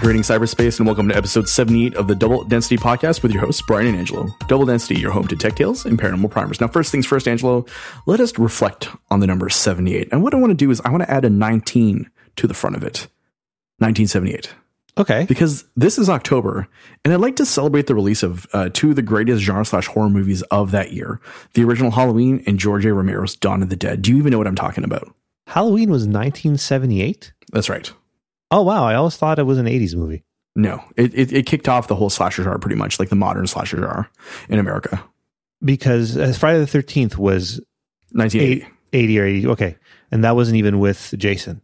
Greeting 0.00 0.22
cyberspace 0.22 0.78
and 0.78 0.86
welcome 0.86 1.10
to 1.10 1.14
episode 1.14 1.46
78 1.46 1.94
of 1.94 2.08
the 2.08 2.14
Double 2.14 2.42
Density 2.44 2.78
podcast 2.78 3.22
with 3.22 3.32
your 3.32 3.42
hosts, 3.42 3.60
Brian 3.60 3.86
and 3.86 3.98
Angelo. 3.98 4.28
Double 4.48 4.64
Density, 4.64 4.98
your 4.98 5.10
home 5.10 5.28
to 5.28 5.36
tech 5.36 5.56
tales 5.56 5.84
and 5.84 5.98
paranormal 5.98 6.30
primers. 6.30 6.58
Now, 6.58 6.68
first 6.68 6.90
things 6.90 7.04
first, 7.04 7.28
Angelo, 7.28 7.66
let 8.06 8.18
us 8.18 8.38
reflect 8.38 8.88
on 9.10 9.20
the 9.20 9.26
number 9.26 9.50
78. 9.50 10.08
And 10.10 10.22
what 10.22 10.32
I 10.32 10.38
want 10.38 10.52
to 10.52 10.54
do 10.54 10.70
is 10.70 10.80
I 10.86 10.90
want 10.90 11.02
to 11.02 11.10
add 11.10 11.26
a 11.26 11.30
19 11.30 12.10
to 12.36 12.46
the 12.46 12.54
front 12.54 12.76
of 12.76 12.82
it. 12.82 13.08
1978. 13.76 14.54
Okay. 14.96 15.26
Because 15.26 15.64
this 15.76 15.98
is 15.98 16.08
October, 16.08 16.66
and 17.04 17.12
I'd 17.12 17.20
like 17.20 17.36
to 17.36 17.44
celebrate 17.44 17.86
the 17.86 17.94
release 17.94 18.22
of 18.22 18.46
uh, 18.54 18.70
two 18.72 18.90
of 18.90 18.96
the 18.96 19.02
greatest 19.02 19.42
genre 19.42 19.66
slash 19.66 19.86
horror 19.86 20.08
movies 20.08 20.40
of 20.44 20.70
that 20.70 20.94
year 20.94 21.20
the 21.52 21.62
original 21.62 21.90
Halloween 21.90 22.42
and 22.46 22.58
George 22.58 22.86
A. 22.86 22.94
Romero's 22.94 23.36
Dawn 23.36 23.62
of 23.62 23.68
the 23.68 23.76
Dead. 23.76 24.00
Do 24.00 24.12
you 24.12 24.16
even 24.16 24.30
know 24.30 24.38
what 24.38 24.46
I'm 24.46 24.54
talking 24.54 24.84
about? 24.84 25.14
Halloween 25.46 25.90
was 25.90 26.06
1978. 26.06 27.34
That's 27.52 27.68
right. 27.68 27.92
Oh 28.50 28.62
wow! 28.62 28.84
I 28.84 28.94
always 28.94 29.16
thought 29.16 29.38
it 29.38 29.44
was 29.44 29.58
an 29.58 29.66
'80s 29.66 29.94
movie. 29.94 30.24
No, 30.56 30.82
it, 30.96 31.14
it, 31.14 31.32
it 31.32 31.46
kicked 31.46 31.68
off 31.68 31.86
the 31.88 31.94
whole 31.94 32.10
slasher 32.10 32.42
genre 32.42 32.58
pretty 32.58 32.76
much, 32.76 32.98
like 32.98 33.08
the 33.08 33.16
modern 33.16 33.46
slasher 33.46 33.76
genre 33.76 34.10
in 34.48 34.58
America. 34.58 35.02
Because 35.64 36.16
uh, 36.16 36.34
Friday 36.38 36.58
the 36.58 36.66
Thirteenth 36.66 37.16
was 37.18 37.60
1980. 38.12 38.66
80 38.92 39.18
or 39.20 39.24
80. 39.24 39.46
Okay, 39.48 39.76
and 40.10 40.24
that 40.24 40.34
wasn't 40.34 40.56
even 40.56 40.80
with 40.80 41.14
Jason. 41.16 41.60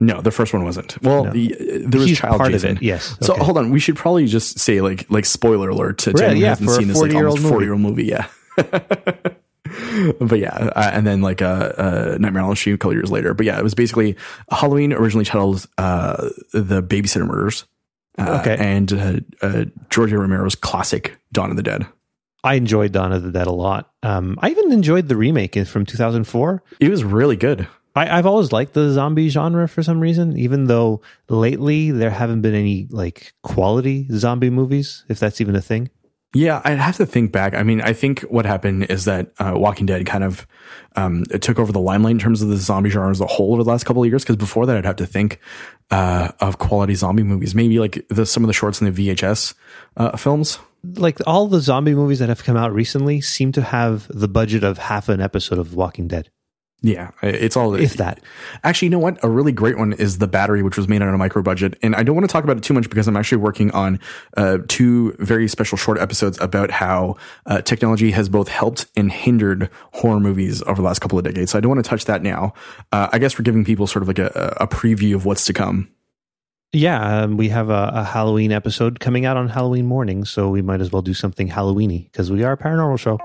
No, 0.00 0.20
the 0.20 0.30
first 0.30 0.52
one 0.52 0.62
wasn't. 0.62 1.02
Well, 1.02 1.24
No. 1.24 1.30
the, 1.32 1.48
there 1.84 1.98
was 1.98 2.08
He's 2.08 2.18
child 2.20 2.36
part 2.38 2.52
Jason. 2.52 2.70
of 2.72 2.76
it. 2.76 2.82
Yes. 2.84 3.16
So 3.20 3.34
hold 3.34 3.58
on, 3.58 3.70
we 3.72 3.80
should 3.80 3.96
probably 3.96 4.26
just 4.26 4.60
say 4.60 4.80
like 4.80 5.10
like 5.10 5.24
spoiler 5.24 5.70
alert 5.70 5.98
to, 5.98 6.12
Right, 6.12 6.22
anyone 6.22 6.36
who 6.36 6.42
yeah, 6.42 6.48
hasn't 6.50 6.70
seen 6.70 6.86
this 6.86 7.00
like 7.00 7.12
almost 7.14 7.42
forty 7.42 7.64
year 7.64 7.72
old 7.72 7.82
movie. 7.82 8.04
Yeah. 8.04 8.28
but 10.20 10.38
yeah, 10.38 10.54
uh, 10.76 10.90
and 10.92 11.06
then 11.06 11.20
like 11.22 11.42
uh, 11.42 11.72
uh, 11.76 12.16
Nightmare 12.20 12.42
on 12.42 12.48
Elm 12.50 12.56
Street 12.56 12.72
a 12.74 12.78
couple 12.78 12.94
years 12.94 13.10
later. 13.10 13.34
But 13.34 13.46
yeah, 13.46 13.58
it 13.58 13.62
was 13.62 13.74
basically 13.74 14.16
Halloween 14.50 14.92
originally 14.92 15.24
titled 15.24 15.66
uh, 15.78 16.28
the 16.52 16.82
Babysitter 16.82 17.26
Murders. 17.26 17.64
Uh, 18.18 18.38
Okay. 18.40 18.56
and 18.58 18.92
uh, 18.92 19.12
uh, 19.42 19.64
George 19.90 20.12
Romero's 20.12 20.56
classic 20.56 21.18
Dawn 21.32 21.50
of 21.50 21.56
the 21.56 21.62
Dead. 21.62 21.86
I 22.42 22.54
enjoyed 22.54 22.90
Dawn 22.92 23.12
of 23.12 23.22
the 23.22 23.30
Dead 23.30 23.46
a 23.46 23.52
lot. 23.52 23.92
Um, 24.02 24.38
I 24.42 24.50
even 24.50 24.72
enjoyed 24.72 25.08
the 25.08 25.16
remake 25.16 25.54
from 25.66 25.86
2004. 25.86 26.62
It 26.80 26.88
was 26.90 27.04
really 27.04 27.36
good. 27.36 27.68
I, 27.94 28.18
I've 28.18 28.26
always 28.26 28.52
liked 28.52 28.74
the 28.74 28.90
zombie 28.92 29.28
genre 29.28 29.68
for 29.68 29.82
some 29.84 30.00
reason, 30.00 30.36
even 30.36 30.64
though 30.66 31.00
lately 31.28 31.90
there 31.92 32.10
haven't 32.10 32.42
been 32.42 32.54
any 32.54 32.86
like 32.90 33.34
quality 33.42 34.06
zombie 34.12 34.50
movies, 34.50 35.04
if 35.08 35.18
that's 35.20 35.40
even 35.40 35.54
a 35.56 35.60
thing. 35.62 35.90
Yeah, 36.34 36.60
I'd 36.62 36.78
have 36.78 36.98
to 36.98 37.06
think 37.06 37.32
back. 37.32 37.54
I 37.54 37.62
mean, 37.62 37.80
I 37.80 37.94
think 37.94 38.20
what 38.22 38.44
happened 38.44 38.84
is 38.90 39.06
that 39.06 39.32
uh, 39.38 39.54
Walking 39.56 39.86
Dead 39.86 40.04
kind 40.04 40.22
of 40.22 40.46
um, 40.94 41.24
it 41.30 41.40
took 41.40 41.58
over 41.58 41.72
the 41.72 41.80
limelight 41.80 42.12
in 42.12 42.18
terms 42.18 42.42
of 42.42 42.48
the 42.48 42.56
zombie 42.56 42.90
genre 42.90 43.10
as 43.10 43.20
a 43.20 43.26
whole 43.26 43.54
over 43.54 43.64
the 43.64 43.70
last 43.70 43.84
couple 43.84 44.02
of 44.02 44.08
years. 44.08 44.24
Because 44.24 44.36
before 44.36 44.66
that, 44.66 44.76
I'd 44.76 44.84
have 44.84 44.96
to 44.96 45.06
think 45.06 45.40
uh, 45.90 46.32
of 46.40 46.58
quality 46.58 46.94
zombie 46.94 47.22
movies, 47.22 47.54
maybe 47.54 47.78
like 47.78 48.06
the, 48.08 48.26
some 48.26 48.44
of 48.44 48.46
the 48.48 48.52
shorts 48.52 48.80
in 48.82 48.92
the 48.92 49.08
VHS 49.08 49.54
uh, 49.96 50.16
films. 50.18 50.58
Like 50.84 51.18
all 51.26 51.48
the 51.48 51.60
zombie 51.60 51.94
movies 51.94 52.18
that 52.18 52.28
have 52.28 52.44
come 52.44 52.56
out 52.56 52.74
recently 52.74 53.22
seem 53.22 53.50
to 53.52 53.62
have 53.62 54.06
the 54.08 54.28
budget 54.28 54.64
of 54.64 54.76
half 54.76 55.08
an 55.08 55.22
episode 55.22 55.58
of 55.58 55.74
Walking 55.74 56.08
Dead, 56.08 56.30
Yeah, 56.80 57.10
it's 57.22 57.56
all 57.56 57.74
if 57.74 57.94
that. 57.94 58.20
Actually, 58.62 58.86
you 58.86 58.90
know 58.90 59.00
what? 59.00 59.22
A 59.24 59.28
really 59.28 59.50
great 59.50 59.76
one 59.76 59.94
is 59.94 60.18
the 60.18 60.28
battery, 60.28 60.62
which 60.62 60.76
was 60.76 60.86
made 60.86 61.02
on 61.02 61.12
a 61.12 61.18
micro 61.18 61.42
budget. 61.42 61.76
And 61.82 61.96
I 61.96 62.04
don't 62.04 62.14
want 62.14 62.28
to 62.28 62.32
talk 62.32 62.44
about 62.44 62.56
it 62.56 62.62
too 62.62 62.72
much 62.72 62.88
because 62.88 63.08
I'm 63.08 63.16
actually 63.16 63.38
working 63.38 63.72
on 63.72 63.98
uh, 64.36 64.58
two 64.68 65.12
very 65.18 65.48
special 65.48 65.76
short 65.76 65.98
episodes 65.98 66.40
about 66.40 66.70
how 66.70 67.16
uh, 67.46 67.62
technology 67.62 68.12
has 68.12 68.28
both 68.28 68.46
helped 68.46 68.86
and 68.96 69.10
hindered 69.10 69.70
horror 69.94 70.20
movies 70.20 70.62
over 70.62 70.76
the 70.76 70.82
last 70.82 71.00
couple 71.00 71.18
of 71.18 71.24
decades. 71.24 71.50
So 71.50 71.58
I 71.58 71.60
don't 71.60 71.70
want 71.70 71.84
to 71.84 71.88
touch 71.88 72.04
that 72.04 72.22
now. 72.22 72.54
Uh, 72.92 73.08
I 73.12 73.18
guess 73.18 73.36
we're 73.36 73.44
giving 73.44 73.64
people 73.64 73.88
sort 73.88 74.02
of 74.02 74.08
like 74.08 74.20
a, 74.20 74.56
a 74.60 74.68
preview 74.68 75.16
of 75.16 75.24
what's 75.24 75.44
to 75.46 75.52
come. 75.52 75.88
Yeah, 76.72 77.22
um, 77.22 77.38
we 77.38 77.48
have 77.48 77.70
a, 77.70 77.90
a 77.94 78.04
Halloween 78.04 78.52
episode 78.52 79.00
coming 79.00 79.24
out 79.24 79.36
on 79.36 79.48
Halloween 79.48 79.86
morning, 79.86 80.24
so 80.24 80.50
we 80.50 80.62
might 80.62 80.82
as 80.82 80.92
well 80.92 81.02
do 81.02 81.14
something 81.14 81.48
Halloweeny 81.48 82.04
because 82.04 82.30
we 82.30 82.44
are 82.44 82.52
a 82.52 82.58
paranormal 82.58 83.00
show. 83.00 83.18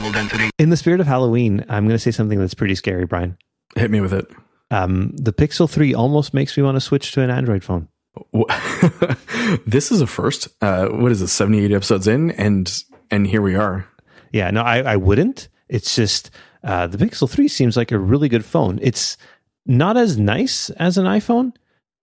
Double 0.00 0.12
density. 0.12 0.48
In 0.58 0.70
the 0.70 0.78
spirit 0.78 1.00
of 1.00 1.06
Halloween, 1.06 1.62
I'm 1.68 1.84
going 1.84 1.94
to 1.94 1.98
say 1.98 2.10
something 2.10 2.38
that's 2.38 2.54
pretty 2.54 2.74
scary, 2.74 3.04
Brian. 3.04 3.36
Hit 3.76 3.90
me 3.90 4.00
with 4.00 4.14
it. 4.14 4.26
Um, 4.70 5.14
the 5.14 5.30
Pixel 5.30 5.68
3 5.68 5.92
almost 5.92 6.32
makes 6.32 6.56
me 6.56 6.62
want 6.62 6.76
to 6.76 6.80
switch 6.80 7.12
to 7.12 7.20
an 7.20 7.28
Android 7.28 7.62
phone. 7.62 7.86
this 9.66 9.92
is 9.92 10.00
a 10.00 10.06
first. 10.06 10.48
Uh, 10.62 10.86
what 10.86 11.12
is 11.12 11.20
this? 11.20 11.34
78 11.34 11.70
episodes 11.72 12.08
in, 12.08 12.30
and 12.30 12.82
and 13.10 13.26
here 13.26 13.42
we 13.42 13.54
are. 13.54 13.86
Yeah, 14.32 14.50
no, 14.50 14.62
I, 14.62 14.78
I 14.78 14.96
wouldn't. 14.96 15.48
It's 15.68 15.94
just 15.94 16.30
uh, 16.64 16.86
the 16.86 16.96
Pixel 16.96 17.28
3 17.28 17.46
seems 17.48 17.76
like 17.76 17.92
a 17.92 17.98
really 17.98 18.30
good 18.30 18.44
phone. 18.44 18.78
It's 18.80 19.18
not 19.66 19.98
as 19.98 20.16
nice 20.16 20.70
as 20.70 20.96
an 20.96 21.04
iPhone, 21.04 21.52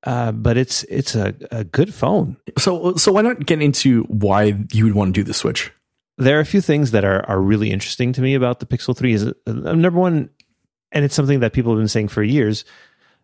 uh, 0.06 0.34
but 0.34 0.56
it's 0.56 0.84
it's 0.84 1.16
a, 1.16 1.34
a 1.50 1.64
good 1.64 1.96
phone. 1.96 2.38
So 2.60 2.94
so 2.96 3.12
why 3.12 3.24
not 3.24 3.48
get 3.48 3.60
into 3.60 4.04
why 4.04 4.56
you 4.72 4.84
would 4.84 4.94
want 4.94 5.16
to 5.16 5.20
do 5.20 5.24
the 5.24 5.34
switch? 5.34 5.72
There 6.18 6.38
are 6.38 6.42
a 6.42 6.46
few 6.46 6.62
things 6.62 6.92
that 6.92 7.06
are 7.06 7.26
are 7.30 7.42
really 7.42 7.72
interesting 7.72 8.14
to 8.14 8.22
me 8.22 8.34
about 8.34 8.60
the 8.60 8.66
Pixel 8.66 8.96
3 8.96 9.14
is 9.14 9.26
uh, 9.26 9.52
number 9.52 10.00
one 10.00 10.30
and 10.92 11.06
it's 11.06 11.16
something 11.16 11.40
that 11.42 11.54
people 11.54 11.72
have 11.72 11.80
been 11.80 11.88
saying 11.88 12.08
for 12.08 12.24
years 12.24 12.66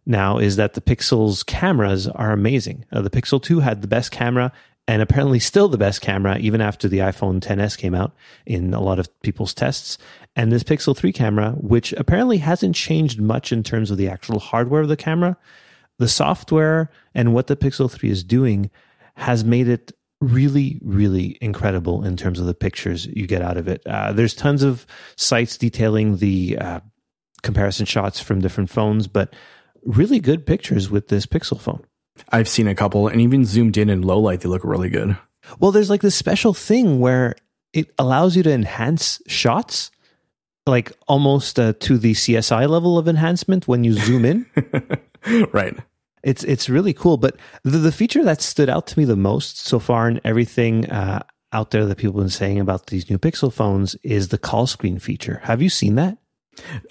now 0.05 0.37
is 0.37 0.57
that 0.57 0.73
the 0.73 0.81
Pixel's 0.81 1.43
cameras 1.43 2.07
are 2.07 2.31
amazing. 2.31 2.85
Uh, 2.91 3.01
the 3.01 3.09
Pixel 3.09 3.41
2 3.41 3.61
had 3.61 3.81
the 3.81 3.87
best 3.87 4.11
camera 4.11 4.51
and 4.85 5.01
apparently 5.01 5.39
still 5.39 5.69
the 5.69 5.77
best 5.77 6.01
camera 6.01 6.37
even 6.39 6.59
after 6.59 6.89
the 6.89 6.97
iPhone 6.99 7.39
10s 7.39 7.77
came 7.77 7.95
out 7.95 8.13
in 8.45 8.73
a 8.73 8.81
lot 8.81 8.99
of 8.99 9.07
people's 9.21 9.53
tests. 9.53 9.97
And 10.35 10.51
this 10.51 10.63
Pixel 10.63 10.95
3 10.95 11.13
camera, 11.13 11.51
which 11.51 11.93
apparently 11.93 12.39
hasn't 12.39 12.75
changed 12.75 13.21
much 13.21 13.53
in 13.53 13.63
terms 13.63 13.91
of 13.91 13.97
the 13.97 14.09
actual 14.09 14.39
hardware 14.39 14.81
of 14.81 14.89
the 14.89 14.97
camera, 14.97 15.37
the 15.99 16.09
software 16.09 16.91
and 17.15 17.33
what 17.33 17.47
the 17.47 17.55
Pixel 17.55 17.89
3 17.89 18.09
is 18.09 18.23
doing 18.23 18.69
has 19.15 19.45
made 19.45 19.69
it 19.69 19.93
really, 20.23 20.79
really 20.81 21.37
incredible 21.41 22.03
in 22.03 22.15
terms 22.15 22.39
of 22.39 22.45
the 22.45 22.53
pictures 22.53 23.05
you 23.07 23.27
get 23.27 23.41
out 23.41 23.57
of 23.57 23.67
it. 23.67 23.85
Uh, 23.85 24.13
there's 24.13 24.33
tons 24.33 24.63
of 24.63 24.85
sites 25.15 25.57
detailing 25.57 26.17
the 26.17 26.57
uh, 26.59 26.79
comparison 27.41 27.85
shots 27.85 28.19
from 28.19 28.39
different 28.39 28.69
phones, 28.69 29.07
but 29.07 29.35
really 29.83 30.19
good 30.19 30.45
pictures 30.45 30.89
with 30.89 31.09
this 31.09 31.25
Pixel 31.25 31.59
phone. 31.59 31.83
I've 32.29 32.47
seen 32.47 32.67
a 32.67 32.75
couple, 32.75 33.07
and 33.07 33.19
even 33.19 33.43
zoomed 33.43 33.77
in 33.77 33.89
in 33.89 34.01
low 34.01 34.19
light, 34.19 34.41
they 34.41 34.49
look 34.49 34.63
really 34.63 34.89
good. 34.89 35.17
Well, 35.59 35.71
there's 35.71 35.89
like 35.89 36.01
this 36.01 36.15
special 36.15 36.53
thing 36.53 36.99
where 36.99 37.35
it 37.73 37.91
allows 37.97 38.37
you 38.37 38.43
to 38.43 38.51
enhance 38.51 39.21
shots, 39.27 39.91
like 40.65 40.93
almost 41.07 41.59
uh, 41.59 41.73
to 41.81 41.97
the 41.97 42.13
CSI 42.13 42.69
level 42.69 42.97
of 42.97 43.07
enhancement 43.07 43.67
when 43.67 43.83
you 43.83 43.93
zoom 43.93 44.25
in. 44.25 44.45
right. 45.51 45.75
It's 46.23 46.43
it's 46.43 46.69
really 46.69 46.93
cool. 46.93 47.17
But 47.17 47.37
the, 47.63 47.77
the 47.77 47.91
feature 47.91 48.23
that 48.23 48.41
stood 48.41 48.69
out 48.69 48.87
to 48.87 48.99
me 48.99 49.05
the 49.05 49.15
most 49.15 49.59
so 49.59 49.79
far 49.79 50.09
in 50.09 50.21
everything 50.23 50.89
uh, 50.89 51.23
out 51.51 51.71
there 51.71 51.85
that 51.85 51.97
people 51.97 52.13
have 52.13 52.23
been 52.23 52.29
saying 52.29 52.59
about 52.59 52.87
these 52.87 53.09
new 53.09 53.17
Pixel 53.17 53.51
phones 53.51 53.95
is 54.03 54.29
the 54.29 54.37
call 54.37 54.65
screen 54.65 54.99
feature. 54.99 55.41
Have 55.43 55.61
you 55.61 55.69
seen 55.69 55.95
that? 55.95 56.17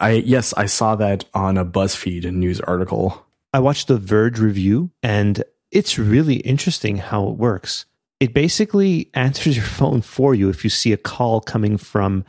I 0.00 0.12
yes, 0.12 0.52
I 0.54 0.66
saw 0.66 0.96
that 0.96 1.24
on 1.34 1.56
a 1.56 1.64
BuzzFeed 1.64 2.30
news 2.32 2.60
article. 2.60 3.26
I 3.52 3.58
watched 3.58 3.88
the 3.88 3.98
Verge 3.98 4.38
review, 4.38 4.90
and 5.02 5.42
it's 5.70 5.98
really 5.98 6.36
interesting 6.36 6.96
how 6.98 7.28
it 7.28 7.36
works. 7.36 7.86
It 8.20 8.34
basically 8.34 9.10
answers 9.14 9.56
your 9.56 9.66
phone 9.66 10.02
for 10.02 10.34
you 10.34 10.48
if 10.48 10.64
you 10.64 10.70
see 10.70 10.92
a 10.92 10.96
call 10.96 11.40
coming 11.40 11.76
from 11.76 12.24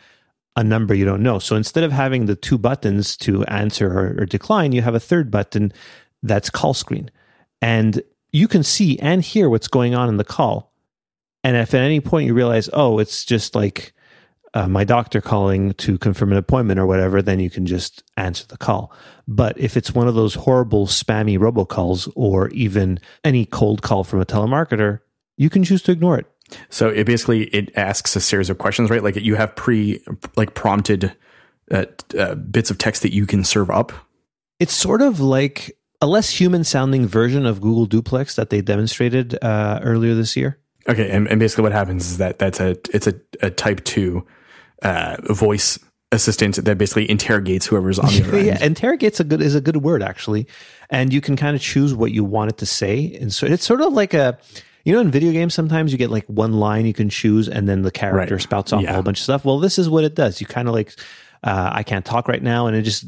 a 0.56 0.64
number 0.64 0.94
you 0.94 1.06
don't 1.06 1.24
know. 1.24 1.40
So 1.40 1.56
instead 1.56 1.84
of 1.84 1.92
having 1.92 2.26
the 2.26 2.36
two 2.36 2.58
buttons 2.58 3.18
to 3.18 3.44
answer 3.46 3.92
or, 3.92 4.22
or 4.22 4.26
decline, 4.26 4.72
you 4.72 4.82
have 4.84 4.96
a 4.96 5.00
third 5.00 5.32
button 5.32 5.74
that's 6.24 6.50
call 6.50 6.74
screen. 6.74 7.12
And 7.62 8.02
you 8.32 8.48
can 8.48 8.64
see 8.64 8.98
and 9.00 9.22
hear 9.22 9.50
what's 9.50 9.68
going 9.68 9.94
on 9.94 10.10
in 10.10 10.18
the 10.18 10.24
call. 10.24 10.74
And 11.44 11.56
if 11.56 11.74
at 11.74 11.82
any 11.82 12.00
point 12.00 12.26
you 12.26 12.34
realize, 12.34 12.70
oh, 12.74 13.00
it's 13.00 13.26
just 13.26 13.54
like 13.54 13.94
uh, 14.54 14.68
my 14.68 14.84
doctor 14.84 15.20
calling 15.22 15.74
to 15.74 15.98
confirm 15.98 16.32
an 16.32 16.38
appointment 16.38 16.80
or 16.80 16.86
whatever, 16.86 17.22
then 17.22 17.40
you 17.40 17.50
can 17.50 17.66
just 17.66 18.04
answer 18.18 18.46
the 18.48 18.58
call. 18.58 18.92
But 19.28 19.58
if 19.60 19.76
it's 19.76 19.94
one 19.94 20.08
of 20.08 20.16
those 20.16 20.36
horrible 20.36 20.88
spammy 20.88 21.38
robocalls 21.38 22.12
or 22.16 22.50
even 22.50 23.00
any 23.24 23.46
cold 23.46 23.82
call 23.82 24.04
from 24.04 24.22
a 24.22 24.26
telemarketer, 24.26 25.00
you 25.38 25.50
can 25.50 25.64
choose 25.64 25.82
to 25.84 25.92
ignore 25.92 26.18
it. 26.20 26.28
So 26.70 26.90
it 26.90 27.06
basically 27.06 27.46
it 27.46 27.76
asks 27.76 28.16
a 28.16 28.22
series 28.22 28.50
of 28.50 28.58
questions, 28.58 28.90
right? 28.90 29.04
Like 29.04 29.16
you 29.16 29.36
have 29.36 29.56
pre 29.56 30.04
like 30.36 30.54
prompted 30.54 31.16
uh, 31.72 31.86
uh, 32.18 32.36
bits 32.36 32.70
of 32.70 32.78
text 32.78 33.02
that 33.02 33.14
you 33.14 33.26
can 33.26 33.44
serve 33.44 33.70
up. 33.70 33.92
It's 34.60 34.74
sort 34.74 35.02
of 35.02 35.20
like 35.20 35.76
a 36.04 36.08
less 36.08 36.30
human 36.30 36.64
sounding 36.64 37.08
version 37.08 37.46
of 37.46 37.62
Google 37.62 37.86
Duplex 37.86 38.36
that 38.36 38.50
they 38.50 38.62
demonstrated 38.62 39.38
uh, 39.42 39.80
earlier 39.82 40.14
this 40.16 40.36
year. 40.36 40.60
Okay, 40.90 41.10
and, 41.10 41.28
and 41.30 41.40
basically 41.40 41.62
what 41.64 41.72
happens 41.72 42.06
is 42.12 42.18
that 42.18 42.40
that's 42.40 42.60
a 42.60 42.72
it's 42.94 43.08
a, 43.08 43.14
a 43.42 43.50
type 43.50 43.84
two 43.86 44.26
uh, 44.82 45.16
voice 45.30 45.80
assistant 46.12 46.58
that 46.64 46.78
basically 46.78 47.10
interrogates 47.10 47.66
whoever's 47.66 47.98
on 47.98 48.06
the 48.14 48.24
other 48.28 48.40
yeah, 48.44 48.54
end. 48.56 48.64
interrogate's 48.64 49.20
a 49.20 49.24
good 49.24 49.42
is 49.42 49.56
a 49.56 49.62
good 49.62 49.78
word 49.78 50.04
actually, 50.04 50.46
and 50.90 51.12
you 51.14 51.22
can 51.22 51.36
kind 51.38 51.56
of 51.56 51.62
choose 51.62 51.94
what 51.94 52.12
you 52.12 52.24
want 52.24 52.52
it 52.52 52.58
to 52.58 52.66
say, 52.66 53.18
and 53.22 53.32
so 53.34 53.48
it's 53.48 53.66
sort 53.66 53.82
of 53.82 53.94
like 53.94 54.14
a. 54.14 54.38
You 54.86 54.92
know, 54.92 55.00
in 55.00 55.12
video 55.12 55.32
games, 55.32 55.54
sometimes 55.54 55.94
you 55.94 55.98
get 55.98 56.10
like 56.12 56.26
one 56.28 56.52
line 56.52 56.86
you 56.86 56.92
can 56.94 57.08
choose, 57.10 57.48
and 57.48 57.70
then 57.70 57.84
the 57.84 57.90
character 57.92 58.36
Right. 58.36 58.42
spouts 58.44 58.74
off 58.74 58.82
Yeah. 58.84 58.90
a 58.90 58.94
whole 58.96 59.02
bunch 59.04 59.20
of 59.20 59.24
stuff. 59.24 59.46
Well, 59.46 59.60
this 59.60 59.80
is 59.80 59.88
what 59.90 60.04
it 60.04 60.14
does. 60.14 60.42
You 60.42 60.46
kind 60.46 60.68
of 60.68 60.74
like, 60.74 60.92
uh, 61.42 61.70
I 61.72 61.84
can't 61.84 62.04
talk 62.04 62.28
right 62.28 62.44
now, 62.44 62.68
and 62.68 62.76
it 62.76 62.82
just 62.82 63.06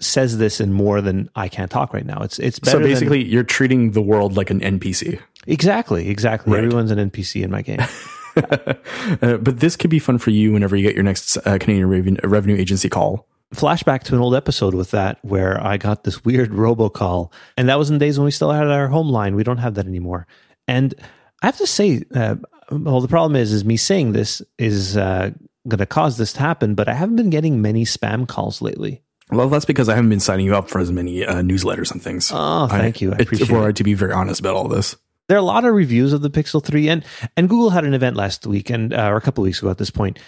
says 0.00 0.38
this 0.38 0.60
in 0.60 0.72
more 0.72 1.00
than 1.00 1.30
I 1.34 1.48
can't 1.48 1.70
talk 1.70 1.92
right 1.94 2.06
now. 2.06 2.22
It's 2.22 2.38
it's 2.38 2.58
better. 2.58 2.78
So 2.78 2.82
basically, 2.82 3.22
than, 3.22 3.32
you're 3.32 3.44
treating 3.44 3.92
the 3.92 4.02
world 4.02 4.36
like 4.36 4.50
an 4.50 4.60
NPC. 4.60 5.20
Exactly, 5.46 6.08
exactly. 6.08 6.52
Right. 6.52 6.64
Everyone's 6.64 6.90
an 6.90 7.10
NPC 7.10 7.42
in 7.42 7.50
my 7.50 7.62
game. 7.62 7.80
uh, 8.36 9.36
but 9.38 9.60
this 9.60 9.76
could 9.76 9.90
be 9.90 9.98
fun 9.98 10.18
for 10.18 10.30
you 10.30 10.52
whenever 10.52 10.76
you 10.76 10.82
get 10.82 10.94
your 10.94 11.04
next 11.04 11.36
uh, 11.38 11.58
Canadian 11.58 11.88
revenue, 11.88 12.20
revenue 12.24 12.56
agency 12.56 12.88
call. 12.88 13.26
Flashback 13.54 14.04
to 14.04 14.14
an 14.14 14.20
old 14.20 14.36
episode 14.36 14.74
with 14.74 14.92
that 14.92 15.18
where 15.22 15.60
I 15.60 15.76
got 15.76 16.04
this 16.04 16.24
weird 16.24 16.50
robocall, 16.50 17.32
and 17.56 17.68
that 17.68 17.78
was 17.78 17.90
in 17.90 17.98
days 17.98 18.18
when 18.18 18.24
we 18.24 18.30
still 18.30 18.52
had 18.52 18.68
our 18.68 18.88
home 18.88 19.08
line. 19.08 19.34
We 19.34 19.42
don't 19.42 19.58
have 19.58 19.74
that 19.74 19.86
anymore. 19.86 20.26
And 20.68 20.94
I 21.42 21.46
have 21.46 21.56
to 21.56 21.66
say, 21.66 22.04
uh, 22.14 22.36
well, 22.70 23.00
the 23.00 23.08
problem 23.08 23.34
is, 23.34 23.52
is 23.52 23.64
me 23.64 23.76
saying 23.76 24.12
this 24.12 24.40
is 24.58 24.96
uh, 24.96 25.30
going 25.66 25.78
to 25.78 25.86
cause 25.86 26.16
this 26.16 26.32
to 26.34 26.40
happen, 26.40 26.74
but 26.74 26.88
I 26.88 26.94
haven't 26.94 27.16
been 27.16 27.30
getting 27.30 27.60
many 27.60 27.84
spam 27.84 28.28
calls 28.28 28.62
lately. 28.62 29.02
Well, 29.30 29.48
that's 29.48 29.64
because 29.64 29.88
I 29.88 29.94
haven't 29.94 30.10
been 30.10 30.20
signing 30.20 30.46
you 30.46 30.56
up 30.56 30.68
for 30.68 30.80
as 30.80 30.90
many 30.90 31.24
uh, 31.24 31.36
newsletters 31.36 31.92
and 31.92 32.02
things. 32.02 32.30
Oh, 32.34 32.66
thank 32.68 32.96
I, 32.96 32.98
you. 33.00 33.12
I 33.12 33.16
appreciate 33.18 33.50
it. 33.50 33.76
To 33.76 33.84
be 33.84 33.94
very 33.94 34.12
honest 34.12 34.40
about 34.40 34.56
all 34.56 34.68
this, 34.68 34.96
there 35.28 35.36
are 35.36 35.40
a 35.40 35.44
lot 35.44 35.64
of 35.64 35.74
reviews 35.74 36.12
of 36.12 36.22
the 36.22 36.30
Pixel 36.30 36.62
3, 36.62 36.88
and 36.88 37.04
and 37.36 37.48
Google 37.48 37.70
had 37.70 37.84
an 37.84 37.94
event 37.94 38.16
last 38.16 38.46
week 38.46 38.70
and 38.70 38.92
uh, 38.92 39.08
or 39.08 39.16
a 39.16 39.20
couple 39.20 39.44
of 39.44 39.46
weeks 39.46 39.60
ago 39.60 39.70
at 39.70 39.78
this 39.78 39.90
point, 39.90 40.18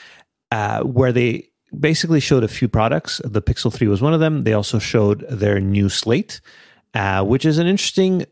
uh, 0.50 0.82
where 0.82 1.12
they 1.12 1.48
basically 1.78 2.20
showed 2.20 2.44
a 2.44 2.48
few 2.48 2.68
products. 2.68 3.20
The 3.24 3.42
Pixel 3.42 3.72
3 3.72 3.88
was 3.88 4.00
one 4.00 4.14
of 4.14 4.20
them. 4.20 4.42
They 4.42 4.52
also 4.52 4.78
showed 4.78 5.26
their 5.28 5.58
new 5.58 5.88
Slate, 5.88 6.40
uh, 6.94 7.24
which 7.24 7.44
is 7.44 7.58
an 7.58 7.66
interesting 7.66 8.26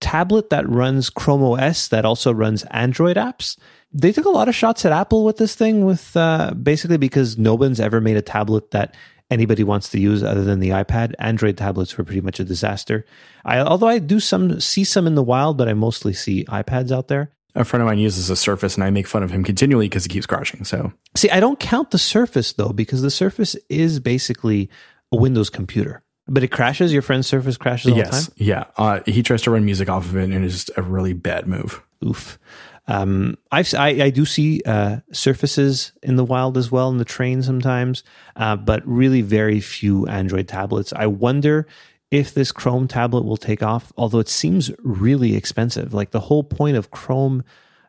tablet 0.00 0.50
that 0.50 0.68
runs 0.68 1.10
Chrome 1.10 1.42
OS 1.42 1.88
that 1.88 2.04
also 2.04 2.32
runs 2.32 2.64
Android 2.70 3.16
apps. 3.16 3.58
They 3.92 4.12
took 4.12 4.24
a 4.24 4.30
lot 4.30 4.48
of 4.48 4.54
shots 4.54 4.84
at 4.84 4.92
Apple 4.92 5.24
with 5.24 5.36
this 5.36 5.54
thing, 5.54 5.84
with 5.84 6.16
uh, 6.16 6.52
basically 6.54 6.96
because 6.96 7.38
no 7.38 7.54
one's 7.54 7.80
ever 7.80 8.00
made 8.00 8.16
a 8.16 8.22
tablet 8.22 8.70
that 8.70 8.94
anybody 9.30 9.64
wants 9.64 9.88
to 9.90 10.00
use 10.00 10.22
other 10.22 10.44
than 10.44 10.60
the 10.60 10.70
iPad. 10.70 11.14
Android 11.18 11.56
tablets 11.56 11.96
were 11.96 12.04
pretty 12.04 12.20
much 12.20 12.40
a 12.40 12.44
disaster. 12.44 13.04
I, 13.44 13.60
although 13.60 13.88
I 13.88 13.98
do 13.98 14.20
some 14.20 14.60
see 14.60 14.84
some 14.84 15.06
in 15.06 15.14
the 15.14 15.22
wild, 15.22 15.56
but 15.56 15.68
I 15.68 15.74
mostly 15.74 16.12
see 16.12 16.44
iPads 16.44 16.90
out 16.92 17.08
there. 17.08 17.30
A 17.54 17.64
friend 17.64 17.82
of 17.82 17.88
mine 17.88 17.98
uses 17.98 18.30
a 18.30 18.36
Surface, 18.36 18.76
and 18.76 18.84
I 18.84 18.90
make 18.90 19.08
fun 19.08 19.22
of 19.22 19.30
him 19.30 19.42
continually 19.42 19.88
because 19.88 20.04
he 20.04 20.08
keeps 20.08 20.26
crashing. 20.26 20.64
So, 20.64 20.92
see, 21.16 21.30
I 21.30 21.40
don't 21.40 21.58
count 21.58 21.90
the 21.90 21.98
Surface 21.98 22.52
though, 22.52 22.72
because 22.72 23.02
the 23.02 23.10
Surface 23.10 23.56
is 23.68 23.98
basically 23.98 24.70
a 25.10 25.16
Windows 25.16 25.50
computer. 25.50 26.02
But 26.28 26.44
it 26.44 26.48
crashes. 26.48 26.92
Your 26.92 27.02
friend's 27.02 27.26
Surface 27.26 27.56
crashes 27.56 27.90
all 27.90 27.98
yes, 27.98 28.26
the 28.26 28.30
time. 28.30 28.34
Yeah, 28.36 28.64
uh, 28.76 29.00
he 29.04 29.22
tries 29.24 29.42
to 29.42 29.50
run 29.50 29.64
music 29.64 29.88
off 29.88 30.04
of 30.04 30.16
it, 30.16 30.30
and 30.30 30.44
it's 30.44 30.54
just 30.54 30.70
a 30.76 30.82
really 30.82 31.12
bad 31.12 31.48
move. 31.48 31.82
Oof. 32.06 32.38
Um, 32.86 33.38
I've, 33.52 33.72
I, 33.74 33.88
I 33.88 34.10
do 34.10 34.24
see 34.24 34.62
uh, 34.66 34.98
surfaces 35.12 35.92
in 36.02 36.16
the 36.16 36.24
wild 36.24 36.56
as 36.56 36.70
well 36.70 36.90
in 36.90 36.98
the 36.98 37.04
train 37.04 37.42
sometimes, 37.42 38.02
uh, 38.36 38.56
but 38.56 38.86
really 38.86 39.22
very 39.22 39.60
few 39.60 40.06
Android 40.06 40.48
tablets. 40.48 40.92
I 40.94 41.06
wonder 41.06 41.66
if 42.10 42.34
this 42.34 42.50
Chrome 42.50 42.88
tablet 42.88 43.24
will 43.24 43.36
take 43.36 43.62
off, 43.62 43.92
although 43.96 44.18
it 44.18 44.28
seems 44.28 44.70
really 44.78 45.36
expensive. 45.36 45.94
Like 45.94 46.10
the 46.10 46.20
whole 46.20 46.42
point 46.42 46.76
of 46.76 46.90
Chrome 46.90 47.44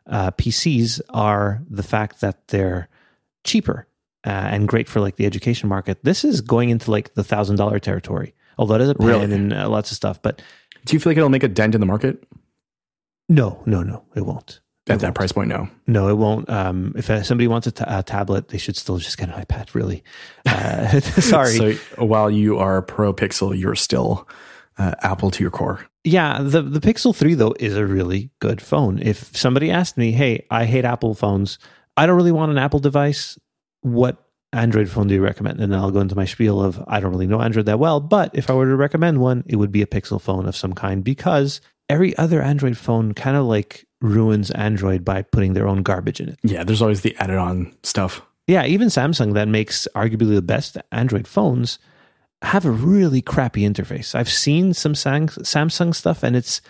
uh, 0.06 0.30
PCs 0.32 1.00
are 1.10 1.62
the 1.68 1.82
fact 1.82 2.20
that 2.20 2.48
they're 2.48 2.88
cheaper 3.44 3.88
uh, 4.24 4.30
and 4.30 4.68
great 4.68 4.88
for 4.88 5.00
like 5.00 5.16
the 5.16 5.26
education 5.26 5.68
market. 5.68 6.04
This 6.04 6.24
is 6.24 6.40
going 6.40 6.70
into 6.70 6.90
like 6.90 7.14
the 7.14 7.24
thousand 7.24 7.56
dollar 7.56 7.80
territory, 7.80 8.34
although 8.58 8.76
it 8.76 8.82
is 8.82 8.90
a 8.90 8.94
pen 8.94 9.06
really? 9.06 9.34
and 9.34 9.52
uh, 9.52 9.68
lots 9.68 9.90
of 9.90 9.96
stuff. 9.96 10.22
But 10.22 10.40
do 10.84 10.94
you 10.94 11.00
feel 11.00 11.10
like 11.10 11.16
it'll 11.16 11.28
make 11.28 11.42
a 11.42 11.48
dent 11.48 11.74
in 11.74 11.80
the 11.80 11.86
market? 11.86 12.22
No, 13.28 13.62
no, 13.66 13.82
no, 13.82 14.04
it 14.14 14.24
won't 14.24 14.60
at 14.88 15.00
that 15.00 15.14
price 15.14 15.32
point 15.32 15.48
no. 15.48 15.68
No 15.86 16.08
it 16.08 16.14
won't. 16.14 16.48
Um, 16.50 16.92
if 16.96 17.06
somebody 17.24 17.46
wants 17.46 17.66
a, 17.66 17.72
t- 17.72 17.84
a 17.86 18.02
tablet 18.02 18.48
they 18.48 18.58
should 18.58 18.76
still 18.76 18.98
just 18.98 19.16
get 19.16 19.28
an 19.28 19.44
ipad 19.44 19.74
really. 19.74 20.02
Uh, 20.46 21.00
sorry. 21.00 21.56
So 21.56 21.72
while 22.04 22.30
you 22.30 22.58
are 22.58 22.82
pro 22.82 23.12
pixel 23.12 23.56
you're 23.58 23.76
still 23.76 24.28
uh, 24.78 24.94
apple 25.02 25.30
to 25.30 25.42
your 25.44 25.50
core. 25.50 25.86
Yeah 26.04 26.42
the, 26.42 26.62
the 26.62 26.80
pixel 26.80 27.14
3 27.14 27.34
though 27.34 27.54
is 27.60 27.76
a 27.76 27.86
really 27.86 28.30
good 28.40 28.60
phone. 28.60 28.98
If 28.98 29.36
somebody 29.36 29.70
asked 29.70 29.96
me 29.96 30.12
hey 30.12 30.46
i 30.50 30.64
hate 30.64 30.84
apple 30.84 31.14
phones. 31.14 31.58
I 31.96 32.06
don't 32.06 32.16
really 32.16 32.32
want 32.32 32.50
an 32.50 32.58
apple 32.58 32.80
device. 32.80 33.38
What 33.82 34.16
android 34.52 34.88
phone 34.88 35.06
do 35.06 35.14
you 35.14 35.22
recommend? 35.22 35.60
And 35.60 35.74
i'll 35.76 35.92
go 35.92 36.00
into 36.00 36.16
my 36.16 36.24
spiel 36.24 36.60
of 36.60 36.82
i 36.88 36.98
don't 36.98 37.12
really 37.12 37.28
know 37.28 37.40
android 37.40 37.66
that 37.66 37.78
well 37.78 38.00
but 38.00 38.30
if 38.34 38.50
i 38.50 38.52
were 38.52 38.66
to 38.66 38.76
recommend 38.76 39.20
one 39.20 39.44
it 39.46 39.56
would 39.56 39.72
be 39.72 39.82
a 39.82 39.86
pixel 39.86 40.20
phone 40.20 40.46
of 40.46 40.56
some 40.56 40.72
kind 40.72 41.04
because 41.04 41.60
every 41.88 42.16
other 42.16 42.42
android 42.42 42.76
phone 42.76 43.14
kind 43.14 43.36
of 43.36 43.46
like 43.46 43.86
ruins 44.02 44.50
Android 44.50 45.04
by 45.04 45.22
putting 45.22 45.54
their 45.54 45.66
own 45.66 45.82
garbage 45.82 46.20
in 46.20 46.28
it. 46.28 46.38
Yeah, 46.42 46.64
there's 46.64 46.82
always 46.82 47.00
the 47.00 47.16
added 47.18 47.38
on 47.38 47.74
stuff. 47.82 48.20
Yeah, 48.46 48.66
even 48.66 48.88
Samsung 48.88 49.34
that 49.34 49.48
makes 49.48 49.86
arguably 49.94 50.34
the 50.34 50.42
best 50.42 50.76
Android 50.90 51.28
phones 51.28 51.78
have 52.42 52.66
a 52.66 52.70
really 52.70 53.22
crappy 53.22 53.62
interface. 53.62 54.14
I've 54.14 54.28
seen 54.28 54.74
some 54.74 54.94
Samsung 54.94 55.94
stuff 55.94 56.22
and 56.22 56.36
it's 56.36 56.60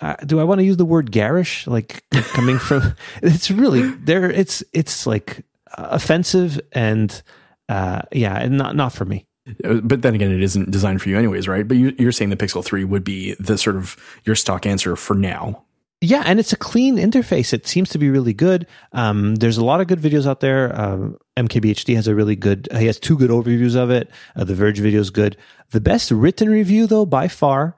uh, 0.00 0.16
do 0.26 0.40
I 0.40 0.44
want 0.44 0.58
to 0.58 0.64
use 0.64 0.78
the 0.78 0.84
word 0.84 1.12
garish 1.12 1.66
like 1.68 2.04
coming 2.10 2.58
from 2.58 2.96
it's 3.22 3.50
really 3.50 3.82
there 3.82 4.28
it's 4.28 4.64
it's 4.72 5.06
like 5.06 5.44
offensive 5.74 6.60
and 6.72 7.22
uh 7.68 8.02
yeah, 8.10 8.36
and 8.36 8.58
not 8.58 8.74
not 8.74 8.92
for 8.92 9.04
me. 9.04 9.26
Uh, 9.64 9.74
but 9.74 10.02
then 10.02 10.14
again, 10.14 10.32
it 10.32 10.42
isn't 10.42 10.70
designed 10.70 11.02
for 11.02 11.08
you 11.08 11.18
anyways, 11.18 11.48
right? 11.48 11.66
But 11.66 11.76
you, 11.76 12.08
are 12.08 12.12
saying 12.12 12.30
the 12.30 12.36
Pixel 12.36 12.64
3 12.64 12.84
would 12.84 13.02
be 13.02 13.34
the 13.40 13.58
sort 13.58 13.74
of 13.74 13.96
your 14.24 14.36
stock 14.36 14.66
answer 14.66 14.94
for 14.94 15.14
now. 15.14 15.64
Yeah, 16.04 16.24
and 16.26 16.40
it's 16.40 16.52
a 16.52 16.56
clean 16.56 16.96
interface. 16.96 17.52
It 17.52 17.68
seems 17.68 17.88
to 17.90 17.98
be 17.98 18.10
really 18.10 18.34
good. 18.34 18.66
Um, 18.90 19.36
there's 19.36 19.56
a 19.56 19.64
lot 19.64 19.80
of 19.80 19.86
good 19.86 20.00
videos 20.00 20.26
out 20.26 20.40
there. 20.40 20.78
Um, 20.78 21.16
MKBHD 21.36 21.94
has 21.94 22.08
a 22.08 22.14
really 22.14 22.34
good. 22.34 22.66
He 22.76 22.86
has 22.86 22.98
two 22.98 23.16
good 23.16 23.30
overviews 23.30 23.76
of 23.76 23.88
it. 23.88 24.10
Uh, 24.34 24.42
the 24.42 24.56
Verge 24.56 24.80
video 24.80 25.00
is 25.00 25.10
good. 25.10 25.36
The 25.70 25.80
best 25.80 26.10
written 26.10 26.50
review, 26.50 26.88
though, 26.88 27.06
by 27.06 27.28
far, 27.28 27.76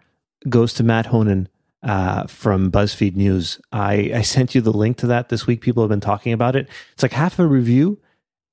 goes 0.48 0.72
to 0.74 0.82
Matt 0.82 1.04
Honan 1.04 1.50
uh, 1.82 2.26
from 2.26 2.72
BuzzFeed 2.72 3.14
News. 3.14 3.60
I, 3.72 4.10
I 4.14 4.22
sent 4.22 4.54
you 4.54 4.62
the 4.62 4.72
link 4.72 4.96
to 4.98 5.06
that 5.08 5.28
this 5.28 5.46
week. 5.46 5.60
People 5.60 5.82
have 5.82 5.90
been 5.90 6.00
talking 6.00 6.32
about 6.32 6.56
it. 6.56 6.66
It's 6.94 7.02
like 7.02 7.12
half 7.12 7.38
a 7.38 7.46
review 7.46 8.00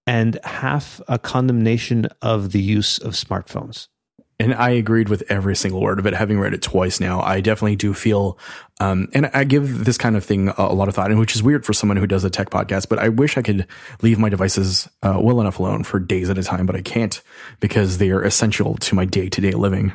and 0.06 0.38
half 0.44 1.00
a 1.08 1.18
condemnation 1.18 2.08
of 2.22 2.52
the 2.52 2.62
use 2.62 2.98
of 2.98 3.14
smartphones. 3.14 3.88
And 4.42 4.56
I 4.56 4.72
agreed 4.72 5.08
with 5.08 5.22
every 5.30 5.56
single 5.56 5.82
word 5.82 6.00
of 6.00 6.08
it, 6.08 6.16
having 6.16 6.40
read 6.40 6.56
it 6.56 6.64
twice 6.64 7.00
now. 7.00 7.22
I 7.22 7.42
definitely 7.42 7.76
do 7.76 7.94
feel, 7.94 8.40
um, 8.80 9.08
and 9.14 9.28
I 9.36 9.44
give 9.44 9.86
this 9.86 10.00
kind 10.00 10.18
of 10.18 10.26
thing 10.26 10.50
a, 10.58 10.74
lot 10.74 10.88
of 10.88 10.96
thought, 10.96 11.12
and 11.12 11.20
which 11.20 11.36
is 11.36 11.44
weird 11.44 11.64
for 11.64 11.74
someone 11.74 11.98
who 11.98 12.08
does 12.08 12.24
a 12.24 12.30
tech 12.32 12.50
podcast, 12.50 12.90
but 12.90 12.98
I 12.98 13.10
wish 13.10 13.38
I 13.38 13.44
could 13.44 13.68
leave 14.02 14.18
my 14.18 14.30
devices 14.30 14.90
uh, 15.04 15.20
well 15.22 15.42
enough 15.42 15.60
alone 15.60 15.84
for 15.84 16.00
days 16.00 16.28
at 16.28 16.40
a 16.40 16.44
time, 16.44 16.66
but 16.66 16.76
I 16.76 16.82
can't 16.82 17.22
because 17.60 18.00
they 18.00 18.10
are 18.10 18.24
essential 18.24 18.74
to 18.78 18.96
my 18.96 19.06
day 19.06 19.30
to 19.30 19.42
day 19.42 19.52
living. 19.52 19.94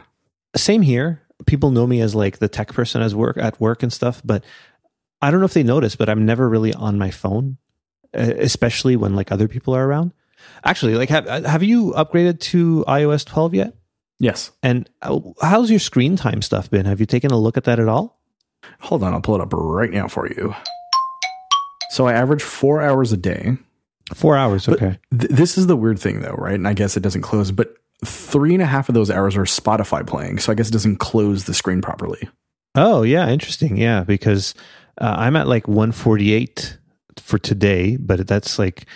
Same 0.54 0.82
here. 0.82 1.22
People 1.46 1.72
know 1.72 1.86
me 1.88 2.00
as 2.00 2.14
like 2.14 2.38
the 2.38 2.48
tech 2.48 2.72
person 2.72 3.02
as 3.02 3.16
work 3.16 3.36
at 3.38 3.60
work 3.60 3.82
and 3.82 3.92
stuff, 3.92 4.22
but 4.24 4.44
I 5.20 5.32
don't 5.32 5.40
know 5.40 5.46
if 5.46 5.54
they 5.54 5.64
notice, 5.64 5.96
but 5.96 6.08
I'm 6.08 6.24
never 6.24 6.48
really 6.48 6.72
on 6.72 6.98
my 6.98 7.10
phone, 7.10 7.56
especially 8.14 8.94
when 8.94 9.16
like 9.16 9.32
other 9.32 9.48
people 9.48 9.74
are 9.74 9.84
around. 9.84 10.12
Actually, 10.64 10.94
like 10.94 11.08
have 11.08 11.26
have 11.26 11.64
you 11.64 11.94
upgraded 11.96 12.38
to 12.38 12.84
iOS 12.86 13.26
12 13.26 13.54
yet? 13.54 13.74
Yes. 14.18 14.50
And 14.62 14.88
how's 15.42 15.70
your 15.70 15.78
screen 15.78 16.16
time 16.16 16.42
stuff 16.42 16.70
been? 16.70 16.86
Have 16.86 17.00
you 17.00 17.06
taken 17.06 17.30
a 17.30 17.38
look 17.38 17.56
at 17.56 17.64
that 17.64 17.78
at 17.78 17.88
all? 17.88 18.20
Hold 18.80 19.02
on, 19.02 19.12
I'll 19.12 19.20
pull 19.20 19.36
it 19.36 19.40
up 19.40 19.52
right 19.52 19.90
now 19.90 20.08
for 20.08 20.28
you. 20.28 20.54
So 21.90 22.06
I 22.06 22.14
average 22.14 22.42
four 22.42 22.80
hours 22.80 23.12
a 23.12 23.16
day. 23.16 23.56
Four 24.14 24.36
hours, 24.36 24.68
okay. 24.68 24.98
Th- 25.16 25.30
this 25.30 25.58
is 25.58 25.66
the 25.66 25.76
weird 25.76 25.98
thing, 25.98 26.20
though, 26.20 26.34
right? 26.34 26.54
And 26.54 26.68
I 26.68 26.74
guess 26.74 26.96
it 26.96 27.02
doesn't 27.02 27.22
close, 27.22 27.50
but 27.50 27.74
three 28.04 28.54
and 28.54 28.62
a 28.62 28.66
half 28.66 28.88
of 28.88 28.94
those 28.94 29.10
hours 29.10 29.36
are 29.36 29.44
Spotify 29.44 30.06
playing. 30.06 30.38
So 30.38 30.52
I 30.52 30.54
guess 30.54 30.68
it 30.68 30.72
doesn't 30.72 30.96
close 30.96 31.44
the 31.44 31.54
screen 31.54 31.82
properly. 31.82 32.28
Oh, 32.74 33.02
yeah, 33.02 33.28
interesting. 33.28 33.76
Yeah, 33.76 34.04
because 34.04 34.54
uh, 35.00 35.14
I'm 35.18 35.36
at 35.36 35.48
like 35.48 35.66
148 35.66 36.78
for 37.18 37.38
today, 37.38 37.96
but 37.96 38.26
that's 38.26 38.58
like 38.58 38.86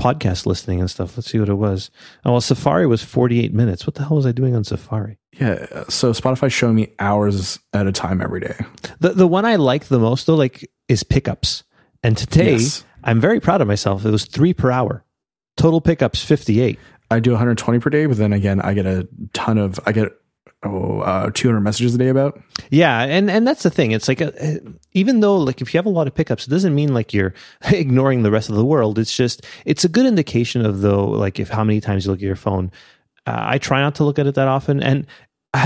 podcast 0.00 0.46
listening 0.46 0.80
and 0.80 0.90
stuff. 0.90 1.16
Let's 1.16 1.30
see 1.30 1.38
what 1.38 1.48
it 1.48 1.54
was. 1.54 1.90
Oh, 2.24 2.32
well, 2.32 2.40
Safari 2.40 2.86
was 2.86 3.02
48 3.02 3.52
minutes. 3.52 3.86
What 3.86 3.94
the 3.94 4.04
hell 4.04 4.16
was 4.16 4.26
I 4.26 4.32
doing 4.32 4.56
on 4.56 4.64
Safari? 4.64 5.18
Yeah, 5.32 5.84
so 5.88 6.12
Spotify 6.12 6.50
showing 6.50 6.74
me 6.74 6.92
hours 6.98 7.58
at 7.72 7.86
a 7.86 7.92
time 7.92 8.20
every 8.20 8.40
day. 8.40 8.56
The 8.98 9.10
the 9.10 9.28
one 9.28 9.44
I 9.44 9.56
like 9.56 9.86
the 9.86 9.98
most 9.98 10.26
though, 10.26 10.34
like, 10.34 10.68
is 10.88 11.02
pickups. 11.02 11.62
And 12.02 12.16
today, 12.16 12.52
yes. 12.52 12.84
I'm 13.04 13.20
very 13.20 13.40
proud 13.40 13.60
of 13.60 13.68
myself. 13.68 14.04
It 14.04 14.10
was 14.10 14.24
three 14.24 14.54
per 14.54 14.70
hour. 14.70 15.04
Total 15.56 15.80
pickups 15.80 16.24
58. 16.24 16.78
I 17.10 17.20
do 17.20 17.30
120 17.30 17.80
per 17.80 17.90
day, 17.90 18.06
but 18.06 18.16
then 18.16 18.32
again, 18.32 18.60
I 18.60 18.74
get 18.74 18.86
a 18.86 19.08
ton 19.32 19.58
of 19.58 19.78
I 19.86 19.92
get 19.92 20.12
oh, 20.62 21.00
uh, 21.00 21.30
200 21.32 21.60
messages 21.60 21.94
a 21.94 21.98
day 21.98 22.08
about. 22.08 22.40
Yeah, 22.70 23.02
and 23.02 23.30
and 23.30 23.46
that's 23.46 23.62
the 23.62 23.70
thing. 23.70 23.92
It's 23.92 24.08
like 24.08 24.20
a, 24.20 24.60
even 24.92 25.20
though 25.20 25.36
like 25.36 25.60
if 25.60 25.72
you 25.72 25.78
have 25.78 25.86
a 25.86 25.90
lot 25.90 26.06
of 26.06 26.14
pickups, 26.14 26.46
it 26.46 26.50
doesn't 26.50 26.74
mean 26.74 26.94
like 26.94 27.12
you're 27.12 27.34
ignoring 27.70 28.22
the 28.22 28.30
rest 28.30 28.50
of 28.50 28.56
the 28.56 28.64
world. 28.64 28.98
It's 28.98 29.16
just 29.16 29.44
it's 29.64 29.84
a 29.84 29.88
good 29.88 30.06
indication 30.06 30.64
of 30.64 30.80
though 30.80 31.06
like 31.06 31.40
if 31.40 31.48
how 31.48 31.64
many 31.64 31.80
times 31.80 32.04
you 32.04 32.10
look 32.10 32.20
at 32.20 32.24
your 32.24 32.36
phone. 32.36 32.70
Uh, 33.26 33.36
I 33.38 33.58
try 33.58 33.80
not 33.80 33.96
to 33.96 34.04
look 34.04 34.18
at 34.18 34.26
it 34.26 34.34
that 34.36 34.48
often, 34.48 34.82
and 34.82 35.06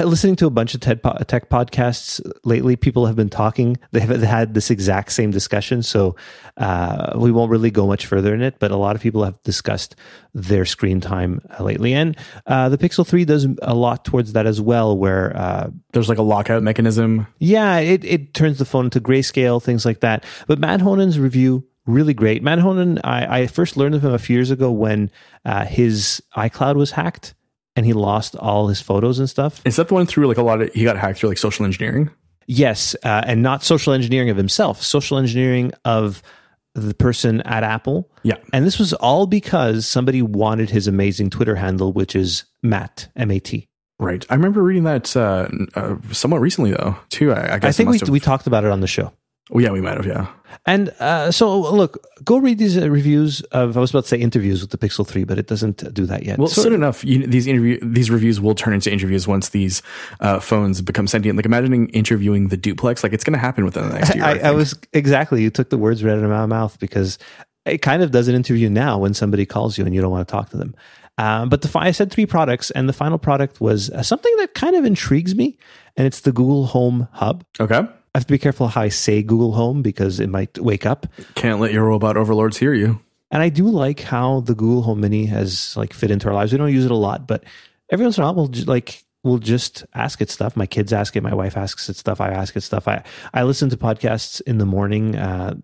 listening 0.04 0.34
to 0.36 0.46
a 0.46 0.50
bunch 0.50 0.74
of 0.74 0.80
TED 0.80 1.02
po- 1.02 1.18
tech 1.26 1.50
podcasts 1.50 2.20
lately, 2.44 2.74
people 2.74 3.04
have 3.06 3.16
been 3.16 3.28
talking. 3.28 3.76
They 3.92 4.00
have 4.00 4.22
had 4.22 4.54
this 4.54 4.70
exact 4.70 5.12
same 5.12 5.30
discussion. 5.30 5.82
So 5.82 6.16
uh, 6.56 7.12
we 7.16 7.30
won't 7.30 7.50
really 7.50 7.70
go 7.70 7.86
much 7.86 8.06
further 8.06 8.34
in 8.34 8.40
it, 8.40 8.58
but 8.58 8.70
a 8.70 8.76
lot 8.76 8.96
of 8.96 9.02
people 9.02 9.24
have 9.24 9.40
discussed 9.42 9.94
their 10.32 10.64
screen 10.64 11.00
time 11.00 11.42
lately. 11.60 11.92
And 11.92 12.16
uh, 12.46 12.70
the 12.70 12.78
Pixel 12.78 13.06
3 13.06 13.26
does 13.26 13.46
a 13.60 13.74
lot 13.74 14.04
towards 14.06 14.32
that 14.32 14.46
as 14.46 14.60
well, 14.60 14.96
where 14.96 15.36
uh, 15.36 15.70
There's 15.92 16.08
like 16.08 16.18
a 16.18 16.22
lockout 16.22 16.62
mechanism. 16.62 17.26
yeah, 17.38 17.78
it, 17.78 18.04
it 18.04 18.32
turns 18.32 18.58
the 18.58 18.64
phone 18.64 18.86
into 18.86 19.00
grayscale, 19.00 19.62
things 19.62 19.84
like 19.84 20.00
that. 20.00 20.24
But 20.46 20.58
Matt 20.58 20.80
Honan's 20.80 21.18
review, 21.18 21.62
really 21.84 22.14
great. 22.14 22.42
Matt 22.42 22.58
Honen, 22.60 23.00
I, 23.04 23.40
I 23.40 23.46
first 23.46 23.76
learned 23.76 23.96
of 23.96 24.04
him 24.04 24.14
a 24.14 24.18
few 24.18 24.34
years 24.34 24.50
ago 24.50 24.70
when 24.72 25.10
uh, 25.44 25.66
his 25.66 26.22
iCloud 26.34 26.76
was 26.76 26.92
hacked 26.92 27.34
and 27.76 27.84
he 27.86 27.92
lost 27.92 28.36
all 28.36 28.68
his 28.68 28.80
photos 28.80 29.18
and 29.18 29.28
stuff. 29.28 29.60
Is 29.64 29.76
that 29.76 29.88
the 29.88 29.94
one 29.94 30.06
through 30.06 30.26
like 30.28 30.38
a 30.38 30.42
lot 30.42 30.62
of 30.62 30.72
he 30.72 30.84
got 30.84 30.96
hacked 30.96 31.18
through 31.18 31.30
like 31.30 31.38
social 31.38 31.64
engineering? 31.64 32.10
Yes, 32.46 32.94
uh, 33.04 33.22
and 33.26 33.42
not 33.42 33.62
social 33.62 33.92
engineering 33.92 34.28
of 34.30 34.36
himself, 34.36 34.82
social 34.82 35.16
engineering 35.18 35.72
of 35.84 36.22
the 36.74 36.92
person 36.92 37.40
at 37.42 37.62
Apple. 37.62 38.10
Yeah. 38.22 38.36
And 38.52 38.66
this 38.66 38.78
was 38.78 38.92
all 38.94 39.26
because 39.26 39.86
somebody 39.86 40.20
wanted 40.22 40.70
his 40.70 40.86
amazing 40.86 41.30
Twitter 41.30 41.54
handle, 41.54 41.92
which 41.92 42.14
is 42.16 42.44
Matt, 42.62 43.08
M 43.16 43.30
A 43.30 43.38
T. 43.38 43.68
Right. 44.00 44.26
I 44.28 44.34
remember 44.34 44.60
reading 44.62 44.84
that 44.84 45.16
uh, 45.16 45.48
uh, 45.74 45.96
somewhat 46.10 46.40
recently 46.40 46.72
though 46.72 46.96
too. 47.10 47.32
I, 47.32 47.54
I 47.54 47.58
guess 47.60 47.68
I 47.68 47.72
think 47.72 47.90
we, 47.90 47.98
have- 48.00 48.08
we 48.08 48.20
talked 48.20 48.46
about 48.46 48.64
it 48.64 48.70
on 48.72 48.80
the 48.80 48.88
show. 48.88 49.12
Oh, 49.52 49.58
yeah, 49.58 49.70
we 49.70 49.80
might 49.82 49.96
have. 49.96 50.06
Yeah. 50.06 50.28
And 50.64 50.88
uh, 51.00 51.30
so, 51.30 51.60
look, 51.60 52.02
go 52.24 52.38
read 52.38 52.56
these 52.58 52.78
uh, 52.78 52.88
reviews 52.90 53.42
of. 53.52 53.76
I 53.76 53.80
was 53.80 53.90
about 53.90 54.04
to 54.04 54.08
say 54.08 54.16
interviews 54.16 54.62
with 54.62 54.70
the 54.70 54.78
Pixel 54.78 55.06
Three, 55.06 55.24
but 55.24 55.38
it 55.38 55.46
doesn't 55.46 55.92
do 55.92 56.06
that 56.06 56.22
yet. 56.22 56.38
Well, 56.38 56.48
So- 56.48 56.62
soon 56.62 56.72
enough, 56.72 57.04
you, 57.04 57.26
these 57.26 57.46
interview 57.46 57.78
these 57.82 58.10
reviews 58.10 58.40
will 58.40 58.54
turn 58.54 58.72
into 58.72 58.90
interviews 58.90 59.28
once 59.28 59.50
these 59.50 59.82
uh, 60.20 60.40
phones 60.40 60.80
become 60.80 61.06
sentient. 61.06 61.36
Like 61.36 61.44
imagining 61.44 61.88
interviewing 61.90 62.48
the 62.48 62.56
duplex, 62.56 63.02
like 63.02 63.12
it's 63.12 63.24
going 63.24 63.34
to 63.34 63.38
happen 63.38 63.64
within 63.66 63.88
the 63.88 63.94
next 63.98 64.14
year. 64.14 64.24
I, 64.24 64.30
I 64.30 64.38
think. 64.38 64.56
was 64.56 64.74
exactly. 64.94 65.42
You 65.42 65.50
took 65.50 65.68
the 65.68 65.78
words 65.78 66.02
right 66.02 66.12
out 66.16 66.24
of 66.24 66.30
my 66.30 66.46
mouth 66.46 66.78
because 66.78 67.18
it 67.66 67.78
kind 67.82 68.02
of 68.02 68.10
does 68.12 68.28
an 68.28 68.34
interview 68.34 68.70
now 68.70 68.98
when 68.98 69.12
somebody 69.12 69.44
calls 69.44 69.76
you 69.76 69.84
and 69.84 69.94
you 69.94 70.00
don't 70.00 70.10
want 70.10 70.26
to 70.26 70.32
talk 70.32 70.48
to 70.50 70.56
them. 70.56 70.74
Um, 71.18 71.48
but 71.48 71.62
the 71.62 71.78
I 71.78 71.90
said 71.90 72.10
three 72.10 72.26
products, 72.26 72.70
and 72.70 72.88
the 72.88 72.92
final 72.92 73.18
product 73.18 73.60
was 73.60 73.90
uh, 73.90 74.02
something 74.02 74.34
that 74.38 74.54
kind 74.54 74.74
of 74.74 74.84
intrigues 74.84 75.34
me, 75.34 75.58
and 75.96 76.06
it's 76.06 76.20
the 76.20 76.32
Google 76.32 76.66
Home 76.66 77.08
Hub. 77.12 77.44
okay. 77.60 77.86
I 78.14 78.18
have 78.18 78.26
to 78.26 78.32
be 78.32 78.38
careful 78.38 78.68
how 78.68 78.82
I 78.82 78.90
say 78.90 79.22
Google 79.22 79.52
Home 79.52 79.82
because 79.82 80.20
it 80.20 80.28
might 80.28 80.56
wake 80.58 80.86
up. 80.86 81.06
Can't 81.34 81.58
let 81.58 81.72
your 81.72 81.84
robot 81.84 82.16
overlords 82.16 82.56
hear 82.58 82.72
you. 82.72 83.00
And 83.32 83.42
I 83.42 83.48
do 83.48 83.66
like 83.68 84.00
how 84.00 84.40
the 84.40 84.54
Google 84.54 84.82
Home 84.82 85.00
Mini 85.00 85.26
has 85.26 85.76
like 85.76 85.92
fit 85.92 86.12
into 86.12 86.28
our 86.28 86.34
lives. 86.34 86.52
We 86.52 86.58
don't 86.58 86.72
use 86.72 86.84
it 86.84 86.92
a 86.92 86.96
lot, 86.96 87.26
but 87.26 87.42
every 87.90 88.06
once 88.06 88.16
in 88.16 88.22
a 88.22 88.26
while 88.26 88.34
we'll 88.36 88.48
ju- 88.48 88.64
like 88.64 89.04
we'll 89.24 89.38
just 89.38 89.84
ask 89.94 90.20
it 90.20 90.30
stuff. 90.30 90.56
My 90.56 90.66
kids 90.66 90.92
ask 90.92 91.16
it, 91.16 91.22
my 91.22 91.34
wife 91.34 91.56
asks 91.56 91.88
it 91.88 91.96
stuff, 91.96 92.20
I 92.20 92.28
ask 92.28 92.54
it 92.54 92.60
stuff. 92.60 92.86
I 92.86 93.02
I 93.32 93.42
listen 93.42 93.68
to 93.70 93.76
podcasts 93.76 94.40
in 94.42 94.58
the 94.58 94.66
morning. 94.66 95.16
Uh, 95.16 95.56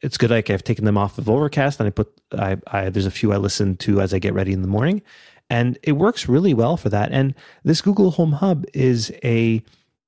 it's 0.00 0.16
good. 0.16 0.30
Like 0.30 0.48
I've 0.48 0.64
taken 0.64 0.86
them 0.86 0.96
off 0.96 1.18
of 1.18 1.28
Overcast, 1.28 1.80
and 1.80 1.86
I 1.86 1.90
put 1.90 2.10
I, 2.32 2.56
I 2.66 2.88
there's 2.88 3.04
a 3.04 3.10
few 3.10 3.32
I 3.34 3.36
listen 3.36 3.76
to 3.78 4.00
as 4.00 4.14
I 4.14 4.18
get 4.18 4.32
ready 4.32 4.54
in 4.54 4.62
the 4.62 4.68
morning, 4.68 5.02
and 5.50 5.78
it 5.82 5.92
works 5.92 6.28
really 6.28 6.54
well 6.54 6.78
for 6.78 6.88
that. 6.88 7.12
And 7.12 7.34
this 7.62 7.82
Google 7.82 8.12
Home 8.12 8.32
Hub 8.32 8.64
is 8.72 9.12
a 9.22 9.62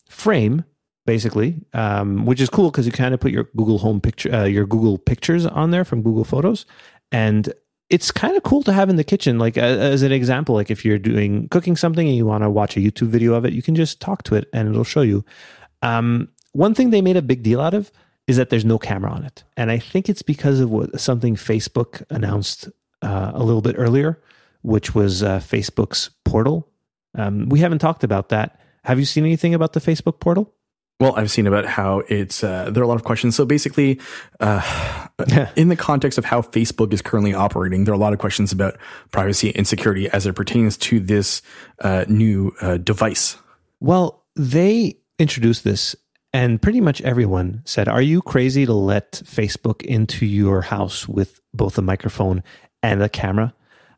frame 0.08 0.64
basically, 1.06 1.60
um, 1.72 2.26
which 2.26 2.40
is 2.40 2.48
cool 2.48 2.70
because 2.70 2.86
you 2.86 2.92
kind 2.92 3.14
of 3.14 3.20
put 3.20 3.32
your 3.32 3.44
Google 3.56 3.78
Home 3.78 4.00
picture, 4.00 4.32
uh, 4.32 4.44
your 4.44 4.66
Google 4.66 4.98
Pictures 4.98 5.46
on 5.46 5.70
there 5.70 5.84
from 5.84 6.02
Google 6.02 6.24
Photos, 6.24 6.66
and 7.10 7.52
it's 7.90 8.10
kind 8.10 8.36
of 8.36 8.42
cool 8.42 8.62
to 8.62 8.72
have 8.72 8.88
in 8.88 8.96
the 8.96 9.04
kitchen. 9.04 9.38
Like 9.38 9.58
uh, 9.58 9.60
as 9.60 10.02
an 10.02 10.12
example, 10.12 10.54
like 10.54 10.70
if 10.70 10.84
you're 10.84 10.98
doing 10.98 11.48
cooking 11.48 11.76
something 11.76 12.06
and 12.06 12.16
you 12.16 12.26
want 12.26 12.44
to 12.44 12.50
watch 12.50 12.76
a 12.76 12.80
YouTube 12.80 13.08
video 13.08 13.34
of 13.34 13.44
it, 13.44 13.52
you 13.52 13.62
can 13.62 13.74
just 13.74 14.00
talk 14.00 14.22
to 14.24 14.34
it 14.34 14.48
and 14.52 14.68
it'll 14.68 14.84
show 14.84 15.02
you. 15.02 15.24
Um, 15.82 16.28
one 16.52 16.74
thing 16.74 16.90
they 16.90 17.02
made 17.02 17.16
a 17.16 17.22
big 17.22 17.42
deal 17.42 17.60
out 17.60 17.74
of 17.74 17.90
is 18.28 18.36
that 18.36 18.50
there's 18.50 18.64
no 18.64 18.78
camera 18.78 19.10
on 19.10 19.24
it, 19.24 19.44
and 19.56 19.70
I 19.70 19.78
think 19.78 20.08
it's 20.08 20.22
because 20.22 20.60
of 20.60 20.70
what 20.70 21.00
something 21.00 21.34
Facebook 21.34 22.02
announced 22.10 22.68
uh, 23.02 23.32
a 23.34 23.42
little 23.42 23.62
bit 23.62 23.74
earlier, 23.76 24.22
which 24.62 24.94
was 24.94 25.22
uh, 25.22 25.38
Facebook's 25.40 26.10
portal. 26.24 26.68
Um, 27.16 27.48
we 27.48 27.58
haven't 27.58 27.80
talked 27.80 28.04
about 28.04 28.28
that. 28.28 28.60
Have 28.84 28.98
you 28.98 29.04
seen 29.04 29.24
anything 29.24 29.54
about 29.54 29.72
the 29.72 29.80
Facebook 29.80 30.20
portal? 30.20 30.54
Well, 31.02 31.16
I've 31.16 31.32
seen 31.32 31.48
about 31.48 31.66
how 31.66 32.04
it's 32.06 32.44
uh, 32.44 32.70
there 32.70 32.80
are 32.80 32.84
a 32.84 32.88
lot 32.88 32.94
of 32.94 33.02
questions. 33.02 33.34
So 33.34 33.44
basically, 33.44 33.98
uh, 34.38 35.08
in 35.56 35.68
the 35.68 35.74
context 35.74 36.16
of 36.16 36.24
how 36.24 36.42
Facebook 36.42 36.92
is 36.92 37.02
currently 37.02 37.34
operating, 37.34 37.82
there 37.82 37.92
are 37.92 37.96
a 37.96 38.00
lot 38.00 38.12
of 38.12 38.20
questions 38.20 38.52
about 38.52 38.78
privacy 39.10 39.52
and 39.56 39.66
security 39.66 40.08
as 40.10 40.26
it 40.26 40.34
pertains 40.34 40.76
to 40.76 41.00
this 41.00 41.42
uh, 41.80 42.04
new 42.06 42.54
uh, 42.60 42.76
device. 42.76 43.36
Well, 43.80 44.22
they 44.36 44.96
introduced 45.18 45.64
this, 45.64 45.96
and 46.32 46.62
pretty 46.62 46.80
much 46.80 47.02
everyone 47.02 47.62
said, 47.64 47.88
Are 47.88 48.00
you 48.00 48.22
crazy 48.22 48.64
to 48.64 48.72
let 48.72 49.10
Facebook 49.24 49.82
into 49.82 50.24
your 50.24 50.62
house 50.62 51.08
with 51.08 51.40
both 51.52 51.78
a 51.78 51.82
microphone 51.82 52.44
and 52.80 53.02
a 53.02 53.08
camera? 53.08 53.52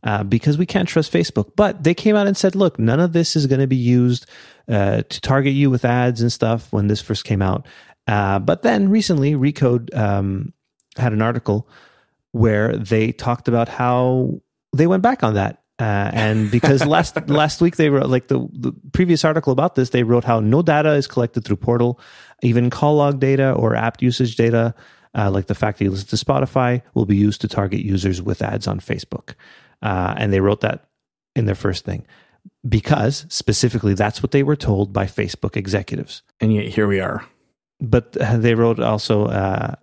Uh, 0.04 0.22
because 0.22 0.58
we 0.58 0.66
can't 0.66 0.86
trust 0.86 1.10
Facebook. 1.10 1.52
But 1.56 1.82
they 1.82 1.94
came 1.94 2.14
out 2.14 2.26
and 2.26 2.36
said, 2.36 2.54
Look, 2.54 2.78
none 2.78 3.00
of 3.00 3.14
this 3.14 3.36
is 3.36 3.46
going 3.46 3.62
to 3.62 3.66
be 3.66 3.74
used 3.74 4.26
uh, 4.68 5.02
to 5.02 5.20
target 5.22 5.54
you 5.54 5.70
with 5.70 5.84
ads 5.86 6.20
and 6.20 6.30
stuff 6.30 6.70
when 6.74 6.88
this 6.88 7.00
first 7.00 7.24
came 7.24 7.40
out. 7.40 7.66
Uh, 8.06 8.38
but 8.38 8.60
then 8.60 8.90
recently, 8.90 9.32
Recode 9.32 9.96
um, 9.96 10.52
had 10.96 11.14
an 11.14 11.22
article 11.22 11.66
where 12.32 12.76
they 12.76 13.12
talked 13.12 13.48
about 13.48 13.68
how 13.68 14.40
they 14.74 14.86
went 14.86 15.02
back 15.02 15.22
on 15.22 15.34
that. 15.34 15.62
Uh, 15.78 16.10
and 16.12 16.50
because 16.50 16.84
last 16.86 17.28
last 17.28 17.60
week 17.60 17.76
they 17.76 17.88
wrote 17.88 18.06
like 18.06 18.28
the, 18.28 18.46
the 18.52 18.72
previous 18.92 19.24
article 19.24 19.52
about 19.52 19.74
this, 19.74 19.90
they 19.90 20.02
wrote 20.02 20.24
how 20.24 20.38
no 20.38 20.60
data 20.60 20.92
is 20.92 21.06
collected 21.06 21.44
through 21.44 21.56
Portal, 21.56 21.98
even 22.42 22.70
call 22.70 22.96
log 22.96 23.20
data 23.20 23.52
or 23.52 23.74
app 23.74 24.02
usage 24.02 24.36
data, 24.36 24.74
uh, 25.16 25.30
like 25.30 25.46
the 25.46 25.54
fact 25.54 25.78
that 25.78 25.84
you 25.84 25.90
listen 25.90 26.08
to 26.08 26.22
Spotify, 26.22 26.82
will 26.92 27.06
be 27.06 27.16
used 27.16 27.40
to 27.40 27.48
target 27.48 27.80
users 27.80 28.20
with 28.20 28.42
ads 28.42 28.66
on 28.66 28.80
Facebook. 28.80 29.34
Uh, 29.82 30.14
and 30.16 30.32
they 30.32 30.40
wrote 30.40 30.60
that 30.60 30.88
in 31.36 31.46
their 31.46 31.54
first 31.54 31.84
thing 31.84 32.06
because 32.68 33.26
specifically 33.28 33.94
that's 33.94 34.22
what 34.22 34.32
they 34.32 34.42
were 34.42 34.56
told 34.56 34.92
by 34.92 35.06
Facebook 35.06 35.56
executives. 35.56 36.22
And 36.40 36.54
yet 36.54 36.66
here 36.66 36.86
we 36.86 37.00
are. 37.00 37.24
But 37.80 38.16
uh, 38.16 38.36
they 38.36 38.54
wrote 38.54 38.80
also 38.80 39.26
uh, 39.26 39.74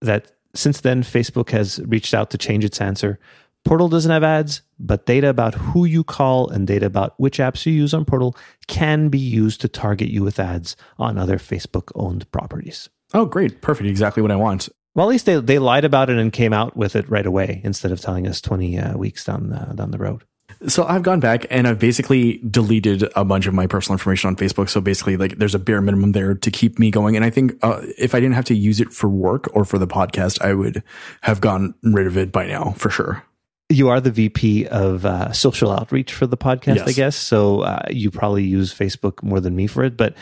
that 0.00 0.32
since 0.54 0.80
then, 0.80 1.02
Facebook 1.02 1.50
has 1.50 1.80
reached 1.86 2.14
out 2.14 2.30
to 2.30 2.38
change 2.38 2.64
its 2.64 2.80
answer. 2.80 3.18
Portal 3.64 3.88
doesn't 3.88 4.10
have 4.10 4.24
ads, 4.24 4.62
but 4.78 5.06
data 5.06 5.28
about 5.28 5.54
who 5.54 5.84
you 5.84 6.02
call 6.02 6.48
and 6.50 6.66
data 6.66 6.84
about 6.84 7.14
which 7.18 7.38
apps 7.38 7.64
you 7.64 7.72
use 7.72 7.94
on 7.94 8.04
Portal 8.04 8.36
can 8.66 9.08
be 9.08 9.18
used 9.18 9.60
to 9.60 9.68
target 9.68 10.08
you 10.08 10.22
with 10.22 10.40
ads 10.40 10.76
on 10.98 11.16
other 11.16 11.38
Facebook 11.38 11.90
owned 11.94 12.30
properties. 12.32 12.88
Oh, 13.14 13.24
great. 13.24 13.60
Perfect. 13.60 13.88
Exactly 13.88 14.22
what 14.22 14.32
I 14.32 14.36
want. 14.36 14.68
Well, 14.94 15.06
at 15.06 15.10
least 15.10 15.26
they, 15.26 15.40
they 15.40 15.58
lied 15.58 15.84
about 15.84 16.10
it 16.10 16.18
and 16.18 16.32
came 16.32 16.52
out 16.52 16.76
with 16.76 16.96
it 16.96 17.08
right 17.08 17.24
away 17.24 17.60
instead 17.64 17.92
of 17.92 18.00
telling 18.00 18.26
us 18.26 18.40
20 18.40 18.78
uh, 18.78 18.96
weeks 18.96 19.24
down, 19.24 19.52
uh, 19.52 19.72
down 19.74 19.90
the 19.90 19.98
road. 19.98 20.24
So 20.68 20.84
I've 20.84 21.02
gone 21.02 21.18
back 21.18 21.46
and 21.50 21.66
I've 21.66 21.78
basically 21.78 22.38
deleted 22.48 23.10
a 23.16 23.24
bunch 23.24 23.46
of 23.46 23.54
my 23.54 23.66
personal 23.66 23.94
information 23.94 24.28
on 24.28 24.36
Facebook. 24.36 24.68
So 24.68 24.80
basically, 24.80 25.16
like, 25.16 25.38
there's 25.38 25.54
a 25.54 25.58
bare 25.58 25.80
minimum 25.80 26.12
there 26.12 26.34
to 26.34 26.50
keep 26.50 26.78
me 26.78 26.90
going. 26.90 27.16
And 27.16 27.24
I 27.24 27.30
think 27.30 27.54
uh, 27.62 27.80
if 27.98 28.14
I 28.14 28.20
didn't 28.20 28.34
have 28.34 28.44
to 28.46 28.54
use 28.54 28.80
it 28.80 28.92
for 28.92 29.08
work 29.08 29.48
or 29.56 29.64
for 29.64 29.78
the 29.78 29.86
podcast, 29.88 30.40
I 30.42 30.52
would 30.52 30.82
have 31.22 31.40
gotten 31.40 31.74
rid 31.82 32.06
of 32.06 32.16
it 32.16 32.30
by 32.30 32.46
now 32.46 32.72
for 32.76 32.90
sure. 32.90 33.24
You 33.70 33.88
are 33.88 34.00
the 34.00 34.10
VP 34.10 34.66
of 34.66 35.06
uh, 35.06 35.32
social 35.32 35.72
outreach 35.72 36.12
for 36.12 36.26
the 36.26 36.36
podcast, 36.36 36.76
Yes. 36.76 36.88
I 36.88 36.92
guess. 36.92 37.16
So 37.16 37.62
uh, 37.62 37.86
you 37.90 38.10
probably 38.10 38.44
use 38.44 38.72
Facebook 38.74 39.22
more 39.22 39.40
than 39.40 39.56
me 39.56 39.66
for 39.66 39.82
it, 39.82 39.96
but 39.96 40.14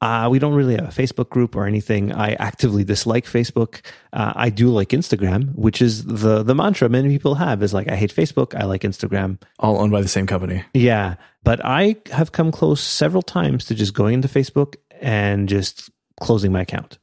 uh, 0.00 0.28
we 0.30 0.38
don't 0.38 0.54
really 0.54 0.76
have 0.76 0.84
a 0.84 1.02
Facebook 1.02 1.28
group 1.28 1.54
or 1.54 1.66
anything. 1.66 2.12
I 2.12 2.32
actively 2.34 2.84
dislike 2.84 3.26
Facebook. 3.26 3.80
Uh, 4.12 4.32
I 4.34 4.48
do 4.50 4.70
like 4.70 4.90
Instagram, 4.90 5.54
which 5.54 5.82
is 5.82 6.04
the 6.04 6.42
the 6.42 6.54
mantra 6.54 6.88
many 6.88 7.08
people 7.08 7.34
have 7.34 7.62
is 7.62 7.74
like 7.74 7.88
I 7.88 7.96
hate 7.96 8.14
Facebook, 8.14 8.58
I 8.58 8.64
like 8.64 8.82
Instagram. 8.82 9.40
All 9.58 9.78
owned 9.78 9.92
by 9.92 10.00
the 10.00 10.08
same 10.08 10.26
company. 10.26 10.64
Yeah, 10.72 11.16
but 11.44 11.60
I 11.64 11.96
have 12.12 12.32
come 12.32 12.50
close 12.50 12.80
several 12.80 13.22
times 13.22 13.66
to 13.66 13.74
just 13.74 13.92
going 13.94 14.14
into 14.14 14.28
Facebook 14.28 14.76
and 15.00 15.48
just 15.48 15.90
closing 16.20 16.52
my 16.52 16.62
account. 16.62 16.98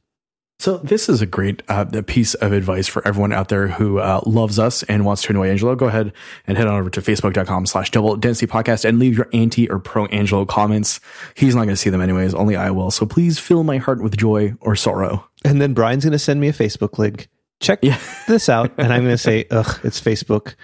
So 0.60 0.78
this 0.78 1.08
is 1.08 1.22
a 1.22 1.26
great 1.26 1.62
uh, 1.68 1.84
piece 2.08 2.34
of 2.34 2.50
advice 2.52 2.88
for 2.88 3.06
everyone 3.06 3.32
out 3.32 3.48
there 3.48 3.68
who 3.68 4.00
uh, 4.00 4.20
loves 4.26 4.58
us 4.58 4.82
and 4.82 5.04
wants 5.04 5.22
to 5.22 5.30
annoy 5.30 5.48
Angelo. 5.50 5.76
Go 5.76 5.86
ahead 5.86 6.12
and 6.48 6.58
head 6.58 6.66
on 6.66 6.74
over 6.80 6.90
to 6.90 7.00
facebook.com 7.00 7.64
slash 7.66 7.92
double 7.92 8.16
density 8.16 8.50
podcast 8.50 8.84
and 8.84 8.98
leave 8.98 9.16
your 9.16 9.28
anti 9.32 9.70
or 9.70 9.78
pro 9.78 10.06
Angelo 10.06 10.44
comments. 10.44 10.98
He's 11.36 11.54
not 11.54 11.60
going 11.62 11.68
to 11.74 11.76
see 11.76 11.90
them 11.90 12.00
anyways. 12.00 12.34
Only 12.34 12.56
I 12.56 12.72
will. 12.72 12.90
So 12.90 13.06
please 13.06 13.38
fill 13.38 13.62
my 13.62 13.76
heart 13.76 14.02
with 14.02 14.16
joy 14.16 14.54
or 14.60 14.74
sorrow. 14.74 15.28
And 15.44 15.62
then 15.62 15.74
Brian's 15.74 16.04
going 16.04 16.10
to 16.12 16.18
send 16.18 16.40
me 16.40 16.48
a 16.48 16.52
Facebook 16.52 16.98
link. 16.98 17.28
Check 17.60 17.78
Yeah. 17.82 18.00
this 18.26 18.48
out. 18.48 18.72
And 18.78 18.92
I'm 18.92 19.02
going 19.04 19.14
to 19.14 19.18
say, 19.18 19.44
ugh, 19.52 19.78
it's 19.84 20.00
Facebook. 20.00 20.56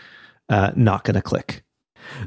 Uh, 0.49 0.73
not 0.75 1.05
going 1.05 1.15
to 1.15 1.23
click. 1.23 1.63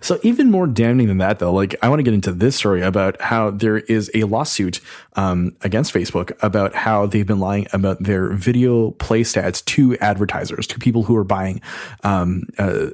So 0.01 0.19
even 0.23 0.51
more 0.51 0.67
damning 0.67 1.07
than 1.07 1.17
that, 1.19 1.39
though, 1.39 1.53
like 1.53 1.75
I 1.81 1.89
want 1.89 1.99
to 1.99 2.03
get 2.03 2.13
into 2.13 2.31
this 2.31 2.55
story 2.55 2.81
about 2.81 3.21
how 3.21 3.51
there 3.51 3.77
is 3.77 4.11
a 4.13 4.23
lawsuit 4.23 4.79
um, 5.15 5.55
against 5.61 5.93
Facebook 5.93 6.31
about 6.43 6.75
how 6.75 7.05
they've 7.05 7.25
been 7.25 7.39
lying 7.39 7.67
about 7.73 8.01
their 8.01 8.29
video 8.33 8.91
play 8.91 9.23
stats 9.23 9.63
to 9.65 9.97
advertisers, 9.99 10.67
to 10.67 10.79
people 10.79 11.03
who 11.03 11.15
are 11.15 11.23
buying 11.23 11.61
um, 12.03 12.43
uh, 12.57 12.87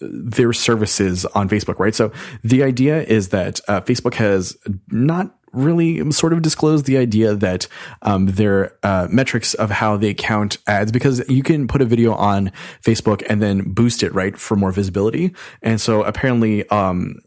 their 0.00 0.52
services 0.52 1.24
on 1.26 1.48
Facebook. 1.48 1.78
Right. 1.78 1.94
So 1.94 2.12
the 2.42 2.62
idea 2.62 3.02
is 3.02 3.28
that 3.30 3.60
uh, 3.68 3.80
Facebook 3.80 4.14
has 4.14 4.56
not 4.90 5.35
really 5.56 6.10
sort 6.12 6.32
of 6.32 6.42
disclose 6.42 6.84
the 6.84 6.96
idea 6.96 7.34
that 7.34 7.66
um, 8.02 8.26
their 8.26 8.76
uh, 8.82 9.08
metrics 9.10 9.54
of 9.54 9.70
how 9.70 9.96
they 9.96 10.14
count 10.14 10.58
ads 10.66 10.92
because 10.92 11.26
you 11.28 11.42
can 11.42 11.66
put 11.66 11.82
a 11.82 11.84
video 11.84 12.14
on 12.14 12.52
Facebook 12.82 13.24
and 13.28 13.42
then 13.42 13.72
boost 13.72 14.02
it 14.02 14.14
right 14.14 14.36
for 14.36 14.56
more 14.56 14.72
visibility, 14.72 15.34
and 15.62 15.80
so 15.80 16.02
apparently. 16.02 16.68
Um, 16.68 17.20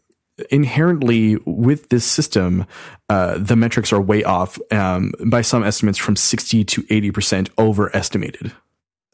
inherently 0.50 1.36
with 1.44 1.90
this 1.90 2.02
system, 2.02 2.64
uh, 3.10 3.36
the 3.36 3.56
metrics 3.56 3.92
are 3.92 4.00
way 4.00 4.24
off 4.24 4.58
um, 4.72 5.12
by 5.26 5.42
some 5.42 5.62
estimates 5.62 5.98
from 5.98 6.16
60 6.16 6.64
to 6.64 6.82
80% 6.84 7.50
overestimated. 7.58 8.50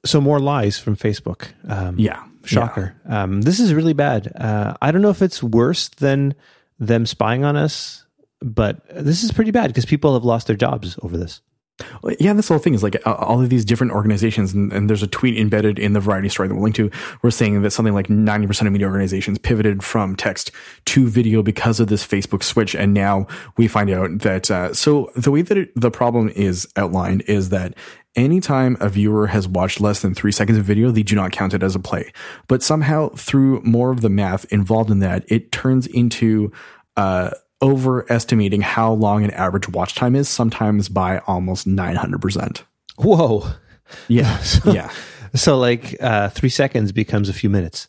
So 0.05 0.21
more 0.21 0.39
lies 0.39 0.79
from 0.79 0.97
Facebook. 0.97 1.49
Um, 1.69 1.99
yeah. 1.99 2.23
Shocker. 2.45 2.95
Yeah. 3.09 3.25
Um, 3.25 3.43
this 3.43 3.59
is 3.59 3.75
really 3.75 3.93
bad. 3.93 4.33
Uh, 4.37 4.75
I 4.81 4.93
don't 4.93 5.03
know 5.03 5.11
if 5.11 5.21
it's 5.21 5.43
worse 5.43 5.89
than 5.89 6.35
them 6.79 7.07
spying 7.07 7.45
on 7.45 7.57
us 7.57 8.06
but 8.47 8.83
this 8.89 9.23
is 9.23 9.33
pretty 9.33 9.51
bad 9.51 9.69
because 9.69 9.85
people 9.85 10.15
have 10.15 10.25
lost 10.25 10.47
their 10.47 10.57
jobs 10.57 10.99
over 11.03 11.17
this. 11.17 11.41
Yeah, 12.19 12.33
this 12.33 12.49
whole 12.49 12.59
thing 12.59 12.73
is 12.73 12.83
like 12.83 12.97
all 13.05 13.43
of 13.43 13.51
these 13.51 13.65
different 13.65 13.93
organizations, 13.93 14.55
and, 14.55 14.73
and, 14.73 14.89
there's 14.89 15.03
a 15.03 15.07
tweet 15.07 15.39
embedded 15.39 15.79
in 15.79 15.93
the 15.93 16.01
variety 16.01 16.31
story 16.31 16.49
that 16.49 16.55
we'll 16.55 16.65
link 16.65 16.77
to. 16.77 16.91
We're 17.21 17.31
saying 17.31 17.61
that 17.61 17.71
something 17.71 17.93
like 17.93 18.07
90% 18.07 18.67
of 18.67 18.73
media 18.73 18.87
organizations 18.87 19.37
pivoted 19.37 19.85
from 19.85 20.17
text 20.17 20.51
to 20.87 21.07
video 21.07 21.43
because 21.43 21.79
of 21.79 21.89
this 21.89 22.07
Facebook 22.07 22.43
switch. 22.43 22.75
And 22.75 22.95
now 22.95 23.27
we 23.59 23.69
find 23.69 23.91
out 23.91 24.21
that, 24.21 24.51
uh, 24.51 24.73
so 24.73 25.11
the 25.17 25.31
way 25.31 25.43
that 25.43 25.59
it, 25.59 25.73
the 25.77 25.91
problem 25.91 26.31
is 26.31 26.67
outlined 26.77 27.23
is 27.27 27.51
that 27.51 27.75
anytime 28.15 28.79
a 28.81 28.89
viewer 28.89 29.27
has 29.27 29.47
watched 29.47 29.79
less 29.79 30.01
than 30.01 30.15
three 30.15 30.33
seconds 30.33 30.57
of 30.57 30.65
video, 30.65 30.91
they 30.91 31.03
do 31.03 31.15
not 31.15 31.33
count 31.33 31.53
it 31.53 31.63
as 31.63 31.75
a 31.75 31.81
play. 31.81 32.11
But 32.49 32.63
somehow 32.63 33.11
through 33.11 33.61
more 33.63 33.91
of 33.91 34.01
the 34.01 34.09
math 34.09 34.47
involved 34.51 34.91
in 34.91 35.01
that, 35.01 35.25
it 35.29 35.53
turns 35.53 35.87
into, 35.87 36.53
uh, 36.97 37.33
overestimating 37.63 38.61
how 38.61 38.93
long 38.93 39.25
an 39.25 39.31
average 39.33 39.69
watch 39.69 39.95
time 39.95 40.15
is, 40.15 40.29
sometimes 40.29 40.89
by 40.89 41.19
almost 41.27 41.67
900%. 41.67 42.63
Whoa. 42.99 43.49
Yeah. 44.09 44.39
so, 44.39 44.73
yeah. 44.73 44.91
So, 45.35 45.59
like, 45.59 45.97
uh, 46.01 46.29
three 46.31 46.49
seconds 46.49 46.93
becomes 46.93 47.29
a 47.29 47.33
few 47.33 47.51
minutes. 47.51 47.89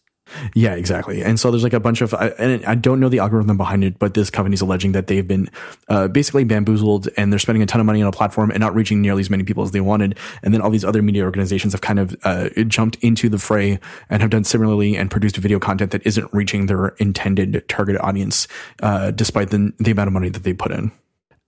Yeah, 0.53 0.73
exactly. 0.73 1.23
And 1.23 1.39
so 1.39 1.51
there's 1.51 1.63
like 1.63 1.73
a 1.73 1.79
bunch 1.79 2.01
of, 2.01 2.13
and 2.13 2.65
I 2.65 2.75
don't 2.75 2.99
know 2.99 3.09
the 3.09 3.19
algorithm 3.19 3.57
behind 3.57 3.83
it, 3.83 3.99
but 3.99 4.13
this 4.13 4.29
company 4.29 4.53
is 4.53 4.61
alleging 4.61 4.91
that 4.91 5.07
they've 5.07 5.27
been 5.27 5.49
uh, 5.89 6.07
basically 6.07 6.43
bamboozled 6.43 7.07
and 7.17 7.31
they're 7.31 7.39
spending 7.39 7.61
a 7.63 7.65
ton 7.65 7.79
of 7.79 7.85
money 7.85 8.01
on 8.01 8.07
a 8.07 8.11
platform 8.11 8.51
and 8.51 8.59
not 8.59 8.75
reaching 8.75 9.01
nearly 9.01 9.21
as 9.21 9.29
many 9.29 9.43
people 9.43 9.63
as 9.63 9.71
they 9.71 9.81
wanted. 9.81 10.17
And 10.43 10.53
then 10.53 10.61
all 10.61 10.69
these 10.69 10.85
other 10.85 11.01
media 11.01 11.23
organizations 11.23 11.73
have 11.73 11.81
kind 11.81 11.99
of 11.99 12.15
uh, 12.23 12.49
jumped 12.67 12.97
into 13.01 13.29
the 13.29 13.39
fray 13.39 13.79
and 14.09 14.21
have 14.21 14.31
done 14.31 14.43
similarly 14.43 14.95
and 14.95 15.09
produced 15.09 15.37
video 15.37 15.59
content 15.59 15.91
that 15.91 16.05
isn't 16.05 16.31
reaching 16.33 16.65
their 16.65 16.89
intended 16.97 17.67
target 17.67 17.99
audience, 18.01 18.47
uh, 18.81 19.11
despite 19.11 19.49
the, 19.49 19.73
the 19.79 19.91
amount 19.91 20.07
of 20.07 20.13
money 20.13 20.29
that 20.29 20.43
they 20.43 20.53
put 20.53 20.71
in. 20.71 20.91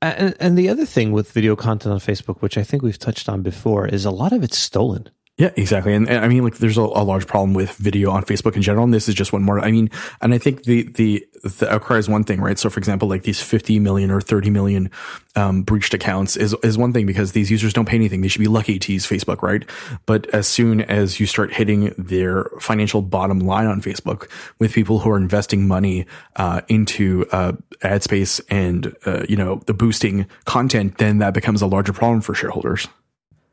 And, 0.01 0.35
and 0.39 0.57
the 0.57 0.69
other 0.69 0.85
thing 0.85 1.11
with 1.11 1.31
video 1.31 1.55
content 1.55 1.91
on 1.91 1.99
Facebook, 1.99 2.41
which 2.41 2.57
I 2.57 2.63
think 2.63 2.83
we've 2.83 2.97
touched 2.97 3.27
on 3.27 3.41
before, 3.41 3.85
is 3.85 4.05
a 4.05 4.11
lot 4.11 4.31
of 4.31 4.43
it's 4.43 4.57
stolen. 4.57 5.09
Yeah, 5.39 5.51
exactly. 5.55 5.93
And, 5.93 6.09
and, 6.09 6.19
I 6.19 6.27
mean, 6.27 6.43
like, 6.43 6.57
there's 6.57 6.77
a, 6.77 6.81
a, 6.81 7.03
large 7.03 7.25
problem 7.25 7.53
with 7.53 7.71
video 7.77 8.11
on 8.11 8.23
Facebook 8.23 8.57
in 8.57 8.61
general. 8.61 8.83
And 8.83 8.93
this 8.93 9.07
is 9.07 9.15
just 9.15 9.31
one 9.31 9.41
more. 9.41 9.61
I 9.61 9.71
mean, 9.71 9.89
and 10.19 10.33
I 10.33 10.37
think 10.37 10.63
the, 10.63 10.83
the, 10.83 11.25
the 11.43 11.73
outcry 11.73 11.95
is 11.95 12.09
one 12.09 12.25
thing, 12.25 12.41
right? 12.41 12.59
So, 12.59 12.69
for 12.69 12.77
example, 12.77 13.07
like 13.07 13.23
these 13.23 13.41
50 13.41 13.79
million 13.79 14.11
or 14.11 14.19
30 14.19 14.49
million, 14.49 14.91
um, 15.37 15.63
breached 15.63 15.93
accounts 15.93 16.35
is, 16.35 16.53
is 16.61 16.77
one 16.77 16.91
thing 16.91 17.05
because 17.05 17.31
these 17.31 17.49
users 17.49 17.71
don't 17.71 17.85
pay 17.85 17.95
anything. 17.95 18.19
They 18.19 18.27
should 18.27 18.41
be 18.41 18.49
lucky 18.49 18.79
to 18.79 18.91
use 18.91 19.07
Facebook, 19.07 19.41
right? 19.41 19.63
But 20.05 20.27
as 20.33 20.45
soon 20.45 20.81
as 20.81 21.21
you 21.21 21.25
start 21.25 21.53
hitting 21.53 21.93
their 21.97 22.43
financial 22.59 23.01
bottom 23.01 23.39
line 23.39 23.67
on 23.67 23.81
Facebook 23.81 24.29
with 24.59 24.73
people 24.73 24.99
who 24.99 25.09
are 25.09 25.17
investing 25.17 25.69
money, 25.69 26.05
uh, 26.35 26.59
into, 26.67 27.25
uh, 27.31 27.53
ad 27.81 28.03
space 28.03 28.41
and, 28.49 28.93
uh, 29.05 29.23
you 29.29 29.37
know, 29.37 29.61
the 29.67 29.73
boosting 29.73 30.27
content, 30.43 30.97
then 30.97 31.19
that 31.19 31.33
becomes 31.33 31.61
a 31.61 31.67
larger 31.67 31.93
problem 31.93 32.19
for 32.19 32.33
shareholders 32.35 32.89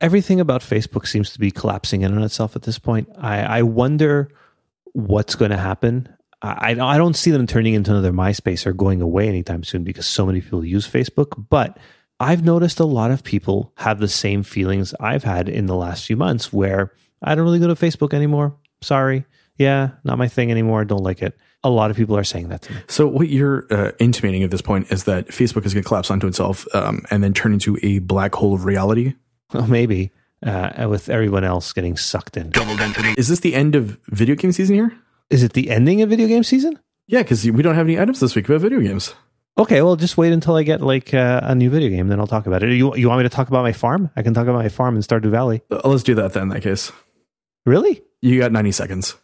everything 0.00 0.40
about 0.40 0.60
Facebook 0.60 1.06
seems 1.06 1.32
to 1.32 1.38
be 1.38 1.50
collapsing 1.50 2.02
in 2.02 2.16
on 2.16 2.22
itself 2.22 2.56
at 2.56 2.62
this 2.62 2.78
point. 2.78 3.08
I, 3.18 3.40
I 3.40 3.62
wonder 3.62 4.28
what's 4.92 5.34
going 5.34 5.50
to 5.50 5.56
happen. 5.56 6.08
I, 6.42 6.76
I 6.78 6.98
don't 6.98 7.16
see 7.16 7.30
them 7.30 7.46
turning 7.46 7.74
into 7.74 7.90
another 7.90 8.12
MySpace 8.12 8.66
or 8.66 8.72
going 8.72 9.00
away 9.00 9.28
anytime 9.28 9.64
soon 9.64 9.84
because 9.84 10.06
so 10.06 10.26
many 10.26 10.40
people 10.40 10.64
use 10.64 10.86
Facebook. 10.86 11.46
But 11.48 11.78
I've 12.20 12.44
noticed 12.44 12.80
a 12.80 12.84
lot 12.84 13.10
of 13.10 13.24
people 13.24 13.72
have 13.76 13.98
the 13.98 14.08
same 14.08 14.42
feelings 14.42 14.94
I've 15.00 15.24
had 15.24 15.48
in 15.48 15.66
the 15.66 15.74
last 15.74 16.06
few 16.06 16.16
months 16.16 16.52
where 16.52 16.92
I 17.22 17.34
don't 17.34 17.44
really 17.44 17.58
go 17.58 17.68
to 17.68 17.74
Facebook 17.74 18.14
anymore. 18.14 18.54
Sorry. 18.80 19.24
Yeah, 19.58 19.90
not 20.04 20.18
my 20.18 20.28
thing 20.28 20.50
anymore. 20.50 20.84
Don't 20.84 21.02
like 21.02 21.22
it. 21.22 21.36
A 21.64 21.70
lot 21.70 21.90
of 21.90 21.96
people 21.96 22.16
are 22.16 22.24
saying 22.24 22.48
that 22.50 22.62
to 22.62 22.74
me. 22.74 22.80
So, 22.88 23.08
what 23.08 23.28
you're 23.28 23.66
uh, 23.70 23.92
intimating 23.98 24.42
at 24.42 24.50
this 24.50 24.60
point 24.60 24.92
is 24.92 25.04
that 25.04 25.28
Facebook 25.28 25.64
is 25.64 25.72
going 25.72 25.82
to 25.82 25.88
collapse 25.88 26.10
onto 26.10 26.26
itself 26.26 26.66
um, 26.74 27.04
and 27.10 27.24
then 27.24 27.32
turn 27.32 27.54
into 27.54 27.78
a 27.82 27.98
black 28.00 28.34
hole 28.34 28.54
of 28.54 28.66
reality 28.66 29.14
well, 29.60 29.66
maybe 29.66 30.12
uh, 30.44 30.86
with 30.88 31.08
everyone 31.08 31.44
else 31.44 31.72
getting 31.72 31.96
sucked 31.96 32.36
in. 32.36 32.50
Double 32.50 32.76
density. 32.76 33.14
Is 33.16 33.28
this 33.28 33.40
the 33.40 33.54
end 33.54 33.74
of 33.74 33.98
video 34.08 34.34
game 34.34 34.52
season 34.52 34.76
here? 34.76 34.92
Is 35.30 35.42
it 35.42 35.54
the 35.54 35.70
ending 35.70 36.02
of 36.02 36.10
video 36.10 36.28
game 36.28 36.44
season? 36.44 36.78
Yeah, 37.06 37.22
because 37.22 37.44
we 37.44 37.62
don't 37.62 37.74
have 37.74 37.86
any 37.86 37.98
items 37.98 38.20
this 38.20 38.34
week 38.34 38.48
about 38.48 38.60
video 38.60 38.80
games. 38.80 39.14
Okay, 39.58 39.80
well, 39.80 39.96
just 39.96 40.18
wait 40.18 40.32
until 40.32 40.54
I 40.54 40.64
get 40.64 40.82
like 40.82 41.14
uh, 41.14 41.40
a 41.42 41.54
new 41.54 41.70
video 41.70 41.88
game, 41.88 42.08
then 42.08 42.20
I'll 42.20 42.26
talk 42.26 42.46
about 42.46 42.62
it. 42.62 42.72
You 42.72 42.94
you 42.94 43.08
want 43.08 43.20
me 43.20 43.22
to 43.22 43.34
talk 43.34 43.48
about 43.48 43.62
my 43.62 43.72
farm? 43.72 44.10
I 44.14 44.22
can 44.22 44.34
talk 44.34 44.46
about 44.46 44.58
my 44.62 44.68
farm 44.68 44.96
in 44.96 45.02
Stardew 45.02 45.30
Valley. 45.30 45.62
Uh, 45.70 45.80
let's 45.84 46.02
do 46.02 46.14
that 46.16 46.34
then. 46.34 46.44
In 46.44 46.48
that 46.50 46.62
case, 46.62 46.92
really? 47.64 48.02
You 48.20 48.38
got 48.38 48.52
ninety 48.52 48.72
seconds. 48.72 49.16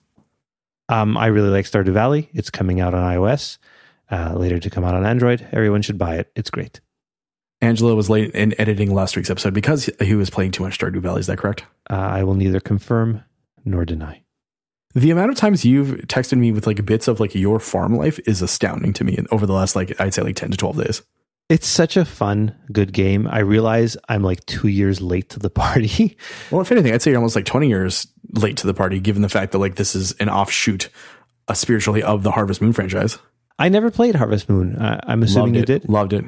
Um, 0.88 1.16
I 1.16 1.26
really 1.26 1.50
like 1.50 1.66
Stardew 1.66 1.92
Valley. 1.92 2.30
It's 2.32 2.50
coming 2.50 2.80
out 2.80 2.94
on 2.94 3.02
iOS, 3.02 3.58
uh, 4.10 4.34
later 4.34 4.58
to 4.58 4.70
come 4.70 4.84
out 4.84 4.94
on 4.94 5.04
Android. 5.04 5.46
Everyone 5.52 5.82
should 5.82 5.98
buy 5.98 6.16
it. 6.16 6.30
It's 6.34 6.50
great. 6.50 6.80
Angelo 7.62 7.94
was 7.94 8.10
late 8.10 8.32
in 8.34 8.54
editing 8.60 8.92
last 8.92 9.16
week's 9.16 9.30
episode 9.30 9.54
because 9.54 9.88
he 10.00 10.14
was 10.14 10.28
playing 10.30 10.50
too 10.50 10.64
much 10.64 10.78
Stardew 10.78 11.00
Valley. 11.00 11.20
Is 11.20 11.28
that 11.28 11.38
correct? 11.38 11.64
Uh, 11.88 11.94
I 11.94 12.24
will 12.24 12.34
neither 12.34 12.60
confirm 12.60 13.22
nor 13.64 13.84
deny. 13.84 14.22
The 14.94 15.10
amount 15.10 15.30
of 15.30 15.36
times 15.36 15.64
you've 15.64 15.88
texted 16.08 16.38
me 16.38 16.52
with 16.52 16.66
like 16.66 16.84
bits 16.84 17.08
of 17.08 17.20
like 17.20 17.34
your 17.34 17.58
farm 17.60 17.96
life 17.96 18.18
is 18.26 18.42
astounding 18.42 18.92
to 18.94 19.04
me 19.04 19.16
over 19.30 19.46
the 19.46 19.54
last 19.54 19.74
like 19.74 19.98
I'd 20.00 20.12
say 20.12 20.22
like 20.22 20.36
10 20.36 20.50
to 20.50 20.56
12 20.56 20.84
days. 20.84 21.02
It's 21.48 21.66
such 21.66 21.96
a 21.96 22.04
fun, 22.04 22.54
good 22.72 22.92
game. 22.92 23.26
I 23.26 23.40
realize 23.40 23.96
I'm 24.08 24.22
like 24.22 24.44
two 24.46 24.68
years 24.68 25.00
late 25.00 25.30
to 25.30 25.38
the 25.38 25.50
party. 25.50 26.16
well, 26.50 26.60
if 26.62 26.72
anything, 26.72 26.92
I'd 26.92 27.02
say 27.02 27.10
you're 27.10 27.18
almost 27.18 27.36
like 27.36 27.44
20 27.44 27.68
years 27.68 28.06
late 28.32 28.56
to 28.58 28.66
the 28.66 28.74
party, 28.74 29.00
given 29.00 29.22
the 29.22 29.28
fact 29.28 29.52
that 29.52 29.58
like 29.58 29.76
this 29.76 29.94
is 29.94 30.12
an 30.12 30.28
offshoot, 30.28 30.88
uh, 31.48 31.54
spiritually, 31.54 32.02
of 32.02 32.22
the 32.22 32.30
Harvest 32.30 32.60
Moon 32.62 32.72
franchise. 32.72 33.18
I 33.58 33.68
never 33.68 33.90
played 33.90 34.14
Harvest 34.14 34.48
Moon. 34.48 34.76
Uh, 34.76 35.00
I'm 35.06 35.22
assuming 35.22 35.54
Loved 35.54 35.68
you 35.68 35.74
it. 35.74 35.80
did. 35.80 35.88
Loved 35.88 36.12
it. 36.14 36.24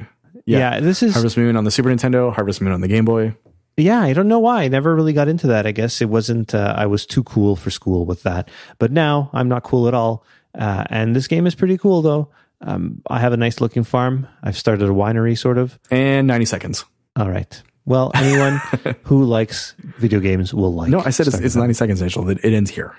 Yeah. 0.46 0.58
yeah, 0.74 0.80
this 0.80 1.02
is 1.02 1.14
Harvest 1.14 1.36
Moon 1.36 1.56
on 1.56 1.64
the 1.64 1.70
Super 1.70 1.88
Nintendo, 1.88 2.32
Harvest 2.32 2.60
Moon 2.60 2.72
on 2.72 2.80
the 2.80 2.88
Game 2.88 3.04
Boy. 3.04 3.34
Yeah, 3.76 4.00
I 4.00 4.12
don't 4.12 4.28
know 4.28 4.38
why. 4.38 4.62
I 4.62 4.68
never 4.68 4.94
really 4.94 5.12
got 5.12 5.26
into 5.26 5.48
that. 5.48 5.66
I 5.66 5.72
guess 5.72 6.00
it 6.00 6.08
wasn't, 6.08 6.54
uh, 6.54 6.74
I 6.76 6.86
was 6.86 7.06
too 7.06 7.24
cool 7.24 7.56
for 7.56 7.70
school 7.70 8.04
with 8.06 8.22
that. 8.22 8.48
But 8.78 8.92
now 8.92 9.30
I'm 9.32 9.48
not 9.48 9.64
cool 9.64 9.88
at 9.88 9.94
all. 9.94 10.24
Uh, 10.56 10.84
and 10.90 11.16
this 11.16 11.26
game 11.26 11.46
is 11.46 11.54
pretty 11.54 11.76
cool, 11.76 12.02
though. 12.02 12.28
Um, 12.60 13.02
I 13.08 13.18
have 13.18 13.32
a 13.32 13.36
nice 13.36 13.60
looking 13.60 13.82
farm. 13.82 14.28
I've 14.42 14.56
started 14.56 14.88
a 14.88 14.92
winery, 14.92 15.36
sort 15.36 15.58
of. 15.58 15.78
And 15.90 16.26
90 16.28 16.44
seconds. 16.44 16.84
All 17.16 17.28
right. 17.28 17.62
Well, 17.84 18.12
anyone 18.14 18.60
who 19.02 19.24
likes 19.24 19.74
video 19.98 20.20
games 20.20 20.54
will 20.54 20.72
like. 20.72 20.88
It. 20.88 20.92
No, 20.92 21.00
I 21.00 21.10
said 21.10 21.26
it's, 21.26 21.38
it's 21.38 21.56
90 21.56 21.74
seconds, 21.74 22.00
Angel. 22.00 22.28
It, 22.30 22.38
it 22.44 22.54
ends 22.54 22.70
here. 22.70 22.94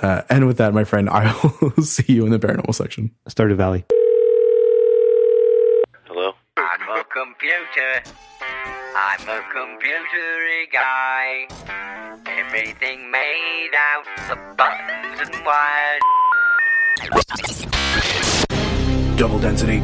Uh, 0.00 0.22
and 0.28 0.46
with 0.46 0.56
that, 0.56 0.74
my 0.74 0.84
friend, 0.84 1.08
I 1.08 1.32
will 1.60 1.70
see 1.84 2.12
you 2.12 2.24
in 2.24 2.32
the 2.32 2.38
paranormal 2.40 2.74
section. 2.74 3.12
Stardew 3.28 3.54
Valley 3.56 3.84
computer. 7.38 8.02
I'm 8.96 9.28
a 9.28 9.40
computer 9.52 10.66
guy. 10.72 11.46
Everything 12.26 13.10
made 13.10 13.70
out 13.76 14.06
of 14.30 14.56
buttons 14.56 15.20
and 15.20 15.44
wires. 15.44 16.02
Double 19.16 19.38
density. 19.38 19.80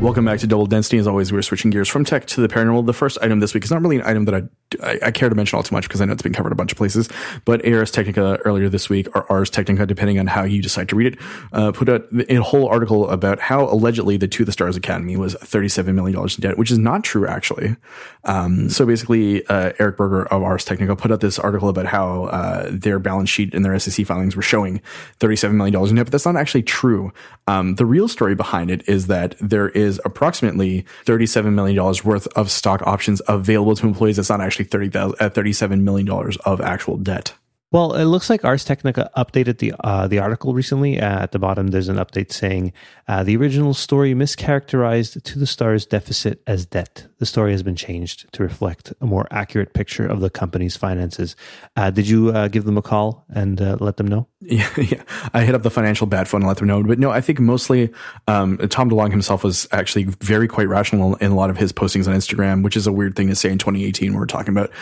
Welcome 0.00 0.24
back 0.24 0.40
to 0.40 0.46
Double 0.46 0.66
Density. 0.66 0.98
As 0.98 1.06
always, 1.06 1.32
we're 1.32 1.42
switching 1.42 1.70
gears 1.70 1.88
from 1.88 2.04
tech 2.04 2.26
to 2.26 2.40
the 2.40 2.48
paranormal. 2.48 2.84
The 2.86 2.92
first 2.92 3.18
item 3.22 3.40
this 3.40 3.54
week 3.54 3.64
is 3.64 3.70
not 3.70 3.80
really 3.80 3.96
an 3.96 4.02
item 4.02 4.24
that 4.26 4.34
I 4.34 4.42
I, 4.82 4.98
I 5.02 5.10
care 5.10 5.28
to 5.28 5.34
mention 5.34 5.56
all 5.56 5.62
too 5.62 5.74
much 5.74 5.84
because 5.84 6.00
I 6.00 6.04
know 6.04 6.12
it's 6.12 6.22
been 6.22 6.32
covered 6.32 6.52
a 6.52 6.56
bunch 6.56 6.72
of 6.72 6.78
places. 6.78 7.08
But 7.44 7.66
Ars 7.66 7.90
Technica 7.90 8.38
earlier 8.44 8.68
this 8.68 8.88
week, 8.88 9.08
or 9.14 9.30
Ars 9.30 9.50
Technica, 9.50 9.86
depending 9.86 10.18
on 10.18 10.26
how 10.26 10.44
you 10.44 10.62
decide 10.62 10.88
to 10.88 10.96
read 10.96 11.14
it, 11.14 11.20
uh, 11.52 11.72
put 11.72 11.88
out 11.88 12.06
a 12.28 12.36
whole 12.36 12.68
article 12.68 13.08
about 13.10 13.38
how 13.38 13.64
allegedly 13.64 14.16
the 14.16 14.28
To 14.28 14.44
the 14.44 14.52
Stars 14.52 14.76
Academy 14.76 15.16
was 15.16 15.34
$37 15.36 15.94
million 15.94 16.18
in 16.18 16.28
debt, 16.40 16.58
which 16.58 16.70
is 16.70 16.78
not 16.78 17.04
true, 17.04 17.26
actually. 17.26 17.76
Um, 18.24 18.68
so 18.68 18.84
basically, 18.86 19.46
uh, 19.46 19.72
Eric 19.78 19.96
Berger 19.96 20.26
of 20.26 20.42
Ars 20.42 20.64
Technica 20.64 20.96
put 20.96 21.12
out 21.12 21.20
this 21.20 21.38
article 21.38 21.68
about 21.68 21.86
how 21.86 22.24
uh, 22.24 22.68
their 22.70 22.98
balance 22.98 23.30
sheet 23.30 23.54
and 23.54 23.64
their 23.64 23.78
SEC 23.78 24.04
filings 24.06 24.34
were 24.34 24.42
showing 24.42 24.80
$37 25.20 25.52
million 25.52 25.74
in 25.88 25.94
debt, 25.94 26.06
but 26.06 26.12
that's 26.12 26.26
not 26.26 26.36
actually 26.36 26.62
true. 26.62 27.12
Um, 27.46 27.76
the 27.76 27.86
real 27.86 28.08
story 28.08 28.34
behind 28.34 28.70
it 28.70 28.86
is 28.88 29.06
that 29.06 29.36
there 29.40 29.68
is 29.68 30.00
approximately 30.04 30.84
$37 31.04 31.52
million 31.52 31.76
worth 32.04 32.26
of 32.28 32.50
stock 32.50 32.82
options 32.82 33.22
available 33.28 33.76
to 33.76 33.86
employees. 33.86 34.16
That's 34.16 34.30
not 34.30 34.40
actually 34.40 34.55
30, 34.64 34.98
uh, 34.98 35.10
$37 35.30 35.80
million 35.80 36.08
of 36.44 36.60
actual 36.60 36.96
debt. 36.96 37.34
Well, 37.72 37.94
it 37.94 38.04
looks 38.04 38.30
like 38.30 38.44
Ars 38.44 38.64
Technica 38.64 39.10
updated 39.16 39.58
the 39.58 39.74
uh, 39.80 40.06
the 40.06 40.20
article 40.20 40.54
recently. 40.54 41.00
Uh, 41.00 41.22
at 41.22 41.32
the 41.32 41.40
bottom, 41.40 41.68
there's 41.68 41.88
an 41.88 41.96
update 41.96 42.30
saying 42.30 42.72
uh, 43.08 43.24
the 43.24 43.36
original 43.36 43.74
story 43.74 44.14
mischaracterized 44.14 45.20
To 45.24 45.38
the 45.38 45.48
Stars 45.48 45.84
deficit 45.84 46.42
as 46.46 46.64
debt. 46.64 47.08
The 47.18 47.26
story 47.26 47.50
has 47.50 47.64
been 47.64 47.74
changed 47.74 48.32
to 48.34 48.44
reflect 48.44 48.92
a 49.00 49.06
more 49.06 49.26
accurate 49.32 49.74
picture 49.74 50.06
of 50.06 50.20
the 50.20 50.30
company's 50.30 50.76
finances. 50.76 51.34
Uh, 51.74 51.90
did 51.90 52.08
you 52.08 52.28
uh, 52.28 52.46
give 52.46 52.64
them 52.64 52.78
a 52.78 52.82
call 52.82 53.24
and 53.30 53.60
uh, 53.60 53.76
let 53.80 53.96
them 53.96 54.06
know? 54.06 54.28
Yeah, 54.48 54.70
yeah, 54.76 55.02
I 55.34 55.42
hit 55.42 55.56
up 55.56 55.64
the 55.64 55.72
financial 55.72 56.06
bad 56.06 56.28
phone 56.28 56.42
and 56.42 56.48
let 56.48 56.58
them 56.58 56.68
know. 56.68 56.80
But 56.80 57.00
no, 57.00 57.10
I 57.10 57.20
think 57.20 57.40
mostly 57.40 57.92
um, 58.28 58.58
Tom 58.68 58.88
DeLonge 58.88 59.10
himself 59.10 59.42
was 59.42 59.66
actually 59.72 60.04
very 60.04 60.46
quite 60.46 60.68
rational 60.68 61.16
in 61.16 61.32
a 61.32 61.34
lot 61.34 61.50
of 61.50 61.56
his 61.56 61.72
postings 61.72 62.06
on 62.06 62.14
Instagram, 62.14 62.62
which 62.62 62.76
is 62.76 62.86
a 62.86 62.92
weird 62.92 63.16
thing 63.16 63.26
to 63.26 63.34
say 63.34 63.50
in 63.50 63.58
2018 63.58 64.12
when 64.12 64.20
we're 64.20 64.26
talking 64.26 64.56
about 64.56 64.72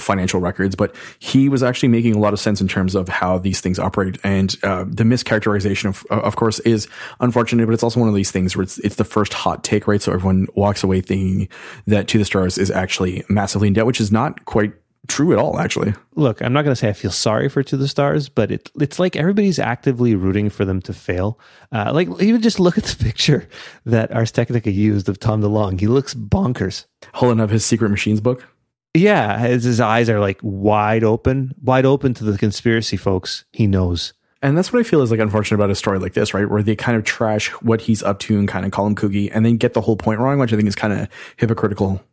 financial 0.00 0.40
records. 0.40 0.74
But 0.74 0.96
he 1.18 1.50
was 1.50 1.62
actually 1.62 1.90
making 1.90 2.21
lot 2.22 2.32
of 2.32 2.40
sense 2.40 2.60
in 2.60 2.68
terms 2.68 2.94
of 2.94 3.08
how 3.08 3.38
these 3.38 3.60
things 3.60 3.78
operate. 3.78 4.18
And 4.24 4.56
uh, 4.62 4.84
the 4.86 5.04
mischaracterization, 5.04 5.86
of, 5.86 6.04
of 6.10 6.36
course, 6.36 6.58
is 6.60 6.88
unfortunate, 7.20 7.66
but 7.66 7.72
it's 7.72 7.82
also 7.82 8.00
one 8.00 8.08
of 8.08 8.14
these 8.14 8.30
things 8.30 8.56
where 8.56 8.62
it's, 8.62 8.78
it's 8.78 8.96
the 8.96 9.04
first 9.04 9.32
hot 9.32 9.64
take, 9.64 9.86
right? 9.86 10.00
So 10.00 10.12
everyone 10.12 10.46
walks 10.54 10.82
away 10.82 11.00
thinking 11.00 11.48
that 11.86 12.08
To 12.08 12.18
the 12.18 12.24
Stars 12.24 12.58
is 12.58 12.70
actually 12.70 13.24
massively 13.28 13.68
in 13.68 13.74
debt, 13.74 13.86
which 13.86 14.00
is 14.00 14.12
not 14.12 14.44
quite 14.44 14.72
true 15.08 15.32
at 15.32 15.38
all, 15.38 15.58
actually. 15.58 15.92
Look, 16.14 16.40
I'm 16.40 16.52
not 16.52 16.62
going 16.62 16.72
to 16.72 16.78
say 16.78 16.88
I 16.88 16.92
feel 16.92 17.10
sorry 17.10 17.48
for 17.48 17.62
To 17.64 17.76
the 17.76 17.88
Stars, 17.88 18.28
but 18.28 18.52
it, 18.52 18.70
it's 18.80 19.00
like 19.00 19.16
everybody's 19.16 19.58
actively 19.58 20.14
rooting 20.14 20.48
for 20.48 20.64
them 20.64 20.80
to 20.82 20.92
fail. 20.92 21.40
Uh, 21.72 21.90
like, 21.92 22.08
even 22.20 22.40
just 22.40 22.60
look 22.60 22.78
at 22.78 22.84
the 22.84 23.02
picture 23.02 23.48
that 23.84 24.12
Ars 24.12 24.30
Technica 24.30 24.70
used 24.70 25.08
of 25.08 25.18
Tom 25.18 25.42
DeLonge. 25.42 25.80
He 25.80 25.88
looks 25.88 26.14
bonkers. 26.14 26.86
Holding 27.14 27.40
up 27.40 27.50
his 27.50 27.64
Sekret 27.64 27.90
Machines 27.90 28.20
book. 28.20 28.46
Yeah, 28.94 29.38
his, 29.38 29.64
his 29.64 29.80
eyes 29.80 30.10
are 30.10 30.20
like 30.20 30.38
wide 30.42 31.02
open, 31.02 31.54
wide 31.62 31.86
open 31.86 32.12
to 32.14 32.24
the 32.24 32.36
conspiracy 32.36 32.96
folks. 32.96 33.44
He 33.52 33.66
knows. 33.66 34.12
And 34.42 34.58
that's 34.58 34.72
what 34.72 34.80
I 34.80 34.82
feel 34.82 35.02
is 35.02 35.10
like 35.10 35.20
unfortunate 35.20 35.54
about 35.54 35.70
a 35.70 35.74
story 35.74 35.98
like 35.98 36.14
this, 36.14 36.34
right? 36.34 36.48
Where 36.48 36.62
they 36.62 36.74
kind 36.74 36.98
of 36.98 37.04
trash 37.04 37.48
what 37.62 37.80
he's 37.80 38.02
up 38.02 38.18
to 38.20 38.38
and 38.38 38.48
kind 38.48 38.66
of 38.66 38.72
call 38.72 38.86
him 38.86 38.96
kooky 38.96 39.30
and 39.32 39.46
then 39.46 39.56
get 39.56 39.72
the 39.72 39.80
whole 39.80 39.96
point 39.96 40.20
wrong, 40.20 40.38
which 40.38 40.52
I 40.52 40.56
think 40.56 40.68
is 40.68 40.74
kind 40.74 40.92
of 40.92 41.08
hypocritical. 41.36 42.04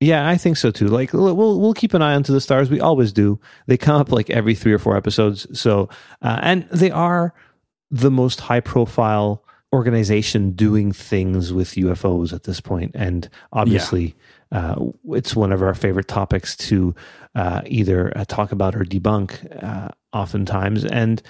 Yeah, 0.00 0.28
I 0.28 0.36
think 0.36 0.56
so 0.56 0.70
too. 0.70 0.88
Like 0.88 1.12
we'll 1.12 1.58
we'll 1.58 1.74
keep 1.74 1.94
an 1.94 2.02
eye 2.02 2.14
on 2.14 2.22
to 2.24 2.32
the 2.32 2.40
stars. 2.40 2.68
We 2.68 2.80
always 2.80 3.12
do. 3.12 3.38
They 3.66 3.78
come 3.78 3.98
up 4.00 4.12
like 4.12 4.28
every 4.28 4.54
three 4.54 4.72
or 4.72 4.78
four 4.78 4.96
episodes. 4.96 5.46
So 5.58 5.88
uh, 6.20 6.38
and 6.42 6.68
they 6.70 6.90
are 6.90 7.32
the 7.90 8.10
most 8.10 8.40
high 8.40 8.60
profile 8.60 9.42
organization 9.72 10.50
doing 10.52 10.92
things 10.92 11.52
with 11.52 11.70
UFOs 11.72 12.32
at 12.32 12.44
this 12.44 12.60
point, 12.60 12.92
and 12.94 13.28
obviously. 13.52 14.14
Uh, 14.52 14.86
it's 15.10 15.34
one 15.34 15.52
of 15.52 15.62
our 15.62 15.74
favorite 15.74 16.08
topics 16.08 16.56
to 16.56 16.94
uh, 17.34 17.62
either 17.66 18.16
uh, 18.16 18.24
talk 18.26 18.52
about 18.52 18.76
or 18.76 18.84
debunk, 18.84 19.62
uh, 19.62 19.88
oftentimes. 20.12 20.84
And 20.84 21.22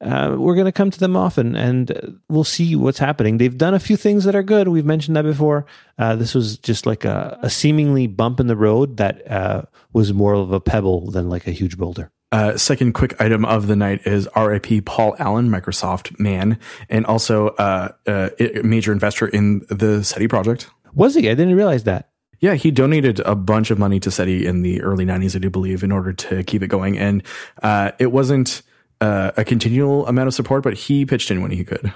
uh, 0.00 0.36
we're 0.38 0.54
going 0.54 0.66
to 0.66 0.72
come 0.72 0.90
to 0.90 0.98
them 0.98 1.16
often 1.16 1.56
and 1.56 2.18
we'll 2.28 2.44
see 2.44 2.76
what's 2.76 2.98
happening. 2.98 3.38
They've 3.38 3.56
done 3.56 3.74
a 3.74 3.78
few 3.78 3.96
things 3.96 4.24
that 4.24 4.34
are 4.34 4.42
good. 4.42 4.68
We've 4.68 4.84
mentioned 4.84 5.16
that 5.16 5.22
before. 5.22 5.66
Uh, 5.98 6.16
this 6.16 6.34
was 6.34 6.58
just 6.58 6.84
like 6.84 7.04
a, 7.04 7.38
a, 7.42 7.48
seemingly 7.48 8.06
bump 8.06 8.40
in 8.40 8.46
the 8.46 8.56
road 8.56 8.98
that 8.98 9.30
uh, 9.30 9.62
was 9.92 10.12
more 10.12 10.34
of 10.34 10.52
a 10.52 10.60
pebble 10.60 11.10
than 11.10 11.30
like 11.30 11.46
a 11.46 11.52
huge 11.52 11.78
boulder. 11.78 12.10
Uh, 12.32 12.56
second 12.56 12.94
quick 12.94 13.18
item 13.20 13.44
of 13.44 13.68
the 13.68 13.76
night 13.76 14.04
is 14.06 14.28
RIP 14.36 14.84
Paul 14.84 15.14
Allen, 15.20 15.48
Microsoft 15.48 16.18
man, 16.18 16.58
and 16.88 17.06
also 17.06 17.48
uh, 17.50 17.92
uh, 18.08 18.30
a 18.40 18.62
major 18.62 18.92
investor 18.92 19.28
in 19.28 19.60
the 19.70 20.02
SETI 20.02 20.26
project. 20.26 20.68
Was 20.94 21.14
he? 21.14 21.30
I 21.30 21.34
didn't 21.34 21.54
realize 21.54 21.84
that. 21.84 22.10
Yeah, 22.44 22.56
he 22.56 22.70
donated 22.70 23.20
a 23.20 23.34
bunch 23.34 23.70
of 23.70 23.78
money 23.78 23.98
to 24.00 24.10
SETI 24.10 24.44
in 24.44 24.60
the 24.60 24.82
early 24.82 25.06
90s, 25.06 25.34
I 25.34 25.38
do 25.38 25.48
believe, 25.48 25.82
in 25.82 25.90
order 25.90 26.12
to 26.12 26.42
keep 26.42 26.62
it 26.62 26.66
going. 26.66 26.98
And 26.98 27.22
uh, 27.62 27.92
it 27.98 28.12
wasn't 28.12 28.60
uh, 29.00 29.30
a 29.38 29.46
continual 29.46 30.06
amount 30.06 30.28
of 30.28 30.34
support, 30.34 30.62
but 30.62 30.74
he 30.74 31.06
pitched 31.06 31.30
in 31.30 31.40
when 31.40 31.52
he 31.52 31.64
could. 31.64 31.90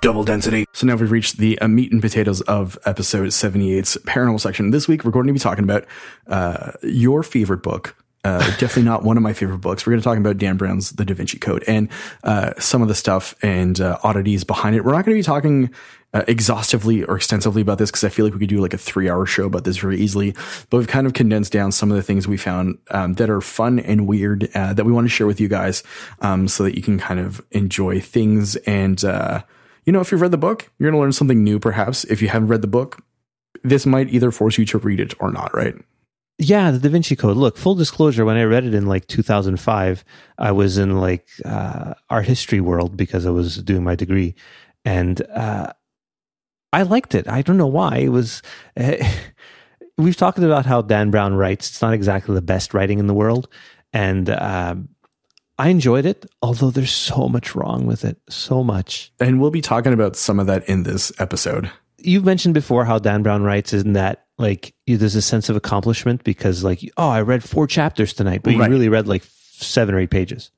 Double 0.00 0.22
density. 0.22 0.66
So 0.74 0.86
now 0.86 0.94
we've 0.94 1.10
reached 1.10 1.38
the 1.38 1.58
uh, 1.58 1.66
meat 1.66 1.90
and 1.90 2.00
potatoes 2.00 2.40
of 2.42 2.78
episode 2.86 3.30
78's 3.30 3.98
paranormal 4.06 4.40
section. 4.40 4.70
This 4.70 4.86
week, 4.86 5.04
we're 5.04 5.10
going 5.10 5.26
to 5.26 5.32
be 5.32 5.40
talking 5.40 5.64
about 5.64 5.86
uh, 6.28 6.70
your 6.84 7.24
favorite 7.24 7.64
book, 7.64 7.96
uh, 8.26 8.40
definitely 8.58 8.82
not 8.82 9.04
one 9.04 9.16
of 9.16 9.22
my 9.22 9.32
favorite 9.32 9.58
books. 9.58 9.86
We're 9.86 9.92
going 9.92 10.00
to 10.00 10.04
talk 10.04 10.18
about 10.18 10.36
Dan 10.36 10.56
Brown's 10.56 10.90
The 10.90 11.04
Da 11.04 11.14
Vinci 11.14 11.38
Code 11.38 11.62
and 11.68 11.88
uh, 12.24 12.54
some 12.58 12.82
of 12.82 12.88
the 12.88 12.94
stuff 12.94 13.36
and 13.40 13.80
uh, 13.80 13.98
oddities 14.02 14.42
behind 14.42 14.74
it. 14.74 14.84
We're 14.84 14.92
not 14.92 15.04
going 15.04 15.16
to 15.16 15.20
be 15.20 15.22
talking 15.22 15.70
uh, 16.12 16.24
exhaustively 16.26 17.04
or 17.04 17.16
extensively 17.16 17.62
about 17.62 17.78
this 17.78 17.90
because 17.90 18.02
I 18.02 18.08
feel 18.08 18.24
like 18.24 18.34
we 18.34 18.40
could 18.40 18.48
do 18.48 18.60
like 18.60 18.74
a 18.74 18.78
three 18.78 19.08
hour 19.08 19.26
show 19.26 19.46
about 19.46 19.62
this 19.62 19.76
very 19.76 19.98
easily. 19.98 20.32
But 20.70 20.78
we've 20.78 20.88
kind 20.88 21.06
of 21.06 21.12
condensed 21.12 21.52
down 21.52 21.70
some 21.70 21.88
of 21.92 21.96
the 21.96 22.02
things 22.02 22.26
we 22.26 22.36
found 22.36 22.78
um, 22.90 23.14
that 23.14 23.30
are 23.30 23.40
fun 23.40 23.78
and 23.78 24.08
weird 24.08 24.50
uh, 24.56 24.72
that 24.72 24.84
we 24.84 24.90
want 24.90 25.04
to 25.04 25.08
share 25.08 25.28
with 25.28 25.40
you 25.40 25.46
guys 25.46 25.84
um, 26.20 26.48
so 26.48 26.64
that 26.64 26.74
you 26.74 26.82
can 26.82 26.98
kind 26.98 27.20
of 27.20 27.40
enjoy 27.52 28.00
things. 28.00 28.56
And, 28.56 29.04
uh, 29.04 29.42
you 29.84 29.92
know, 29.92 30.00
if 30.00 30.10
you've 30.10 30.20
read 30.20 30.32
the 30.32 30.36
book, 30.36 30.68
you're 30.78 30.90
going 30.90 30.98
to 30.98 31.02
learn 31.02 31.12
something 31.12 31.44
new 31.44 31.60
perhaps. 31.60 32.02
If 32.04 32.20
you 32.22 32.28
haven't 32.28 32.48
read 32.48 32.62
the 32.62 32.66
book, 32.66 33.04
this 33.62 33.86
might 33.86 34.12
either 34.12 34.32
force 34.32 34.58
you 34.58 34.64
to 34.66 34.78
read 34.78 34.98
it 34.98 35.14
or 35.20 35.30
not, 35.30 35.54
right? 35.54 35.76
Yeah, 36.38 36.70
the 36.70 36.78
Da 36.78 36.90
Vinci 36.90 37.16
Code. 37.16 37.36
Look, 37.36 37.56
full 37.56 37.74
disclosure, 37.74 38.24
when 38.24 38.36
I 38.36 38.44
read 38.44 38.64
it 38.64 38.74
in 38.74 38.86
like 38.86 39.06
2005, 39.06 40.04
I 40.38 40.52
was 40.52 40.76
in 40.76 41.00
like 41.00 41.28
uh, 41.44 41.94
art 42.10 42.26
history 42.26 42.60
world 42.60 42.96
because 42.96 43.24
I 43.24 43.30
was 43.30 43.56
doing 43.62 43.82
my 43.82 43.94
degree. 43.94 44.34
And 44.84 45.20
uh, 45.30 45.72
I 46.72 46.82
liked 46.82 47.14
it. 47.14 47.26
I 47.26 47.40
don't 47.40 47.56
know 47.56 47.66
why. 47.66 47.98
It 47.98 48.08
was. 48.10 48.42
Uh, 48.76 48.96
we've 49.98 50.16
talked 50.16 50.38
about 50.38 50.66
how 50.66 50.82
Dan 50.82 51.10
Brown 51.10 51.34
writes. 51.34 51.70
It's 51.70 51.82
not 51.82 51.94
exactly 51.94 52.34
the 52.34 52.42
best 52.42 52.74
writing 52.74 52.98
in 52.98 53.06
the 53.06 53.14
world. 53.14 53.48
And 53.94 54.28
um, 54.28 54.90
I 55.58 55.70
enjoyed 55.70 56.04
it, 56.04 56.26
although 56.42 56.70
there's 56.70 56.92
so 56.92 57.28
much 57.28 57.54
wrong 57.54 57.86
with 57.86 58.04
it. 58.04 58.20
So 58.28 58.62
much. 58.62 59.10
And 59.18 59.40
we'll 59.40 59.50
be 59.50 59.62
talking 59.62 59.94
about 59.94 60.16
some 60.16 60.38
of 60.38 60.46
that 60.48 60.68
in 60.68 60.82
this 60.82 61.12
episode. 61.18 61.70
You've 61.98 62.26
mentioned 62.26 62.52
before 62.52 62.84
how 62.84 62.98
Dan 62.98 63.22
Brown 63.22 63.42
writes, 63.42 63.72
isn't 63.72 63.94
that 63.94 64.25
like 64.38 64.74
there's 64.86 65.14
a 65.14 65.22
sense 65.22 65.48
of 65.48 65.56
accomplishment 65.56 66.24
because 66.24 66.62
like 66.62 66.80
oh 66.96 67.08
I 67.08 67.22
read 67.22 67.42
four 67.42 67.66
chapters 67.66 68.12
tonight, 68.12 68.42
but 68.42 68.52
you 68.52 68.58
really 68.70 68.88
read 68.88 69.08
like 69.08 69.24
seven 69.24 69.94
or 69.94 69.98
eight 69.98 70.10
pages. 70.10 70.50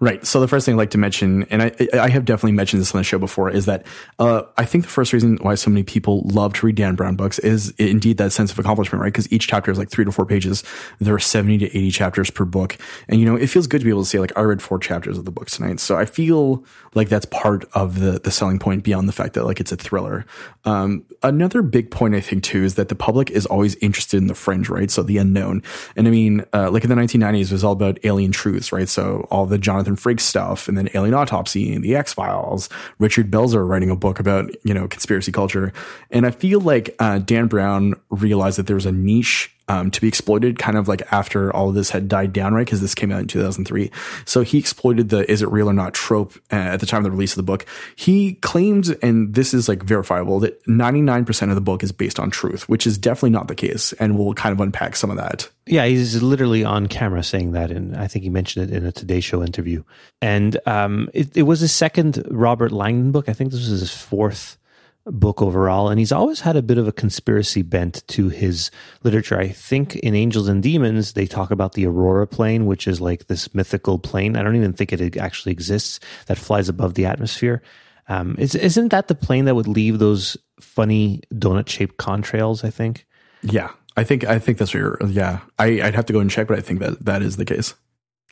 Right. 0.00 0.26
So 0.26 0.40
the 0.40 0.48
first 0.48 0.66
thing 0.66 0.74
I'd 0.74 0.78
like 0.78 0.90
to 0.90 0.98
mention, 0.98 1.44
and 1.44 1.62
I, 1.62 1.72
I 1.94 2.08
have 2.08 2.24
definitely 2.24 2.52
mentioned 2.52 2.80
this 2.80 2.94
on 2.94 2.98
the 2.98 3.04
show 3.04 3.18
before, 3.18 3.50
is 3.50 3.66
that 3.66 3.86
uh, 4.18 4.42
I 4.58 4.64
think 4.64 4.84
the 4.84 4.90
first 4.90 5.12
reason 5.12 5.38
why 5.40 5.54
so 5.54 5.70
many 5.70 5.82
people 5.82 6.22
love 6.24 6.52
to 6.54 6.66
read 6.66 6.76
Dan 6.76 6.94
Brown 6.94 7.16
books 7.16 7.38
is 7.38 7.70
indeed 7.78 8.18
that 8.18 8.32
sense 8.32 8.50
of 8.50 8.58
accomplishment, 8.58 9.00
right? 9.02 9.12
Because 9.12 9.30
each 9.32 9.46
chapter 9.46 9.70
is 9.70 9.78
like 9.78 9.90
three 9.90 10.04
to 10.04 10.12
four 10.12 10.26
pages. 10.26 10.64
There 10.98 11.14
are 11.14 11.20
70 11.20 11.58
to 11.58 11.66
80 11.66 11.90
chapters 11.90 12.30
per 12.30 12.44
book. 12.44 12.76
And, 13.08 13.20
you 13.20 13.26
know, 13.26 13.36
it 13.36 13.46
feels 13.46 13.66
good 13.66 13.80
to 13.80 13.84
be 13.84 13.90
able 13.90 14.02
to 14.02 14.08
say, 14.08 14.18
like, 14.18 14.36
I 14.36 14.42
read 14.42 14.62
four 14.62 14.78
chapters 14.78 15.18
of 15.18 15.24
the 15.24 15.30
book 15.30 15.48
tonight. 15.48 15.80
So 15.80 15.96
I 15.96 16.04
feel 16.04 16.64
like 16.94 17.08
that's 17.08 17.26
part 17.26 17.64
of 17.74 18.00
the, 18.00 18.18
the 18.18 18.30
selling 18.30 18.58
point 18.58 18.84
beyond 18.84 19.08
the 19.08 19.12
fact 19.12 19.34
that, 19.34 19.44
like, 19.44 19.60
it's 19.60 19.72
a 19.72 19.76
thriller. 19.76 20.26
Um, 20.64 21.04
another 21.22 21.62
big 21.62 21.90
point, 21.90 22.14
I 22.14 22.20
think, 22.20 22.42
too, 22.42 22.64
is 22.64 22.74
that 22.74 22.88
the 22.88 22.94
public 22.94 23.30
is 23.30 23.46
always 23.46 23.74
interested 23.76 24.16
in 24.16 24.26
the 24.26 24.34
fringe, 24.34 24.68
right? 24.68 24.90
So 24.90 25.02
the 25.02 25.18
unknown. 25.18 25.62
And 25.96 26.08
I 26.08 26.10
mean, 26.10 26.44
uh, 26.52 26.70
like 26.70 26.84
in 26.84 26.90
the 26.90 26.96
1990s, 26.96 27.46
it 27.46 27.52
was 27.52 27.64
all 27.64 27.72
about 27.72 27.98
alien 28.04 28.32
truths, 28.32 28.72
right? 28.72 28.88
So 28.88 29.26
all 29.30 29.46
the 29.46 29.58
Jonathan 29.58 29.83
Frakes 29.92 30.20
stuff 30.20 30.68
and 30.68 30.76
then 30.76 30.88
Alien 30.94 31.14
Autopsy 31.14 31.72
and 31.74 31.84
the 31.84 31.94
X 31.94 32.12
Files. 32.12 32.68
Richard 32.98 33.30
Belzer 33.30 33.66
writing 33.66 33.90
a 33.90 33.96
book 33.96 34.18
about, 34.18 34.50
you 34.64 34.74
know, 34.74 34.88
conspiracy 34.88 35.32
culture. 35.32 35.72
And 36.10 36.26
I 36.26 36.30
feel 36.30 36.60
like 36.60 36.94
uh, 36.98 37.18
Dan 37.18 37.46
Brown 37.46 37.94
realized 38.10 38.58
that 38.58 38.66
there 38.66 38.76
was 38.76 38.86
a 38.86 38.92
niche 38.92 39.53
um, 39.68 39.90
to 39.90 40.00
be 40.00 40.08
exploited 40.08 40.58
kind 40.58 40.76
of 40.76 40.88
like 40.88 41.02
after 41.12 41.54
all 41.54 41.70
of 41.70 41.74
this 41.74 41.90
had 41.90 42.08
died 42.08 42.32
down, 42.32 42.54
right? 42.54 42.66
Because 42.66 42.80
this 42.80 42.94
came 42.94 43.10
out 43.10 43.20
in 43.20 43.26
2003. 43.26 43.90
So 44.24 44.42
he 44.42 44.58
exploited 44.58 45.08
the 45.08 45.30
is 45.30 45.42
it 45.42 45.48
real 45.48 45.70
or 45.70 45.72
not 45.72 45.94
trope 45.94 46.34
uh, 46.52 46.56
at 46.56 46.80
the 46.80 46.86
time 46.86 46.98
of 46.98 47.04
the 47.04 47.10
release 47.10 47.32
of 47.32 47.36
the 47.36 47.42
book. 47.42 47.66
He 47.96 48.34
claimed, 48.34 48.96
and 49.02 49.34
this 49.34 49.54
is 49.54 49.68
like 49.68 49.82
verifiable, 49.82 50.40
that 50.40 50.64
99% 50.66 51.48
of 51.48 51.54
the 51.54 51.60
book 51.60 51.82
is 51.82 51.92
based 51.92 52.20
on 52.20 52.30
truth, 52.30 52.68
which 52.68 52.86
is 52.86 52.98
definitely 52.98 53.30
not 53.30 53.48
the 53.48 53.54
case. 53.54 53.92
And 53.94 54.18
we'll 54.18 54.34
kind 54.34 54.52
of 54.52 54.60
unpack 54.60 54.96
some 54.96 55.10
of 55.10 55.16
that. 55.16 55.48
Yeah, 55.66 55.86
he's 55.86 56.22
literally 56.22 56.62
on 56.64 56.86
camera 56.86 57.22
saying 57.22 57.52
that. 57.52 57.70
And 57.70 57.96
I 57.96 58.06
think 58.06 58.22
he 58.22 58.30
mentioned 58.30 58.70
it 58.70 58.76
in 58.76 58.84
a 58.84 58.92
Today 58.92 59.20
Show 59.20 59.42
interview. 59.42 59.82
And 60.20 60.58
um, 60.66 61.08
it, 61.14 61.34
it 61.36 61.42
was 61.42 61.60
his 61.60 61.72
second 61.72 62.22
Robert 62.30 62.70
Langdon 62.70 63.12
book. 63.12 63.28
I 63.28 63.32
think 63.32 63.50
this 63.50 63.68
was 63.68 63.80
his 63.80 63.94
fourth 63.94 64.58
book 65.06 65.42
overall. 65.42 65.88
And 65.88 65.98
he's 65.98 66.12
always 66.12 66.40
had 66.40 66.56
a 66.56 66.62
bit 66.62 66.78
of 66.78 66.88
a 66.88 66.92
conspiracy 66.92 67.62
bent 67.62 68.06
to 68.08 68.28
his 68.28 68.70
literature. 69.02 69.38
I 69.38 69.48
think 69.48 69.96
in 69.96 70.14
Angels 70.14 70.48
and 70.48 70.62
Demons, 70.62 71.12
they 71.12 71.26
talk 71.26 71.50
about 71.50 71.72
the 71.72 71.86
Aurora 71.86 72.26
plane, 72.26 72.66
which 72.66 72.86
is 72.86 73.00
like 73.00 73.26
this 73.26 73.54
mythical 73.54 73.98
plane. 73.98 74.36
I 74.36 74.42
don't 74.42 74.56
even 74.56 74.72
think 74.72 74.92
it 74.92 75.16
actually 75.16 75.52
exists 75.52 76.00
that 76.26 76.38
flies 76.38 76.68
above 76.68 76.94
the 76.94 77.06
atmosphere. 77.06 77.62
Um, 78.08 78.36
is, 78.38 78.54
isn't 78.54 78.88
that 78.88 79.08
the 79.08 79.14
plane 79.14 79.46
that 79.46 79.54
would 79.54 79.68
leave 79.68 79.98
those 79.98 80.36
funny 80.60 81.22
donut 81.32 81.68
shaped 81.68 81.96
contrails? 81.96 82.64
I 82.64 82.70
think. 82.70 83.06
Yeah, 83.42 83.70
I 83.96 84.04
think 84.04 84.24
I 84.24 84.38
think 84.38 84.58
that's 84.58 84.74
what 84.74 84.80
you're. 84.80 84.98
Yeah, 85.06 85.40
I, 85.58 85.80
I'd 85.82 85.94
have 85.94 86.06
to 86.06 86.12
go 86.12 86.20
and 86.20 86.30
check, 86.30 86.48
but 86.48 86.58
I 86.58 86.60
think 86.60 86.80
that 86.80 87.04
that 87.04 87.22
is 87.22 87.36
the 87.36 87.44
case. 87.44 87.74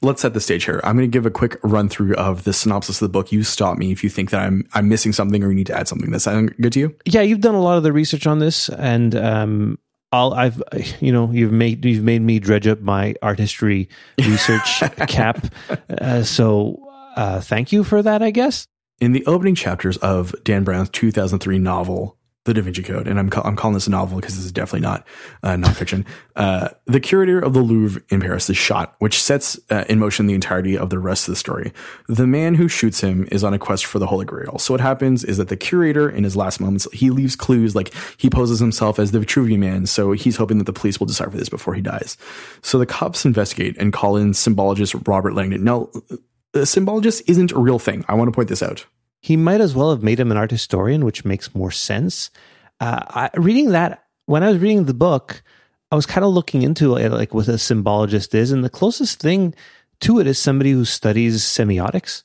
Let's 0.03 0.23
set 0.23 0.35
the 0.35 0.41
stage 0.41 0.65
here. 0.65 0.81
I'm 0.83 0.97
going 0.97 1.09
to 1.09 1.13
give 1.13 1.27
a 1.27 1.31
quick 1.31 1.59
run 1.63 1.89
through 1.89 2.15
of 2.17 2.45
the 2.45 2.53
synopsis 2.53 3.01
of 3.01 3.07
the 3.07 3.13
book. 3.13 3.31
You 3.31 3.45
stop 3.45 3.79
me 3.79 3.93
if 3.93 4.03
you 4.03 4.11
think 4.11 4.31
that 4.31 4.41
I'm 4.41 4.69
I'm 4.75 4.89
missing 4.89 5.13
something 5.13 5.43
or 5.45 5.49
you 5.49 5.55
need 5.55 5.69
to 5.69 5.79
add 5.79 5.87
something. 5.89 6.11
That 6.11 6.21
sound 6.21 6.55
good 6.61 6.73
to 6.75 6.81
you? 6.81 6.97
Yeah, 7.05 7.23
you've 7.23 7.41
done 7.41 7.55
a 7.55 7.61
lot 7.61 7.77
of 7.77 7.85
the 7.85 7.93
research 7.93 8.27
on 8.27 8.41
this, 8.41 8.69
and 8.69 9.15
um, 9.15 9.79
I'll, 10.13 10.35
I've, 10.35 10.63
you 11.01 11.13
know, 11.13 11.31
you've 11.31 11.53
made 11.53 11.85
you've 11.85 12.05
made 12.05 12.23
me 12.23 12.39
dredge 12.39 12.67
up 12.67 12.81
my 12.81 13.15
art 13.23 13.39
history 13.39 13.89
research 14.19 14.83
cap. 15.09 15.47
Uh, 15.89 16.23
so, 16.23 16.79
uh, 17.17 17.41
thank 17.41 17.73
you 17.73 17.85
for 17.85 18.03
that. 18.03 18.23
I 18.23 18.31
guess 18.31 18.67
in 19.01 19.13
the 19.13 19.25
opening 19.27 19.55
chapters 19.55 19.97
of 19.99 20.35
Dan 20.45 20.65
Brown's 20.65 20.89
2003 20.91 21.59
novel 21.59 22.19
the 22.45 22.55
Da 22.55 22.61
Vinci 22.61 22.83
Code, 22.83 23.07
and 23.07 23.21
I'm 23.21 23.31
ca- 23.31 23.43
I'm 23.45 23.55
calling 23.55 23.75
this 23.75 23.87
a 23.87 23.91
novel 23.91 24.17
because 24.17 24.35
this 24.35 24.45
is 24.45 24.51
definitely 24.51 24.81
not 24.81 25.07
uh, 25.45 25.51
nonfiction. 25.51 26.05
Uh, 26.35 26.71
the 26.87 26.99
curator 26.99 27.39
of 27.39 27.53
the 27.53 27.61
Louvre 27.61 28.03
in 28.09 28.21
Paris 28.21 28.51
is 28.51 28.57
shot, 28.57 28.97
which 28.99 29.23
sets 29.23 29.61
uh, 29.71 29.85
in 29.89 30.01
motion 30.01 30.27
the 30.27 30.35
entirety 30.35 30.77
of 30.77 30.91
the 30.91 30.99
rest 30.99 31.29
of 31.29 31.33
the 31.33 31.37
story. 31.37 31.73
The 32.09 32.27
man 32.27 32.57
who 32.57 32.67
shoots 32.67 33.01
him 33.01 33.29
is 33.31 33.45
on 33.45 33.55
a 33.55 33.59
quest 33.61 33.87
for 33.87 34.01
the 34.01 34.09
Holy 34.09 34.25
Grail. 34.25 34.59
So 34.59 34.75
what 34.75 34.81
happens 34.81 35.23
is 35.23 35.37
that 35.37 35.49
the 35.49 35.57
curator, 35.57 36.11
in 36.11 36.25
his 36.25 36.37
last 36.37 36.61
moments, 36.61 36.89
he 36.93 37.11
leaves 37.11 37.37
clues 37.37 37.77
like 37.77 37.95
he 38.17 38.29
poses 38.29 38.59
himself 38.59 38.99
as 38.99 39.13
the 39.13 39.21
Vitruvian 39.21 39.59
Man. 39.61 39.87
So 39.87 40.11
he's 40.11 40.37
hoping 40.37 40.59
that 40.59 40.65
the 40.65 40.73
police 40.73 40.99
will 40.99 41.07
decipher 41.07 41.37
this 41.37 41.49
before 41.49 41.75
he 41.75 41.83
dies. 41.83 42.17
So 42.63 42.79
the 42.79 42.87
cops 42.87 43.25
investigate 43.25 43.77
and 43.79 43.93
call 43.93 44.17
in 44.17 44.33
symbologist 44.33 45.07
Robert 45.07 45.35
Langdon. 45.35 45.63
Now, 45.63 45.91
a 46.55 46.67
symbologist 46.67 47.23
isn't 47.29 47.53
a 47.53 47.59
real 47.59 47.79
thing. 47.79 48.05
I 48.09 48.15
want 48.15 48.29
to 48.29 48.33
point 48.33 48.49
this 48.49 48.63
out 48.63 48.85
he 49.23 49.37
might 49.37 49.61
as 49.61 49.75
well 49.75 49.91
have 49.91 50.03
made 50.03 50.19
him 50.21 50.31
an 50.31 50.37
art 50.37 50.51
historian, 50.51 51.05
which 51.05 51.25
makes 51.25 51.55
more 51.55 51.71
sense. 51.71 52.31
Uh, 52.81 53.05
I, 53.09 53.31
reading 53.35 53.71
that, 53.71 54.05
when 54.27 54.43
I 54.43 54.49
was 54.49 54.59
reading 54.59 54.85
the 54.85 54.95
book, 54.95 55.43
I 55.93 55.95
was 55.95 56.07
kind 56.07 56.25
of 56.25 56.33
looking 56.33 56.63
into 56.63 56.97
it, 56.97 57.11
like 57.11 57.33
what 57.33 57.47
a 57.47 57.53
symbologist 57.53 58.35
is, 58.35 58.51
and 58.51 58.65
the 58.65 58.71
closest 58.71 59.21
thing 59.21 59.55
to 60.01 60.19
it 60.19 60.27
is 60.27 60.39
somebody 60.39 60.73
who 60.73 60.85
studies 60.85 61.43
semiotics. 61.43 62.25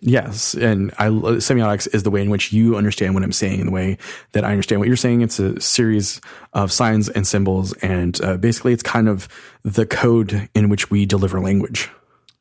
Yes, 0.00 0.54
and 0.54 0.92
I 0.98 1.08
semiotics 1.08 1.94
is 1.94 2.02
the 2.02 2.10
way 2.10 2.22
in 2.22 2.28
which 2.28 2.52
you 2.52 2.76
understand 2.76 3.14
what 3.14 3.22
I'm 3.22 3.32
saying, 3.32 3.60
and 3.60 3.68
the 3.68 3.72
way 3.72 3.96
that 4.32 4.44
I 4.44 4.50
understand 4.50 4.80
what 4.80 4.88
you're 4.88 4.96
saying. 4.96 5.20
It's 5.20 5.38
a 5.38 5.58
series 5.60 6.20
of 6.52 6.72
signs 6.72 7.08
and 7.08 7.24
symbols, 7.24 7.72
and 7.74 8.20
uh, 8.22 8.36
basically, 8.36 8.72
it's 8.72 8.82
kind 8.82 9.08
of 9.08 9.28
the 9.62 9.86
code 9.86 10.48
in 10.54 10.68
which 10.68 10.90
we 10.90 11.06
deliver 11.06 11.40
language. 11.40 11.88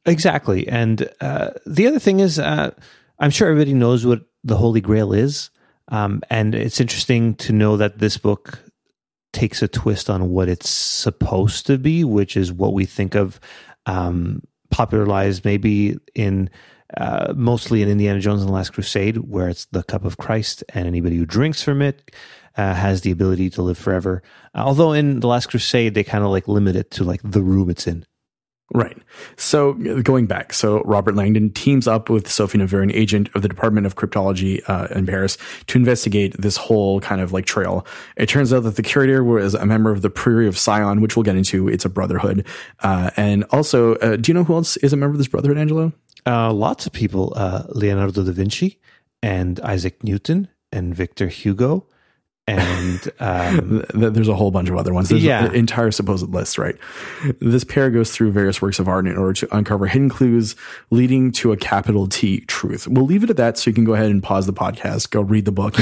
Exactly, 0.05 0.67
and 0.67 1.07
uh, 1.21 1.51
the 1.67 1.85
other 1.85 1.99
thing 1.99 2.19
is. 2.19 2.39
I'm 3.19 3.31
sure 3.31 3.49
everybody 3.49 3.73
knows 3.73 4.05
what 4.05 4.21
the 4.43 4.57
Holy 4.57 4.81
Grail 4.81 5.13
is. 5.13 5.49
Um, 5.89 6.21
and 6.29 6.55
it's 6.55 6.81
interesting 6.81 7.35
to 7.35 7.53
know 7.53 7.77
that 7.77 7.99
this 7.99 8.17
book 8.17 8.59
takes 9.33 9.61
a 9.61 9.67
twist 9.67 10.09
on 10.09 10.29
what 10.29 10.49
it's 10.49 10.69
supposed 10.69 11.67
to 11.67 11.77
be, 11.77 12.03
which 12.03 12.35
is 12.37 12.51
what 12.51 12.73
we 12.73 12.85
think 12.85 13.15
of 13.15 13.39
um, 13.85 14.41
popularized 14.71 15.45
maybe 15.45 15.97
in 16.15 16.49
uh, 16.97 17.33
mostly 17.35 17.81
in 17.81 17.89
Indiana 17.89 18.19
Jones 18.19 18.41
and 18.41 18.49
the 18.49 18.53
Last 18.53 18.73
Crusade, 18.73 19.17
where 19.17 19.49
it's 19.49 19.65
the 19.65 19.83
cup 19.83 20.05
of 20.05 20.17
Christ, 20.17 20.63
and 20.69 20.87
anybody 20.87 21.17
who 21.17 21.25
drinks 21.25 21.61
from 21.61 21.81
it 21.81 22.11
uh, 22.57 22.73
has 22.73 23.01
the 23.01 23.11
ability 23.11 23.49
to 23.51 23.61
live 23.61 23.77
forever. 23.77 24.21
Although 24.53 24.93
in 24.93 25.19
the 25.19 25.27
Last 25.27 25.47
Crusade, 25.47 25.93
they 25.93 26.03
kind 26.03 26.23
of 26.23 26.29
like 26.29 26.47
limit 26.47 26.75
it 26.75 26.91
to 26.91 27.03
like 27.03 27.21
the 27.23 27.41
room 27.41 27.69
it's 27.69 27.87
in. 27.87 28.05
Right. 28.73 28.97
So 29.37 29.73
going 29.73 30.25
back, 30.25 30.51
so 30.51 30.81
Robert 30.81 31.15
Langdon 31.15 31.51
teams 31.51 31.87
up 31.87 32.09
with 32.09 32.29
Sophie 32.29 32.57
Neveu, 32.57 32.81
an 32.81 32.91
agent 32.91 33.29
of 33.35 33.43
the 33.43 33.47
Department 33.47 33.85
of 33.85 33.95
Cryptology 33.95 34.61
uh, 34.67 34.87
in 34.89 35.05
Paris, 35.05 35.37
to 35.67 35.77
investigate 35.77 36.35
this 36.39 36.57
whole 36.57 36.99
kind 36.99 37.21
of 37.21 37.31
like 37.31 37.45
trail. 37.45 37.85
It 38.17 38.27
turns 38.27 38.51
out 38.51 38.63
that 38.63 38.75
the 38.75 38.81
curator 38.81 39.23
was 39.23 39.53
a 39.53 39.67
member 39.67 39.91
of 39.91 40.01
the 40.01 40.09
Priory 40.09 40.47
of 40.47 40.57
Sion, 40.57 40.99
which 40.99 41.15
we'll 41.15 41.23
get 41.23 41.35
into. 41.35 41.67
It's 41.69 41.85
a 41.85 41.89
brotherhood. 41.89 42.45
Uh, 42.79 43.11
and 43.15 43.43
also, 43.51 43.95
uh, 43.97 44.15
do 44.15 44.31
you 44.31 44.33
know 44.33 44.43
who 44.43 44.55
else 44.55 44.77
is 44.77 44.93
a 44.93 44.97
member 44.97 45.13
of 45.13 45.19
this 45.19 45.27
brotherhood, 45.27 45.59
Angelo? 45.59 45.93
Uh, 46.25 46.51
lots 46.51 46.87
of 46.87 46.91
people. 46.91 47.33
Uh, 47.35 47.63
Leonardo 47.69 48.23
da 48.23 48.31
Vinci 48.31 48.79
and 49.21 49.59
Isaac 49.59 50.03
Newton 50.03 50.47
and 50.71 50.95
Victor 50.95 51.27
Hugo 51.27 51.85
and 52.47 53.11
um, 53.19 53.83
there's 53.93 54.27
a 54.27 54.35
whole 54.35 54.51
bunch 54.51 54.69
of 54.69 54.75
other 54.75 54.93
ones. 54.93 55.09
There's 55.09 55.23
yeah. 55.23 55.45
an 55.45 55.55
entire 55.55 55.91
supposed 55.91 56.27
list, 56.29 56.57
right? 56.57 56.75
This 57.39 57.63
pair 57.63 57.89
goes 57.89 58.11
through 58.11 58.31
various 58.31 58.61
works 58.61 58.79
of 58.79 58.87
art 58.87 59.07
in 59.07 59.17
order 59.17 59.33
to 59.33 59.55
uncover 59.55 59.87
hidden 59.87 60.09
clues 60.09 60.55
leading 60.91 61.31
to 61.33 61.51
a 61.51 61.57
capital 61.57 62.07
T 62.07 62.41
truth. 62.41 62.87
We'll 62.87 63.05
leave 63.05 63.23
it 63.23 63.29
at 63.29 63.37
that, 63.37 63.57
so 63.57 63.69
you 63.69 63.73
can 63.73 63.85
go 63.85 63.93
ahead 63.93 64.11
and 64.11 64.21
pause 64.21 64.45
the 64.45 64.53
podcast, 64.53 65.09
go 65.09 65.21
read 65.21 65.45
the 65.45 65.51
book, 65.51 65.77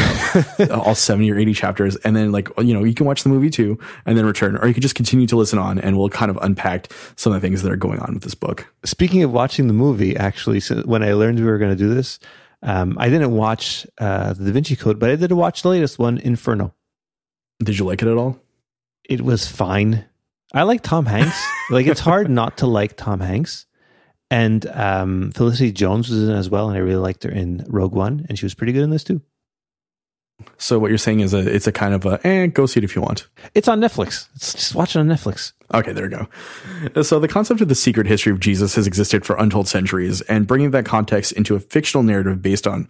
you 0.59 0.65
know, 0.65 0.81
all 0.85 0.95
seventy 0.95 1.31
or 1.31 1.37
eighty 1.37 1.53
chapters, 1.53 1.95
and 1.97 2.15
then 2.15 2.31
like 2.31 2.49
you 2.57 2.73
know 2.73 2.83
you 2.83 2.93
can 2.93 3.05
watch 3.05 3.23
the 3.23 3.29
movie 3.29 3.49
too, 3.49 3.77
and 4.05 4.17
then 4.17 4.25
return, 4.25 4.57
or 4.57 4.67
you 4.67 4.73
can 4.73 4.81
just 4.81 4.95
continue 4.95 5.27
to 5.27 5.35
listen 5.35 5.59
on, 5.59 5.79
and 5.79 5.97
we'll 5.97 6.09
kind 6.09 6.31
of 6.31 6.37
unpack 6.41 6.91
some 7.15 7.33
of 7.33 7.41
the 7.41 7.45
things 7.45 7.61
that 7.63 7.71
are 7.71 7.77
going 7.77 7.99
on 7.99 8.13
with 8.13 8.23
this 8.23 8.35
book. 8.35 8.67
Speaking 8.85 9.23
of 9.23 9.31
watching 9.31 9.67
the 9.67 9.73
movie, 9.73 10.15
actually, 10.15 10.59
so 10.59 10.81
when 10.83 11.03
I 11.03 11.13
learned 11.13 11.39
we 11.39 11.45
were 11.45 11.57
going 11.57 11.71
to 11.71 11.77
do 11.77 11.93
this. 11.93 12.19
Um, 12.63 12.97
I 12.97 13.09
didn't 13.09 13.31
watch 13.31 13.85
uh, 13.97 14.33
the 14.33 14.45
Da 14.45 14.51
Vinci 14.51 14.75
Code, 14.75 14.97
but 14.97 15.09
I 15.09 15.15
did 15.17 15.31
watch 15.33 15.61
the 15.61 15.69
latest 15.69 15.99
one, 15.99 16.17
Inferno. 16.17 16.73
Did 17.63 17.77
you 17.77 17.85
like 17.85 18.01
it 18.01 18.07
at 18.07 18.17
all? 18.17 18.39
It 19.07 19.21
was 19.21 19.45
fine. 19.45 20.05
I 20.53 20.63
like 20.63 20.81
Tom 20.81 21.05
Hanks. 21.05 21.39
like 21.69 21.87
it's 21.87 21.99
hard 21.99 22.29
not 22.29 22.57
to 22.59 22.67
like 22.67 22.95
Tom 22.95 23.19
Hanks. 23.19 23.65
And 24.31 24.65
um, 24.67 25.31
Felicity 25.31 25.71
Jones 25.73 26.09
was 26.09 26.23
in 26.23 26.33
as 26.33 26.49
well, 26.49 26.69
and 26.69 26.77
I 26.77 26.81
really 26.81 26.95
liked 26.95 27.23
her 27.23 27.29
in 27.29 27.65
Rogue 27.67 27.93
One, 27.93 28.25
and 28.29 28.39
she 28.39 28.45
was 28.45 28.55
pretty 28.55 28.73
good 28.73 28.83
in 28.83 28.89
this 28.89 29.03
too. 29.03 29.21
So 30.57 30.79
what 30.79 30.89
you're 30.89 30.97
saying 30.97 31.19
is 31.19 31.33
a 31.33 31.39
it's 31.39 31.67
a 31.67 31.71
kind 31.71 31.93
of 31.93 32.05
a 32.05 32.25
eh, 32.25 32.47
go 32.47 32.65
see 32.65 32.79
it 32.79 32.83
if 32.83 32.95
you 32.95 33.01
want. 33.01 33.27
It's 33.53 33.67
on 33.67 33.79
Netflix. 33.79 34.27
It's 34.35 34.53
just 34.53 34.75
watch 34.75 34.95
it 34.95 34.99
on 34.99 35.07
Netflix. 35.07 35.53
Okay, 35.73 35.91
there 35.91 36.03
we 36.03 36.09
go. 36.09 37.03
So 37.03 37.19
the 37.19 37.27
concept 37.27 37.61
of 37.61 37.67
the 37.67 37.75
secret 37.75 38.07
history 38.07 38.31
of 38.31 38.39
Jesus 38.39 38.75
has 38.75 38.87
existed 38.87 39.25
for 39.25 39.35
untold 39.37 39.67
centuries, 39.67 40.21
and 40.21 40.47
bringing 40.47 40.71
that 40.71 40.85
context 40.85 41.31
into 41.33 41.55
a 41.55 41.59
fictional 41.59 42.03
narrative 42.03 42.41
based 42.41 42.67
on 42.67 42.87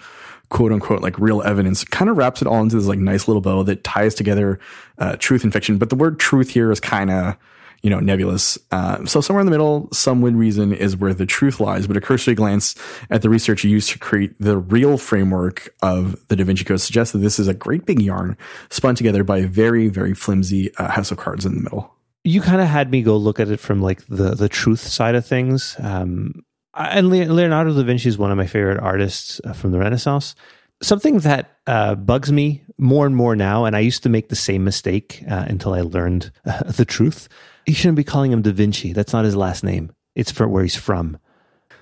quote 0.49 0.71
unquote 0.71 1.01
like 1.01 1.17
real 1.17 1.41
evidence 1.43 1.83
kind 1.83 2.09
of 2.09 2.17
wraps 2.17 2.41
it 2.41 2.47
all 2.47 2.61
into 2.61 2.75
this 2.75 2.85
like 2.85 2.99
nice 2.99 3.27
little 3.27 3.41
bow 3.41 3.63
that 3.63 3.83
ties 3.83 4.13
together 4.13 4.59
uh, 4.97 5.15
truth 5.17 5.43
and 5.43 5.53
fiction. 5.53 5.77
But 5.77 5.89
the 5.89 5.95
word 5.95 6.19
truth 6.19 6.49
here 6.49 6.71
is 6.71 6.79
kind 6.79 7.09
of 7.09 7.35
you 7.83 7.89
know, 7.89 7.99
nebulous. 7.99 8.57
Uh, 8.71 9.05
so 9.05 9.19
somewhere 9.19 9.41
in 9.41 9.45
the 9.45 9.51
middle, 9.51 9.89
some 9.91 10.21
would 10.21 10.35
reason 10.35 10.73
is 10.73 10.95
where 10.95 11.13
the 11.13 11.25
truth 11.25 11.59
lies. 11.59 11.85
But 11.85 11.97
a 11.97 12.01
cursory 12.01 12.33
glance 12.33 12.75
at 13.09 13.21
the 13.21 13.29
research 13.29 13.65
used 13.65 13.89
to 13.89 13.99
create 13.99 14.33
the 14.39 14.57
real 14.57 14.97
framework 14.97 15.75
of 15.81 16.25
the 16.29 16.37
Da 16.37 16.45
Vinci 16.45 16.63
Code 16.63 16.79
suggests 16.79 17.11
that 17.11 17.19
this 17.19 17.39
is 17.39 17.49
a 17.49 17.53
great 17.53 17.85
big 17.85 18.01
yarn 18.01 18.37
spun 18.69 18.95
together 18.95 19.25
by 19.25 19.39
a 19.39 19.47
very, 19.47 19.89
very 19.89 20.13
flimsy 20.13 20.73
uh, 20.77 20.89
house 20.91 21.11
of 21.11 21.17
cards 21.17 21.45
in 21.45 21.55
the 21.55 21.61
middle. 21.61 21.93
You 22.23 22.39
kind 22.39 22.61
of 22.61 22.67
had 22.67 22.89
me 22.89 23.01
go 23.01 23.17
look 23.17 23.41
at 23.41 23.49
it 23.49 23.59
from 23.59 23.81
like 23.81 24.05
the 24.07 24.33
the 24.33 24.47
truth 24.47 24.79
side 24.79 25.15
of 25.15 25.25
things. 25.25 25.75
Um, 25.79 26.45
and 26.73 27.09
Leonardo 27.09 27.73
da 27.73 27.83
Vinci 27.83 28.07
is 28.07 28.17
one 28.17 28.31
of 28.31 28.37
my 28.37 28.47
favorite 28.47 28.79
artists 28.79 29.41
uh, 29.43 29.51
from 29.51 29.71
the 29.71 29.79
Renaissance. 29.79 30.35
Something 30.81 31.19
that 31.19 31.57
uh, 31.67 31.95
bugs 31.95 32.31
me 32.31 32.63
more 32.77 33.05
and 33.05 33.15
more 33.15 33.35
now, 33.35 33.65
and 33.65 33.75
I 33.75 33.79
used 33.79 34.03
to 34.03 34.09
make 34.09 34.29
the 34.29 34.35
same 34.35 34.63
mistake 34.63 35.23
uh, 35.29 35.45
until 35.47 35.73
I 35.73 35.81
learned 35.81 36.31
uh, 36.45 36.63
the 36.71 36.85
truth, 36.85 37.27
you 37.65 37.73
shouldn't 37.73 37.97
be 37.97 38.03
calling 38.03 38.31
him 38.31 38.41
Da 38.41 38.51
Vinci. 38.51 38.93
That's 38.93 39.13
not 39.13 39.25
his 39.25 39.35
last 39.35 39.63
name. 39.63 39.91
It's 40.15 40.31
for 40.31 40.47
where 40.47 40.63
he's 40.63 40.75
from. 40.75 41.17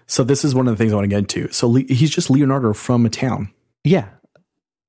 So 0.08 0.24
this 0.24 0.44
is 0.44 0.56
one 0.56 0.67
of 0.67 0.74
the 0.74 0.78
things 0.78 0.91
I 0.91 0.96
want 0.96 1.06
to 1.06 1.10
get 1.10 1.20
into. 1.20 1.52
So 1.52 1.67
Le- 1.67 1.82
he's 1.82 2.10
just 2.10 2.30
Leonardo 2.30 2.74
from 2.74 3.06
a 3.06 3.10
town. 3.10 3.54
Yeah, 3.84 4.10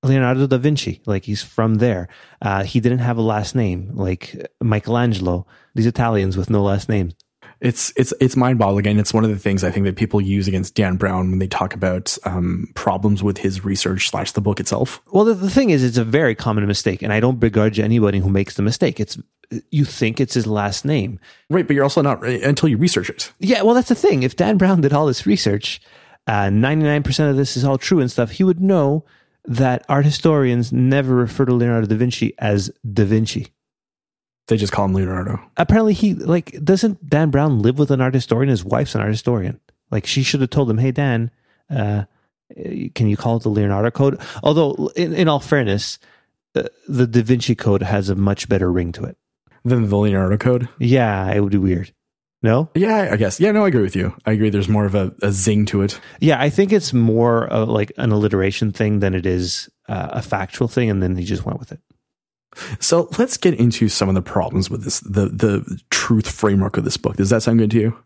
Leonardo 0.02 0.46
da 0.46 0.58
Vinci. 0.58 1.00
Like 1.06 1.24
he's 1.24 1.42
from 1.42 1.76
there. 1.76 2.08
Uh, 2.40 2.64
he 2.64 2.80
didn't 2.80 2.98
have 2.98 3.18
a 3.18 3.22
last 3.22 3.54
name 3.54 3.92
like 3.94 4.34
Michelangelo. 4.60 5.46
These 5.74 5.86
Italians 5.86 6.36
with 6.36 6.50
no 6.50 6.62
last 6.62 6.88
names 6.88 7.14
it's 7.62 7.92
it's 7.96 8.12
it's 8.20 8.36
mind 8.36 8.58
boggling, 8.58 8.88
and 8.88 8.98
it's 9.00 9.14
one 9.14 9.22
of 9.22 9.30
the 9.30 9.38
things 9.38 9.62
I 9.62 9.70
think 9.70 9.86
that 9.86 9.94
people 9.94 10.20
use 10.20 10.48
against 10.48 10.74
Dan 10.74 10.96
Brown 10.96 11.30
when 11.30 11.38
they 11.38 11.46
talk 11.46 11.74
about 11.74 12.18
um, 12.24 12.68
problems 12.74 13.22
with 13.22 13.38
his 13.38 13.64
research 13.64 14.10
slash 14.10 14.32
the 14.32 14.40
book 14.40 14.58
itself. 14.58 15.00
Well, 15.12 15.24
the, 15.24 15.34
the, 15.34 15.48
thing 15.48 15.70
is, 15.70 15.84
it's 15.84 15.96
a 15.96 16.04
very 16.04 16.34
common 16.34 16.66
mistake, 16.66 17.02
and 17.02 17.12
I 17.12 17.20
don't 17.20 17.38
begrudge 17.38 17.78
anybody 17.78 18.18
who 18.18 18.30
makes 18.30 18.56
the 18.56 18.62
mistake. 18.62 18.98
It's 18.98 19.16
you 19.70 19.84
think 19.84 20.20
it's 20.20 20.34
his 20.34 20.46
last 20.46 20.84
name, 20.84 21.18
right? 21.50 21.66
But 21.66 21.74
you're 21.74 21.84
also 21.84 22.02
not 22.02 22.24
until 22.24 22.68
you 22.68 22.76
research 22.76 23.10
it. 23.10 23.32
Yeah, 23.38 23.62
well, 23.62 23.74
that's 23.74 23.88
the 23.88 23.94
thing. 23.94 24.22
If 24.22 24.36
Dan 24.36 24.56
Brown 24.58 24.80
did 24.80 24.92
all 24.92 25.06
this 25.06 25.26
research, 25.26 25.80
nine 26.26 27.02
percent 27.02 27.30
of 27.30 27.36
this 27.36 27.56
is 27.56 27.64
all 27.64 27.78
true 27.78 28.00
and 28.00 28.10
stuff, 28.10 28.32
he 28.32 28.44
would 28.44 28.60
know 28.60 29.04
that 29.44 29.84
art 29.88 30.04
historians 30.04 30.72
never 30.72 31.14
refer 31.14 31.44
to 31.44 31.52
Leonardo 31.54 31.86
da 31.86 31.96
Vinci 31.96 32.34
as 32.38 32.70
Da 32.92 33.04
Vinci. 33.04 33.48
They 34.48 34.56
just 34.56 34.72
call 34.72 34.84
him 34.86 34.94
Leonardo. 34.94 35.40
Apparently, 35.56 35.94
he 35.94 36.14
like 36.14 36.52
doesn't 36.64 37.08
Dan 37.08 37.30
Brown 37.30 37.60
live 37.62 37.78
with 37.78 37.90
an 37.90 38.00
art 38.00 38.14
historian? 38.14 38.48
His 38.50 38.64
wife's 38.64 38.94
an 38.94 39.00
art 39.00 39.10
historian. 39.10 39.60
Like 39.90 40.06
she 40.06 40.22
should 40.22 40.40
have 40.40 40.50
told 40.50 40.70
him, 40.70 40.78
"Hey, 40.78 40.90
Dan, 40.92 41.30
uh, 41.70 42.04
Uh, 42.54 42.90
Can 42.94 43.08
you 43.08 43.16
call 43.16 43.38
it 43.38 43.42
the 43.44 43.48
Leonardo 43.48 43.90
Code? 43.90 44.20
Although, 44.42 44.90
in, 44.94 45.14
in 45.14 45.26
all 45.26 45.40
fairness, 45.40 45.98
uh, 46.54 46.64
the 46.86 47.06
Da 47.06 47.22
Vinci 47.22 47.54
Code 47.54 47.82
has 47.82 48.10
a 48.10 48.14
much 48.14 48.46
better 48.46 48.70
ring 48.70 48.92
to 48.92 49.04
it. 49.04 49.16
Then 49.64 49.88
the 49.88 49.96
Leonardo 49.96 50.36
Code. 50.36 50.68
Yeah, 50.78 51.30
it 51.32 51.40
would 51.40 51.52
be 51.52 51.58
weird. 51.58 51.92
No? 52.42 52.70
Yeah, 52.74 53.10
I 53.12 53.16
guess. 53.16 53.38
Yeah, 53.38 53.52
no, 53.52 53.64
I 53.64 53.68
agree 53.68 53.82
with 53.82 53.94
you. 53.94 54.14
I 54.26 54.32
agree. 54.32 54.50
There's 54.50 54.68
more 54.68 54.84
of 54.84 54.96
a, 54.96 55.14
a 55.22 55.30
zing 55.30 55.64
to 55.66 55.82
it. 55.82 56.00
Yeah, 56.18 56.40
I 56.40 56.50
think 56.50 56.72
it's 56.72 56.92
more 56.92 57.46
of 57.46 57.68
like 57.68 57.92
an 57.98 58.10
alliteration 58.10 58.72
thing 58.72 58.98
than 58.98 59.14
it 59.14 59.26
is 59.26 59.68
uh, 59.88 60.08
a 60.10 60.22
factual 60.22 60.66
thing, 60.66 60.90
and 60.90 61.00
then 61.00 61.16
he 61.16 61.24
just 61.24 61.44
went 61.44 61.60
with 61.60 61.70
it. 61.70 61.80
So 62.80 63.08
let's 63.16 63.36
get 63.36 63.54
into 63.54 63.88
some 63.88 64.08
of 64.08 64.14
the 64.14 64.22
problems 64.22 64.68
with 64.68 64.84
this, 64.84 65.00
the 65.00 65.28
the 65.28 65.80
truth 65.90 66.28
framework 66.28 66.76
of 66.76 66.84
this 66.84 66.96
book. 66.96 67.16
Does 67.16 67.30
that 67.30 67.42
sound 67.42 67.60
good 67.60 67.70
to 67.70 67.80
you? 67.80 67.96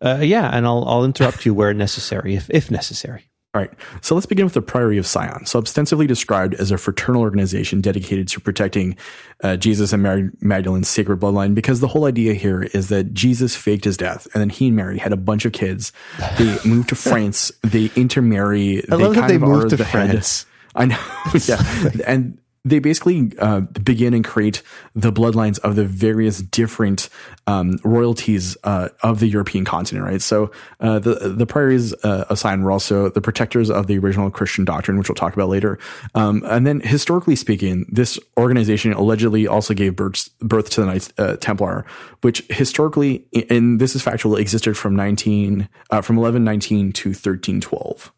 Uh, 0.00 0.20
yeah, 0.22 0.50
and 0.52 0.66
I'll 0.66 0.84
I'll 0.86 1.04
interrupt 1.04 1.46
you 1.46 1.54
where 1.54 1.72
necessary, 1.74 2.34
if 2.34 2.50
if 2.50 2.70
necessary. 2.70 3.30
All 3.54 3.60
right. 3.60 3.70
So 4.00 4.16
let's 4.16 4.26
begin 4.26 4.44
with 4.46 4.54
the 4.54 4.62
Priory 4.62 4.98
of 4.98 5.06
Sion. 5.06 5.46
So 5.46 5.60
ostensibly 5.60 6.08
described 6.08 6.54
as 6.54 6.72
a 6.72 6.76
fraternal 6.78 7.22
organization 7.22 7.80
dedicated 7.80 8.26
to 8.28 8.40
protecting 8.40 8.96
uh, 9.44 9.56
Jesus 9.56 9.92
and 9.92 10.02
Mary 10.02 10.28
Magdalene's 10.40 10.88
sacred 10.88 11.20
bloodline, 11.20 11.54
because 11.54 11.78
the 11.78 11.86
whole 11.86 12.04
idea 12.06 12.34
here 12.34 12.64
is 12.64 12.88
that 12.88 13.14
Jesus 13.14 13.54
faked 13.54 13.84
his 13.84 13.96
death, 13.96 14.26
and 14.34 14.40
then 14.40 14.50
he 14.50 14.66
and 14.68 14.76
Mary 14.76 14.98
had 14.98 15.12
a 15.12 15.16
bunch 15.16 15.44
of 15.44 15.52
kids. 15.52 15.92
They 16.36 16.58
moved 16.64 16.88
to 16.88 16.96
France. 16.96 17.52
They 17.62 17.90
intermarry. 17.94 18.82
I 18.90 18.96
love 18.96 19.14
that 19.14 19.28
they 19.28 19.38
moved 19.38 19.70
to 19.70 19.76
the 19.76 19.84
head- 19.84 20.10
France. 20.10 20.46
I 20.74 20.86
know. 20.86 20.98
yeah. 21.46 21.62
And 22.04 22.38
they 22.64 22.78
basically 22.78 23.30
uh, 23.38 23.60
begin 23.60 24.14
and 24.14 24.24
create 24.24 24.62
the 24.94 25.12
bloodlines 25.12 25.58
of 25.58 25.76
the 25.76 25.84
various 25.84 26.40
different 26.40 27.10
um, 27.46 27.78
royalties 27.84 28.56
uh, 28.64 28.88
of 29.02 29.20
the 29.20 29.26
European 29.26 29.66
continent, 29.66 30.04
right? 30.04 30.22
So 30.22 30.50
uh, 30.80 30.98
the 30.98 31.34
the 31.36 31.46
priories 31.46 31.92
uh, 32.04 32.24
assigned 32.30 32.64
were 32.64 32.70
also 32.70 33.10
the 33.10 33.20
protectors 33.20 33.70
of 33.70 33.86
the 33.86 33.98
original 33.98 34.30
Christian 34.30 34.64
doctrine, 34.64 34.96
which 34.98 35.08
we'll 35.08 35.14
talk 35.14 35.34
about 35.34 35.50
later. 35.50 35.78
Um, 36.14 36.42
and 36.46 36.66
then, 36.66 36.80
historically 36.80 37.36
speaking, 37.36 37.84
this 37.90 38.18
organization 38.38 38.92
allegedly 38.94 39.46
also 39.46 39.74
gave 39.74 39.94
birth, 39.94 40.30
birth 40.38 40.70
to 40.70 40.80
the 40.80 40.86
Knights 40.86 41.12
uh, 41.18 41.36
Templar, 41.36 41.84
which 42.22 42.42
historically, 42.48 43.26
and 43.50 43.78
this 43.78 43.94
is 43.94 44.02
factual, 44.02 44.36
existed 44.36 44.76
from 44.76 44.96
nineteen 44.96 45.68
uh, 45.90 46.00
from 46.00 46.16
eleven 46.16 46.44
nineteen 46.44 46.92
to 46.92 47.12
thirteen 47.12 47.60
twelve. 47.60 48.10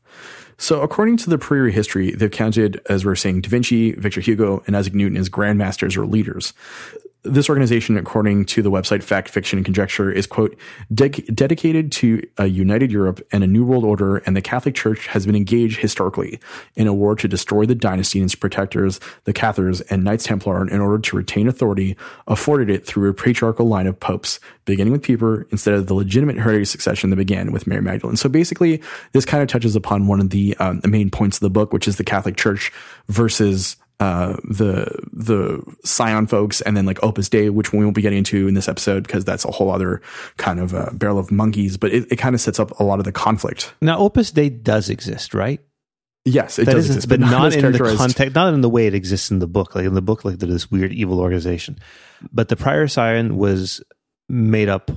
So, 0.58 0.80
according 0.80 1.18
to 1.18 1.30
the 1.30 1.38
Priory 1.38 1.72
history, 1.72 2.12
they've 2.12 2.30
counted, 2.30 2.80
as 2.88 3.04
we're 3.04 3.14
saying, 3.14 3.42
Da 3.42 3.48
Vinci, 3.50 3.92
Victor 3.92 4.20
Hugo, 4.20 4.62
and 4.66 4.76
Isaac 4.76 4.94
Newton 4.94 5.18
as 5.18 5.28
grandmasters 5.28 5.96
or 5.96 6.06
leaders. 6.06 6.54
This 7.28 7.48
organization, 7.48 7.96
according 7.96 8.46
to 8.46 8.62
the 8.62 8.70
website 8.70 9.02
Fact, 9.02 9.28
Fiction, 9.28 9.58
and 9.58 9.64
Conjecture, 9.64 10.10
is, 10.10 10.26
quote, 10.26 10.56
"Dec- 10.92 11.34
dedicated 11.34 11.90
to 11.92 12.22
a 12.38 12.46
united 12.46 12.90
Europe 12.90 13.20
and 13.32 13.42
a 13.42 13.46
new 13.46 13.64
world 13.64 13.84
order, 13.84 14.18
and 14.18 14.36
the 14.36 14.40
Catholic 14.40 14.74
Church 14.74 15.06
has 15.08 15.26
been 15.26 15.36
engaged 15.36 15.80
historically 15.80 16.38
in 16.76 16.86
a 16.86 16.94
war 16.94 17.16
to 17.16 17.28
destroy 17.28 17.66
the 17.66 17.74
dynasty 17.74 18.18
and 18.18 18.26
its 18.26 18.34
protectors, 18.34 19.00
the 19.24 19.32
Cathars 19.32 19.80
and 19.82 20.04
Knights 20.04 20.24
Templar, 20.24 20.68
in 20.68 20.80
order 20.80 20.98
to 20.98 21.16
retain 21.16 21.48
authority 21.48 21.96
afforded 22.26 22.70
it 22.70 22.86
through 22.86 23.10
a 23.10 23.14
patriarchal 23.14 23.66
line 23.66 23.86
of 23.86 23.98
popes, 23.98 24.38
beginning 24.64 24.92
with 24.92 25.02
Peter 25.02 25.46
instead 25.50 25.74
of 25.74 25.86
the 25.86 25.94
legitimate 25.94 26.36
hereditary 26.36 26.66
succession 26.66 27.10
that 27.10 27.16
began 27.16 27.52
with 27.52 27.66
Mary 27.66 27.82
Magdalene. 27.82 28.16
So 28.16 28.28
basically, 28.28 28.80
this 29.12 29.24
kind 29.24 29.42
of 29.42 29.48
touches 29.48 29.76
upon 29.76 30.06
one 30.06 30.20
of 30.20 30.30
the, 30.30 30.56
um, 30.58 30.80
the 30.80 30.88
main 30.88 31.10
points 31.10 31.38
of 31.38 31.40
the 31.40 31.50
book, 31.50 31.72
which 31.72 31.88
is 31.88 31.96
the 31.96 32.04
Catholic 32.04 32.36
Church 32.36 32.72
versus 33.08 33.76
uh, 33.98 34.36
the 34.44 34.90
the 35.12 35.62
Sion 35.84 36.26
folks, 36.26 36.60
and 36.60 36.76
then 36.76 36.86
like 36.86 37.02
Opus 37.02 37.28
Dei, 37.28 37.50
which 37.50 37.72
we 37.72 37.84
won't 37.84 37.94
be 37.94 38.02
getting 38.02 38.18
into 38.18 38.46
in 38.46 38.54
this 38.54 38.68
episode 38.68 39.04
because 39.06 39.24
that's 39.24 39.44
a 39.44 39.50
whole 39.50 39.70
other 39.70 40.02
kind 40.36 40.60
of 40.60 40.74
uh, 40.74 40.90
barrel 40.92 41.18
of 41.18 41.30
monkeys. 41.30 41.76
But 41.76 41.92
it, 41.92 42.10
it 42.12 42.16
kind 42.16 42.34
of 42.34 42.40
sets 42.40 42.60
up 42.60 42.78
a 42.78 42.84
lot 42.84 42.98
of 42.98 43.04
the 43.04 43.12
conflict. 43.12 43.74
Now, 43.80 43.98
Opus 43.98 44.30
Dei 44.30 44.50
does 44.50 44.90
exist, 44.90 45.32
right? 45.32 45.60
Yes, 46.26 46.58
it 46.58 46.66
That 46.66 46.72
does 46.72 46.86
exist, 46.86 47.08
but 47.08 47.20
not 47.20 47.46
as 47.46 47.56
in 47.56 47.72
the 47.72 47.78
context, 47.96 48.34
not 48.34 48.52
in 48.52 48.60
the 48.60 48.68
way 48.68 48.86
it 48.86 48.94
exists 48.94 49.30
in 49.30 49.38
the 49.38 49.46
book. 49.46 49.74
Like 49.74 49.84
in 49.84 49.94
the 49.94 50.02
book, 50.02 50.24
like 50.24 50.38
this 50.38 50.70
weird 50.70 50.92
evil 50.92 51.20
organization. 51.20 51.78
But 52.32 52.48
the 52.48 52.56
prior 52.56 52.88
Sion 52.88 53.36
was 53.36 53.82
made 54.28 54.68
up 54.68 54.90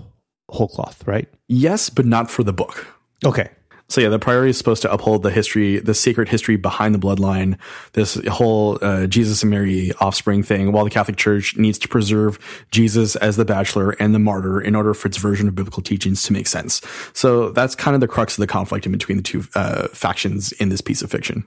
whole 0.50 0.68
cloth, 0.68 1.08
right? 1.08 1.30
Yes, 1.48 1.90
but 1.90 2.06
not 2.06 2.32
for 2.32 2.44
the 2.44 2.54
book. 2.54 2.88
Okay. 3.24 3.50
So 3.90 4.02
yeah, 4.02 4.10
the 4.10 4.20
Priory 4.20 4.52
is 4.52 4.58
supposed 4.58 4.84
to 4.84 4.92
uphold 4.92 5.24
the 5.24 5.32
history, 5.32 5.80
the 5.80 5.96
sacred 5.96 6.30
history 6.30 6.58
behind 6.58 6.94
the 6.94 7.00
bloodline, 7.00 7.58
this 7.94 8.16
whole 8.28 8.78
uh, 8.84 9.08
Jesus 9.08 9.42
and 9.42 9.50
Mary 9.50 9.92
offspring 10.00 10.44
thing, 10.44 10.72
while 10.72 10.84
the 10.84 10.92
Catholic 10.92 11.18
Church 11.18 11.58
needs 11.58 11.80
to 11.80 11.88
preserve 11.88 12.38
Jesus 12.70 13.16
as 13.16 13.36
the 13.36 13.46
bachelor 13.46 13.92
and 14.00 14.14
the 14.14 14.20
martyr 14.20 14.62
in 14.62 14.76
order 14.76 14.94
for 14.94 15.08
its 15.08 15.18
version 15.18 15.48
of 15.48 15.56
biblical 15.56 15.82
teachings 15.82 16.22
to 16.24 16.34
make 16.34 16.46
sense. 16.46 16.82
So 17.14 17.50
that's 17.50 17.74
kind 17.74 17.96
of 17.96 18.02
the 18.02 18.08
crux 18.08 18.38
of 18.38 18.42
the 18.42 18.48
conflict 18.48 18.86
in 18.86 18.92
between 18.92 19.18
the 19.18 19.24
two 19.24 19.44
uh, 19.56 19.88
factions 19.88 20.52
in 20.54 20.70
this 20.70 20.82
piece 20.82 21.02
of 21.02 21.10
fiction. 21.10 21.44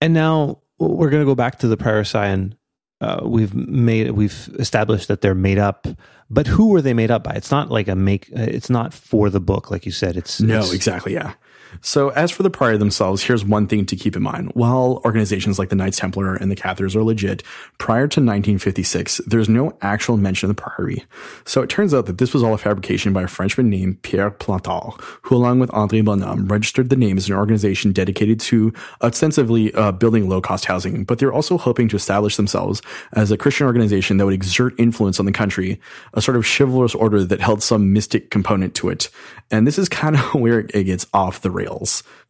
And 0.00 0.14
now 0.14 0.62
we're 0.78 1.10
going 1.10 1.22
to 1.22 1.26
go 1.30 1.34
back 1.34 1.58
to 1.58 1.68
the 1.68 1.76
prior 1.76 2.04
Sion. 2.04 2.56
Uh, 3.02 3.20
we've 3.24 3.52
made 3.54 4.12
we've 4.12 4.48
established 4.60 5.08
that 5.08 5.20
they're 5.20 5.34
made 5.34 5.58
up, 5.58 5.86
but 6.30 6.46
who 6.46 6.68
were 6.68 6.80
they 6.80 6.94
made 6.94 7.10
up 7.10 7.24
by? 7.24 7.32
It's 7.32 7.50
not 7.50 7.68
like 7.68 7.88
a 7.88 7.96
make. 7.96 8.28
It's 8.30 8.70
not 8.70 8.94
for 8.94 9.28
the 9.28 9.40
book, 9.40 9.70
like 9.70 9.84
you 9.84 9.92
said. 9.92 10.16
It's 10.16 10.40
No, 10.40 10.54
it's- 10.58 10.72
exactly. 10.72 11.12
Yeah. 11.12 11.34
So 11.80 12.10
as 12.10 12.30
for 12.30 12.42
the 12.42 12.50
Priory 12.50 12.76
themselves, 12.76 13.22
here's 13.22 13.44
one 13.44 13.66
thing 13.66 13.86
to 13.86 13.96
keep 13.96 14.16
in 14.16 14.22
mind. 14.22 14.50
While 14.54 15.00
organizations 15.04 15.58
like 15.58 15.70
the 15.70 15.76
Knights 15.76 15.98
Templar 15.98 16.34
and 16.34 16.50
the 16.50 16.56
Cathars 16.56 16.94
are 16.94 17.02
legit, 17.02 17.42
prior 17.78 18.06
to 18.08 18.20
1956, 18.20 19.22
there's 19.26 19.48
no 19.48 19.76
actual 19.82 20.16
mention 20.16 20.50
of 20.50 20.56
the 20.56 20.62
Priory. 20.62 21.04
So 21.44 21.62
it 21.62 21.70
turns 21.70 21.94
out 21.94 22.06
that 22.06 22.18
this 22.18 22.34
was 22.34 22.42
all 22.42 22.54
a 22.54 22.58
fabrication 22.58 23.12
by 23.12 23.22
a 23.22 23.28
Frenchman 23.28 23.70
named 23.70 24.02
Pierre 24.02 24.30
Plantard, 24.30 25.00
who 25.22 25.36
along 25.36 25.60
with 25.60 25.70
André 25.70 26.04
Bonhomme 26.04 26.46
registered 26.46 26.90
the 26.90 26.96
name 26.96 27.16
as 27.16 27.28
an 27.28 27.34
organization 27.34 27.92
dedicated 27.92 28.38
to 28.40 28.72
ostensibly 29.00 29.72
uh, 29.74 29.92
building 29.92 30.28
low-cost 30.28 30.66
housing, 30.66 31.04
but 31.04 31.18
they're 31.18 31.32
also 31.32 31.58
hoping 31.58 31.88
to 31.88 31.96
establish 31.96 32.36
themselves 32.36 32.82
as 33.14 33.30
a 33.30 33.36
Christian 33.36 33.66
organization 33.66 34.16
that 34.16 34.24
would 34.24 34.34
exert 34.34 34.78
influence 34.78 35.18
on 35.18 35.26
the 35.26 35.32
country, 35.32 35.80
a 36.14 36.22
sort 36.22 36.36
of 36.36 36.46
chivalrous 36.46 36.94
order 36.94 37.24
that 37.24 37.40
held 37.40 37.62
some 37.62 37.92
mystic 37.92 38.30
component 38.30 38.74
to 38.74 38.88
it. 38.88 39.08
And 39.50 39.66
this 39.66 39.78
is 39.78 39.88
kind 39.88 40.16
of 40.16 40.34
where 40.34 40.60
it 40.60 40.84
gets 40.84 41.06
off 41.12 41.40
the 41.40 41.50
rails. 41.50 41.61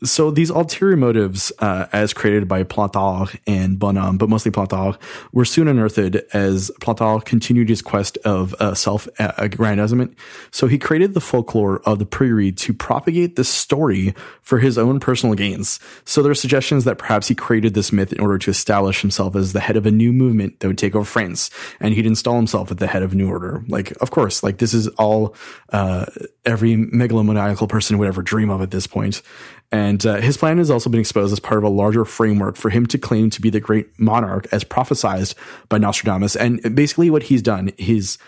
So 0.05 0.33
these 0.33 0.51
ulterior 0.51 0.97
motives, 0.97 1.53
uh, 1.61 1.87
as 1.93 2.13
created 2.13 2.49
by 2.49 2.65
Plantard 2.65 3.39
and 3.47 3.79
Bonhomme, 3.79 4.19
but 4.19 4.29
mostly 4.29 4.51
Plantard, 4.51 5.01
were 5.33 5.45
soon 5.45 5.69
unearthed 5.69 6.17
as 6.33 6.73
Plantard 6.81 7.25
continued 7.25 7.69
his 7.69 7.83
quest 7.83 8.19
of 8.25 8.53
uh, 8.55 8.75
self-aggrandizement. 8.75 10.17
So 10.51 10.67
he 10.67 10.79
created 10.79 11.15
the 11.15 11.21
folklore 11.21 11.81
of 11.85 12.01
the 12.01 12.07
priory 12.07 12.51
to 12.53 12.75
propagate 12.75 13.37
this 13.37 13.49
story 13.49 14.15
for 14.41 14.59
his 14.59 14.77
own 14.77 14.99
personal 14.99 15.37
gains. 15.37 15.79
So 16.05 16.21
there 16.21 16.33
are 16.33 16.35
suggestions 16.35 16.85
that 16.85 16.99
perhaps 16.99 17.29
he 17.29 17.35
created 17.37 17.75
this 17.75 17.93
myth 17.93 18.13
in 18.13 18.21
order 18.21 18.39
to 18.39 18.51
establish 18.51 19.01
himself 19.01 19.37
as 19.37 19.53
the 19.53 19.61
head 19.61 19.77
of 19.77 19.87
a 19.87 19.91
new 19.93 20.13
movement 20.13 20.59
that 20.61 20.67
would 20.67 20.79
take 20.79 20.97
over 20.97 21.05
France, 21.05 21.49
and 21.79 21.95
he'd 21.95 22.07
install 22.07 22.37
himself 22.37 22.73
at 22.73 22.79
the 22.79 22.89
head 22.89 23.05
of 23.05 23.13
a 23.13 23.15
new 23.15 23.31
order. 23.31 23.65
Like, 23.69 23.93
of 24.03 24.11
course, 24.11 24.43
like 24.43 24.59
this 24.59 24.75
is 24.75 24.89
all 24.89 25.37
uh, 25.73 26.07
every 26.45 26.75
megalomaniacal 26.75 27.69
person 27.69 27.99
would 27.99 28.09
ever 28.09 28.23
dream 28.23 28.51
of 28.51 28.61
at 28.61 28.73
this 28.73 28.89
point. 28.89 29.22
And 29.71 30.05
uh, 30.05 30.17
his 30.17 30.37
plan 30.37 30.59
has 30.59 30.71
also 30.71 30.91
been 30.91 31.01
exposed 31.01 31.33
as 31.33 31.41
part 31.41 31.57
of 31.57 31.65
a 31.65 31.69
larger 31.69 32.05
framework 32.05 32.57
for 32.57 32.69
him 32.69 32.87
to 32.87 32.99
claim 32.99 33.31
to 33.31 33.41
be 33.41 33.49
the 33.49 33.61
great 33.61 33.99
monarch 33.99 34.47
as 34.53 34.65
prophesized 34.65 35.35
by 35.71 35.79
Nostradamus. 35.79 36.37
And 36.37 36.75
basically, 36.75 37.09
what 37.09 37.25
he's 37.25 37.41
done 37.41 37.73
is 37.79 38.19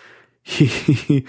he 0.47 1.25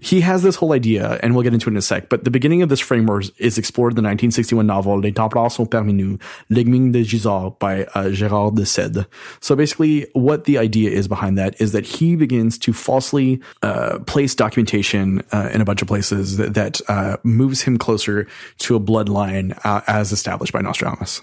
he 0.00 0.20
has 0.20 0.44
this 0.44 0.54
whole 0.54 0.72
idea, 0.72 1.18
and 1.24 1.34
we'll 1.34 1.42
get 1.42 1.52
into 1.52 1.68
it 1.68 1.72
in 1.72 1.76
a 1.76 1.82
sec. 1.82 2.08
But 2.08 2.22
the 2.22 2.30
beginning 2.30 2.62
of 2.62 2.68
this 2.68 2.78
framework 2.78 3.24
is 3.38 3.58
explored 3.58 3.92
in 3.92 3.96
the 3.96 4.02
1961 4.02 4.64
novel 4.64 5.00
Les 5.00 5.10
Templars 5.10 5.54
sont 5.54 5.66
parmi 5.66 5.92
nous, 5.92 6.18
L'Énigme 6.50 6.92
de 6.92 7.02
Gisors 7.02 7.58
by 7.58 7.82
uh, 7.82 8.10
Gérard 8.10 8.54
de 8.54 8.62
Sède. 8.62 9.06
So 9.40 9.56
basically, 9.56 10.06
what 10.12 10.44
the 10.44 10.56
idea 10.56 10.90
is 10.90 11.08
behind 11.08 11.36
that 11.36 11.60
is 11.60 11.72
that 11.72 11.84
he 11.84 12.14
begins 12.14 12.58
to 12.58 12.72
falsely 12.72 13.40
uh, 13.62 13.98
place 14.06 14.36
documentation 14.36 15.24
uh, 15.32 15.50
in 15.52 15.60
a 15.60 15.64
bunch 15.64 15.82
of 15.82 15.88
places 15.88 16.36
that, 16.36 16.54
that 16.54 16.80
uh, 16.88 17.16
moves 17.24 17.62
him 17.62 17.76
closer 17.76 18.28
to 18.58 18.76
a 18.76 18.80
bloodline 18.80 19.58
uh, 19.64 19.80
as 19.88 20.12
established 20.12 20.52
by 20.52 20.60
Nostradamus. 20.60 21.22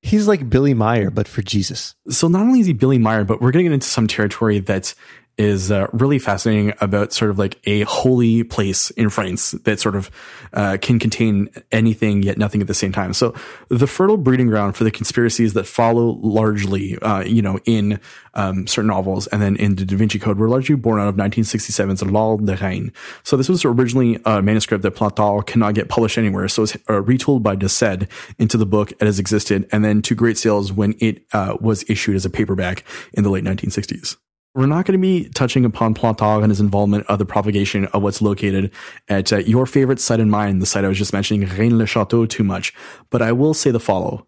He's 0.00 0.28
like 0.28 0.48
Billy 0.48 0.72
Meier, 0.72 1.10
but 1.10 1.28
for 1.28 1.42
Jesus. 1.42 1.94
So 2.08 2.28
not 2.28 2.42
only 2.42 2.60
is 2.60 2.66
he 2.66 2.72
Billy 2.72 2.98
Meier, 2.98 3.24
but 3.24 3.42
we're 3.42 3.50
getting 3.50 3.72
into 3.72 3.86
some 3.86 4.06
territory 4.06 4.60
that 4.60 4.94
is 5.38 5.70
uh, 5.70 5.86
really 5.92 6.18
fascinating 6.18 6.72
about 6.80 7.12
sort 7.12 7.30
of 7.30 7.38
like 7.38 7.60
a 7.64 7.82
holy 7.82 8.42
place 8.42 8.90
in 8.90 9.10
France 9.10 9.50
that 9.64 9.78
sort 9.78 9.94
of 9.94 10.10
uh, 10.54 10.78
can 10.80 10.98
contain 10.98 11.48
anything 11.72 12.22
yet 12.22 12.38
nothing 12.38 12.60
at 12.60 12.66
the 12.66 12.74
same 12.74 12.92
time. 12.92 13.12
So 13.12 13.34
the 13.68 13.86
fertile 13.86 14.16
breeding 14.16 14.46
ground 14.46 14.76
for 14.76 14.84
the 14.84 14.90
conspiracies 14.90 15.52
that 15.54 15.64
follow 15.64 16.18
largely, 16.22 16.98
uh, 16.98 17.20
you 17.20 17.42
know, 17.42 17.58
in 17.66 18.00
um, 18.34 18.66
certain 18.66 18.88
novels 18.88 19.26
and 19.28 19.42
then 19.42 19.56
in 19.56 19.76
the 19.76 19.84
Da 19.84 19.96
Vinci 19.96 20.18
Code 20.18 20.38
were 20.38 20.48
largely 20.48 20.74
born 20.74 21.00
out 21.00 21.08
of 21.08 21.16
1967's 21.16 22.02
L'Ordre 22.02 22.46
de 22.46 22.56
Rennes. 22.56 22.92
So 23.22 23.36
this 23.36 23.48
was 23.48 23.64
originally 23.64 24.18
a 24.24 24.40
manuscript 24.40 24.82
that 24.82 24.94
Plantard 24.94 25.46
cannot 25.46 25.74
get 25.74 25.88
published 25.88 26.16
anywhere. 26.18 26.48
So 26.48 26.62
it's 26.62 26.76
uh, 26.76 27.02
retooled 27.02 27.42
by 27.42 27.56
de 27.56 27.66
Sède 27.66 28.08
into 28.38 28.56
the 28.56 28.66
book 28.66 28.92
as 29.00 29.18
existed 29.18 29.68
and 29.70 29.84
then 29.84 30.00
to 30.02 30.14
great 30.14 30.38
sales 30.38 30.72
when 30.72 30.94
it 30.98 31.24
uh, 31.32 31.56
was 31.60 31.84
issued 31.90 32.16
as 32.16 32.24
a 32.24 32.30
paperback 32.30 32.84
in 33.12 33.22
the 33.22 33.30
late 33.30 33.44
1960s. 33.44 34.16
We're 34.56 34.64
not 34.64 34.86
going 34.86 34.98
to 34.98 35.02
be 35.02 35.28
touching 35.28 35.66
upon 35.66 35.92
Plantard 35.92 36.42
and 36.42 36.50
his 36.50 36.60
involvement 36.60 37.04
of 37.08 37.18
the 37.18 37.26
propagation 37.26 37.84
of 37.88 38.02
what's 38.02 38.22
located 38.22 38.72
at 39.06 39.30
uh, 39.30 39.36
your 39.40 39.66
favorite 39.66 40.00
site 40.00 40.18
and 40.18 40.30
mine, 40.30 40.60
the 40.60 40.66
site 40.66 40.82
I 40.82 40.88
was 40.88 40.96
just 40.96 41.12
mentioning, 41.12 41.46
Rennes-le-Château, 41.46 42.26
too 42.26 42.42
much. 42.42 42.72
But 43.10 43.20
I 43.20 43.32
will 43.32 43.52
say 43.52 43.70
the 43.70 43.78
follow. 43.78 44.26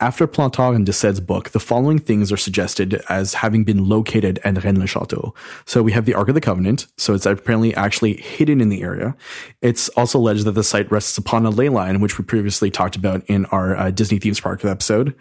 After 0.00 0.28
Plantard 0.28 0.76
and 0.76 0.86
de 0.86 1.20
book, 1.22 1.50
the 1.50 1.58
following 1.58 1.98
things 1.98 2.30
are 2.30 2.36
suggested 2.36 3.02
as 3.08 3.34
having 3.34 3.64
been 3.64 3.88
located 3.88 4.38
at 4.44 4.62
Rennes-le-Château. 4.62 5.34
So 5.66 5.82
we 5.82 5.90
have 5.90 6.04
the 6.04 6.14
Ark 6.14 6.28
of 6.28 6.34
the 6.34 6.40
Covenant. 6.40 6.86
So 6.96 7.14
it's 7.14 7.26
apparently 7.26 7.74
actually 7.74 8.14
hidden 8.14 8.60
in 8.60 8.68
the 8.68 8.82
area. 8.82 9.16
It's 9.60 9.88
also 9.90 10.18
alleged 10.18 10.44
that 10.44 10.52
the 10.52 10.62
site 10.62 10.88
rests 10.92 11.18
upon 11.18 11.44
a 11.46 11.50
ley 11.50 11.68
line, 11.68 11.98
which 12.00 12.16
we 12.16 12.24
previously 12.24 12.70
talked 12.70 12.94
about 12.94 13.24
in 13.26 13.46
our 13.46 13.76
uh, 13.76 13.90
Disney 13.90 14.20
themes 14.20 14.38
park 14.38 14.64
episode. 14.64 15.16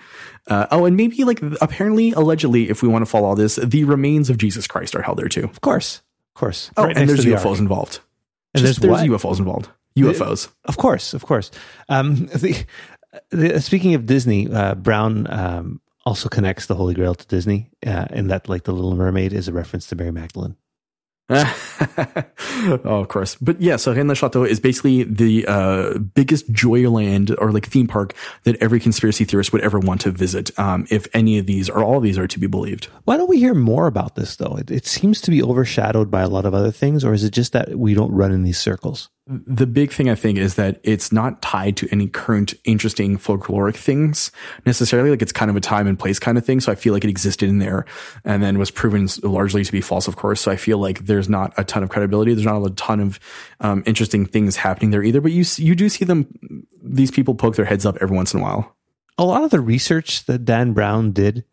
Uh, 0.46 0.68
oh, 0.70 0.86
and 0.86 0.96
maybe 0.96 1.24
like 1.24 1.42
apparently, 1.60 2.12
allegedly, 2.12 2.70
if 2.70 2.84
we 2.84 2.88
want 2.88 3.02
to 3.04 3.10
follow 3.10 3.28
all 3.28 3.36
this, 3.36 3.56
the 3.56 3.84
remains 3.84 4.30
of 4.30 4.38
Jesus 4.38 4.68
Christ 4.68 4.96
are 4.96 5.02
held 5.02 5.18
there 5.18 5.28
too. 5.28 5.46
Of 5.46 5.62
course, 5.62 6.04
of 6.36 6.40
course. 6.40 6.70
Oh, 6.78 6.84
Right 6.84 6.96
and 6.96 7.10
there's 7.10 7.24
the 7.24 7.32
UFOs 7.32 7.58
involved. 7.58 8.00
And 8.54 8.64
Just- 8.64 8.82
there's 8.82 9.00
there's? 9.02 9.10
UFOs 9.10 9.40
involved. 9.40 9.70
UFOs. 9.98 10.50
Of 10.66 10.78
course, 10.78 11.14
of 11.14 11.26
course. 11.26 11.52
Um, 11.90 12.28
the, 12.36 12.66
speaking 13.60 13.94
of 13.96 14.06
Disney, 14.06 14.52
uh, 14.52 14.76
Brown 14.76 15.28
um, 15.30 15.82
also 16.06 16.30
connects 16.30 16.68
the 16.68 16.76
Holy 16.76 16.94
Grail 16.94 17.16
to 17.16 17.28
Disney, 17.28 17.70
uh, 17.86 18.06
in 18.12 18.28
that 18.28 18.48
like 18.48 18.64
the 18.64 18.72
Little 18.72 18.96
Mermaid 18.96 19.34
is 19.34 19.48
a 19.48 19.54
reference 19.54 19.88
to 19.88 19.96
Mary 19.96 20.12
Magdalene. 20.12 20.56
oh, 21.30 22.24
of 22.86 23.10
course. 23.10 23.36
But 23.36 23.60
yeah, 23.60 23.76
so 23.76 23.94
Rennes 23.94 24.08
le 24.08 24.16
Chateau 24.16 24.46
is 24.46 24.62
basically 24.62 25.04
the 25.04 25.46
uh, 25.46 25.98
biggest 25.98 26.52
joyland 26.54 27.36
or 27.38 27.52
like 27.52 27.66
theme 27.66 27.88
park 27.88 28.14
that 28.44 28.56
every 28.62 28.80
conspiracy 28.80 29.26
theorist 29.26 29.52
would 29.52 29.62
ever 29.62 29.78
want 29.78 30.00
to 30.02 30.12
visit, 30.12 30.58
um, 30.58 30.88
if 30.90 31.06
any 31.14 31.38
of 31.38 31.46
these 31.46 31.70
or 31.70 31.84
all 31.84 31.98
of 31.98 32.04
these 32.04 32.18
are 32.18 32.28
to 32.28 32.40
be 32.40 32.48
believed. 32.48 32.86
Why 33.04 33.18
don't 33.18 33.30
we 33.30 33.40
hear 33.40 33.54
more 33.54 33.88
about 33.88 34.16
this 34.16 34.38
though? 34.38 34.56
It, 34.58 34.72
it 34.72 34.86
seems 34.86 35.20
to 35.22 35.32
be 35.32 35.44
overshadowed 35.44 36.10
by 36.10 36.22
a 36.22 36.30
lot 36.30 36.46
of 36.46 36.54
other 36.54 36.72
things, 36.72 37.04
or 37.04 37.14
is 37.14 37.26
it 37.26 37.32
just 37.32 37.52
that 37.52 37.78
we 37.78 37.94
don't 37.94 38.14
run 38.14 38.32
in 38.32 38.44
these 38.44 38.60
circles? 38.60 39.10
The 39.30 39.68
big 39.68 39.92
thing 39.92 40.10
I 40.10 40.16
think 40.16 40.38
is 40.38 40.56
that 40.56 40.80
it's 40.84 41.12
not 41.12 41.42
tied 41.42 41.76
to 41.78 41.90
any 41.92 42.08
current 42.08 42.54
interesting 42.64 43.18
folkloric 43.18 43.76
things 43.76 44.32
necessarily. 44.66 45.10
Like 45.10 45.22
it's 45.22 45.34
kind 45.34 45.52
of 45.52 45.58
a 45.58 45.62
time 45.62 45.86
and 45.86 46.00
place 46.00 46.18
kind 46.18 46.38
of 46.38 46.46
thing. 46.46 46.62
So 46.62 46.72
I 46.72 46.76
feel 46.76 46.94
like 46.94 47.04
it 47.04 47.10
existed 47.10 47.50
in 47.50 47.60
there 47.60 47.86
and 48.24 48.42
then 48.42 48.58
was 48.58 48.72
proven 48.72 49.10
largely 49.24 49.66
to 49.66 49.72
be 49.72 49.82
false, 49.82 50.08
of 50.08 50.16
course. 50.16 50.40
So 50.40 50.50
I 50.50 50.56
feel 50.56 50.78
like 50.78 51.06
there's 51.08 51.28
not 51.28 51.54
a 51.58 51.66
ton 51.66 51.84
of 51.84 51.90
credibility. 51.90 52.34
There's 52.34 52.46
not 52.46 52.66
a 52.66 52.70
ton 52.72 53.02
of 53.02 53.20
um, 53.60 53.84
interesting 53.86 54.26
things 54.26 54.56
happening 54.56 54.92
there 54.92 55.04
either. 55.04 55.20
But 55.20 55.34
you 55.34 55.44
you 55.58 55.76
do 55.76 55.90
see 55.90 56.06
them. 56.06 56.66
These 56.82 57.12
people 57.12 57.36
poke 57.36 57.58
their 57.58 57.66
heads 57.66 57.86
up 57.86 57.98
every 58.00 58.16
once 58.16 58.34
in 58.34 58.40
a 58.40 58.44
while. 58.44 58.78
A 59.18 59.26
lot 59.26 59.44
of 59.44 59.52
the 59.52 59.60
research 59.60 60.26
that 60.28 60.46
Dan 60.46 60.72
Brown 60.72 61.12
did 61.12 61.44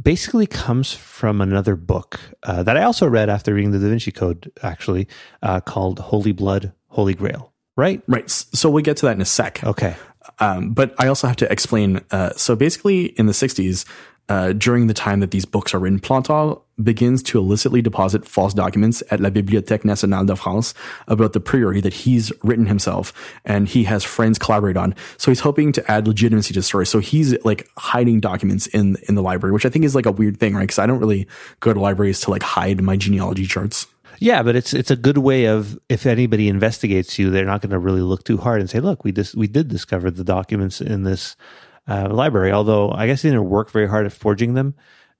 basically 0.00 0.46
comes 0.46 0.92
from 0.92 1.40
another 1.40 1.76
book 1.76 2.20
uh, 2.42 2.62
that 2.62 2.76
I 2.76 2.82
also 2.82 3.08
read 3.08 3.30
after 3.30 3.54
reading 3.54 3.70
the 3.70 3.78
Da 3.78 3.88
Vinci 3.88 4.12
Code, 4.12 4.50
actually, 4.62 5.08
uh, 5.42 5.60
called 5.60 5.98
Holy 5.98 6.32
Blood, 6.32 6.72
Holy 6.96 7.14
Grail. 7.14 7.52
Right? 7.76 8.02
Right. 8.08 8.28
So 8.30 8.70
we'll 8.70 8.82
get 8.82 8.96
to 8.98 9.06
that 9.06 9.12
in 9.12 9.20
a 9.20 9.26
sec. 9.26 9.62
Okay. 9.62 9.94
Um, 10.38 10.72
but 10.72 10.94
I 10.98 11.08
also 11.08 11.26
have 11.26 11.36
to 11.36 11.52
explain. 11.52 12.00
Uh, 12.10 12.30
so 12.30 12.56
basically, 12.56 13.06
in 13.18 13.26
the 13.26 13.32
60s, 13.32 13.84
uh, 14.28 14.52
during 14.54 14.86
the 14.86 14.94
time 14.94 15.20
that 15.20 15.30
these 15.30 15.44
books 15.44 15.74
are 15.74 15.78
written, 15.78 16.00
Plantard 16.00 16.60
begins 16.82 17.22
to 17.22 17.38
illicitly 17.38 17.80
deposit 17.80 18.26
false 18.26 18.52
documents 18.52 19.02
at 19.10 19.20
La 19.20 19.30
Bibliothèque 19.30 19.84
Nationale 19.84 20.24
de 20.24 20.34
France 20.34 20.74
about 21.06 21.32
the 21.32 21.40
priory 21.40 21.80
that 21.80 21.92
he's 21.92 22.32
written 22.42 22.66
himself 22.66 23.12
and 23.44 23.68
he 23.68 23.84
has 23.84 24.04
friends 24.04 24.38
collaborate 24.38 24.76
on. 24.76 24.94
So 25.16 25.30
he's 25.30 25.40
hoping 25.40 25.70
to 25.72 25.90
add 25.90 26.08
legitimacy 26.08 26.54
to 26.54 26.60
the 26.60 26.64
story. 26.64 26.86
So 26.86 26.98
he's 26.98 27.36
like 27.44 27.68
hiding 27.78 28.20
documents 28.20 28.66
in 28.68 28.96
in 29.08 29.14
the 29.14 29.22
library, 29.22 29.52
which 29.52 29.64
I 29.64 29.68
think 29.68 29.84
is 29.84 29.94
like 29.94 30.06
a 30.06 30.12
weird 30.12 30.38
thing, 30.38 30.54
right? 30.54 30.62
Because 30.62 30.78
I 30.78 30.86
don't 30.86 30.98
really 30.98 31.28
go 31.60 31.72
to 31.72 31.78
libraries 31.78 32.20
to 32.22 32.30
like 32.30 32.42
hide 32.42 32.82
my 32.82 32.96
genealogy 32.96 33.46
charts. 33.46 33.86
Yeah, 34.18 34.42
but 34.42 34.56
it's 34.56 34.72
it's 34.72 34.90
a 34.90 34.96
good 34.96 35.18
way 35.18 35.46
of 35.46 35.78
if 35.88 36.06
anybody 36.06 36.48
investigates 36.48 37.18
you, 37.18 37.30
they're 37.30 37.44
not 37.44 37.60
going 37.60 37.70
to 37.70 37.78
really 37.78 38.00
look 38.00 38.24
too 38.24 38.38
hard 38.38 38.60
and 38.60 38.70
say, 38.70 38.80
"Look, 38.80 39.04
we 39.04 39.12
dis- 39.12 39.34
we 39.34 39.46
did 39.46 39.68
discover 39.68 40.10
the 40.10 40.24
documents 40.24 40.80
in 40.80 41.02
this 41.02 41.36
uh, 41.88 42.08
library." 42.10 42.52
Although 42.52 42.90
I 42.90 43.06
guess 43.06 43.22
they 43.22 43.30
didn't 43.30 43.48
work 43.48 43.70
very 43.70 43.88
hard 43.88 44.06
at 44.06 44.12
forging 44.12 44.54
them 44.54 44.74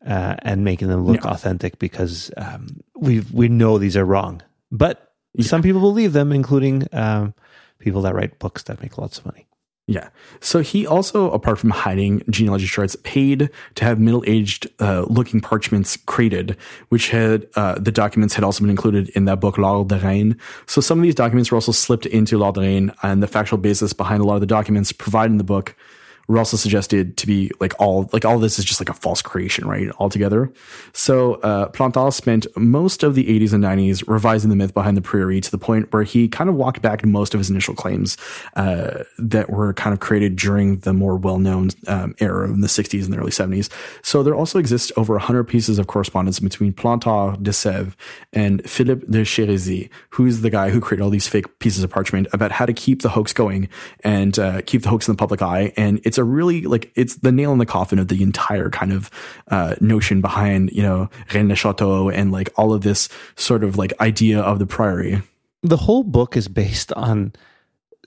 uh, 0.07 0.36
and 0.40 0.64
making 0.64 0.88
them 0.88 1.05
look 1.05 1.24
authentic 1.24 1.78
because 1.78 2.30
um, 2.36 2.80
we 2.97 3.20
we 3.32 3.49
know 3.49 3.78
these 3.78 3.97
are 3.97 4.05
wrong. 4.05 4.42
But 4.70 5.12
some 5.40 5.62
people 5.62 5.80
believe 5.80 6.12
them, 6.12 6.32
including 6.32 6.86
um, 6.92 7.34
people 7.78 8.03
that 8.03 8.14
write 8.14 8.38
books 8.38 8.62
that 8.64 8.80
make 8.82 8.99
lots 8.99 9.18
of 9.18 9.26
money. 9.26 9.45
Yeah. 9.89 10.09
So 10.41 10.61
he 10.61 10.84
also, 10.84 11.30
apart 11.30 11.61
from 11.61 11.70
hiding 11.70 12.22
genealogy 12.28 12.66
charts, 12.66 12.97
paid 13.05 13.51
to 13.76 13.84
have 13.84 14.01
middle-aged 14.01 14.68
uh, 14.80 15.05
looking 15.09 15.41
parchments 15.41 15.97
created, 15.97 16.57
which 16.89 17.11
had 17.11 17.47
uh, 17.55 17.78
the 17.78 17.93
documents 17.93 18.34
had 18.34 18.43
also 18.43 18.62
been 18.62 18.70
included 18.70 19.11
in 19.11 19.26
that 19.26 19.39
book, 19.39 19.59
L'Ordre 19.59 19.87
de 19.87 20.05
Rennes. 20.05 20.34
So 20.66 20.80
some 20.80 20.99
of 20.99 21.05
these 21.05 21.14
documents 21.14 21.53
were 21.53 21.57
also 21.57 21.70
slipped 21.70 22.05
into 22.05 22.37
L'Ordre 22.37 22.62
de 22.62 22.68
Rennes, 22.68 22.91
and 23.05 23.22
the 23.22 23.28
factual 23.28 23.59
basis 23.59 23.93
behind 23.93 24.20
a 24.22 24.24
lot 24.24 24.34
of 24.34 24.41
the 24.41 24.47
documents 24.47 24.91
provided 24.91 25.30
in 25.30 25.39
the 25.39 25.45
book 25.45 25.76
were 26.29 26.39
also 26.39 26.57
suggested 26.57 27.16
to 27.16 27.27
be 27.27 27.51
like 27.61 27.72
all 27.79 28.09
like 28.12 28.24
all 28.24 28.39
this 28.39 28.59
is 28.59 28.64
just 28.64 28.81
like 28.81 28.89
a 28.89 28.95
false 28.95 29.22
creation, 29.22 29.66
right? 29.66 29.91
Altogether. 29.99 30.53
So 30.93 31.35
uh, 31.35 31.68
Plantard 31.70 32.12
spent 32.12 32.47
most 32.57 33.03
of 33.03 33.14
the 33.14 33.24
80s 33.24 33.53
and 33.53 33.62
90s 33.62 34.03
revising 34.07 34.51
the 34.51 34.57
myth 34.57 34.74
behind 34.74 34.97
the 34.97 35.03
Priory 35.03 35.41
to 35.41 35.51
the 35.51 35.59
point 35.59 35.93
where 35.93 36.03
he 36.03 36.29
kind 36.29 36.51
of 36.51 36.57
walked 36.57 36.83
back 36.83 37.05
most 37.05 37.35
of 37.35 37.39
his 37.41 37.51
initial 37.51 37.74
claims 37.74 38.16
uh, 38.57 39.05
that 39.18 39.51
were 39.51 39.72
kind 39.74 39.95
of 39.95 40.01
created 40.01 40.37
during 40.37 40.79
the 40.81 40.93
more 40.93 41.16
well-known 41.16 41.70
um, 41.87 42.14
era 42.18 42.49
in 42.49 42.61
the 42.61 42.66
60s 42.66 43.05
and 43.05 43.12
the 43.12 43.18
early 43.18 43.31
70s. 43.31 43.70
So 44.03 44.22
there 44.22 44.35
also 44.35 44.59
exists 44.59 44.91
over 44.97 45.14
100 45.14 45.45
pieces 45.45 45.79
of 45.79 45.87
correspondence 45.87 46.41
between 46.41 46.72
Plantard 46.72 47.43
de 47.43 47.51
Sède 47.51 47.95
and 48.33 48.68
Philippe 48.68 49.07
de 49.07 49.22
Chérisey, 49.22 49.89
who's 50.11 50.41
the 50.41 50.51
guy 50.51 50.70
who 50.70 50.81
created 50.81 51.03
all 51.03 51.11
these 51.11 51.29
fake 51.29 51.59
pieces 51.59 51.85
of 51.85 51.91
parchment 51.91 52.27
about 52.33 52.53
how 52.53 52.66
to 52.66 52.72
keep 52.72 53.03
the 53.03 53.11
hoax 53.11 53.33
going 53.33 53.68
and 54.03 54.39
uh, 54.39 54.62
keep 54.62 54.83
the 54.83 54.89
hoax 54.89 55.09
in 55.09 55.14
the 55.14 55.18
public 55.18 55.43
eye. 55.43 55.72
And 55.77 56.01
it's 56.05 56.15
a 56.18 56.24
really 56.24 56.62
like 56.62 56.92
it's 56.94 57.16
the 57.16 57.32
nail 57.32 57.52
in 57.52 57.58
the 57.58 57.66
coffin 57.66 57.98
of 57.98 58.08
the 58.08 58.22
entire 58.22 58.70
kind 58.70 58.92
of 58.92 59.10
uh, 59.50 59.74
notion 59.80 60.20
behind 60.20 60.70
you 60.72 60.82
know 60.82 61.08
Rennes 61.34 61.48
le 61.48 61.54
Chateau 61.56 62.08
and 62.10 62.32
like 62.32 62.48
all 62.56 62.72
of 62.72 62.82
this 62.82 63.08
sort 63.36 63.64
of 63.64 63.76
like 63.78 63.92
idea 64.00 64.40
of 64.40 64.58
the 64.58 64.66
priory. 64.66 65.22
the 65.62 65.76
whole 65.76 66.02
book 66.04 66.36
is 66.36 66.48
based 66.48 66.92
on 66.92 67.32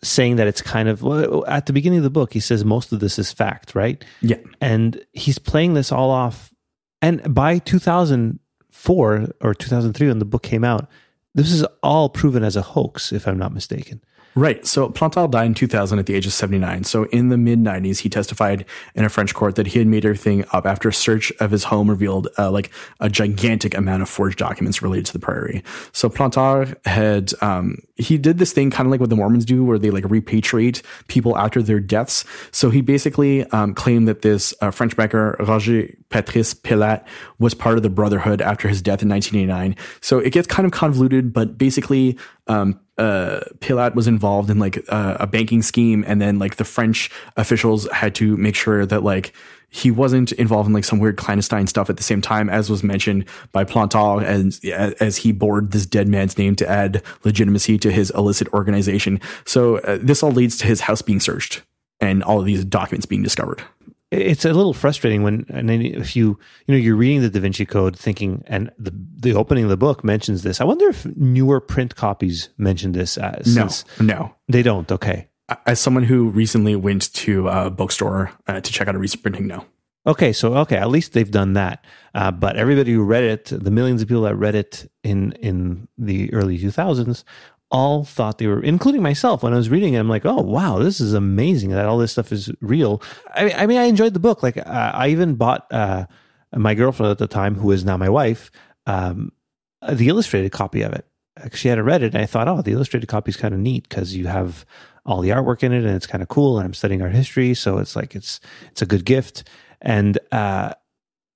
saying 0.02 0.38
that 0.38 0.48
it's 0.48 0.62
kind 0.62 0.88
of 0.88 1.02
well, 1.04 1.44
at 1.48 1.66
the 1.66 1.74
beginning 1.74 1.98
of 2.00 2.04
the 2.04 2.10
book 2.10 2.32
he 2.34 2.40
says 2.40 2.64
most 2.64 2.92
of 2.94 3.00
this 3.02 3.20
is 3.20 3.32
fact 3.34 3.76
right 3.76 4.06
Yeah. 4.22 4.38
and 4.62 5.04
he's 5.14 5.38
playing 5.40 5.74
this 5.74 5.92
all 5.92 6.10
off 6.10 6.54
and 7.02 7.34
by 7.34 7.60
2004 7.60 9.28
or 9.42 9.54
2003 9.54 10.08
when 10.08 10.20
the 10.20 10.26
book 10.26 10.44
came 10.44 10.64
out 10.64 10.88
this 11.36 11.52
is 11.52 11.64
all 11.84 12.10
proven 12.10 12.44
as 12.44 12.56
a 12.56 12.62
hoax 12.62 13.12
if 13.12 13.28
i'm 13.28 13.38
not 13.38 13.54
mistaken 13.54 14.02
Right. 14.40 14.66
So 14.66 14.88
Plantard 14.88 15.32
died 15.32 15.48
in 15.48 15.54
2000 15.54 16.00
at 16.00 16.06
the 16.06 16.16
age 16.16 16.26
of 16.26 16.32
79. 16.32 16.86
So 16.86 17.04
in 17.08 17.28
the 17.28 17.38
mid 17.38 17.60
90s, 17.60 18.00
he 18.00 18.08
testified 18.08 18.64
in 18.96 19.04
a 19.04 19.10
French 19.10 19.34
court 19.34 19.56
that 19.56 19.68
he 19.68 19.80
had 19.80 19.88
made 19.88 20.06
everything 20.06 20.46
up 20.54 20.66
after 20.66 20.88
a 20.88 20.94
search 20.94 21.30
of 21.42 21.52
his 21.52 21.66
home 21.66 21.90
revealed 21.90 22.30
uh, 22.38 22.50
like 22.50 22.72
a 23.02 23.10
gigantic 23.10 23.76
amount 23.76 24.02
of 24.02 24.08
forged 24.08 24.38
documents 24.38 24.82
related 24.82 25.08
to 25.08 25.12
the 25.12 25.20
Priory. 25.20 25.62
So 25.92 26.10
Plantard 26.10 26.78
had, 26.88 27.34
um, 27.42 27.80
he 27.98 28.18
did 28.18 28.38
this 28.38 28.54
thing 28.54 28.72
kind 28.72 28.88
of 28.88 28.92
like 28.92 29.02
what 29.02 29.10
the 29.10 29.18
Mormons 29.18 29.44
do 29.44 29.66
where 29.66 29.78
they 29.78 29.90
like 29.90 30.06
repatriate 30.06 30.84
people 31.10 31.38
after 31.38 31.62
their 31.62 31.82
deaths. 31.82 32.24
So 32.52 32.70
he 32.70 32.80
basically 32.80 33.44
um, 33.48 33.74
claimed 33.74 34.08
that 34.08 34.22
this 34.22 34.54
uh, 34.62 34.72
French 34.72 34.96
banker, 34.96 35.36
Roger 35.42 35.94
Patrice 36.08 36.54
Pelat, 36.54 37.06
was 37.40 37.54
part 37.54 37.76
of 37.76 37.84
the 37.84 37.90
Brotherhood 37.90 38.42
after 38.42 38.70
his 38.70 38.82
death 38.82 39.02
in 39.02 39.10
1989. 39.10 39.76
So 40.00 40.20
it 40.20 40.32
gets 40.32 40.48
kind 40.48 40.66
of 40.66 40.72
convoluted, 40.72 41.34
but 41.34 41.58
basically, 41.58 42.18
um, 42.48 42.80
uh, 43.00 43.40
Pelat 43.60 43.96
was 43.96 44.08
involved 44.08 44.50
in 44.50 44.60
like 44.60 44.84
uh, 44.90 45.18
a 45.20 45.26
banking 45.26 45.62
scheme, 45.62 46.04
and 46.06 46.22
then 46.22 46.38
like 46.38 46.58
the 46.58 46.66
French 46.66 47.10
officials 47.38 47.90
had 47.92 48.14
to 48.16 48.36
make 48.38 48.56
sure 48.56 48.86
that 48.86 49.04
like 49.04 49.34
he 49.70 49.90
wasn't 49.90 50.32
involved 50.34 50.68
in 50.68 50.74
like 50.74 50.84
some 50.84 51.00
weird 51.00 51.16
clandestine 51.16 51.68
stuff 51.68 51.90
at 51.90 51.98
the 51.98 52.04
same 52.04 52.22
time, 52.22 52.50
as 52.50 52.70
was 52.70 52.84
mentioned 52.84 53.26
by 53.52 53.64
Plantard, 53.64 54.24
as 54.24 54.60
as 55.00 55.18
he 55.18 55.32
bore 55.32 55.62
this 55.62 55.86
dead 55.86 56.08
man's 56.08 56.38
name 56.38 56.56
to 56.58 56.68
add 56.68 57.02
legitimacy 57.24 57.78
to 57.78 57.92
his 57.92 58.12
illicit 58.12 58.52
organization. 58.54 59.22
So 59.46 59.78
uh, 59.80 59.98
this 60.02 60.22
all 60.22 60.32
leads 60.32 60.58
to 60.58 60.68
his 60.68 60.82
house 60.82 61.02
being 61.02 61.22
searched 61.22 61.62
and 62.02 62.22
all 62.24 62.40
of 62.40 62.46
these 62.46 62.66
documents 62.66 63.06
being 63.06 63.24
discovered. 63.24 63.64
It's 64.12 64.44
a 64.46 64.54
little 64.54 64.74
frustrating 64.74 65.22
when 65.24 65.46
and 65.50 65.70
if 65.70 66.16
you 66.16 66.40
you 66.66 66.74
know 66.74 66.78
you're 66.78 66.96
reading 66.96 67.22
the 67.22 67.30
da 67.30 67.40
vinci 67.40 67.66
code 67.66 67.96
thinking 67.98 68.44
and 68.48 68.72
the 68.80 68.92
the 69.20 69.34
opening 69.36 69.64
of 69.66 69.70
the 69.70 69.78
book 69.78 70.04
mentions 70.04 70.42
this 70.42 70.60
i 70.60 70.64
wonder 70.64 70.88
if 70.90 71.06
newer 71.16 71.60
print 71.60 71.96
copies 71.96 72.50
mention 72.58 72.92
this 72.94 73.18
as 73.18 73.56
No, 73.56 73.70
no. 74.00 74.36
they 74.48 74.64
don't 74.64 74.92
okay 74.92 75.28
As 75.66 75.80
someone 75.80 76.04
who 76.04 76.30
recently 76.30 76.76
went 76.76 77.12
to 77.26 77.48
a 77.50 77.70
bookstore 77.70 78.32
uh, 78.48 78.62
to 78.62 78.72
check 78.72 78.88
out 78.88 78.96
a 78.96 79.00
recent 79.00 79.24
printing, 79.24 79.48
no. 79.48 79.66
Okay, 80.06 80.32
so 80.32 80.54
okay, 80.64 80.78
at 80.78 80.90
least 80.90 81.14
they've 81.14 81.32
done 81.32 81.54
that. 81.54 81.84
Uh, 82.14 82.30
but 82.32 82.56
everybody 82.56 82.94
who 82.94 83.04
read 83.04 83.24
it, 83.24 83.46
the 83.52 83.72
millions 83.72 84.02
of 84.02 84.08
people 84.08 84.24
that 84.30 84.36
read 84.36 84.54
it 84.56 84.90
in 85.04 85.34
in 85.42 85.88
the 85.98 86.32
early 86.34 86.58
2000s, 86.58 87.24
all 87.72 88.04
thought 88.04 88.38
they 88.38 88.48
were, 88.48 88.64
including 88.64 89.02
myself. 89.02 89.44
When 89.44 89.54
I 89.54 89.58
was 89.58 89.70
reading 89.70 89.94
it, 89.94 90.00
I'm 90.00 90.10
like, 90.10 90.26
oh 90.26 90.42
wow, 90.42 90.80
this 90.80 91.00
is 91.00 91.14
amazing 91.14 91.70
that 91.72 91.86
all 91.86 91.98
this 91.98 92.12
stuff 92.12 92.32
is 92.32 92.52
real. 92.62 93.02
I, 93.36 93.52
I 93.52 93.68
mean, 93.68 93.78
I 93.78 93.84
enjoyed 93.84 94.14
the 94.14 94.20
book. 94.20 94.42
Like, 94.42 94.58
uh, 94.58 94.64
I 94.66 95.10
even 95.10 95.36
bought 95.36 95.72
uh, 95.72 96.06
my 96.56 96.74
girlfriend 96.74 97.12
at 97.12 97.20
the 97.20 97.28
time, 97.28 97.56
who 97.56 97.72
is 97.72 97.86
now 97.86 97.98
my 97.98 98.10
wife, 98.10 98.52
um, 98.88 99.32
the 99.88 100.08
illustrated 100.10 100.52
copy 100.52 100.82
of 100.82 100.94
it. 100.94 101.06
She 101.54 101.70
hadn't 101.70 101.86
read 101.86 102.04
it, 102.04 102.14
and 102.14 102.22
I 102.22 102.26
thought, 102.26 102.48
oh, 102.48 102.62
the 102.62 102.74
illustrated 102.74 103.08
copy 103.08 103.30
is 103.30 103.38
kind 103.38 103.54
of 103.54 103.60
neat 103.60 103.88
because 103.88 104.16
you 104.16 104.28
have 104.28 104.66
all 105.06 105.22
the 105.22 105.30
artwork 105.30 105.64
in 105.64 105.72
it, 105.72 105.86
and 105.86 105.96
it's 105.96 106.08
kind 106.08 106.22
of 106.22 106.28
cool. 106.28 106.58
And 106.58 106.66
I'm 106.66 106.74
studying 106.74 107.02
art 107.02 107.14
history, 107.14 107.54
so 107.54 107.78
it's 107.78 107.96
like 107.96 108.16
it's 108.16 108.40
it's 108.72 108.82
a 108.82 108.86
good 108.86 109.06
gift. 109.06 109.48
And 109.82 110.20
uh, 110.32 110.74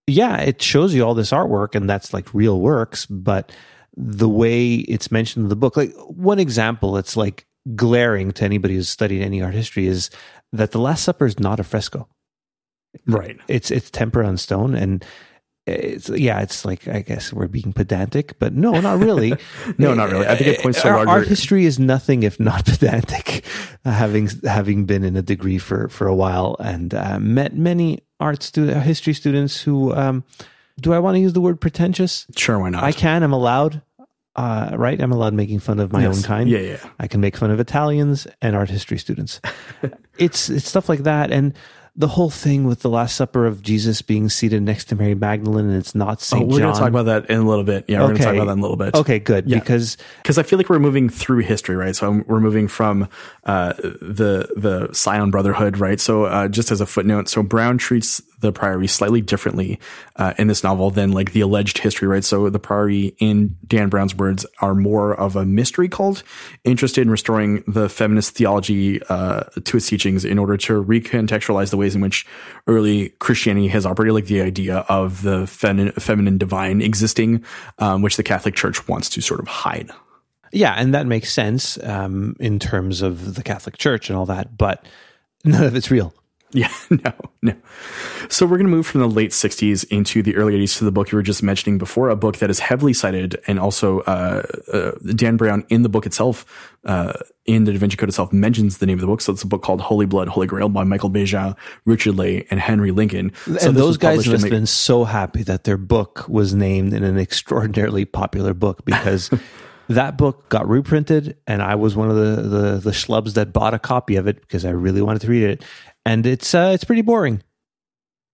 yeah, 0.07 0.41
it 0.41 0.61
shows 0.61 0.93
you 0.93 1.05
all 1.05 1.13
this 1.13 1.31
artwork, 1.31 1.75
and 1.75 1.89
that's 1.89 2.13
like 2.13 2.33
real 2.33 2.59
works. 2.59 3.05
But 3.05 3.51
the 3.95 4.29
way 4.29 4.75
it's 4.75 5.11
mentioned 5.11 5.43
in 5.43 5.49
the 5.49 5.55
book, 5.55 5.77
like 5.77 5.93
one 6.07 6.39
example, 6.39 6.97
it's 6.97 7.15
like 7.15 7.45
glaring 7.75 8.31
to 8.33 8.43
anybody 8.43 8.75
who's 8.75 8.89
studied 8.89 9.21
any 9.21 9.41
art 9.41 9.53
history 9.53 9.87
is 9.87 10.09
that 10.51 10.71
the 10.71 10.79
Last 10.79 11.03
Supper 11.03 11.25
is 11.25 11.39
not 11.39 11.59
a 11.59 11.63
fresco. 11.63 12.07
Right. 13.07 13.39
It's 13.47 13.71
it's 13.71 13.89
tempera 13.89 14.27
on 14.27 14.37
stone, 14.37 14.75
and 14.75 15.03
it's 15.65 16.09
yeah, 16.09 16.41
it's 16.41 16.65
like 16.65 16.87
I 16.87 17.01
guess 17.01 17.33
we're 17.33 17.47
being 17.47 17.73
pedantic, 17.73 18.37
but 18.37 18.53
no, 18.53 18.79
not 18.81 18.99
really. 18.99 19.33
no, 19.77 19.93
not 19.93 20.11
really. 20.11 20.27
I 20.27 20.35
think 20.35 20.57
it 20.57 20.61
points 20.61 20.81
to 20.81 20.89
Our 20.89 20.97
larger. 20.97 21.09
art 21.09 21.27
history 21.27 21.65
is 21.65 21.79
nothing 21.79 22.23
if 22.23 22.39
not 22.39 22.65
pedantic. 22.67 23.45
Uh, 23.85 23.91
having 23.91 24.29
having 24.43 24.85
been 24.85 25.03
in 25.03 25.15
a 25.15 25.21
degree 25.21 25.57
for 25.57 25.87
for 25.89 26.07
a 26.07 26.15
while 26.15 26.55
and 26.59 26.93
uh, 26.93 27.19
met 27.19 27.55
many 27.55 27.99
art 28.19 28.43
student 28.43 28.83
history 28.83 29.13
students 29.13 29.61
who 29.61 29.93
um, 29.95 30.23
do 30.79 30.93
I 30.93 30.99
want 30.99 31.15
to 31.15 31.19
use 31.19 31.33
the 31.33 31.41
word 31.41 31.59
pretentious? 31.61 32.25
sure, 32.35 32.59
why 32.59 32.69
not? 32.69 32.83
I 32.83 32.91
can. 32.91 33.23
I'm 33.23 33.33
allowed. 33.33 33.81
Uh, 34.35 34.71
right? 34.75 34.99
I'm 34.99 35.11
allowed 35.11 35.35
making 35.35 35.59
fun 35.59 35.79
of 35.79 35.91
my 35.93 36.01
Yes. 36.01 36.17
own 36.17 36.23
kind. 36.23 36.49
Yeah, 36.49 36.59
yeah. 36.59 36.77
I 36.99 37.07
can 37.07 37.21
make 37.21 37.37
fun 37.37 37.51
of 37.51 37.59
Italians 37.59 38.25
and 38.41 38.55
art 38.55 38.69
history 38.71 38.97
students. 38.97 39.39
it's 40.17 40.49
it's 40.49 40.67
stuff 40.67 40.89
like 40.89 41.03
that, 41.03 41.31
and 41.31 41.53
the 41.95 42.07
whole 42.07 42.31
thing 42.31 42.63
with 42.65 42.79
the 42.81 42.89
Last 42.89 43.15
Supper 43.15 43.45
of 43.45 43.61
Jesus 43.61 44.01
being 44.01 44.27
seated 44.29 44.63
next 44.63 44.85
to 44.85 44.95
Mary 44.95 45.13
Magdalene, 45.13 45.65
and 45.67 45.75
it's 45.77 45.93
not 45.93 46.17
Oh, 46.17 46.21
Saint 46.21 46.47
we're 46.47 46.57
going 46.61 46.73
to 46.73 46.79
talk 46.79 46.89
about 46.89 47.05
that 47.05 47.29
in 47.29 47.37
a 47.37 47.47
little 47.47 47.63
bit. 47.63 47.85
Yeah, 47.87 47.99
we're 47.99 48.07
going 48.07 48.17
to 48.17 48.23
talk 48.23 48.33
about 48.33 48.45
that 48.45 48.53
in 48.53 48.57
a 48.57 48.61
little 48.63 48.77
bit. 48.77 48.95
Okay, 48.95 49.19
good 49.19 49.47
Yeah. 49.47 49.59
because 49.59 49.97
because 50.23 50.39
I 50.39 50.43
feel 50.43 50.57
like 50.57 50.67
we're 50.69 50.79
moving 50.79 51.07
through 51.09 51.41
history, 51.41 51.75
right? 51.75 51.95
So 51.95 52.07
I'm- 52.07 52.25
we're 52.27 52.39
moving 52.39 52.67
from 52.67 53.07
uh, 53.43 53.73
the 53.73 54.49
the 54.55 54.91
Sion 54.93 55.29
Brotherhood, 55.29 55.77
right? 55.77 55.99
So 55.99 56.23
uh, 56.25 56.47
just 56.47 56.71
as 56.71 56.81
a 56.81 56.87
footnote, 56.87 57.29
so 57.29 57.43
Brown 57.43 57.77
treats 57.77 58.23
the 58.43 58.51
Priory 58.51 58.87
slightly 58.87 59.21
differently 59.21 59.79
uh, 60.17 60.33
in 60.37 60.47
this 60.47 60.63
novel 60.63 60.91
than 60.91 61.13
like 61.13 61.31
the 61.31 61.39
alleged 61.39 61.77
history, 61.77 62.09
right? 62.09 62.23
So 62.23 62.49
the 62.49 62.59
Priory, 62.59 63.15
in 63.19 63.57
Dan 63.65 63.87
Brown's 63.87 64.13
words, 64.13 64.45
are 64.59 64.75
more 64.75 65.15
of 65.15 65.37
a 65.37 65.45
mystery 65.45 65.87
cult, 65.87 66.23
interested 66.65 67.01
in 67.01 67.09
restoring 67.09 67.63
the 67.65 67.87
feminist 67.87 68.35
theology 68.35 69.01
uh, 69.03 69.43
to 69.63 69.77
its 69.77 69.87
teachings 69.87 70.25
in 70.25 70.37
order 70.37 70.57
to 70.57 70.83
recontextualize 70.83 71.69
the 71.69 71.77
ways 71.77 71.95
in 71.95 72.01
which 72.01 72.27
early 72.67 73.09
Christianity 73.19 73.69
has 73.69 73.85
operated, 73.85 74.13
like 74.13 74.25
the 74.25 74.41
idea 74.41 74.79
of 74.89 75.21
the 75.21 75.47
feminine, 75.47 75.93
feminine 75.93 76.37
divine 76.37 76.81
existing, 76.81 77.43
um, 77.79 78.01
which 78.01 78.17
the 78.17 78.23
Catholic 78.23 78.55
Church 78.55 78.87
wants 78.89 79.09
to 79.11 79.21
sort 79.21 79.39
of 79.39 79.47
hide. 79.47 79.89
yeah, 80.51 80.73
and 80.77 80.93
that 80.93 81.07
makes 81.07 81.31
sense 81.31 81.81
um, 81.83 82.35
in 82.41 82.59
terms 82.59 83.01
of 83.01 83.35
the 83.35 83.43
Catholic 83.43 83.77
Church 83.77 84.09
and 84.09 84.17
all 84.17 84.25
that, 84.25 84.57
but 84.57 84.85
none 85.45 85.63
of 85.63 85.75
it's 85.75 85.89
real. 85.89 86.13
Yeah, 86.63 86.71
no, 86.91 87.13
no. 87.41 87.55
So 88.29 88.45
we're 88.45 88.57
going 88.57 88.67
to 88.67 88.71
move 88.71 88.85
from 88.85 89.01
the 89.01 89.07
late 89.07 89.31
60s 89.31 89.85
into 89.89 90.21
the 90.21 90.35
early 90.35 90.53
80s 90.53 90.77
to 90.77 90.85
the 90.85 90.91
book 90.91 91.11
you 91.11 91.15
were 91.15 91.23
just 91.23 91.41
mentioning 91.41 91.79
before, 91.79 92.09
a 92.09 92.15
book 92.15 92.37
that 92.37 92.51
is 92.51 92.59
heavily 92.59 92.93
cited 92.93 93.41
and 93.47 93.59
also 93.59 94.01
uh, 94.01 94.43
uh, 94.71 94.91
Dan 95.15 95.35
Brown 95.35 95.65
in 95.69 95.81
the 95.81 95.89
book 95.89 96.05
itself, 96.05 96.45
uh, 96.85 97.13
in 97.45 97.63
the 97.63 97.71
Da 97.71 97.79
Vinci 97.79 97.97
Code 97.97 98.09
itself, 98.09 98.31
mentions 98.31 98.77
the 98.77 98.85
name 98.85 98.97
of 98.97 99.01
the 99.01 99.07
book. 99.07 99.21
So 99.21 99.33
it's 99.33 99.41
a 99.41 99.47
book 99.47 99.63
called 99.63 99.81
Holy 99.81 100.05
Blood, 100.05 100.27
Holy 100.27 100.45
Grail 100.45 100.69
by 100.69 100.83
Michael 100.83 101.09
Baigent, 101.09 101.57
Richard 101.85 102.15
Leigh, 102.15 102.45
and 102.51 102.59
Henry 102.59 102.91
Lincoln. 102.91 103.31
So 103.45 103.69
and 103.69 103.77
those 103.77 103.97
guys 103.97 104.27
must 104.27 104.43
have 104.43 104.51
been 104.51 104.67
so 104.67 105.05
happy 105.05 105.41
that 105.43 105.63
their 105.63 105.77
book 105.77 106.25
was 106.29 106.53
named 106.53 106.93
in 106.93 107.03
an 107.03 107.17
extraordinarily 107.17 108.05
popular 108.05 108.53
book 108.53 108.85
because 108.85 109.31
that 109.89 110.17
book 110.17 110.49
got 110.49 110.67
reprinted, 110.67 111.37
and 111.47 111.61
I 111.61 111.75
was 111.75 111.95
one 111.95 112.09
of 112.09 112.15
the, 112.15 112.41
the 112.41 112.77
the 112.77 112.91
schlubs 112.91 113.33
that 113.33 113.51
bought 113.51 113.73
a 113.73 113.79
copy 113.79 114.15
of 114.15 114.27
it 114.27 114.39
because 114.41 114.65
I 114.65 114.69
really 114.69 115.01
wanted 115.01 115.21
to 115.23 115.27
read 115.27 115.43
it, 115.43 115.63
and 116.05 116.25
it's 116.25 116.53
uh, 116.53 116.71
it's 116.73 116.83
pretty 116.83 117.01
boring. 117.01 117.43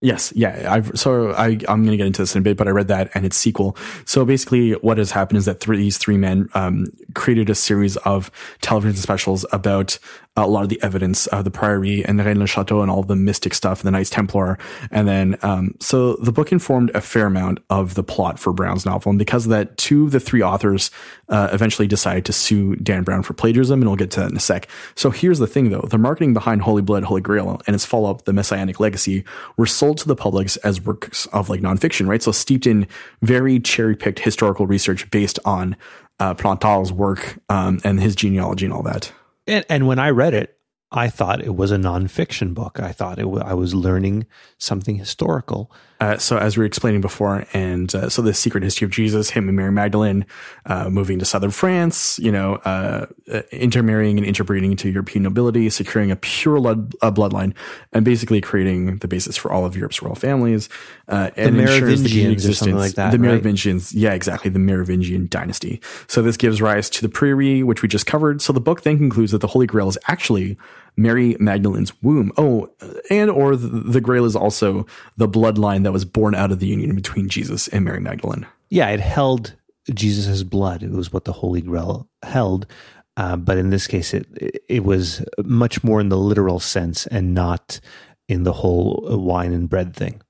Yes, 0.01 0.31
yeah. 0.33 0.71
I've 0.71 0.97
so 0.97 1.31
I 1.31 1.47
I'm 1.67 1.83
going 1.83 1.91
to 1.91 1.97
get 1.97 2.07
into 2.07 2.21
this 2.21 2.33
in 2.33 2.39
a 2.39 2.41
bit, 2.41 2.55
but 2.55 2.69
I 2.69 2.71
read 2.71 2.87
that 2.87 3.11
and 3.13 3.25
its 3.25 3.35
sequel. 3.35 3.75
So 4.05 4.23
basically, 4.23 4.71
what 4.73 4.97
has 4.97 5.11
happened 5.11 5.39
is 5.39 5.45
that 5.45 5.59
three, 5.59 5.75
these 5.75 5.97
three 5.97 6.15
men 6.15 6.47
um, 6.53 6.85
created 7.15 7.49
a 7.49 7.55
series 7.55 7.97
of 7.97 8.31
television 8.61 8.95
specials 8.95 9.45
about 9.51 9.99
a 10.47 10.51
lot 10.51 10.63
of 10.63 10.69
the 10.69 10.81
evidence 10.81 11.27
of 11.27 11.43
the 11.43 11.51
Priory 11.51 12.03
and 12.05 12.19
the 12.19 12.35
le 12.35 12.47
Chateau 12.47 12.81
and 12.81 12.91
all 12.91 13.03
the 13.03 13.15
mystic 13.15 13.53
stuff, 13.53 13.81
the 13.81 13.91
Knights 13.91 14.09
Templar, 14.09 14.57
and 14.91 15.07
then 15.07 15.37
um, 15.41 15.75
so 15.79 16.13
the 16.15 16.31
book 16.31 16.51
informed 16.51 16.91
a 16.95 17.01
fair 17.01 17.25
amount 17.25 17.59
of 17.69 17.95
the 17.95 18.03
plot 18.03 18.39
for 18.39 18.53
Brown's 18.53 18.85
novel, 18.85 19.09
and 19.09 19.19
because 19.19 19.45
of 19.45 19.51
that, 19.51 19.77
two 19.77 20.05
of 20.05 20.11
the 20.11 20.19
three 20.19 20.41
authors 20.41 20.91
uh, 21.29 21.49
eventually 21.51 21.87
decided 21.87 22.25
to 22.25 22.33
sue 22.33 22.75
Dan 22.75 23.03
Brown 23.03 23.23
for 23.23 23.33
plagiarism, 23.33 23.81
and 23.81 23.89
we'll 23.89 23.95
get 23.95 24.11
to 24.11 24.19
that 24.21 24.31
in 24.31 24.37
a 24.37 24.39
sec. 24.39 24.67
So 24.95 25.09
here's 25.09 25.39
the 25.39 25.47
thing, 25.47 25.69
though: 25.69 25.87
the 25.89 25.97
marketing 25.97 26.33
behind 26.33 26.61
Holy 26.61 26.81
Blood, 26.81 27.03
Holy 27.03 27.21
Grail, 27.21 27.61
and 27.67 27.75
its 27.75 27.85
follow-up, 27.85 28.25
The 28.25 28.33
Messianic 28.33 28.79
Legacy, 28.79 29.23
were 29.57 29.65
sold 29.65 29.97
to 29.99 30.07
the 30.07 30.15
public 30.15 30.39
as 30.63 30.81
works 30.81 31.25
of 31.27 31.49
like 31.49 31.61
nonfiction, 31.61 32.07
right? 32.07 32.23
So 32.23 32.31
steeped 32.31 32.65
in 32.65 32.87
very 33.21 33.59
cherry-picked 33.59 34.19
historical 34.19 34.67
research 34.67 35.09
based 35.11 35.37
on 35.45 35.75
uh, 36.19 36.33
Plantard's 36.33 36.91
work 36.91 37.39
um, 37.49 37.79
and 37.83 37.99
his 37.99 38.15
genealogy 38.15 38.65
and 38.65 38.73
all 38.73 38.83
that. 38.83 39.11
And, 39.49 39.65
and 39.67 39.87
when 39.87 39.99
I 39.99 40.09
read 40.11 40.33
it, 40.33 40.57
I 40.91 41.09
thought 41.09 41.43
it 41.43 41.55
was 41.55 41.71
a 41.71 41.77
nonfiction 41.77 42.53
book. 42.53 42.79
I 42.79 42.91
thought 42.91 43.19
it 43.19 43.23
w- 43.23 43.43
I 43.43 43.53
was 43.53 43.75
learning 43.75 44.27
something 44.57 44.95
historical. 44.95 45.71
Uh, 45.99 46.17
so 46.17 46.37
as 46.37 46.55
we 46.55 46.61
were 46.61 46.65
explaining 46.65 47.01
before, 47.01 47.45
and 47.53 47.93
uh, 47.93 48.07
so 48.09 48.21
the 48.21 48.33
secret 48.33 48.63
history 48.63 48.85
of 48.85 48.91
Jesus, 48.91 49.29
him 49.29 49.47
and 49.47 49.57
Mary 49.57 49.71
Magdalene, 49.71 50.25
uh, 50.65 50.89
moving 50.89 51.19
to 51.19 51.25
southern 51.25 51.51
France, 51.51 52.17
you 52.19 52.31
know, 52.31 52.55
uh, 52.65 53.05
uh, 53.31 53.41
intermarrying 53.51 54.17
and 54.17 54.25
interbreeding 54.25 54.71
into 54.71 54.89
European 54.89 55.23
nobility, 55.23 55.69
securing 55.69 56.09
a 56.09 56.15
pure 56.15 56.59
blood, 56.59 56.93
uh, 57.01 57.11
bloodline, 57.11 57.53
and 57.91 58.05
basically 58.05 58.39
creating 58.39 58.97
the 58.97 59.07
basis 59.07 59.35
for 59.35 59.51
all 59.51 59.65
of 59.65 59.75
Europe's 59.75 60.01
royal 60.01 60.15
families. 60.15 60.69
Uh, 61.07 61.31
and 61.35 61.57
the 61.57 61.63
Merovingians 61.63 62.47
or 62.47 62.53
something 62.53 62.77
like 62.77 62.93
that, 62.93 63.11
The 63.11 63.19
right? 63.19 63.27
Merovingians, 63.27 63.93
yeah, 63.93 64.13
exactly, 64.13 64.49
the 64.49 64.59
Merovingian 64.59 65.27
dynasty. 65.27 65.81
So 66.07 66.21
this 66.21 66.37
gives 66.37 66.61
rise 66.61 66.89
to 66.91 67.01
the 67.01 67.09
Priory, 67.09 67.63
which 67.63 67.81
we 67.81 67.89
just 67.89 68.05
covered. 68.05 68.41
So 68.41 68.53
the 68.53 68.61
book 68.61 68.83
then 68.83 68.97
concludes 68.97 69.31
that 69.31 69.39
the 69.39 69.47
Holy 69.47 69.67
Grail 69.67 69.89
is 69.89 69.97
actually 70.07 70.57
Mary 70.99 71.37
Magdalene's 71.39 71.93
womb. 72.03 72.31
Oh, 72.37 72.69
and 73.09 73.31
or 73.31 73.55
the, 73.55 73.67
the 73.67 74.01
Grail 74.01 74.25
is 74.25 74.35
also 74.35 74.85
the 75.15 75.29
bloodline 75.29 75.83
that 75.83 75.93
was 75.93 76.03
born 76.03 76.35
out 76.35 76.51
of 76.51 76.59
the 76.59 76.67
union 76.67 76.93
between 76.93 77.29
Jesus 77.29 77.69
and 77.69 77.85
Mary 77.85 78.01
Magdalene. 78.01 78.45
Yeah, 78.69 78.89
it 78.89 78.99
held 78.99 79.55
Jesus' 79.93 80.43
blood. 80.43 80.83
It 80.83 80.91
was 80.91 81.13
what 81.13 81.23
the 81.23 81.31
Holy 81.31 81.61
Grail 81.61 82.07
held. 82.21 82.67
Uh, 83.15 83.37
but 83.37 83.57
in 83.57 83.69
this 83.69 83.87
case, 83.87 84.13
it 84.13 84.27
it 84.67 84.83
was 84.83 85.25
much 85.43 85.83
more 85.83 86.01
in 86.01 86.09
the 86.09 86.17
literal 86.17 86.59
sense 86.59 87.07
and 87.07 87.33
not 87.33 87.79
in 88.27 88.43
the 88.43 88.53
whole 88.53 89.05
wine 89.09 89.53
and 89.53 89.69
bread 89.69 89.95
thing. 89.95 90.21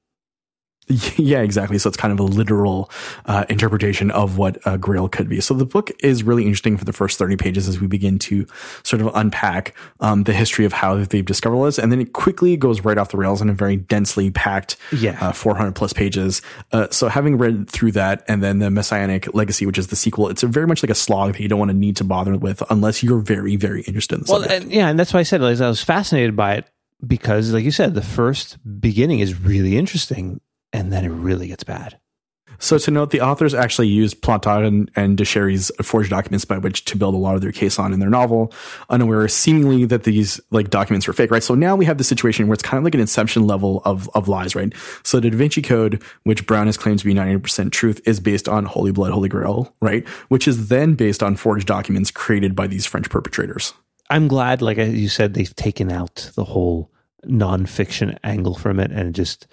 Yeah, 1.18 1.42
exactly. 1.42 1.78
So 1.78 1.88
it's 1.90 1.98
kind 1.98 2.12
of 2.12 2.20
a 2.20 2.24
literal 2.24 2.90
uh, 3.26 3.46
interpretation 3.50 4.10
of 4.10 4.38
what 4.38 4.58
a 4.66 4.78
grail 4.78 5.08
could 5.08 5.30
be. 5.30 5.40
So 5.42 5.54
the 5.54 5.66
book 5.66 5.92
is 6.04 6.24
really 6.24 6.44
interesting 6.44 6.78
for 6.78 6.86
the 6.86 6.94
first 6.94 7.20
30 7.20 7.36
pages 7.38 7.68
as 7.68 7.80
we 7.80 7.86
begin 7.88 8.18
to 8.20 8.48
sort 8.84 9.02
of 9.02 9.12
unpack 9.14 9.76
um, 10.00 10.24
the 10.24 10.34
history 10.34 10.66
of 10.66 10.74
how 10.74 10.96
they've 10.96 11.26
discovered 11.26 11.64
this. 11.68 11.78
And 11.78 11.92
then 11.92 12.02
it 12.02 12.14
quickly 12.14 12.58
goes 12.58 12.82
right 12.84 12.98
off 12.98 13.10
the 13.10 13.18
rails 13.18 13.40
in 13.42 13.50
a 13.50 13.54
very 13.54 13.76
densely 13.76 14.32
packed 14.32 14.78
Yeah. 14.92 15.18
uh, 15.22 15.32
400 15.32 15.76
plus 15.76 15.94
pages. 15.94 16.42
Uh, 16.72 16.88
so 16.90 17.08
having 17.08 17.38
read 17.38 17.70
through 17.70 17.92
that 17.92 18.24
and 18.28 18.42
then 18.42 18.58
the 18.60 18.72
Messianic 18.72 19.32
Legacy, 19.36 19.66
which 19.68 19.78
is 19.78 19.88
the 19.88 19.96
sequel, 19.96 20.28
it's 20.30 20.42
a 20.42 20.48
very 20.48 20.66
much 20.66 20.82
like 20.82 20.90
a 20.90 20.96
slog 20.96 21.34
that 21.34 21.42
you 21.42 21.48
don't 21.50 21.60
want 21.60 21.70
to 21.70 21.78
need 21.78 21.98
to 21.98 22.04
bother 22.04 22.36
with 22.38 22.64
unless 22.72 23.04
you're 23.04 23.20
very, 23.20 23.56
very 23.58 23.82
interested 23.84 24.16
in 24.16 24.22
the 24.26 24.32
Well, 24.32 24.42
subject. 24.42 24.64
and, 24.64 24.72
yeah, 24.74 24.88
and 24.90 24.98
that's 24.98 25.14
why 25.14 25.20
I 25.20 25.24
said 25.24 25.42
like, 25.42 25.60
I 25.62 25.68
was 25.68 25.84
fascinated 25.84 26.36
by 26.36 26.56
it 26.56 26.66
because, 27.06 27.54
like 27.54 27.64
you 27.64 27.72
said, 27.72 27.94
the 27.94 28.02
first 28.02 28.58
beginning 28.80 29.20
is 29.20 29.40
really 29.40 29.78
interesting, 29.78 30.42
and 30.74 30.92
then 30.92 31.06
it 31.06 31.10
really 31.10 31.48
gets 31.48 31.64
bad. 31.64 32.00
So 32.62 32.78
to 32.78 32.92
note, 32.92 33.12
the 33.12 33.22
authors 33.22 33.54
actually 33.54 33.88
used 33.88 34.22
Plantard 34.22 34.68
and, 34.68 34.92
and 34.96 35.18
de 35.18 35.24
Cherry's 35.24 35.72
forged 35.82 36.10
documents 36.10 36.44
by 36.44 36.58
which 36.58 36.84
to 36.86 36.98
build 36.98 37.16
a 37.16 37.18
lot 37.18 37.36
of 37.36 37.42
their 37.42 37.54
case 37.54 37.80
on 37.80 37.94
in 37.94 38.02
their 38.02 38.10
novel, 38.10 38.52
unaware 38.90 39.28
seemingly 39.30 39.86
that 39.86 40.04
these 40.04 40.42
like 40.52 40.70
documents 40.70 41.08
were 41.08 41.14
fake, 41.14 41.32
right? 41.32 41.42
So 41.42 41.56
now 41.56 41.78
we 41.78 41.86
have 41.86 41.98
the 41.98 42.04
situation 42.04 42.48
where 42.48 42.54
it's 42.54 42.64
kind 42.64 42.78
of 42.78 42.84
like 42.84 42.94
an 42.94 43.00
inception 43.00 43.48
level 43.48 43.82
of, 43.86 44.10
of 44.14 44.28
lies, 44.28 44.56
right? 44.56 44.74
So 45.04 45.22
the 45.22 45.30
Da 45.30 45.38
Vinci 45.38 45.62
Code, 45.62 46.04
which 46.24 46.46
Brown 46.46 46.66
has 46.66 46.76
claimed 46.76 47.00
to 47.00 47.06
be 47.06 47.14
90% 47.14 47.72
truth, 47.72 48.02
is 48.06 48.20
based 48.20 48.50
on 48.50 48.66
Holy 48.66 48.92
Blood, 48.92 49.14
Holy 49.14 49.30
Grail, 49.30 49.74
right? 49.82 50.06
Which 50.28 50.46
is 50.46 50.68
then 50.68 50.96
based 50.96 51.24
on 51.24 51.38
forged 51.38 51.68
documents 51.68 52.12
created 52.12 52.56
by 52.56 52.68
these 52.68 52.86
French 52.86 53.10
perpetrators. 53.10 53.74
I'm 54.10 54.28
glad, 54.28 54.62
like 54.62 54.78
you 54.78 55.08
said, 55.08 55.34
they've 55.34 55.56
taken 55.56 55.92
out 55.92 56.32
the 56.36 56.44
whole 56.44 56.92
nonfiction 57.26 58.18
angle 58.24 58.56
from 58.56 58.80
it 58.80 58.92
and 58.92 59.14
just 59.14 59.48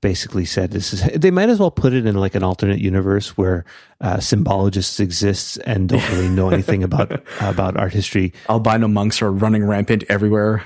basically 0.00 0.44
said 0.44 0.70
this 0.70 0.92
is. 0.92 1.02
They 1.20 1.30
might 1.30 1.48
as 1.48 1.58
well 1.58 1.70
put 1.70 1.92
it 1.92 2.06
in 2.06 2.14
like 2.16 2.34
an 2.34 2.42
alternate 2.42 2.80
universe 2.80 3.36
where 3.36 3.64
uh, 4.00 4.20
symbologists 4.20 5.00
exist 5.00 5.58
and 5.66 5.88
don't 5.88 6.08
really 6.10 6.28
know 6.28 6.48
anything 6.50 6.82
about 6.82 7.22
about 7.40 7.76
art 7.76 7.92
history. 7.92 8.32
Albino 8.48 8.88
monks 8.88 9.20
are 9.22 9.30
running 9.32 9.64
rampant 9.64 10.04
everywhere. 10.08 10.64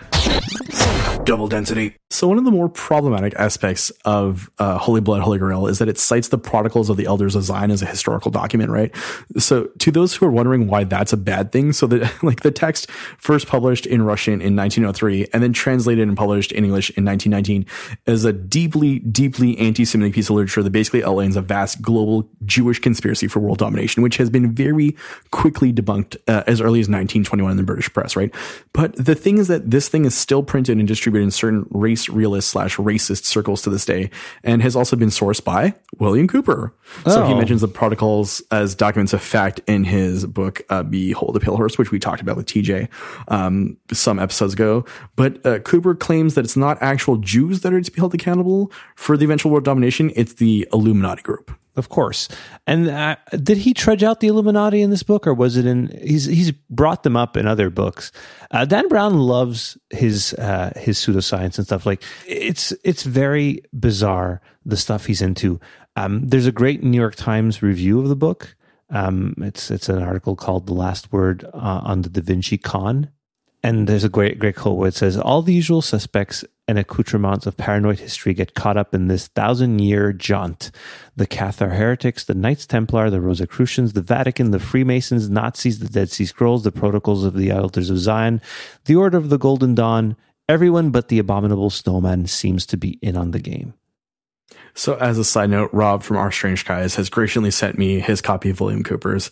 Double 1.25 1.49
density. 1.49 1.97
So 2.11 2.29
one 2.29 2.39
of 2.39 2.45
the 2.45 2.51
more 2.51 2.69
problematic 2.69 3.35
aspects 3.35 3.91
of 4.05 4.49
uh, 4.59 4.79
Holy 4.79 5.01
Blood, 5.01 5.23
Holy 5.23 5.39
Grail 5.39 5.67
is 5.67 5.79
that 5.79 5.89
it 5.89 5.99
cites 5.99 6.29
the 6.29 6.39
Protocols 6.39 6.89
of 6.89 6.97
the 6.97 7.07
Elders 7.07 7.35
of 7.35 7.43
Zion 7.43 7.71
as 7.71 7.83
a 7.83 7.87
historical 7.87 8.31
document, 8.31 8.71
right? 8.71 8.95
So 9.39 9.65
to 9.79 9.91
those 9.91 10.15
who 10.15 10.27
are 10.27 10.31
wondering 10.31 10.69
why 10.69 10.85
that's 10.85 11.13
a 11.13 11.17
bad 11.17 11.51
thing, 11.51 11.73
so 11.73 11.87
that 11.89 12.13
like 12.23 12.41
the 12.43 12.51
text 12.51 12.91
first 13.19 13.49
published 13.49 13.87
in 13.87 14.03
Russian 14.03 14.35
in 14.35 14.55
1903 14.55 15.29
and 15.33 15.43
then 15.43 15.53
translated 15.53 16.07
and 16.07 16.17
published 16.17 16.53
in 16.53 16.65
English 16.65 16.91
in 16.91 17.05
1919 17.05 17.67
is 18.07 18.25
a 18.25 18.33
deeply, 18.33 19.01
deeply 19.01 19.59
anti-Semitic 19.59 20.15
piece 20.15 20.31
of 20.31 20.37
literature 20.37 20.63
that 20.63 20.71
basically 20.71 21.03
outlines 21.03 21.37
a 21.37 21.43
vast 21.43 21.83
global 21.83 22.29
Jewish 22.45 22.79
conspiracy 22.79 23.27
for 23.27 23.41
world 23.41 23.59
domination, 23.59 24.03
which 24.03 24.19
has 24.19 24.31
been 24.31 24.55
very 24.55 24.97
quickly 25.33 25.73
debunked 25.73 26.17
uh, 26.29 26.45
as 26.47 26.61
early 26.61 26.81
as 26.81 26.89
1921 26.89 27.51
in 27.51 27.57
the 27.57 27.63
British 27.63 27.93
press, 27.93 28.15
right? 28.15 28.33
But 28.73 28.95
the 28.95 29.15
thing 29.17 29.39
is 29.39 29.49
that 29.49 29.71
this 29.71 29.89
thing 29.89 30.05
is 30.05 30.15
still 30.15 30.43
printed 30.43 30.79
and 30.79 30.87
distributed 30.87 31.14
in 31.23 31.31
certain 31.31 31.67
race 31.71 32.09
realist 32.09 32.51
slash 32.51 32.77
racist 32.77 33.25
circles 33.25 33.63
to 33.63 33.71
this 33.71 33.85
day 33.85 34.11
and 34.43 34.63
has 34.63 34.75
also 34.75 34.97
been 34.97 35.09
sourced 35.11 35.43
by 35.45 35.75
William 35.99 36.27
Cooper. 36.29 36.75
So 37.07 37.25
he 37.27 37.33
Oh. 37.33 37.37
mentions 37.39 37.61
the 37.61 37.69
protocols 37.69 38.43
as 38.51 38.75
documents 38.75 39.13
of 39.13 39.23
fact 39.23 39.61
in 39.67 39.85
his 39.85 40.27
book, 40.27 40.63
uh, 40.71 40.83
Behold 40.83 41.35
the 41.35 41.41
Pale 41.41 41.57
Horse, 41.57 41.79
which 41.79 41.91
we 41.91 41.99
talked 41.99 42.21
about 42.21 42.37
with 42.37 42.47
TJ 42.47 42.89
um, 43.29 43.77
some 43.93 44.19
episodes 44.19 44.53
ago. 44.55 44.85
But 45.17 45.45
uh, 45.47 45.59
Cooper 45.61 45.95
claims 45.95 46.35
that 46.35 46.45
it's 46.45 46.57
not 46.57 46.79
actual 46.83 47.17
Jews 47.19 47.61
that 47.61 47.73
are 47.73 47.81
to 47.81 47.91
be 47.91 48.01
held 48.01 48.15
accountable 48.15 48.71
for 48.97 49.17
the 49.17 49.25
eventual 49.25 49.51
world 49.53 49.65
domination, 49.65 50.11
it's 50.17 50.35
the 50.35 50.69
Illuminati 50.73 51.23
group. 51.23 51.51
Of 51.77 51.89
course. 51.89 52.29
And 52.67 52.89
uh, 52.89 53.17
did 53.31 53.59
he 53.59 53.75
trudge 53.75 54.05
out 54.05 54.21
the 54.21 54.29
Illuminati 54.29 54.81
in 54.81 54.91
this 54.91 55.03
book, 55.03 55.27
or 55.27 55.35
was 55.35 55.57
it 55.57 55.67
in? 55.67 55.89
He's 56.03 56.25
he's 56.25 56.53
brought 56.71 57.03
them 57.03 57.17
up 57.17 57.37
in 57.37 57.49
other 57.49 57.69
books. 57.69 58.13
Uh, 58.53 58.65
Dan 58.65 58.87
Brown 58.89 59.19
loves 59.19 59.77
his 59.91 60.35
uh, 60.35 60.73
his 60.77 60.99
pseudoscience 60.99 61.59
and 61.59 61.67
stuff. 61.67 61.85
Like 61.85 62.03
it's 62.27 62.73
it's 62.85 63.03
very 63.03 63.63
bizarre 63.79 64.41
the 64.65 64.77
stuff 64.77 65.07
he's 65.07 65.21
into. 65.21 65.59
Um, 65.97 66.27
there's 66.29 66.47
a 66.47 66.53
great 66.53 66.83
New 66.83 66.99
York 66.99 67.17
Times 67.17 67.63
review 67.63 68.01
of 68.01 68.09
the 68.09 68.17
book. 68.17 68.55
Um, 68.91 69.35
it's 69.39 69.71
it's 69.71 69.89
an 69.89 70.01
article 70.01 70.37
called 70.37 70.67
"The 70.67 70.75
Last 70.75 71.13
Word 71.13 71.45
uh, 71.45 71.81
on 71.85 72.03
the 72.03 72.09
Da 72.09 72.21
Vinci 72.21 72.57
Con," 72.57 73.11
and 73.65 73.87
there's 73.87 74.05
a 74.05 74.11
great 74.11 74.39
great 74.39 74.57
quote 74.57 74.77
where 74.77 74.89
it 74.89 74.95
says, 74.95 75.17
"All 75.17 75.41
the 75.41 75.55
usual 75.55 75.81
suspects 75.81 76.45
and 76.69 76.79
accoutrements 76.79 77.47
of 77.47 77.57
paranoid 77.57 77.99
history 77.99 78.35
get 78.35 78.55
caught 78.55 78.77
up 78.77 78.95
in 78.95 79.09
this 79.09 79.27
thousand 79.29 79.79
year 79.81 80.13
jaunt. 80.13 80.71
The 81.17 81.27
Cathar 81.27 81.75
heretics, 81.75 82.25
the 82.25 82.35
Knights 82.35 82.67
Templar, 82.67 83.09
the 83.09 83.23
Rosicrucians, 83.23 83.95
the 83.95 84.03
Vatican, 84.03 84.51
the 84.51 84.59
Freemasons, 84.59 85.31
Nazis, 85.31 85.79
the 85.79 85.89
Dead 85.89 86.11
Sea 86.11 86.27
Scrolls, 86.27 86.63
the 86.63 86.73
Protocols 86.73 87.25
of 87.25 87.35
the 87.35 87.51
Elders 87.51 87.89
of 87.89 87.99
Zion, 87.99 88.43
the 88.85 88.97
Order 88.97 89.17
of 89.17 89.31
the 89.31 89.39
Golden 89.39 89.75
Dawn. 89.75 90.17
Everyone 90.47 90.91
but 90.91 91.09
the 91.09 91.19
abominable 91.19 91.71
snowman 91.71 92.27
seems 92.27 92.67
to 92.67 92.77
be 92.77 92.99
in 93.01 93.17
on 93.17 93.31
the 93.31 93.41
game." 93.41 93.73
So, 94.75 94.97
as 94.97 95.17
a 95.17 95.25
side 95.25 95.49
note, 95.49 95.71
Rob 95.73 96.03
from 96.03 96.19
Our 96.19 96.31
Strange 96.31 96.67
Guys 96.67 96.97
has 96.97 97.09
graciously 97.09 97.51
sent 97.51 97.79
me 97.79 98.01
his 98.01 98.21
copy 98.21 98.51
of 98.51 98.61
William 98.61 98.83
Cooper's 98.83 99.31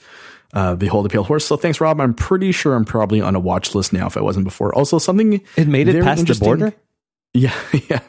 uh, 0.52 0.74
Behold 0.74 1.04
the 1.04 1.08
Pale 1.08 1.24
Horse. 1.24 1.46
So, 1.46 1.56
thanks, 1.56 1.80
Rob. 1.80 2.00
I'm 2.00 2.14
pretty 2.14 2.52
sure 2.52 2.74
I'm 2.74 2.84
probably 2.84 3.20
on 3.20 3.34
a 3.34 3.40
watch 3.40 3.74
list 3.74 3.92
now 3.92 4.06
if 4.06 4.16
I 4.16 4.20
wasn't 4.20 4.44
before. 4.44 4.74
Also, 4.74 4.98
something 4.98 5.40
It 5.56 5.68
made 5.68 5.88
it 5.88 6.02
past 6.02 6.26
the 6.26 6.34
border. 6.34 6.74
Yeah, 7.34 7.54
yeah. 7.88 8.00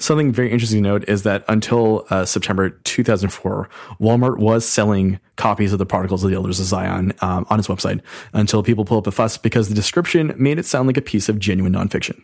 Something 0.00 0.32
very 0.32 0.50
interesting 0.50 0.82
to 0.82 0.88
note 0.88 1.08
is 1.08 1.22
that 1.22 1.44
until 1.46 2.04
uh, 2.10 2.24
September 2.24 2.70
2004, 2.70 3.68
Walmart 4.00 4.38
was 4.38 4.66
selling 4.66 5.20
copies 5.36 5.72
of 5.72 5.78
the 5.78 5.86
Protocols 5.86 6.24
of 6.24 6.30
the 6.30 6.36
Elders 6.36 6.58
of 6.58 6.66
Zion 6.66 7.12
um, 7.20 7.46
on 7.48 7.60
its 7.60 7.68
website 7.68 8.00
until 8.32 8.64
people 8.64 8.84
pull 8.84 8.98
up 8.98 9.06
a 9.06 9.12
fuss 9.12 9.38
because 9.38 9.68
the 9.68 9.74
description 9.76 10.34
made 10.36 10.58
it 10.58 10.66
sound 10.66 10.88
like 10.88 10.96
a 10.96 11.02
piece 11.02 11.28
of 11.28 11.38
genuine 11.38 11.74
nonfiction. 11.74 12.20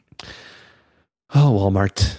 Oh, 1.32 1.52
Walmart. 1.52 2.16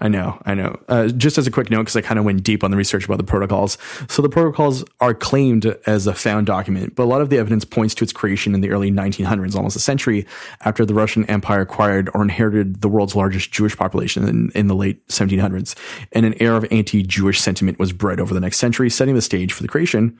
I 0.00 0.08
know, 0.08 0.40
I 0.46 0.54
know. 0.54 0.80
Uh, 0.88 1.08
just 1.08 1.36
as 1.36 1.46
a 1.46 1.50
quick 1.50 1.70
note, 1.70 1.82
because 1.82 1.96
I 1.96 2.00
kind 2.00 2.18
of 2.18 2.24
went 2.24 2.42
deep 2.42 2.64
on 2.64 2.70
the 2.70 2.78
research 2.78 3.04
about 3.04 3.18
the 3.18 3.24
protocols. 3.24 3.76
So 4.08 4.22
the 4.22 4.28
protocols 4.28 4.84
are 5.00 5.12
claimed 5.12 5.66
as 5.86 6.06
a 6.06 6.14
found 6.14 6.46
document, 6.46 6.94
but 6.94 7.02
a 7.02 7.04
lot 7.04 7.20
of 7.20 7.28
the 7.28 7.36
evidence 7.36 7.66
points 7.66 7.94
to 7.96 8.04
its 8.04 8.12
creation 8.12 8.54
in 8.54 8.62
the 8.62 8.70
early 8.70 8.90
1900s, 8.90 9.54
almost 9.54 9.76
a 9.76 9.80
century 9.80 10.26
after 10.62 10.86
the 10.86 10.94
Russian 10.94 11.26
Empire 11.26 11.60
acquired 11.60 12.08
or 12.14 12.22
inherited 12.22 12.80
the 12.80 12.88
world's 12.88 13.14
largest 13.14 13.52
Jewish 13.52 13.76
population 13.76 14.26
in, 14.26 14.50
in 14.54 14.66
the 14.66 14.74
late 14.74 15.06
1700s. 15.08 15.76
And 16.12 16.24
an 16.24 16.34
air 16.40 16.56
of 16.56 16.66
anti-Jewish 16.70 17.38
sentiment 17.38 17.78
was 17.78 17.92
bred 17.92 18.18
over 18.18 18.32
the 18.32 18.40
next 18.40 18.58
century, 18.58 18.88
setting 18.88 19.14
the 19.14 19.22
stage 19.22 19.52
for 19.52 19.62
the 19.62 19.68
creation 19.68 20.18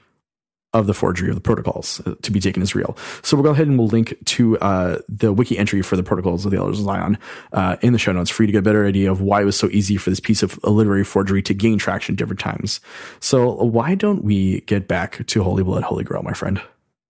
of 0.73 0.87
the 0.87 0.95
forgery 0.95 1.29
of 1.29 1.35
the 1.35 1.41
protocols 1.41 2.01
uh, 2.07 2.15
to 2.23 2.31
be 2.31 2.41
taken 2.41 2.63
as 2.63 2.75
real. 2.75 2.97
So 3.23 3.37
we'll 3.37 3.45
go 3.45 3.51
ahead 3.51 3.69
and 3.69 3.79
we'll 3.79 3.89
link 3.89 4.17
to 4.27 4.59
uh, 4.59 4.99
the 5.09 5.33
wiki 5.33 5.59
entry 5.59 5.83
for 5.83 5.97
the 5.97 6.03
protocols 6.03 6.45
of 6.45 6.51
the 6.51 6.57
Elders 6.57 6.79
of 6.79 6.87
Zion 6.87 7.19
uh, 7.53 7.77
in 7.83 7.93
the 7.93 7.99
show 7.99 8.13
notes 8.13 8.31
for 8.31 8.43
you 8.43 8.47
to 8.47 8.53
get 8.53 8.59
a 8.61 8.63
better 8.63 8.87
idea 8.87 9.11
of 9.11 9.21
why 9.21 9.43
it 9.43 9.45
was 9.45 9.57
so 9.57 9.69
easy 9.71 9.97
for 9.97 10.11
this 10.11 10.21
piece 10.21 10.43
of 10.43 10.63
literary 10.65 11.05
forgery 11.05 11.43
to 11.43 11.55
gain 11.55 11.79
traction 11.79 12.15
different 12.15 12.41
times. 12.41 12.81
So 13.21 13.53
why 13.53 13.95
don't 13.95 14.25
we 14.25 14.63
get 14.63 14.89
back 14.89 15.27
to 15.27 15.43
Holy 15.43 15.63
Blood, 15.63 15.83
Holy 15.83 16.05
Grail, 16.05 16.23
my 16.23 16.33
friend? 16.33 16.61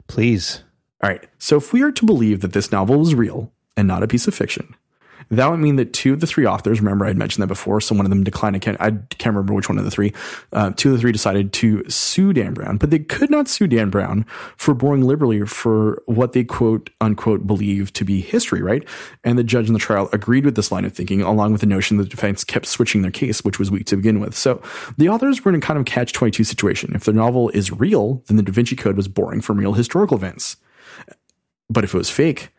Please. 0.08 0.62
All 1.02 1.10
right. 1.10 1.24
So 1.38 1.56
if 1.56 1.72
we 1.72 1.82
are 1.82 1.92
to 1.92 2.04
believe 2.04 2.40
that 2.40 2.52
this 2.52 2.72
novel 2.72 2.98
was 2.98 3.14
real 3.14 3.52
and 3.76 3.88
not 3.88 4.02
a 4.02 4.08
piece 4.08 4.28
of 4.28 4.34
fiction, 4.34 4.74
that 5.38 5.50
would 5.50 5.60
mean 5.60 5.76
that 5.76 5.94
two 5.94 6.12
of 6.12 6.20
the 6.20 6.26
three 6.26 6.46
authors, 6.46 6.80
remember 6.80 7.06
I 7.06 7.08
had 7.08 7.16
mentioned 7.16 7.42
that 7.42 7.48
before, 7.48 7.80
so 7.80 7.94
one 7.94 8.04
of 8.04 8.10
them 8.10 8.22
declined. 8.22 8.54
I 8.54 8.58
can't, 8.58 8.80
I 8.80 8.90
can't 8.90 9.34
remember 9.34 9.54
which 9.54 9.68
one 9.68 9.78
of 9.78 9.84
the 9.84 9.90
three. 9.90 10.12
Uh, 10.52 10.72
two 10.76 10.90
of 10.90 10.96
the 10.96 11.00
three 11.00 11.12
decided 11.12 11.52
to 11.54 11.88
sue 11.88 12.34
Dan 12.34 12.52
Brown, 12.52 12.76
but 12.76 12.90
they 12.90 12.98
could 12.98 13.30
not 13.30 13.48
sue 13.48 13.66
Dan 13.66 13.88
Brown 13.88 14.26
for 14.56 14.74
borrowing 14.74 15.02
liberally 15.02 15.46
for 15.46 16.02
what 16.06 16.34
they 16.34 16.44
quote 16.44 16.90
unquote 17.00 17.46
believe 17.46 17.92
to 17.94 18.04
be 18.04 18.20
history, 18.20 18.62
right? 18.62 18.86
And 19.24 19.38
the 19.38 19.44
judge 19.44 19.68
in 19.68 19.72
the 19.72 19.78
trial 19.78 20.10
agreed 20.12 20.44
with 20.44 20.54
this 20.54 20.70
line 20.70 20.84
of 20.84 20.92
thinking, 20.92 21.22
along 21.22 21.52
with 21.52 21.62
the 21.62 21.66
notion 21.66 21.96
that 21.96 22.04
the 22.04 22.10
defense 22.10 22.44
kept 22.44 22.66
switching 22.66 23.00
their 23.00 23.10
case, 23.10 23.42
which 23.42 23.58
was 23.58 23.70
weak 23.70 23.86
to 23.86 23.96
begin 23.96 24.20
with. 24.20 24.36
So 24.36 24.60
the 24.98 25.08
authors 25.08 25.42
were 25.44 25.50
in 25.50 25.56
a 25.56 25.60
kind 25.60 25.78
of 25.78 25.86
catch 25.86 26.12
22 26.12 26.44
situation. 26.44 26.92
If 26.94 27.04
the 27.04 27.12
novel 27.12 27.48
is 27.50 27.72
real, 27.72 28.22
then 28.26 28.36
the 28.36 28.42
Da 28.42 28.52
Vinci 28.52 28.76
Code 28.76 28.96
was 28.96 29.08
borrowing 29.08 29.40
from 29.40 29.58
real 29.58 29.72
historical 29.72 30.16
events. 30.16 30.56
But 31.70 31.84
if 31.84 31.94
it 31.94 31.98
was 31.98 32.10
fake, 32.10 32.50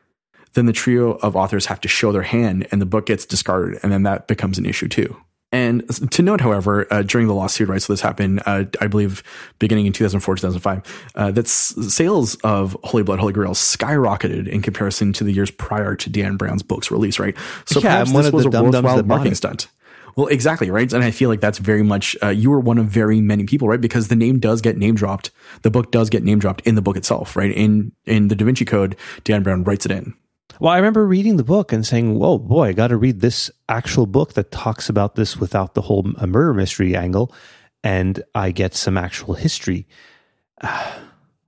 then 0.54 0.66
the 0.66 0.74
trio 0.74 1.14
of 1.16 1.36
authors 1.36 1.66
have 1.68 1.82
to 1.82 1.88
show 1.88 2.12
their 2.12 2.24
hand 2.24 2.68
and 2.72 2.82
the 2.82 2.86
book 2.86 3.06
gets 3.08 3.26
discarded. 3.26 3.80
And 3.84 3.92
then 3.92 4.04
that 4.04 4.28
becomes 4.28 4.58
an 4.58 4.66
issue 4.66 4.88
too. 4.88 5.16
And 5.54 5.88
to 6.12 6.24
note, 6.24 6.42
however, 6.42 6.88
uh, 6.92 7.04
during 7.04 7.28
the 7.28 7.36
lawsuit, 7.36 7.70
right? 7.70 7.80
So 7.80 7.94
this 7.94 8.02
happened, 8.02 8.42
uh, 8.48 8.64
I 8.82 8.88
believe, 8.88 9.22
beginning 9.60 9.86
in 9.86 9.94
2004, 9.94 10.38
2005, 10.38 11.12
uh, 11.14 11.30
that 11.30 11.48
sales 11.48 12.34
of 12.38 12.76
Holy 12.84 13.04
Blood, 13.04 13.20
Holy 13.20 13.34
Grail 13.34 13.54
skyrocketed 13.54 14.48
in 14.48 14.64
comparison 14.64 15.14
to 15.14 15.24
the 15.24 15.32
years 15.32 15.52
prior 15.52 15.96
to 15.96 16.10
Dan 16.10 16.38
Brown's 16.38 16.64
book's 16.64 16.90
release, 16.90 17.20
right? 17.20 17.38
So 17.66 17.80
Yeah, 17.80 17.90
perhaps 17.90 18.10
I'm 18.10 18.14
one 18.16 18.24
this 18.24 18.30
of 18.30 18.34
was 18.34 18.46
a 18.46 18.64
worthwhile 18.64 19.04
marketing 19.04 19.36
stunt. 19.36 19.68
Well, 20.16 20.26
exactly, 20.26 20.72
right? 20.72 20.92
And 20.92 21.04
I 21.04 21.12
feel 21.12 21.30
like 21.30 21.42
that's 21.42 21.60
very 21.60 21.84
much, 21.84 22.16
uh, 22.24 22.30
you 22.30 22.50
were 22.50 22.60
one 22.60 22.80
of 22.80 22.88
very 22.88 23.22
many 23.22 23.46
people, 23.46 23.68
right? 23.68 23.82
Because 23.82 24.08
the 24.08 24.16
name 24.16 24.40
does 24.40 24.60
get 24.60 24.76
name 24.76 24.96
dropped. 24.96 25.30
The 25.62 25.70
book 25.70 25.92
does 25.92 26.10
get 26.10 26.24
name 26.24 26.40
dropped 26.40 26.62
in 26.62 26.74
the 26.74 26.82
book 26.82 26.98
itself, 26.98 27.36
right? 27.36 27.52
In, 27.52 27.92
in 28.06 28.28
the 28.28 28.36
Da 28.36 28.46
Vinci 28.46 28.66
Code, 28.66 28.96
Dan 29.24 29.44
Brown 29.44 29.64
writes 29.64 29.86
it 29.86 29.92
in. 29.92 30.16
Well, 30.60 30.72
I 30.72 30.78
remember 30.78 31.06
reading 31.06 31.38
the 31.38 31.44
book 31.44 31.74
and 31.74 31.86
saying, 31.86 32.18
"Whoa, 32.18 32.38
boy, 32.38 32.70
I 32.70 32.74
got 32.74 32.88
to 32.88 32.98
read 32.98 33.22
this 33.22 33.52
actual 33.68 34.06
book 34.06 34.34
that 34.34 34.52
talks 34.52 34.90
about 34.90 35.16
this 35.16 35.38
without 35.38 35.74
the 35.74 35.82
whole 35.82 36.04
murder 36.04 36.54
mystery 36.54 36.96
angle, 36.96 37.34
and 37.84 38.24
I 38.36 38.52
get 38.52 38.76
some 38.76 38.98
actual 38.98 39.34
history." 39.34 39.88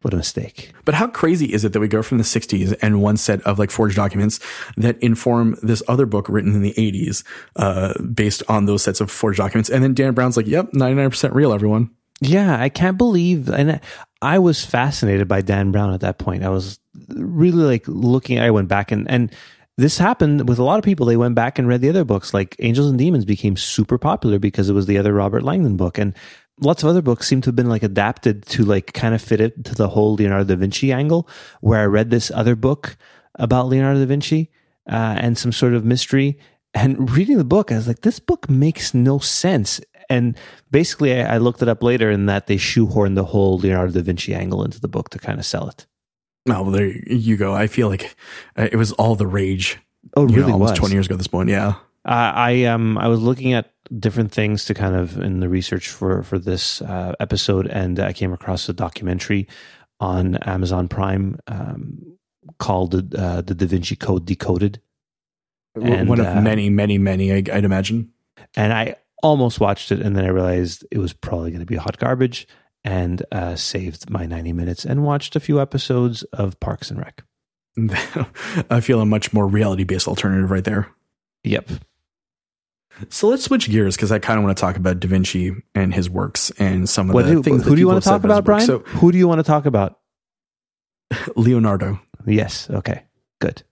What 0.02 0.14
a 0.14 0.18
mistake! 0.18 0.72
But 0.84 0.94
how 0.94 1.08
crazy 1.08 1.52
is 1.52 1.66
it 1.66 1.74
that 1.74 1.80
we 1.80 1.88
go 1.88 2.04
from 2.04 2.20
the 2.20 2.24
60s 2.24 2.78
and 2.80 3.02
one 3.02 3.18
set 3.18 3.42
of 3.42 3.58
like 3.58 3.72
forged 3.72 3.96
documents 3.96 4.40
that 4.78 5.02
inform 5.02 5.58
this 5.64 5.82
other 5.88 6.06
book 6.06 6.30
written 6.30 6.54
in 6.54 6.62
the 6.62 6.76
80s 6.78 7.24
uh, 7.56 7.92
based 8.04 8.44
on 8.48 8.68
those 8.68 8.84
sets 8.84 9.02
of 9.02 9.10
forged 9.10 9.40
documents? 9.40 9.68
And 9.68 9.84
then 9.84 9.96
Dan 9.96 10.14
Brown's 10.14 10.38
like, 10.38 10.46
yep, 10.46 10.74
99% 10.74 11.34
real, 11.34 11.52
everyone. 11.52 11.90
Yeah, 12.22 12.62
I 12.62 12.70
can't 12.70 13.00
believe, 13.00 13.50
and 13.50 13.82
I 14.22 14.38
was 14.38 14.64
fascinated 14.64 15.28
by 15.28 15.42
Dan 15.42 15.72
Brown 15.72 15.92
at 15.92 16.02
that 16.02 16.20
point. 16.20 16.44
I 16.44 16.50
was 16.50 16.80
really 17.10 17.64
like 17.64 17.88
looking. 17.88 18.40
I 18.40 18.52
went 18.52 18.68
back 18.68 18.92
and 18.92 19.10
and 19.10 19.32
this 19.78 19.98
happened 19.98 20.48
with 20.48 20.58
a 20.58 20.64
lot 20.64 20.80
of 20.80 20.86
people. 20.86 21.06
They 21.06 21.18
went 21.18 21.36
back 21.36 21.60
and 21.60 21.68
read 21.68 21.82
the 21.82 21.90
other 21.90 22.06
books, 22.06 22.34
like 22.34 22.56
Angels 22.60 22.90
and 22.90 22.98
Demons 22.98 23.26
became 23.26 23.58
super 23.58 23.98
popular 23.98 24.40
because 24.40 24.70
it 24.70 24.74
was 24.74 24.86
the 24.86 24.98
other 24.98 25.14
Robert 25.14 25.44
Langdon 25.44 25.76
book, 25.76 25.98
and 25.98 26.14
lots 26.62 26.82
of 26.82 26.90
other 26.90 27.02
books 27.02 27.28
seem 27.28 27.42
to 27.42 27.48
have 27.50 27.56
been 27.56 27.70
like 27.70 27.84
adapted 27.84 28.46
to 28.48 28.64
like 28.64 28.94
kind 28.94 29.14
of 29.14 29.22
fit 29.22 29.42
it 29.42 29.66
to 29.66 29.76
the 29.76 29.90
whole 29.90 30.16
Leonardo 30.16 30.46
da 30.46 30.56
Vinci 30.56 30.94
angle. 30.94 31.28
Where 31.62 31.82
I 31.82 31.86
read 31.86 32.10
this 32.10 32.32
other 32.32 32.56
book 32.56 32.96
about 33.36 33.68
Leonardo 33.68 34.00
da 34.00 34.06
Vinci 34.06 34.50
uh, 34.90 35.18
and 35.20 35.38
some 35.38 35.52
sort 35.52 35.74
of 35.74 35.84
mystery, 35.84 36.40
and 36.74 37.12
reading 37.12 37.38
the 37.38 37.44
book, 37.44 37.72
I 37.72 37.76
was 37.76 37.88
like, 37.88 38.02
this 38.02 38.20
book 38.20 38.50
makes 38.50 38.94
no 38.94 39.20
sense. 39.20 39.82
And 40.10 40.38
basically, 40.72 41.20
I, 41.20 41.36
I 41.36 41.38
looked 41.40 41.62
it 41.62 41.68
up 41.68 41.84
later, 41.84 42.10
and 42.10 42.30
that 42.30 42.48
they 42.48 42.58
shoehorned 42.58 43.16
the 43.16 43.26
whole 43.26 43.58
Leonardo 43.58 43.92
da 43.92 44.02
Vinci 44.02 44.34
angle 44.34 44.64
into 44.64 44.80
the 44.80 44.88
book 44.88 45.10
to 45.10 45.20
kind 45.20 45.40
of 45.40 45.46
sell 45.46 45.68
it. 45.68 45.86
Oh, 46.48 46.62
well, 46.64 46.72
there 46.72 46.88
you 46.88 47.38
go. 47.38 47.54
I 47.54 47.68
feel 47.68 47.88
like 47.90 48.16
uh, 48.58 48.68
it 48.72 48.76
was 48.76 48.92
all 48.94 49.16
the 49.16 49.28
rage. 49.28 49.78
Oh, 50.16 50.26
it 50.26 50.32
you 50.32 50.36
know, 50.36 50.42
really 50.42 50.54
almost 50.54 50.72
was. 50.74 50.80
20 50.80 50.94
years 50.94 51.06
ago 51.08 51.16
at 51.16 51.18
this 51.18 51.28
point. 51.28 51.50
Yeah. 51.50 51.76
Uh, 52.06 52.32
I 52.36 52.66
um 52.66 53.00
I 53.00 53.08
was 53.08 53.20
looking 53.20 53.54
at 53.54 53.74
different 54.00 54.32
things 54.32 54.66
to 54.66 54.74
kind 54.76 54.96
of 54.96 55.18
in 55.20 55.40
the 55.40 55.50
research 55.50 55.90
for 55.90 56.22
for 56.22 56.38
this 56.38 56.82
uh, 56.84 57.16
episode, 57.20 57.68
and 57.68 58.00
I 58.00 58.14
came 58.14 58.32
across 58.32 58.70
a 58.70 58.74
documentary 58.74 59.48
on 60.00 60.36
Amazon 60.44 60.88
Prime 60.88 61.40
um, 61.48 62.18
called 62.60 62.94
uh, 63.16 63.42
"The 63.42 63.56
Da 63.56 63.66
Vinci 63.66 63.96
Code 63.96 64.26
Decoded," 64.26 64.80
And, 65.76 66.08
One 66.08 66.20
of 66.20 66.28
uh, 66.28 66.42
many, 66.42 66.70
many, 66.70 66.98
many, 66.98 67.34
I, 67.34 67.38
I'd 67.38 67.66
imagine. 67.66 68.12
and 68.56 68.72
I 68.72 68.96
almost 69.24 69.60
watched 69.60 69.92
it, 69.92 70.00
and 70.00 70.16
then 70.16 70.26
I 70.26 70.30
realized 70.30 70.86
it 70.92 71.00
was 71.00 71.12
probably 71.12 71.50
going 71.52 71.60
to 71.60 71.66
be 71.66 71.76
hot 71.76 71.98
garbage, 71.98 72.48
and 72.86 73.24
uh, 73.34 73.56
saved 73.58 74.10
my 74.10 74.26
ninety 74.26 74.54
minutes 74.54 74.86
and 74.86 75.04
watched 75.04 75.36
a 75.36 75.42
few 75.42 75.60
episodes 75.60 76.24
of 76.32 76.58
Parks 76.62 76.90
and 76.90 77.00
Rec. 77.00 77.24
I 78.70 78.80
feel 78.80 79.02
a 79.02 79.06
much 79.06 79.34
more 79.34 79.48
reality 79.48 79.84
based 79.84 80.08
alternative 80.08 80.50
right 80.52 80.64
there. 80.64 80.88
Yep. 81.44 81.70
So 83.10 83.28
let's 83.28 83.44
switch 83.44 83.70
gears 83.70 83.98
because 83.98 84.12
I 84.12 84.20
kind 84.20 84.38
of 84.38 84.46
want 84.46 84.56
to 84.58 84.62
talk 84.62 84.78
about 84.78 85.02
Da 85.02 85.08
Vinci 85.10 85.52
and 85.74 85.94
his 85.94 86.10
works 86.10 86.50
and 86.58 86.88
some 86.88 87.10
of 87.10 87.14
What 87.14 87.26
the 87.26 87.34
do, 87.34 87.44
things. 87.44 87.66
who 87.66 87.76
do 87.76 87.82
you 87.82 87.88
want 87.88 88.02
to 88.02 88.10
talk 88.10 88.24
about, 88.24 88.46
Brian? 88.46 88.66
So, 88.66 88.80
who 88.80 89.12
do 89.12 89.18
you 89.18 89.28
want 89.28 89.40
to 89.40 89.44
talk 89.44 89.66
about? 89.66 90.00
Leonardo. 91.36 92.00
Yes. 92.26 92.70
Okay. 92.70 93.04
Good. 93.42 93.64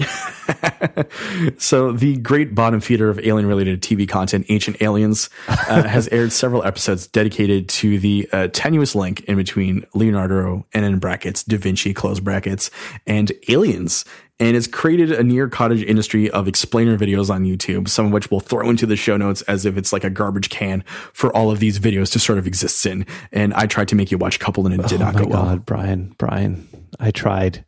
so 1.58 1.92
the 1.92 2.16
great 2.18 2.54
bottom 2.54 2.80
feeder 2.80 3.08
of 3.08 3.18
alien 3.20 3.46
related 3.46 3.82
TV 3.82 4.08
content, 4.08 4.46
Ancient 4.48 4.80
Aliens, 4.80 5.30
uh, 5.48 5.82
has 5.88 6.08
aired 6.08 6.32
several 6.32 6.64
episodes 6.64 7.06
dedicated 7.06 7.68
to 7.68 7.98
the 7.98 8.28
uh, 8.32 8.48
tenuous 8.52 8.94
link 8.94 9.20
in 9.24 9.36
between 9.36 9.86
Leonardo 9.94 10.66
and 10.72 10.84
in 10.84 10.98
brackets 10.98 11.44
Da 11.44 11.56
Vinci 11.56 11.94
close 11.94 12.20
brackets 12.20 12.70
and 13.06 13.32
aliens. 13.48 14.04
And 14.38 14.54
has 14.54 14.66
created 14.66 15.12
a 15.12 15.22
near 15.22 15.50
cottage 15.50 15.82
industry 15.82 16.30
of 16.30 16.48
explainer 16.48 16.96
videos 16.96 17.28
on 17.28 17.44
YouTube, 17.44 17.88
some 17.90 18.06
of 18.06 18.12
which 18.12 18.30
we'll 18.30 18.40
throw 18.40 18.70
into 18.70 18.86
the 18.86 18.96
show 18.96 19.18
notes 19.18 19.42
as 19.42 19.66
if 19.66 19.76
it's 19.76 19.92
like 19.92 20.02
a 20.02 20.08
garbage 20.08 20.48
can 20.48 20.82
for 21.12 21.30
all 21.36 21.50
of 21.50 21.58
these 21.58 21.78
videos 21.78 22.10
to 22.12 22.18
sort 22.18 22.38
of 22.38 22.46
exist 22.46 22.86
in. 22.86 23.04
And 23.32 23.52
I 23.52 23.66
tried 23.66 23.88
to 23.88 23.94
make 23.94 24.10
you 24.10 24.16
watch 24.16 24.36
a 24.36 24.38
couple 24.38 24.64
and 24.66 24.80
it 24.80 24.88
did 24.88 25.02
oh 25.02 25.04
not 25.04 25.16
go 25.16 25.26
well. 25.26 25.44
god, 25.44 25.66
Brian, 25.66 26.14
Brian. 26.16 26.66
I 26.98 27.10
tried. 27.10 27.64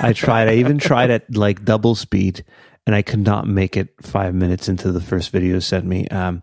I 0.00 0.12
tried. 0.12 0.48
I 0.48 0.54
even 0.54 0.78
tried 0.78 1.10
at 1.10 1.34
like 1.36 1.64
double 1.64 1.94
speed 1.94 2.44
and 2.86 2.94
I 2.94 3.02
could 3.02 3.20
not 3.20 3.46
make 3.46 3.76
it 3.76 3.94
five 4.00 4.34
minutes 4.34 4.68
into 4.68 4.90
the 4.92 5.00
first 5.00 5.30
video 5.30 5.58
sent 5.58 5.84
me. 5.84 6.08
Um, 6.08 6.42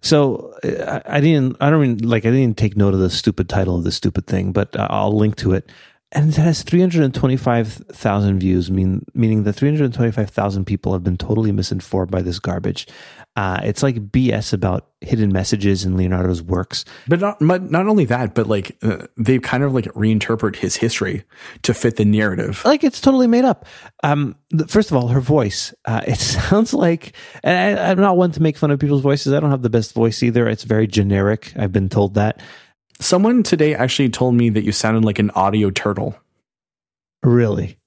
so 0.00 0.54
I, 0.64 1.02
I 1.06 1.20
didn't, 1.20 1.56
I 1.60 1.70
don't 1.70 1.84
even 1.84 2.08
like, 2.08 2.24
I 2.24 2.30
didn't 2.30 2.56
take 2.56 2.76
note 2.76 2.94
of 2.94 3.00
the 3.00 3.10
stupid 3.10 3.48
title 3.48 3.76
of 3.76 3.84
the 3.84 3.92
stupid 3.92 4.26
thing, 4.26 4.52
but 4.52 4.74
uh, 4.76 4.88
I'll 4.90 5.16
link 5.16 5.36
to 5.36 5.52
it. 5.52 5.70
And 6.10 6.30
it 6.30 6.36
has 6.36 6.62
325,000 6.62 8.38
views, 8.38 8.70
mean, 8.70 9.04
meaning 9.12 9.42
that 9.42 9.52
325,000 9.52 10.64
people 10.64 10.94
have 10.94 11.04
been 11.04 11.18
totally 11.18 11.52
misinformed 11.52 12.10
by 12.10 12.22
this 12.22 12.38
garbage. 12.38 12.86
Uh, 13.36 13.60
it's 13.62 13.84
like 13.84 14.10
BS 14.10 14.52
about 14.52 14.88
hidden 15.00 15.32
messages 15.32 15.84
in 15.84 15.96
Leonardo's 15.96 16.42
works. 16.42 16.84
But 17.06 17.20
not, 17.20 17.36
but 17.40 17.70
not 17.70 17.86
only 17.86 18.04
that, 18.06 18.34
but 18.34 18.48
like 18.48 18.76
uh, 18.82 19.06
they 19.16 19.38
kind 19.38 19.62
of 19.62 19.72
like 19.72 19.84
reinterpret 19.94 20.56
his 20.56 20.74
history 20.74 21.22
to 21.62 21.72
fit 21.72 21.94
the 21.96 22.04
narrative. 22.04 22.62
like 22.64 22.82
it's 22.82 23.00
totally 23.00 23.28
made 23.28 23.44
up. 23.44 23.64
Um, 24.02 24.34
first 24.66 24.90
of 24.90 24.96
all, 24.96 25.06
her 25.08 25.20
voice, 25.20 25.72
uh, 25.84 26.00
it 26.04 26.16
sounds 26.18 26.74
like, 26.74 27.14
and 27.44 27.78
I, 27.78 27.90
I'm 27.90 28.00
not 28.00 28.16
one 28.16 28.32
to 28.32 28.42
make 28.42 28.56
fun 28.56 28.72
of 28.72 28.80
people's 28.80 29.02
voices. 29.02 29.32
I 29.32 29.38
don't 29.38 29.50
have 29.52 29.62
the 29.62 29.70
best 29.70 29.92
voice 29.94 30.20
either. 30.24 30.48
It's 30.48 30.64
very 30.64 30.88
generic. 30.88 31.52
I've 31.56 31.72
been 31.72 31.88
told 31.88 32.14
that. 32.14 32.40
Someone 33.00 33.44
today 33.44 33.72
actually 33.76 34.08
told 34.08 34.34
me 34.34 34.50
that 34.50 34.64
you 34.64 34.72
sounded 34.72 35.04
like 35.04 35.20
an 35.20 35.30
audio 35.30 35.70
turtle, 35.70 36.16
Really? 37.22 37.78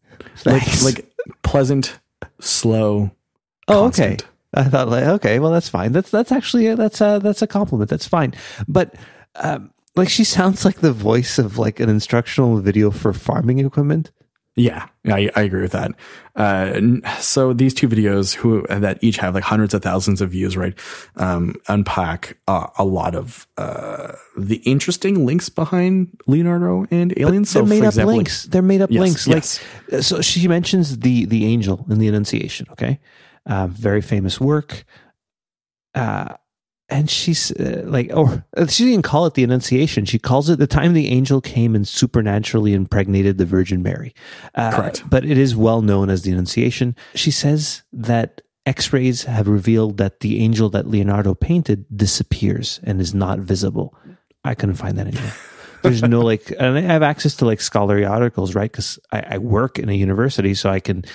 like 0.45 0.63
like 0.83 1.11
pleasant, 1.43 1.99
slow. 2.39 3.11
oh, 3.67 3.73
constant. 3.83 4.21
okay. 4.21 4.30
I 4.53 4.63
thought 4.65 4.89
like, 4.89 5.05
okay, 5.05 5.39
well, 5.39 5.51
that's 5.51 5.69
fine. 5.69 5.91
That's, 5.91 6.11
that's 6.11 6.31
actually, 6.31 6.67
a, 6.67 6.75
that's 6.75 7.01
a, 7.01 7.19
that's 7.21 7.41
a 7.41 7.47
compliment. 7.47 7.89
That's 7.89 8.07
fine. 8.07 8.33
But, 8.67 8.95
um, 9.35 9.71
like 9.95 10.09
she 10.09 10.23
sounds 10.23 10.63
like 10.63 10.77
the 10.77 10.93
voice 10.93 11.37
of 11.37 11.57
like 11.57 11.79
an 11.79 11.89
instructional 11.89 12.57
video 12.59 12.91
for 12.91 13.13
farming 13.13 13.59
equipment. 13.59 14.11
Yeah, 14.55 14.87
I, 15.05 15.29
I 15.33 15.43
agree 15.43 15.61
with 15.61 15.71
that. 15.71 15.91
Uh, 16.35 16.81
so 17.19 17.53
these 17.53 17.73
two 17.73 17.87
videos, 17.87 18.33
who 18.33 18.65
that 18.67 18.99
each 19.01 19.15
have 19.17 19.33
like 19.33 19.45
hundreds 19.45 19.73
of 19.73 19.81
thousands 19.81 20.19
of 20.19 20.31
views, 20.31 20.57
right? 20.57 20.77
Um, 21.15 21.55
unpack 21.69 22.37
uh, 22.49 22.67
a 22.77 22.83
lot 22.83 23.15
of 23.15 23.47
uh, 23.57 24.11
the 24.37 24.57
interesting 24.57 25.25
links 25.25 25.47
behind 25.47 26.17
Leonardo 26.27 26.85
and 26.91 27.17
aliens. 27.17 27.53
They're 27.53 27.63
so, 27.63 27.65
made 27.65 27.79
for 27.79 27.85
up 27.85 27.91
example, 27.91 28.15
links. 28.15 28.43
They're 28.43 28.61
made 28.61 28.81
up 28.81 28.91
Yes, 28.91 29.01
links. 29.01 29.27
yes. 29.27 29.63
Like, 29.89 30.03
so 30.03 30.21
she 30.21 30.45
mentions 30.49 30.99
the 30.99 31.25
the 31.25 31.45
angel 31.45 31.85
in 31.89 31.99
the 31.99 32.09
Annunciation. 32.09 32.67
Okay, 32.71 32.99
uh, 33.45 33.67
very 33.67 34.01
famous 34.01 34.39
work. 34.39 34.85
Uh, 35.93 36.35
and 36.91 37.09
she's 37.09 37.51
uh, 37.53 37.83
like, 37.85 38.11
or 38.13 38.45
uh, 38.57 38.67
she 38.67 38.85
didn't 38.85 39.03
call 39.03 39.25
it 39.25 39.33
the 39.33 39.43
Annunciation. 39.43 40.05
She 40.05 40.19
calls 40.19 40.49
it 40.49 40.59
the 40.59 40.67
time 40.67 40.93
the 40.93 41.07
angel 41.07 41.41
came 41.41 41.73
and 41.73 41.87
supernaturally 41.87 42.73
impregnated 42.73 43.37
the 43.37 43.45
Virgin 43.45 43.81
Mary. 43.81 44.13
Uh, 44.53 44.71
Correct. 44.71 45.03
But 45.09 45.25
it 45.25 45.37
is 45.37 45.55
well 45.55 45.81
known 45.81 46.09
as 46.09 46.23
the 46.23 46.31
Annunciation. 46.31 46.95
She 47.15 47.31
says 47.31 47.83
that 47.93 48.41
X-rays 48.65 49.23
have 49.23 49.47
revealed 49.47 49.97
that 49.97 50.19
the 50.19 50.43
angel 50.43 50.69
that 50.69 50.87
Leonardo 50.87 51.33
painted 51.33 51.85
disappears 51.95 52.79
and 52.83 53.01
is 53.01 53.13
not 53.13 53.39
visible. 53.39 53.97
I 54.43 54.53
couldn't 54.53 54.75
find 54.75 54.97
that 54.97 55.07
anywhere. 55.07 55.33
There's 55.81 56.03
no 56.03 56.21
like, 56.21 56.53
and 56.59 56.77
I 56.77 56.81
have 56.81 57.01
access 57.01 57.35
to 57.37 57.45
like 57.45 57.59
scholarly 57.59 58.05
articles, 58.05 58.53
right? 58.53 58.71
Because 58.71 58.99
I, 59.11 59.21
I 59.21 59.37
work 59.39 59.79
in 59.79 59.89
a 59.89 59.93
university, 59.93 60.53
so 60.53 60.69
I 60.69 60.79
can 60.79 61.05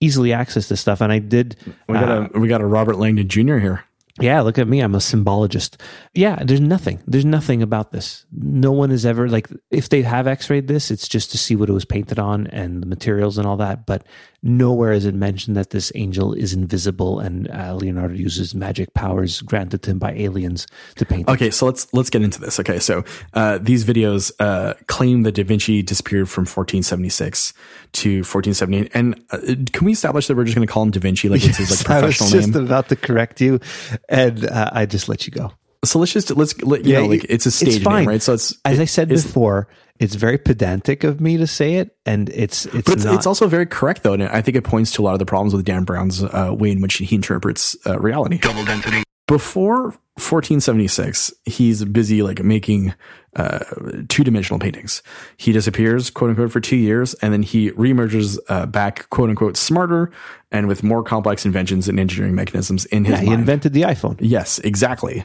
easily 0.00 0.32
access 0.32 0.68
this 0.68 0.80
stuff. 0.80 1.00
And 1.00 1.12
I 1.12 1.18
did. 1.18 1.56
we 1.88 1.94
got 1.94 2.08
uh, 2.08 2.28
a 2.34 2.38
we 2.38 2.48
got 2.48 2.60
a 2.60 2.66
Robert 2.66 2.96
Langdon 2.96 3.28
Jr. 3.28 3.58
here. 3.58 3.84
yeah, 4.20 4.40
look 4.40 4.58
at 4.58 4.68
me. 4.68 4.80
I'm 4.80 4.94
a 4.94 4.98
symbologist. 4.98 5.80
Yeah, 6.14 6.42
there's 6.44 6.60
nothing. 6.60 7.02
There's 7.06 7.24
nothing 7.24 7.62
about 7.62 7.92
this. 7.92 8.24
No 8.32 8.72
one 8.72 8.90
has 8.90 9.04
ever 9.04 9.28
like 9.28 9.48
if 9.70 9.88
they 9.88 10.02
have 10.02 10.26
x-rayed 10.26 10.68
this, 10.68 10.90
it's 10.90 11.08
just 11.08 11.30
to 11.32 11.38
see 11.38 11.56
what 11.56 11.68
it 11.68 11.72
was 11.72 11.84
painted 11.84 12.18
on 12.18 12.46
and 12.48 12.82
the 12.82 12.86
materials 12.86 13.38
and 13.38 13.46
all 13.46 13.56
that, 13.58 13.86
but 13.86 14.06
nowhere 14.46 14.92
is 14.92 15.04
it 15.04 15.14
mentioned 15.14 15.56
that 15.56 15.70
this 15.70 15.90
angel 15.94 16.32
is 16.32 16.52
invisible 16.54 17.18
and 17.20 17.50
uh, 17.50 17.74
Leonardo 17.74 18.14
uses 18.14 18.54
magic 18.54 18.94
powers 18.94 19.42
granted 19.42 19.82
to 19.82 19.90
him 19.90 19.98
by 19.98 20.12
aliens 20.14 20.66
to 20.94 21.04
paint. 21.04 21.28
it. 21.28 21.32
Okay, 21.32 21.50
so 21.50 21.66
let's 21.66 21.92
let's 21.92 22.08
get 22.10 22.22
into 22.22 22.40
this. 22.40 22.58
Okay, 22.60 22.78
so 22.78 23.04
uh, 23.34 23.58
these 23.60 23.84
videos 23.84 24.30
uh, 24.40 24.74
claim 24.86 25.22
that 25.24 25.32
Da 25.32 25.42
Vinci 25.44 25.82
disappeared 25.82 26.28
from 26.30 26.42
1476 26.42 27.52
to 27.92 28.18
1478, 28.18 28.90
and 28.94 29.20
uh, 29.30 29.38
can 29.72 29.84
we 29.84 29.92
establish 29.92 30.26
that 30.28 30.36
we're 30.36 30.44
just 30.44 30.54
going 30.56 30.66
to 30.66 30.72
call 30.72 30.82
him 30.82 30.90
Da 30.90 31.00
Vinci, 31.00 31.28
like 31.28 31.44
it's 31.44 31.56
his 31.58 31.70
like 31.86 31.90
I 32.02 32.06
was 32.06 32.18
just 32.18 32.54
name? 32.54 32.64
about 32.64 32.88
to 32.90 32.96
correct 32.96 33.40
you, 33.40 33.60
and 34.08 34.46
uh, 34.46 34.70
I 34.72 34.86
just 34.86 35.08
let 35.08 35.26
you 35.26 35.32
go. 35.32 35.52
So 35.84 35.98
let's 35.98 36.12
just 36.12 36.30
let's 36.36 36.60
let, 36.62 36.84
you 36.84 36.92
Yeah, 36.94 37.00
know 37.00 37.06
like 37.06 37.26
it's 37.28 37.46
a 37.46 37.48
it's 37.48 37.56
stage 37.56 37.82
fine. 37.82 38.00
name, 38.00 38.08
right? 38.08 38.22
So 38.22 38.32
it's 38.34 38.54
As 38.64 38.80
I 38.80 38.86
said 38.86 39.10
it's- 39.10 39.24
before, 39.24 39.68
it's 39.98 40.14
very 40.14 40.38
pedantic 40.38 41.04
of 41.04 41.20
me 41.20 41.36
to 41.36 41.46
say 41.46 41.74
it, 41.76 41.96
and 42.04 42.28
it's 42.30 42.66
it's 42.66 42.82
But 42.86 42.94
it's, 42.94 43.04
not. 43.04 43.14
it's 43.14 43.26
also 43.26 43.48
very 43.48 43.66
correct 43.66 44.02
though, 44.02 44.12
and 44.12 44.22
I 44.22 44.42
think 44.42 44.56
it 44.56 44.64
points 44.64 44.92
to 44.92 45.02
a 45.02 45.04
lot 45.04 45.12
of 45.12 45.18
the 45.18 45.26
problems 45.26 45.54
with 45.54 45.64
Dan 45.64 45.84
Brown's 45.84 46.22
uh, 46.22 46.54
way 46.56 46.70
in 46.70 46.80
which 46.80 46.94
he 46.94 47.14
interprets 47.16 47.76
uh, 47.86 47.98
reality. 47.98 48.38
Double 48.38 48.64
density. 48.64 49.02
Before 49.26 49.82
1476, 50.18 51.32
he's 51.44 51.84
busy 51.84 52.22
like 52.22 52.42
making 52.42 52.94
uh, 53.36 53.60
two 54.08 54.24
dimensional 54.24 54.58
paintings. 54.58 55.02
He 55.36 55.52
disappears, 55.52 56.10
quote 56.10 56.30
unquote, 56.30 56.50
for 56.50 56.60
two 56.60 56.76
years, 56.76 57.14
and 57.14 57.32
then 57.32 57.42
he 57.42 57.70
reemerges 57.72 58.38
uh, 58.48 58.66
back, 58.66 59.08
quote 59.10 59.30
unquote, 59.30 59.56
smarter 59.56 60.10
and 60.52 60.68
with 60.68 60.82
more 60.82 61.02
complex 61.02 61.44
inventions 61.44 61.88
and 61.88 61.98
engineering 61.98 62.34
mechanisms 62.34 62.84
in 62.86 63.04
his 63.04 63.14
yeah, 63.14 63.20
he 63.20 63.26
mind. 63.26 63.40
invented 63.40 63.72
the 63.72 63.82
iPhone. 63.82 64.16
Yes, 64.20 64.60
exactly. 64.60 65.24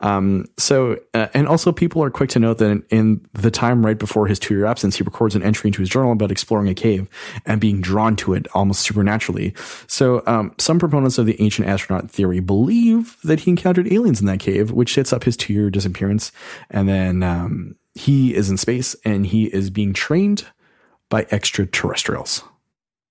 Um, 0.00 0.46
so, 0.58 0.96
uh, 1.12 1.26
and 1.34 1.48
also 1.48 1.72
people 1.72 2.02
are 2.04 2.10
quick 2.10 2.30
to 2.30 2.38
note 2.38 2.58
that 2.58 2.70
in, 2.70 2.84
in 2.90 3.26
the 3.32 3.50
time 3.50 3.84
right 3.84 3.98
before 3.98 4.28
his 4.28 4.38
two 4.38 4.54
year 4.54 4.66
absence, 4.66 4.96
he 4.96 5.02
records 5.02 5.34
an 5.34 5.42
entry 5.42 5.68
into 5.68 5.80
his 5.80 5.88
journal 5.88 6.12
about 6.12 6.30
exploring 6.30 6.68
a 6.68 6.74
cave 6.74 7.08
and 7.44 7.60
being 7.60 7.80
drawn 7.80 8.14
to 8.16 8.32
it 8.32 8.46
almost 8.54 8.82
supernaturally. 8.82 9.54
So, 9.88 10.22
um, 10.26 10.54
some 10.58 10.78
proponents 10.78 11.18
of 11.18 11.26
the 11.26 11.40
ancient 11.42 11.66
astronaut 11.66 12.10
theory 12.10 12.38
believe 12.38 13.16
that 13.24 13.40
he 13.40 13.50
encountered 13.50 13.92
aliens 13.92 14.20
in 14.20 14.26
that 14.26 14.38
cave, 14.38 14.70
which 14.70 14.94
sets 14.94 15.12
up 15.12 15.24
his 15.24 15.36
two 15.36 15.52
year 15.52 15.70
disappearance. 15.70 16.30
And 16.70 16.88
then, 16.88 17.22
um, 17.24 17.49
he 17.94 18.34
is 18.34 18.50
in 18.50 18.56
space 18.56 18.94
and 19.04 19.26
he 19.26 19.46
is 19.46 19.70
being 19.70 19.92
trained 19.92 20.46
by 21.08 21.26
extraterrestrials. 21.30 22.42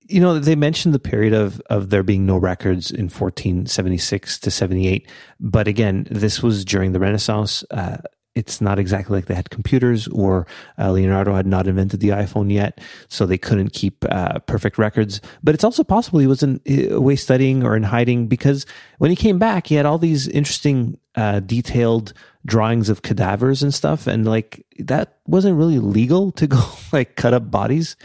you 0.07 0.19
know 0.19 0.39
they 0.39 0.55
mentioned 0.55 0.93
the 0.93 0.99
period 0.99 1.33
of 1.33 1.61
of 1.69 1.89
there 1.89 2.03
being 2.03 2.25
no 2.25 2.37
records 2.37 2.91
in 2.91 3.05
1476 3.05 4.39
to 4.39 4.49
78 4.51 5.07
but 5.39 5.67
again 5.67 6.07
this 6.09 6.41
was 6.41 6.65
during 6.65 6.93
the 6.93 6.99
renaissance 6.99 7.63
uh, 7.71 7.97
it's 8.35 8.61
not 8.61 8.79
exactly 8.79 9.17
like 9.17 9.25
they 9.25 9.35
had 9.35 9.49
computers 9.49 10.07
or 10.09 10.45
uh, 10.77 10.91
leonardo 10.91 11.33
had 11.33 11.47
not 11.47 11.67
invented 11.67 11.99
the 11.99 12.09
iphone 12.09 12.51
yet 12.51 12.79
so 13.07 13.25
they 13.25 13.37
couldn't 13.37 13.73
keep 13.73 14.05
uh, 14.09 14.39
perfect 14.39 14.77
records 14.77 15.21
but 15.43 15.55
it's 15.55 15.63
also 15.63 15.83
possible 15.83 16.19
he 16.19 16.27
was 16.27 16.43
in 16.43 16.61
away 16.91 17.15
studying 17.15 17.63
or 17.63 17.75
in 17.75 17.83
hiding 17.83 18.27
because 18.27 18.65
when 18.99 19.09
he 19.09 19.15
came 19.15 19.39
back 19.39 19.67
he 19.67 19.75
had 19.75 19.85
all 19.85 19.97
these 19.97 20.27
interesting 20.27 20.97
uh, 21.15 21.39
detailed 21.41 22.13
drawings 22.45 22.87
of 22.87 23.01
cadavers 23.01 23.61
and 23.61 23.73
stuff 23.73 24.07
and 24.07 24.25
like 24.25 24.65
that 24.77 25.17
wasn't 25.27 25.57
really 25.57 25.79
legal 25.79 26.31
to 26.31 26.47
go 26.47 26.61
like 26.93 27.15
cut 27.15 27.33
up 27.33 27.49
bodies 27.51 27.95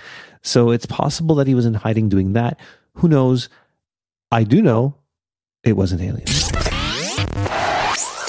so 0.45 0.71
it's 0.71 0.87
possible 0.87 1.35
that 1.37 1.47
he 1.47 1.55
was 1.55 1.65
in 1.65 1.73
hiding 1.73 2.11
doing 2.11 2.35
that. 2.35 2.61
Who 2.97 3.09
knows? 3.09 3.49
I 4.31 4.45
do 4.45 4.61
know 4.61 4.97
it 5.65 5.73
wasn't 5.73 6.03
aliens. 6.03 6.54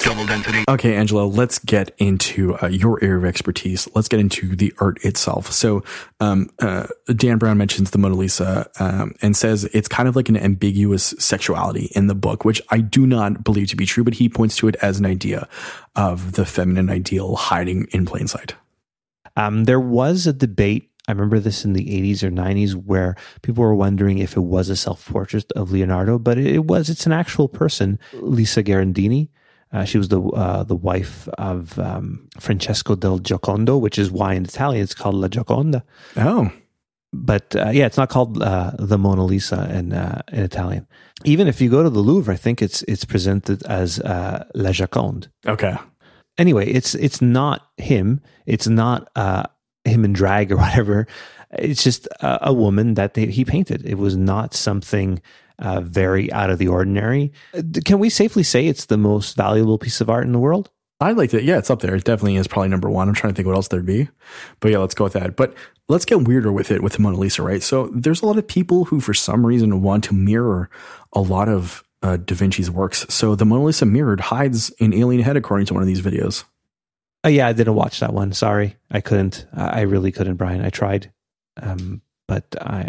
Level 0.07 0.25
density. 0.25 0.63
Okay, 0.69 0.95
Angelo, 0.95 1.25
let's 1.27 1.59
get 1.59 1.93
into 1.97 2.57
uh, 2.61 2.67
your 2.67 3.03
area 3.03 3.17
of 3.17 3.25
expertise. 3.25 3.87
Let's 3.95 4.07
get 4.07 4.19
into 4.19 4.55
the 4.55 4.73
art 4.79 5.03
itself. 5.03 5.51
So, 5.51 5.83
um, 6.19 6.49
uh, 6.61 6.87
Dan 7.15 7.37
Brown 7.37 7.57
mentions 7.57 7.91
the 7.91 7.97
Mona 7.97 8.15
Lisa 8.15 8.69
um, 8.79 9.13
and 9.21 9.35
says 9.35 9.65
it's 9.65 9.87
kind 9.87 10.07
of 10.07 10.15
like 10.15 10.29
an 10.29 10.37
ambiguous 10.37 11.13
sexuality 11.19 11.91
in 11.95 12.07
the 12.07 12.15
book, 12.15 12.45
which 12.45 12.61
I 12.69 12.79
do 12.79 13.05
not 13.07 13.43
believe 13.43 13.69
to 13.69 13.75
be 13.75 13.85
true, 13.85 14.03
but 14.03 14.15
he 14.15 14.29
points 14.29 14.55
to 14.57 14.67
it 14.67 14.75
as 14.81 14.99
an 14.99 15.05
idea 15.05 15.47
of 15.95 16.33
the 16.33 16.45
feminine 16.45 16.89
ideal 16.89 17.35
hiding 17.35 17.87
in 17.91 18.05
plain 18.05 18.27
sight. 18.27 18.55
Um, 19.35 19.65
there 19.65 19.79
was 19.79 20.27
a 20.27 20.33
debate. 20.33 20.89
I 21.07 21.11
remember 21.11 21.39
this 21.39 21.65
in 21.65 21.73
the 21.73 21.85
80s 21.85 22.23
or 22.23 22.31
90s 22.31 22.73
where 22.73 23.15
people 23.43 23.63
were 23.63 23.75
wondering 23.75 24.17
if 24.17 24.35
it 24.35 24.41
was 24.41 24.69
a 24.69 24.75
self 24.75 25.07
portrait 25.07 25.51
of 25.51 25.71
Leonardo, 25.71 26.17
but 26.17 26.37
it 26.37 26.65
was. 26.65 26.89
It's 26.89 27.05
an 27.05 27.11
actual 27.11 27.47
person, 27.47 27.99
Lisa 28.13 28.63
Gherardini. 28.63 29.29
Uh, 29.71 29.83
she 29.83 29.97
was 29.97 30.07
the 30.09 30.21
uh, 30.21 30.63
the 30.63 30.75
wife 30.75 31.27
of 31.37 31.77
um, 31.79 32.27
Francesco 32.39 32.95
del 32.95 33.19
Giocondo, 33.19 33.79
which 33.79 33.97
is 33.99 34.09
why 34.11 34.33
in 34.33 34.45
Italian 34.45 34.83
it's 34.83 34.93
called 34.95 35.15
La 35.15 35.27
Gioconda. 35.27 35.81
Oh, 36.17 36.49
But 37.11 37.55
uh, 37.55 37.69
yeah, 37.71 37.85
it's 37.85 37.97
not 37.97 38.09
called 38.09 38.41
uh, 38.41 38.71
the 38.77 38.97
Mona 38.97 39.23
Lisa 39.25 39.69
in 39.73 39.93
uh, 39.93 40.21
in 40.31 40.43
Italian. 40.43 40.87
Even 41.23 41.47
if 41.47 41.59
you 41.61 41.69
go 41.69 41.83
to 41.83 41.89
the 41.89 41.99
Louvre, 41.99 42.33
I 42.33 42.37
think 42.37 42.61
it's 42.61 42.83
it's 42.83 43.05
presented 43.05 43.63
as 43.63 43.99
uh, 43.99 44.45
La 44.53 44.71
Gioconde. 44.71 45.27
okay. 45.47 45.75
anyway, 46.37 46.67
it's 46.67 46.95
it's 46.95 47.21
not 47.21 47.67
him. 47.77 48.21
It's 48.45 48.67
not 48.67 49.09
uh, 49.15 49.43
him 49.83 50.05
in 50.05 50.13
drag 50.13 50.51
or 50.51 50.57
whatever. 50.63 51.07
It's 51.57 51.83
just 51.83 52.07
a, 52.21 52.49
a 52.49 52.53
woman 52.53 52.95
that 52.95 53.13
they, 53.13 53.27
he 53.27 53.45
painted. 53.45 53.85
It 53.85 53.97
was 53.97 54.15
not 54.17 54.53
something 54.53 55.21
uh, 55.59 55.81
very 55.81 56.31
out 56.31 56.49
of 56.49 56.57
the 56.57 56.67
ordinary. 56.67 57.31
Uh, 57.53 57.61
Can 57.83 57.99
we 57.99 58.09
safely 58.09 58.43
say 58.43 58.67
it's 58.67 58.85
the 58.85 58.97
most 58.97 59.35
valuable 59.35 59.77
piece 59.77 60.01
of 60.01 60.09
art 60.09 60.25
in 60.25 60.31
the 60.31 60.39
world? 60.39 60.69
I 61.01 61.11
liked 61.11 61.33
it. 61.33 61.43
Yeah, 61.43 61.57
it's 61.57 61.69
up 61.69 61.81
there. 61.81 61.95
It 61.95 62.05
definitely 62.05 62.37
is 62.37 62.47
probably 62.47 62.69
number 62.69 62.89
one. 62.89 63.09
I'm 63.09 63.15
trying 63.15 63.33
to 63.33 63.35
think 63.35 63.47
what 63.47 63.55
else 63.55 63.67
there'd 63.67 63.85
be. 63.85 64.07
But 64.61 64.71
yeah, 64.71 64.77
let's 64.77 64.93
go 64.95 65.03
with 65.03 65.13
that. 65.13 65.35
But 65.35 65.53
let's 65.89 66.05
get 66.05 66.21
weirder 66.21 66.51
with 66.53 66.71
it 66.71 66.81
with 66.81 66.93
the 66.93 67.01
Mona 67.01 67.17
Lisa, 67.17 67.43
right? 67.43 67.61
So 67.61 67.89
there's 67.93 68.21
a 68.21 68.25
lot 68.25 68.37
of 68.37 68.47
people 68.47 68.85
who, 68.85 69.01
for 69.01 69.13
some 69.13 69.45
reason, 69.45 69.81
want 69.81 70.05
to 70.05 70.13
mirror 70.13 70.69
a 71.11 71.19
lot 71.19 71.49
of 71.49 71.83
uh, 72.01 72.15
Da 72.17 72.35
Vinci's 72.35 72.71
works. 72.71 73.05
So 73.09 73.35
the 73.35 73.45
Mona 73.45 73.65
Lisa 73.65 73.85
mirrored 73.85 74.21
hides 74.21 74.71
an 74.79 74.93
alien 74.93 75.21
head, 75.21 75.35
according 75.35 75.65
to 75.67 75.73
one 75.73 75.83
of 75.83 75.87
these 75.87 76.01
videos. 76.01 76.45
Oh 77.25 77.29
yeah, 77.29 77.47
I 77.47 77.53
didn't 77.53 77.75
watch 77.75 77.99
that 77.99 78.13
one. 78.13 78.31
Sorry, 78.31 78.77
I 78.89 79.01
couldn't. 79.01 79.47
I 79.53 79.79
I 79.79 79.81
really 79.81 80.11
couldn't, 80.11 80.35
Brian. 80.35 80.63
I 80.63 80.69
tried, 80.69 81.11
um, 81.61 82.01
but 82.27 82.55
I 82.61 82.87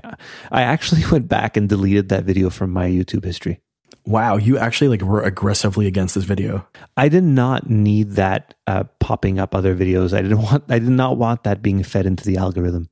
I 0.51 0.63
actually 0.63 1.03
went 1.11 1.29
back 1.29 1.57
and 1.57 1.69
deleted 1.69 2.09
that 2.09 2.25
video 2.25 2.51
from 2.51 2.71
my 2.71 2.89
YouTube 2.89 3.25
history. 3.25 3.61
Wow, 4.05 4.37
you 4.37 4.57
actually 4.57 4.89
like 4.89 5.03
were 5.03 5.23
aggressively 5.23 5.87
against 5.89 6.15
this 6.15 6.25
video. 6.25 6.67
I 6.97 7.09
did 7.09 7.25
not 7.25 7.69
need 7.69 8.13
that 8.13 8.55
uh, 8.69 8.85
popping 9.01 9.41
up 9.41 9.53
other 9.55 9.75
videos. 9.75 10.17
I 10.17 10.23
didn't 10.23 10.43
want. 10.43 10.65
I 10.69 10.79
did 10.79 10.91
not 10.91 11.17
want 11.17 11.45
that 11.45 11.63
being 11.63 11.83
fed 11.83 12.07
into 12.07 12.25
the 12.25 12.37
algorithm. 12.37 12.89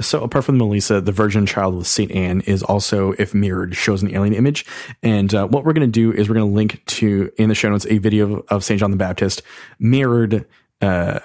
So 0.00 0.22
apart 0.22 0.44
from 0.44 0.58
the 0.58 0.64
Mona 0.64 1.00
the 1.00 1.12
Virgin 1.12 1.46
Child 1.46 1.76
with 1.76 1.86
Saint 1.86 2.10
Anne 2.12 2.40
is 2.42 2.62
also, 2.62 3.12
if 3.18 3.34
mirrored, 3.34 3.76
shows 3.76 4.02
an 4.02 4.14
alien 4.14 4.34
image. 4.34 4.64
And 5.02 5.34
uh, 5.34 5.46
what 5.46 5.64
we're 5.64 5.74
going 5.74 5.86
to 5.86 5.92
do 5.92 6.12
is 6.12 6.28
we're 6.28 6.36
going 6.36 6.48
to 6.48 6.54
link 6.54 6.82
to 6.86 7.30
in 7.36 7.48
the 7.48 7.54
show 7.54 7.68
notes 7.68 7.86
a 7.90 7.98
video 7.98 8.44
of 8.48 8.64
Saint 8.64 8.80
John 8.80 8.90
the 8.90 8.96
Baptist 8.96 9.42
mirrored 9.78 10.46
uh, 10.80 11.18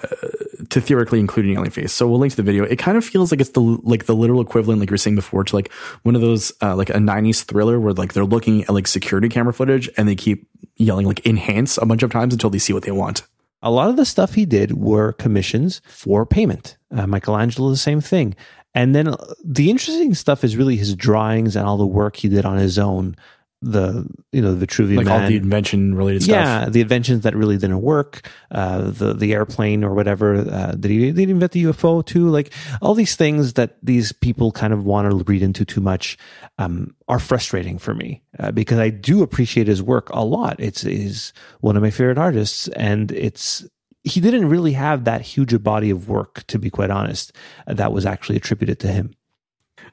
to 0.70 0.80
theoretically 0.80 1.20
include 1.20 1.46
an 1.46 1.52
alien 1.52 1.70
face. 1.70 1.92
So 1.92 2.06
we'll 2.06 2.18
link 2.18 2.32
to 2.32 2.36
the 2.36 2.42
video. 2.42 2.64
It 2.64 2.78
kind 2.78 2.96
of 2.96 3.04
feels 3.04 3.30
like 3.30 3.40
it's 3.40 3.50
the 3.50 3.60
like 3.60 4.06
the 4.06 4.14
literal 4.14 4.40
equivalent, 4.40 4.80
like 4.80 4.90
you 4.90 4.94
were 4.94 4.98
saying 4.98 5.16
before, 5.16 5.44
to 5.44 5.56
like 5.56 5.72
one 6.02 6.14
of 6.14 6.20
those 6.20 6.52
uh, 6.62 6.76
like 6.76 6.90
a 6.90 6.94
'90s 6.94 7.44
thriller 7.44 7.80
where 7.80 7.92
like 7.92 8.12
they're 8.12 8.24
looking 8.24 8.62
at 8.62 8.70
like 8.70 8.86
security 8.86 9.28
camera 9.28 9.52
footage 9.52 9.88
and 9.96 10.08
they 10.08 10.16
keep 10.16 10.46
yelling 10.76 11.06
like 11.06 11.24
enhance 11.26 11.78
a 11.78 11.86
bunch 11.86 12.02
of 12.02 12.10
times 12.10 12.34
until 12.34 12.50
they 12.50 12.58
see 12.58 12.72
what 12.72 12.82
they 12.82 12.92
want. 12.92 13.22
A 13.62 13.70
lot 13.70 13.88
of 13.88 13.96
the 13.96 14.04
stuff 14.04 14.34
he 14.34 14.44
did 14.44 14.72
were 14.72 15.12
commissions 15.14 15.80
for 15.86 16.26
payment. 16.26 16.76
Uh, 16.94 17.06
Michelangelo, 17.06 17.70
the 17.70 17.76
same 17.76 18.00
thing. 18.00 18.34
And 18.74 18.94
then 18.94 19.08
uh, 19.08 19.16
the 19.42 19.70
interesting 19.70 20.14
stuff 20.14 20.44
is 20.44 20.56
really 20.56 20.76
his 20.76 20.94
drawings 20.94 21.56
and 21.56 21.66
all 21.66 21.78
the 21.78 21.86
work 21.86 22.16
he 22.16 22.28
did 22.28 22.44
on 22.44 22.58
his 22.58 22.78
own. 22.78 23.16
The 23.62 24.06
you 24.32 24.42
know 24.42 24.54
the 24.54 24.66
Vitruvian 24.66 24.98
Like 24.98 25.06
Man. 25.06 25.22
all 25.22 25.28
the 25.28 25.36
invention 25.36 25.94
related 25.94 26.24
stuff. 26.24 26.34
Yeah, 26.34 26.68
the 26.68 26.82
inventions 26.82 27.22
that 27.22 27.34
really 27.34 27.56
didn't 27.56 27.80
work, 27.80 28.28
uh, 28.50 28.90
the 28.90 29.14
the 29.14 29.32
airplane 29.32 29.82
or 29.82 29.94
whatever. 29.94 30.36
Uh, 30.36 30.72
did 30.72 30.90
he 30.90 31.10
did 31.10 31.16
he 31.16 31.30
invent 31.30 31.52
the 31.52 31.64
UFO 31.64 32.04
too? 32.04 32.28
Like 32.28 32.52
all 32.82 32.94
these 32.94 33.16
things 33.16 33.54
that 33.54 33.78
these 33.82 34.12
people 34.12 34.52
kind 34.52 34.74
of 34.74 34.84
want 34.84 35.10
to 35.10 35.16
read 35.24 35.42
into 35.42 35.64
too 35.64 35.80
much 35.80 36.18
um, 36.58 36.94
are 37.08 37.18
frustrating 37.18 37.78
for 37.78 37.94
me 37.94 38.22
uh, 38.38 38.50
because 38.52 38.78
I 38.78 38.90
do 38.90 39.22
appreciate 39.22 39.68
his 39.68 39.82
work 39.82 40.10
a 40.10 40.24
lot. 40.24 40.56
It's 40.58 40.84
is 40.84 41.32
one 41.60 41.76
of 41.76 41.82
my 41.82 41.90
favorite 41.90 42.18
artists, 42.18 42.68
and 42.68 43.10
it's 43.10 43.66
he 44.06 44.20
didn't 44.20 44.48
really 44.48 44.72
have 44.72 45.04
that 45.04 45.22
huge 45.22 45.52
a 45.52 45.58
body 45.58 45.90
of 45.90 46.08
work, 46.08 46.44
to 46.46 46.58
be 46.58 46.70
quite 46.70 46.90
honest, 46.90 47.32
that 47.66 47.92
was 47.92 48.06
actually 48.06 48.36
attributed 48.36 48.78
to 48.80 48.88
him. 48.88 49.14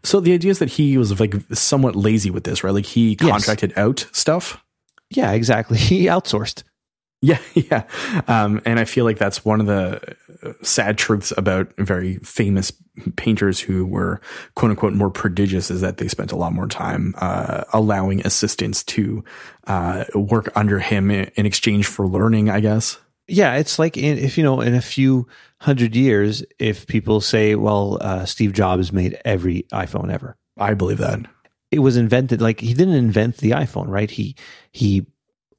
So 0.03 0.19
the 0.19 0.33
idea 0.33 0.51
is 0.51 0.59
that 0.59 0.69
he 0.69 0.97
was 0.97 1.17
like 1.19 1.33
somewhat 1.53 1.95
lazy 1.95 2.29
with 2.29 2.43
this, 2.43 2.63
right? 2.63 2.73
Like 2.73 2.85
he 2.85 3.17
Yes. 3.21 3.29
contracted 3.31 3.73
out 3.77 4.07
stuff. 4.11 4.63
Yeah, 5.09 5.31
exactly. 5.31 5.77
He 5.89 6.05
outsourced. 6.07 6.63
Yeah, 7.21 7.37
yeah. 7.53 7.83
Um, 8.27 8.61
and 8.65 8.79
I 8.79 8.83
feel 8.85 9.05
like 9.05 9.17
that's 9.17 9.45
one 9.45 9.61
of 9.61 9.65
the 9.67 10.01
uh, 10.43 10.53
sad 10.61 10.97
truths 10.97 11.31
about 11.37 11.73
very 11.77 12.17
famous 12.17 12.73
painters 13.15 13.61
who 13.61 13.85
were 13.85 14.19
quote 14.55 14.71
unquote 14.71 14.93
more 14.93 15.09
prodigious 15.09 15.71
is 15.71 15.79
that 15.81 15.97
they 15.97 16.07
spent 16.09 16.33
a 16.33 16.35
lot 16.35 16.51
more 16.53 16.67
time 16.67 17.15
uh, 17.19 17.63
allowing 17.71 18.19
assistants 18.25 18.83
to 18.83 19.23
uh, 19.67 20.03
work 20.13 20.51
under 20.55 20.79
him 20.79 21.09
in 21.09 21.45
exchange 21.45 21.87
for 21.87 22.05
learning, 22.07 22.49
I 22.49 22.59
guess. 22.59 22.97
Yeah, 23.27 23.55
it's 23.55 23.79
like 23.79 23.97
in, 23.97 24.17
if 24.17 24.37
you 24.37 24.43
know, 24.43 24.61
in 24.61 24.73
a 24.75 24.81
few 24.81 25.27
hundred 25.61 25.95
years, 25.95 26.43
if 26.59 26.87
people 26.87 27.21
say, 27.21 27.55
"Well, 27.55 27.97
uh, 28.01 28.25
Steve 28.25 28.53
Jobs 28.53 28.91
made 28.91 29.17
every 29.23 29.63
iPhone 29.71 30.11
ever," 30.11 30.35
I 30.57 30.73
believe 30.73 30.97
that. 30.97 31.21
it 31.71 31.79
was 31.79 31.95
invented. 31.97 32.41
Like 32.41 32.59
he 32.59 32.73
didn't 32.73 32.95
invent 32.95 33.37
the 33.37 33.51
iPhone, 33.51 33.87
right? 33.87 34.11
He 34.11 34.35
he 34.71 35.05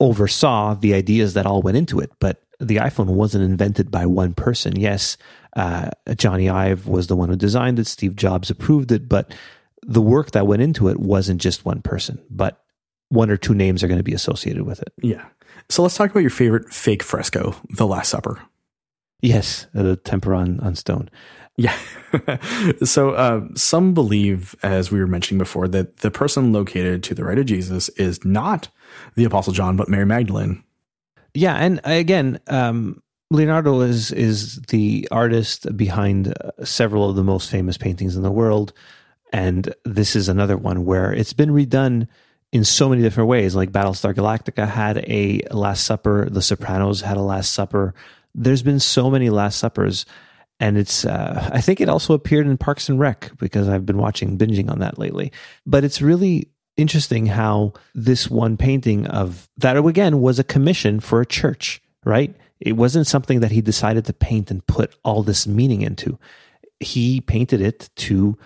oversaw 0.00 0.74
the 0.74 0.94
ideas 0.94 1.34
that 1.34 1.46
all 1.46 1.62
went 1.62 1.76
into 1.76 2.00
it, 2.00 2.10
but 2.20 2.42
the 2.60 2.76
iPhone 2.76 3.06
wasn't 3.06 3.44
invented 3.44 3.90
by 3.90 4.06
one 4.06 4.34
person. 4.34 4.76
Yes, 4.76 5.16
uh, 5.56 5.90
Jony 6.08 6.52
Ive 6.52 6.86
was 6.86 7.06
the 7.06 7.16
one 7.16 7.28
who 7.30 7.36
designed 7.36 7.78
it. 7.78 7.86
Steve 7.86 8.14
Jobs 8.16 8.50
approved 8.50 8.92
it, 8.92 9.08
but 9.08 9.34
the 9.82 10.02
work 10.02 10.32
that 10.32 10.46
went 10.46 10.62
into 10.62 10.88
it 10.88 11.00
wasn't 11.00 11.40
just 11.40 11.64
one 11.64 11.80
person, 11.82 12.20
but 12.30 12.62
one 13.08 13.30
or 13.30 13.36
two 13.36 13.54
names 13.54 13.82
are 13.82 13.88
going 13.88 13.98
to 13.98 14.04
be 14.04 14.14
associated 14.14 14.62
with 14.64 14.80
it. 14.82 14.92
Yeah. 15.02 15.24
So 15.68 15.82
let's 15.82 15.96
talk 15.96 16.10
about 16.10 16.20
your 16.20 16.30
favorite 16.30 16.72
fake 16.72 17.02
fresco, 17.02 17.56
The 17.70 17.86
Last 17.86 18.10
Supper. 18.10 18.40
Yes, 19.20 19.66
uh, 19.74 19.82
the 19.82 19.96
tempera 19.96 20.38
on, 20.38 20.60
on 20.60 20.74
stone. 20.74 21.08
Yeah. 21.56 21.76
so 22.84 23.10
uh, 23.10 23.42
some 23.54 23.94
believe, 23.94 24.54
as 24.62 24.90
we 24.90 24.98
were 24.98 25.06
mentioning 25.06 25.38
before, 25.38 25.68
that 25.68 25.98
the 25.98 26.10
person 26.10 26.52
located 26.52 27.02
to 27.04 27.14
the 27.14 27.24
right 27.24 27.38
of 27.38 27.46
Jesus 27.46 27.88
is 27.90 28.24
not 28.24 28.68
the 29.14 29.24
Apostle 29.24 29.52
John, 29.52 29.76
but 29.76 29.88
Mary 29.88 30.06
Magdalene. 30.06 30.62
Yeah, 31.32 31.54
and 31.54 31.80
again, 31.84 32.38
um, 32.48 33.02
Leonardo 33.30 33.80
is 33.80 34.12
is 34.12 34.60
the 34.68 35.08
artist 35.10 35.76
behind 35.76 36.28
uh, 36.28 36.64
several 36.64 37.08
of 37.08 37.16
the 37.16 37.24
most 37.24 37.50
famous 37.50 37.76
paintings 37.76 38.16
in 38.16 38.22
the 38.22 38.30
world, 38.30 38.72
and 39.32 39.74
this 39.84 40.14
is 40.14 40.28
another 40.28 40.56
one 40.56 40.84
where 40.84 41.12
it's 41.12 41.32
been 41.32 41.50
redone 41.50 42.06
in 42.54 42.62
so 42.62 42.88
many 42.88 43.02
different 43.02 43.28
ways. 43.28 43.56
Like 43.56 43.72
Battlestar 43.72 44.14
Galactica 44.14 44.66
had 44.66 44.98
a 45.08 45.40
Last 45.50 45.84
Supper, 45.84 46.30
The 46.30 46.40
Sopranos 46.40 47.00
had 47.00 47.16
a 47.16 47.22
Last 47.22 47.52
Supper. 47.52 47.94
There's 48.32 48.62
been 48.62 48.78
so 48.78 49.10
many 49.10 49.28
Last 49.28 49.58
Suppers, 49.58 50.06
and 50.60 50.78
it's 50.78 51.04
uh, 51.04 51.50
I 51.52 51.60
think 51.60 51.80
it 51.80 51.88
also 51.88 52.14
appeared 52.14 52.46
in 52.46 52.56
Parks 52.56 52.88
and 52.88 53.00
Rec 53.00 53.32
because 53.38 53.68
I've 53.68 53.84
been 53.84 53.98
watching 53.98 54.38
binging 54.38 54.70
on 54.70 54.78
that 54.78 55.00
lately. 55.00 55.32
But 55.66 55.82
it's 55.82 56.00
really 56.00 56.48
interesting 56.76 57.26
how 57.26 57.72
this 57.92 58.30
one 58.30 58.56
painting 58.56 59.08
of 59.08 59.48
that 59.56 59.76
again 59.76 60.20
was 60.20 60.38
a 60.38 60.44
commission 60.44 61.00
for 61.00 61.20
a 61.20 61.26
church, 61.26 61.82
right? 62.04 62.36
It 62.60 62.76
wasn't 62.76 63.08
something 63.08 63.40
that 63.40 63.50
he 63.50 63.62
decided 63.62 64.04
to 64.04 64.12
paint 64.12 64.52
and 64.52 64.64
put 64.64 64.94
all 65.04 65.24
this 65.24 65.44
meaning 65.48 65.82
into. 65.82 66.20
He 66.78 67.20
painted 67.20 67.60
it 67.60 67.90
to 67.96 68.38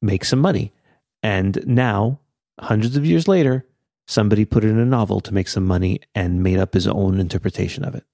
make 0.00 0.24
some 0.24 0.38
money. 0.38 0.72
And 1.20 1.66
now, 1.66 2.20
hundreds 2.60 2.96
of 2.96 3.04
years 3.04 3.28
later, 3.28 3.66
somebody 4.06 4.44
put 4.44 4.64
it 4.64 4.68
in 4.68 4.78
a 4.78 4.84
novel 4.84 5.20
to 5.20 5.34
make 5.34 5.48
some 5.48 5.64
money 5.66 6.00
and 6.14 6.42
made 6.42 6.58
up 6.58 6.74
his 6.74 6.86
own 6.86 7.18
interpretation 7.20 7.84
of 7.84 7.94
it. 7.94 8.04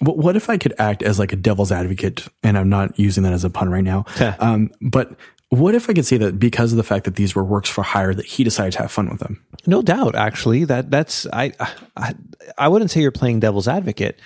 What, 0.00 0.18
what 0.18 0.36
if 0.36 0.50
I 0.50 0.58
could 0.58 0.74
act 0.78 1.02
as 1.02 1.18
like 1.18 1.32
a 1.32 1.36
devil's 1.36 1.72
advocate? 1.72 2.26
And 2.42 2.58
I'm 2.58 2.68
not 2.68 2.98
using 2.98 3.22
that 3.22 3.32
as 3.32 3.44
a 3.44 3.50
pun 3.50 3.70
right 3.70 3.84
now. 3.84 4.04
um, 4.38 4.70
but 4.80 5.16
what 5.50 5.74
if 5.74 5.88
I 5.88 5.94
could 5.94 6.04
say 6.04 6.18
that 6.18 6.38
because 6.38 6.72
of 6.72 6.76
the 6.76 6.82
fact 6.84 7.06
that 7.06 7.16
these 7.16 7.34
were 7.34 7.44
works 7.44 7.70
for 7.70 7.82
hire, 7.82 8.12
that 8.12 8.26
he 8.26 8.44
decided 8.44 8.72
to 8.74 8.80
have 8.80 8.92
fun 8.92 9.08
with 9.08 9.20
them? 9.20 9.42
No 9.66 9.80
doubt, 9.80 10.14
actually, 10.14 10.64
that 10.64 10.90
that's 10.90 11.26
I 11.32 11.52
I, 11.96 12.14
I 12.58 12.68
wouldn't 12.68 12.90
say 12.90 13.00
you're 13.00 13.10
playing 13.12 13.40
devil's 13.40 13.66
advocate. 13.66 14.20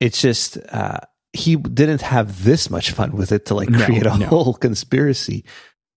It's 0.00 0.20
just 0.20 0.56
uh, 0.70 1.00
he 1.34 1.56
didn't 1.56 2.00
have 2.00 2.44
this 2.44 2.70
much 2.70 2.92
fun 2.92 3.12
with 3.12 3.32
it 3.32 3.44
to 3.46 3.54
like 3.54 3.68
No, 3.68 3.84
create 3.84 4.06
a 4.06 4.16
no. 4.16 4.26
whole 4.26 4.54
conspiracy. 4.54 5.44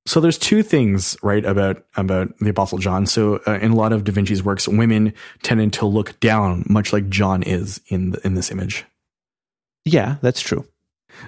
So 0.10 0.20
there's 0.20 0.40
two 0.40 0.64
things, 0.64 1.16
right, 1.22 1.46
about 1.46 1.86
about 1.96 2.36
the 2.40 2.50
Apostle 2.50 2.80
John. 2.80 3.06
So 3.06 3.42
uh, 3.46 3.60
in 3.62 3.74
a 3.74 3.76
lot 3.76 3.94
of 3.94 4.04
Da 4.04 4.12
Vinci's 4.12 4.42
works, 4.42 4.68
women 4.68 5.14
tended 5.44 5.72
to 5.74 5.86
look 5.86 6.20
down, 6.20 6.64
much 6.68 6.92
like 6.92 7.10
John 7.10 7.44
is 7.44 7.80
in 7.90 8.10
the, 8.10 8.26
in 8.26 8.34
this 8.34 8.50
image. 8.50 8.86
Yeah, 9.86 10.16
that's 10.24 10.42
true. 10.42 10.66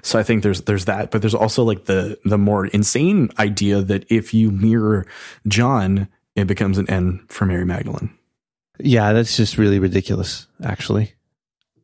So 0.01 0.17
I 0.17 0.23
think 0.23 0.41
there's 0.41 0.61
there's 0.61 0.85
that, 0.85 1.11
but 1.11 1.21
there's 1.21 1.35
also 1.35 1.63
like 1.63 1.85
the 1.85 2.17
the 2.25 2.39
more 2.39 2.65
insane 2.65 3.29
idea 3.37 3.83
that 3.83 4.11
if 4.11 4.33
you 4.33 4.49
mirror 4.49 5.05
John, 5.47 6.07
it 6.35 6.45
becomes 6.45 6.79
an 6.79 6.89
N 6.89 7.23
for 7.27 7.45
Mary 7.45 7.65
Magdalene. 7.65 8.09
Yeah, 8.79 9.13
that's 9.13 9.37
just 9.37 9.59
really 9.59 9.77
ridiculous, 9.77 10.47
actually. 10.63 11.13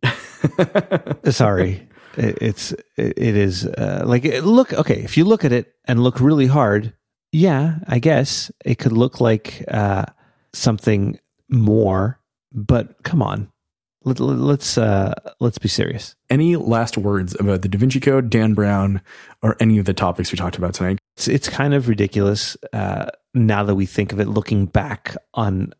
Sorry. 1.29 1.86
It, 2.17 2.37
it's 2.41 2.71
it, 2.97 3.13
it 3.17 3.35
is 3.35 3.65
uh, 3.65 4.03
like 4.05 4.25
it, 4.25 4.43
look 4.43 4.73
okay, 4.73 5.01
if 5.03 5.17
you 5.17 5.25
look 5.25 5.45
at 5.45 5.51
it 5.51 5.73
and 5.85 6.03
look 6.03 6.19
really 6.19 6.47
hard, 6.47 6.93
yeah, 7.31 7.79
I 7.87 7.99
guess 7.99 8.51
it 8.65 8.79
could 8.79 8.91
look 8.91 9.21
like 9.21 9.63
uh, 9.67 10.05
something 10.53 11.19
more, 11.49 12.19
but 12.51 13.03
come 13.03 13.21
on. 13.21 13.51
Let, 14.03 14.19
let, 14.19 14.37
let's 14.37 14.77
uh, 14.77 15.13
let's 15.39 15.57
be 15.57 15.67
serious. 15.67 16.15
Any 16.29 16.55
last 16.55 16.97
words 16.97 17.35
about 17.39 17.61
the 17.61 17.67
Da 17.67 17.77
Vinci 17.77 17.99
Code, 17.99 18.29
Dan 18.29 18.53
Brown, 18.53 19.01
or 19.41 19.57
any 19.59 19.77
of 19.79 19.85
the 19.85 19.93
topics 19.93 20.31
we 20.31 20.37
talked 20.37 20.57
about 20.57 20.73
tonight? 20.73 20.99
It's 21.17 21.27
it's 21.27 21.49
kind 21.49 21.73
of 21.73 21.89
ridiculous 21.89 22.55
uh, 22.73 23.07
now 23.33 23.63
that 23.63 23.75
we 23.75 23.85
think 23.85 24.13
of 24.13 24.19
it, 24.19 24.27
looking 24.27 24.65
back 24.65 25.15
on 25.33 25.73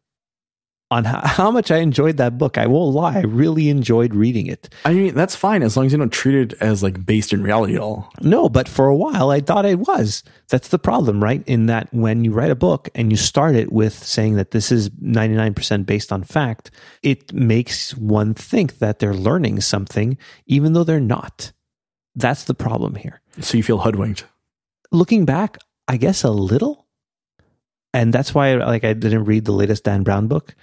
on 0.90 1.04
how, 1.04 1.52
much 1.52 1.70
I 1.70 1.78
enjoyed 1.78 2.18
that 2.18 2.38
book. 2.38 2.58
I 2.58 2.66
won't 2.68 2.96
lie, 2.96 3.18
I 3.18 3.22
really 3.22 3.70
enjoyed 3.70 4.16
reading 4.16 4.48
it. 4.48 4.74
I 4.86 4.94
mean, 4.94 5.14
that's 5.14 5.36
fine 5.36 5.62
as 5.62 5.76
long 5.76 5.86
as 5.86 5.92
you 5.92 5.98
don't 5.98 6.14
treat 6.14 6.36
it 6.36 6.54
as 6.62 6.82
like 6.82 7.06
based 7.06 7.34
in 7.34 7.44
reality 7.44 7.76
at 7.76 7.82
all. 7.82 8.10
No, 8.22 8.48
but 8.48 8.70
for 8.70 8.88
a 8.88 8.96
while 8.96 9.30
I 9.30 9.42
thought 9.42 9.66
it 9.66 9.80
was. 9.80 10.24
That's 10.48 10.70
the 10.70 10.80
problem, 10.80 11.22
right? 11.22 11.44
In 11.46 11.66
that 11.66 11.94
when 11.94 12.24
you 12.24 12.32
write 12.32 12.52
a 12.52 12.56
book 12.56 12.88
and 12.96 13.12
you 13.12 13.18
start 13.18 13.56
it 13.56 13.72
with 13.72 13.94
saying 13.94 14.36
that 14.36 14.52
this 14.52 14.72
is 14.72 14.90
99% 14.92 15.86
based 15.86 16.14
on 16.14 16.24
fact, 16.24 16.72
it 17.04 17.34
makes 17.34 17.96
one 17.98 18.34
think 18.34 18.80
that 18.80 19.00
they're 19.00 19.14
learning 19.14 19.60
something, 19.60 20.18
even 20.46 20.72
though 20.72 20.86
they're 20.86 21.00
not. 21.02 21.52
That's 22.16 22.46
the 22.46 22.54
problem 22.54 22.96
here. 22.96 23.22
So 23.42 23.58
you 23.58 23.64
feel 23.64 23.80
hoodwinked. 23.80 24.26
Looking 24.92 25.26
back, 25.26 25.58
I 25.88 25.98
guess 25.98 26.24
a 26.24 26.32
little. 26.32 26.88
And 27.94 28.14
that's 28.14 28.34
why 28.34 28.54
like 28.56 28.84
I 28.84 28.94
didn't 28.94 29.26
read 29.26 29.46
the 29.46 29.52
latest 29.52 29.84
Dan 29.84 30.04
Brown 30.04 30.28
book. 30.28 30.56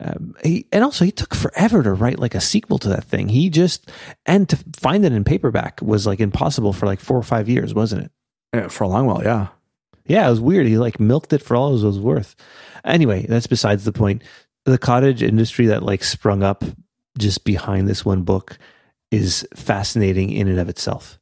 Um, 0.00 0.36
he, 0.44 0.66
and 0.70 0.84
also 0.84 1.04
he 1.04 1.10
took 1.10 1.34
forever 1.34 1.82
to 1.82 1.92
write 1.92 2.20
like 2.20 2.34
a 2.34 2.40
sequel 2.40 2.78
to 2.78 2.88
that 2.90 3.04
thing. 3.04 3.28
He 3.28 3.50
just 3.50 3.90
and 4.26 4.48
to 4.48 4.56
find 4.76 5.04
it 5.04 5.12
in 5.12 5.24
paperback 5.24 5.80
was 5.82 6.06
like 6.06 6.20
impossible 6.20 6.72
for 6.72 6.86
like 6.86 7.00
four 7.00 7.16
or 7.16 7.22
five 7.22 7.48
years, 7.48 7.74
wasn't 7.74 8.04
it? 8.04 8.12
Yeah, 8.54 8.68
for 8.68 8.84
a 8.84 8.88
long 8.88 9.06
while, 9.06 9.22
yeah. 9.22 9.48
Yeah, 10.06 10.26
it 10.26 10.30
was 10.30 10.40
weird. 10.40 10.66
He 10.66 10.78
like 10.78 11.00
milked 11.00 11.32
it 11.32 11.42
for 11.42 11.56
all 11.56 11.76
it 11.76 11.84
was 11.84 11.98
worth. 11.98 12.36
Anyway, 12.84 13.26
that's 13.28 13.46
besides 13.46 13.84
the 13.84 13.92
point. 13.92 14.22
The 14.64 14.78
cottage 14.78 15.22
industry 15.22 15.66
that 15.66 15.82
like 15.82 16.04
sprung 16.04 16.42
up 16.42 16.64
just 17.18 17.44
behind 17.44 17.88
this 17.88 18.04
one 18.04 18.22
book 18.22 18.58
is 19.10 19.46
fascinating 19.54 20.30
in 20.30 20.48
and 20.48 20.60
of 20.60 20.68
itself. 20.68 21.18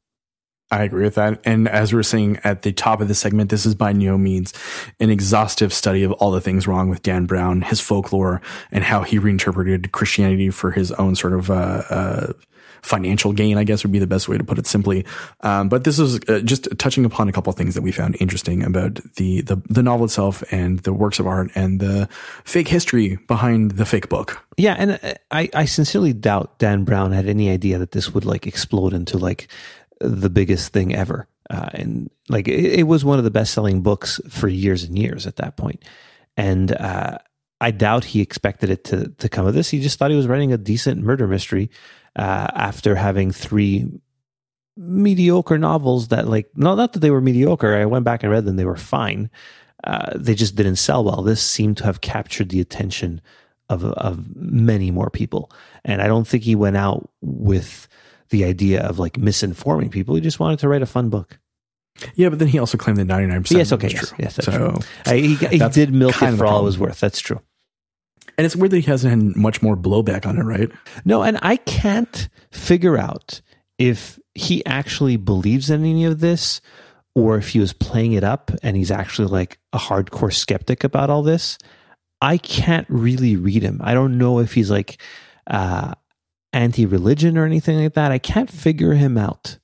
I 0.70 0.82
agree 0.82 1.04
with 1.04 1.14
that. 1.14 1.40
And 1.44 1.68
as 1.68 1.92
we 1.92 2.00
are 2.00 2.02
saying 2.02 2.40
at 2.42 2.62
the 2.62 2.72
top 2.72 3.00
of 3.00 3.06
the 3.06 3.14
segment, 3.14 3.50
this 3.50 3.66
is 3.66 3.74
by 3.74 3.92
no 3.92 4.18
means 4.18 4.52
an 4.98 5.10
exhaustive 5.10 5.72
study 5.72 6.02
of 6.02 6.12
all 6.12 6.32
the 6.32 6.40
things 6.40 6.66
wrong 6.66 6.90
with 6.90 7.02
Dan 7.02 7.26
Brown, 7.26 7.62
his 7.62 7.80
folklore, 7.80 8.42
and 8.72 8.82
how 8.82 9.02
he 9.02 9.18
reinterpreted 9.18 9.92
Christianity 9.92 10.50
for 10.50 10.72
his 10.72 10.90
own 10.92 11.14
sort 11.14 11.34
of 11.34 11.50
uh, 11.50 11.82
uh, 11.88 12.32
financial 12.82 13.32
gain, 13.32 13.58
I 13.58 13.64
guess 13.64 13.82
would 13.84 13.92
be 13.92 13.98
the 13.98 14.06
best 14.06 14.28
way 14.28 14.38
to 14.38 14.44
put 14.44 14.58
it 14.58 14.66
simply. 14.66 15.04
Um, 15.42 15.68
but 15.68 15.84
this 15.84 15.98
is 15.98 16.18
uh, 16.28 16.40
just 16.40 16.68
touching 16.78 17.04
upon 17.04 17.28
a 17.28 17.32
couple 17.32 17.50
of 17.50 17.56
things 17.56 17.74
that 17.74 17.82
we 17.82 17.92
found 17.92 18.16
interesting 18.20 18.64
about 18.64 19.00
the, 19.14 19.42
the 19.42 19.60
the 19.68 19.82
novel 19.82 20.06
itself 20.06 20.42
and 20.52 20.78
the 20.80 20.92
works 20.92 21.18
of 21.18 21.26
art 21.26 21.50
and 21.54 21.80
the 21.80 22.08
fake 22.44 22.68
history 22.68 23.18
behind 23.26 23.72
the 23.72 23.84
fake 23.84 24.08
book. 24.08 24.44
Yeah, 24.56 24.74
and 24.78 24.92
uh, 25.02 25.14
I, 25.30 25.48
I 25.52 25.64
sincerely 25.64 26.12
doubt 26.12 26.58
Dan 26.58 26.84
Brown 26.84 27.12
had 27.12 27.28
any 27.28 27.50
idea 27.50 27.78
that 27.78 27.92
this 27.92 28.14
would 28.14 28.24
like 28.24 28.46
explode 28.46 28.92
into 28.92 29.18
like 29.18 29.48
the 30.00 30.30
biggest 30.30 30.72
thing 30.72 30.94
ever. 30.94 31.28
Uh, 31.48 31.70
and 31.72 32.10
like 32.28 32.48
it, 32.48 32.80
it, 32.80 32.82
was 32.84 33.04
one 33.04 33.18
of 33.18 33.24
the 33.24 33.30
best 33.30 33.52
selling 33.54 33.82
books 33.82 34.20
for 34.28 34.48
years 34.48 34.82
and 34.82 34.98
years 34.98 35.26
at 35.26 35.36
that 35.36 35.56
point. 35.56 35.84
And 36.36 36.72
uh, 36.72 37.18
I 37.60 37.70
doubt 37.70 38.04
he 38.04 38.20
expected 38.20 38.68
it 38.70 38.84
to 38.84 39.08
to 39.08 39.28
come 39.28 39.46
of 39.46 39.54
this. 39.54 39.70
He 39.70 39.80
just 39.80 39.98
thought 39.98 40.10
he 40.10 40.16
was 40.16 40.26
writing 40.26 40.52
a 40.52 40.58
decent 40.58 41.02
murder 41.02 41.26
mystery 41.26 41.70
uh, 42.16 42.48
after 42.54 42.96
having 42.96 43.30
three 43.30 43.86
mediocre 44.76 45.56
novels 45.56 46.08
that 46.08 46.28
like 46.28 46.50
no 46.54 46.74
not 46.74 46.92
that 46.92 47.00
they 47.00 47.10
were 47.10 47.20
mediocre. 47.20 47.76
I 47.76 47.86
went 47.86 48.04
back 48.04 48.22
and 48.22 48.32
read 48.32 48.44
them; 48.44 48.56
they 48.56 48.64
were 48.64 48.76
fine. 48.76 49.30
Uh, 49.84 50.12
they 50.16 50.34
just 50.34 50.56
didn't 50.56 50.76
sell 50.76 51.04
well. 51.04 51.22
This 51.22 51.42
seemed 51.42 51.76
to 51.78 51.84
have 51.84 52.00
captured 52.00 52.48
the 52.48 52.60
attention 52.60 53.20
of 53.68 53.84
of 53.84 54.34
many 54.34 54.90
more 54.90 55.10
people, 55.10 55.50
and 55.84 56.02
I 56.02 56.08
don't 56.08 56.26
think 56.26 56.42
he 56.42 56.56
went 56.56 56.76
out 56.76 57.08
with 57.20 57.88
the 58.30 58.44
idea 58.44 58.82
of 58.82 58.98
like 58.98 59.14
misinforming 59.14 59.90
people. 59.90 60.14
He 60.14 60.20
just 60.20 60.40
wanted 60.40 60.58
to 60.60 60.68
write 60.68 60.82
a 60.82 60.86
fun 60.86 61.08
book. 61.08 61.38
Yeah, 62.14 62.28
but 62.28 62.38
then 62.38 62.48
he 62.48 62.58
also 62.58 62.76
claimed 62.76 62.98
that 62.98 63.06
ninety 63.06 63.26
nine 63.26 63.42
percent. 63.42 63.58
Yes, 63.58 63.72
okay, 63.72 63.88
yes, 63.88 64.08
true. 64.08 64.18
yes, 64.20 64.36
that's 64.36 64.46
so 64.46 64.70
true. 64.70 64.78
I, 65.06 65.16
he, 65.16 65.34
he 65.34 65.58
did 65.70 65.92
milk 65.92 66.20
it 66.22 66.36
for 66.36 66.46
all 66.46 66.60
it 66.60 66.64
was 66.64 66.78
worth. 66.78 67.00
That's 67.00 67.20
true. 67.20 67.40
And 68.38 68.44
it's 68.44 68.54
weird 68.54 68.72
that 68.72 68.78
he 68.78 68.90
hasn't 68.90 69.10
had 69.10 69.36
much 69.36 69.62
more 69.62 69.76
blowback 69.76 70.26
on 70.26 70.36
it, 70.38 70.42
right? 70.42 70.70
No, 71.06 71.22
and 71.22 71.38
I 71.40 71.56
can't 71.56 72.28
figure 72.50 72.98
out 72.98 73.40
if 73.78 74.18
he 74.34 74.64
actually 74.66 75.16
believes 75.16 75.70
in 75.70 75.80
any 75.80 76.04
of 76.04 76.20
this 76.20 76.60
or 77.14 77.38
if 77.38 77.48
he 77.48 77.58
was 77.58 77.72
playing 77.72 78.12
it 78.12 78.24
up 78.24 78.50
and 78.62 78.76
he's 78.76 78.90
actually 78.90 79.28
like 79.28 79.58
a 79.72 79.78
hardcore 79.78 80.32
skeptic 80.32 80.84
about 80.84 81.08
all 81.08 81.22
this. 81.22 81.56
I 82.20 82.36
can't 82.36 82.86
really 82.90 83.36
read 83.36 83.62
him. 83.62 83.80
I 83.82 83.94
don't 83.94 84.18
know 84.18 84.38
if 84.38 84.52
he's 84.52 84.70
like 84.70 85.00
uh, 85.46 85.94
anti 86.56 86.86
religion 86.86 87.38
or 87.38 87.44
anything 87.44 87.78
like 87.82 87.94
that. 87.94 88.10
I 88.10 88.18
can't 88.18 88.50
figure 88.50 88.94
him 88.94 89.16
out. 89.16 89.58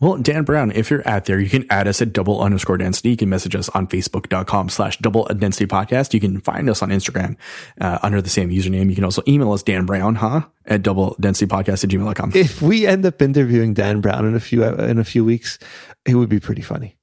Well, 0.00 0.18
Dan 0.18 0.44
Brown, 0.44 0.70
if 0.72 0.90
you're 0.90 1.06
out 1.08 1.24
there, 1.24 1.40
you 1.40 1.48
can 1.48 1.66
add 1.70 1.88
us 1.88 2.02
at 2.02 2.12
double 2.12 2.40
underscore 2.40 2.76
density. 2.76 3.10
You 3.10 3.16
can 3.16 3.28
message 3.28 3.56
us 3.56 3.68
on 3.70 3.86
facebook.com 3.86 4.68
slash 4.68 4.98
double 4.98 5.24
density 5.24 5.66
podcast. 5.66 6.14
You 6.14 6.20
can 6.20 6.40
find 6.40 6.68
us 6.68 6.82
on 6.82 6.90
Instagram 6.90 7.36
uh, 7.80 7.98
under 8.02 8.20
the 8.20 8.28
same 8.28 8.50
username. 8.50 8.88
You 8.88 8.94
can 8.94 9.04
also 9.04 9.22
email 9.26 9.52
us 9.52 9.62
Dan 9.62 9.86
Brown, 9.86 10.16
huh? 10.16 10.42
At 10.66 10.82
double 10.82 11.16
density 11.20 11.46
podcast 11.46 11.84
at 11.84 11.90
gmail.com. 11.90 12.32
If 12.34 12.62
we 12.62 12.86
end 12.86 13.06
up 13.06 13.20
interviewing 13.20 13.74
Dan 13.74 14.00
Brown 14.00 14.26
in 14.26 14.34
a 14.34 14.40
few, 14.40 14.64
in 14.64 14.98
a 14.98 15.04
few 15.04 15.24
weeks, 15.24 15.58
it 16.04 16.14
would 16.14 16.28
be 16.28 16.40
pretty 16.40 16.62
funny. 16.62 16.96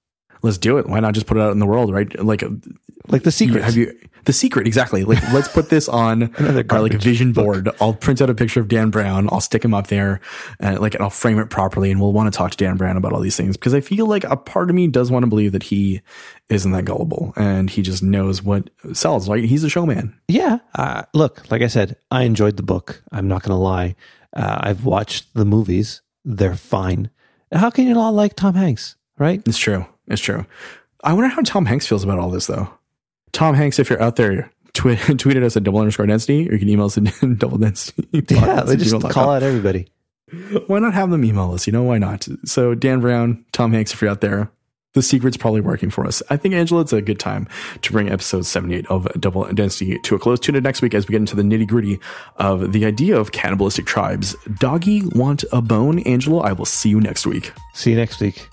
Let's 0.44 0.58
do 0.58 0.78
it. 0.78 0.88
Why 0.88 1.00
not 1.00 1.14
just 1.14 1.28
put 1.28 1.38
it 1.38 1.42
out 1.42 1.52
in 1.52 1.60
the 1.60 1.68
world, 1.68 1.94
right? 1.94 2.24
Like, 2.24 2.44
like 3.12 3.24
the 3.24 3.32
secret. 3.32 3.64
Have 3.64 3.76
you, 3.76 3.98
the 4.26 4.34
secret, 4.34 4.68
exactly. 4.68 5.04
Like, 5.04 5.22
let's 5.34 5.48
put 5.48 5.70
this 5.70 5.90
on 5.90 6.36
our 6.70 6.82
like 6.82 6.94
a 6.94 6.98
vision 6.98 7.34
board. 7.34 7.70
I'll 7.80 7.94
print 7.94 8.22
out 8.22 8.30
a 8.30 8.36
picture 8.36 8.60
of 8.60 8.68
Dan 8.68 8.90
Brown. 8.90 9.28
I'll 9.32 9.42
stick 9.42 9.66
him 9.66 9.74
up 9.74 9.88
there, 9.88 10.20
and 10.60 10.80
like, 10.80 10.94
and 10.94 11.04
I'll 11.04 11.10
frame 11.10 11.40
it 11.40 11.50
properly. 11.50 11.92
And 11.92 12.00
we'll 12.00 12.14
want 12.14 12.32
to 12.32 12.38
talk 12.38 12.52
to 12.52 12.58
Dan 12.58 12.78
Brown 12.78 12.98
about 12.98 13.14
all 13.14 13.20
these 13.20 13.36
things 13.36 13.58
because 13.58 13.74
I 13.74 13.82
feel 13.82 14.06
like 14.06 14.24
a 14.26 14.38
part 14.38 14.70
of 14.70 14.76
me 14.76 14.88
does 14.88 15.12
want 15.12 15.24
to 15.24 15.28
believe 15.28 15.54
that 15.54 15.64
he 15.64 16.02
isn't 16.50 16.72
that 16.72 16.86
gullible 16.86 17.34
and 17.36 17.70
he 17.70 17.82
just 17.82 18.04
knows 18.04 18.44
what 18.44 18.70
sells. 18.94 19.28
Like, 19.28 19.44
he's 19.44 19.64
a 19.64 19.70
showman. 19.70 20.20
Yeah. 20.28 20.60
Uh, 20.76 21.04
look, 21.14 21.50
like 21.50 21.62
I 21.62 21.68
said, 21.68 21.98
I 22.12 22.24
enjoyed 22.24 22.58
the 22.58 22.64
book. 22.64 23.02
I'm 23.12 23.28
not 23.28 23.44
going 23.44 23.52
to 23.52 23.56
lie. 23.56 23.96
Uh, 24.34 24.60
I've 24.62 24.86
watched 24.86 25.34
the 25.34 25.46
movies. 25.46 26.02
They're 26.24 26.56
fine. 26.56 27.10
How 27.52 27.70
can 27.70 27.88
you 27.88 27.94
not 27.94 28.14
like 28.14 28.36
Tom 28.36 28.56
Hanks? 28.56 28.96
Right? 29.18 29.42
It's 29.46 29.58
true. 29.58 29.86
It's 30.08 30.22
true. 30.22 30.46
I 31.04 31.14
wonder 31.14 31.30
how 31.30 31.42
Tom 31.42 31.66
Hanks 31.66 31.88
feels 31.88 32.04
about 32.04 32.20
all 32.20 32.30
this, 32.30 32.48
though. 32.48 32.70
Tom 33.32 33.56
Hanks, 33.56 33.80
if 33.80 33.90
you're 33.90 34.02
out 34.02 34.16
there, 34.16 34.52
tweet, 34.74 35.00
tweet 35.20 35.38
at 35.38 35.44
us 35.44 35.58
at 35.58 35.64
double 35.64 35.80
underscore 35.80 36.06
density, 36.06 36.50
or 36.50 36.54
you 36.54 36.60
can 36.60 36.70
email 36.70 36.86
us 36.86 36.98
at 36.98 37.06
double 37.38 37.58
density. 37.58 38.08
Yeah, 38.12 38.62
they 38.66 38.76
just 38.76 39.10
call 39.10 39.30
out 39.32 39.44
everybody. 39.44 39.88
Why 40.68 40.80
not 40.80 40.94
have 40.94 41.10
them 41.10 41.26
email 41.26 41.52
us? 41.54 41.68
You 41.68 41.74
know, 41.74 41.84
why 41.84 41.98
not? 41.98 42.28
So, 42.46 42.74
Dan 42.74 43.02
Brown, 43.02 43.46
Tom 43.52 43.74
Hanks, 43.74 43.94
if 43.94 44.02
you're 44.02 44.10
out 44.10 44.22
there, 44.22 44.50
the 44.94 45.02
secret's 45.02 45.38
probably 45.38 45.62
working 45.62 45.90
for 45.90 46.06
us. 46.06 46.22
I 46.30 46.38
think, 46.38 46.54
Angela, 46.54 46.82
it's 46.82 46.94
a 46.94 47.02
good 47.02 47.20
time 47.20 47.48
to 47.82 47.92
bring 47.92 48.10
episode 48.10 48.46
78 48.46 48.86
of 48.88 49.08
Double 49.20 49.44
Density 49.54 49.98
to 50.00 50.16
a 50.16 50.20
close. 50.20 50.40
Tune 50.40 50.56
in 50.56 50.64
next 50.64 50.82
week 50.82 50.94
as 50.94 51.08
we 51.08 51.14
get 51.14 51.20
into 51.20 51.36
the 51.36 51.44
nitty 51.44 51.68
gritty 51.68 52.00
of 52.38 52.72
the 52.72 52.86
idea 52.86 53.18
of 53.18 53.32
cannibalistic 53.32 53.86
tribes. 53.86 54.36
Doggy 54.60 55.04
want 55.08 55.44
a 55.52 55.62
bone, 55.62 56.00
Angela? 56.00 56.42
I 56.42 56.54
will 56.54 56.66
see 56.66 56.90
you 56.90 57.00
next 57.00 57.26
week. 57.26 57.52
See 57.74 57.92
you 57.92 57.98
next 57.98 58.20
week. 58.20 58.51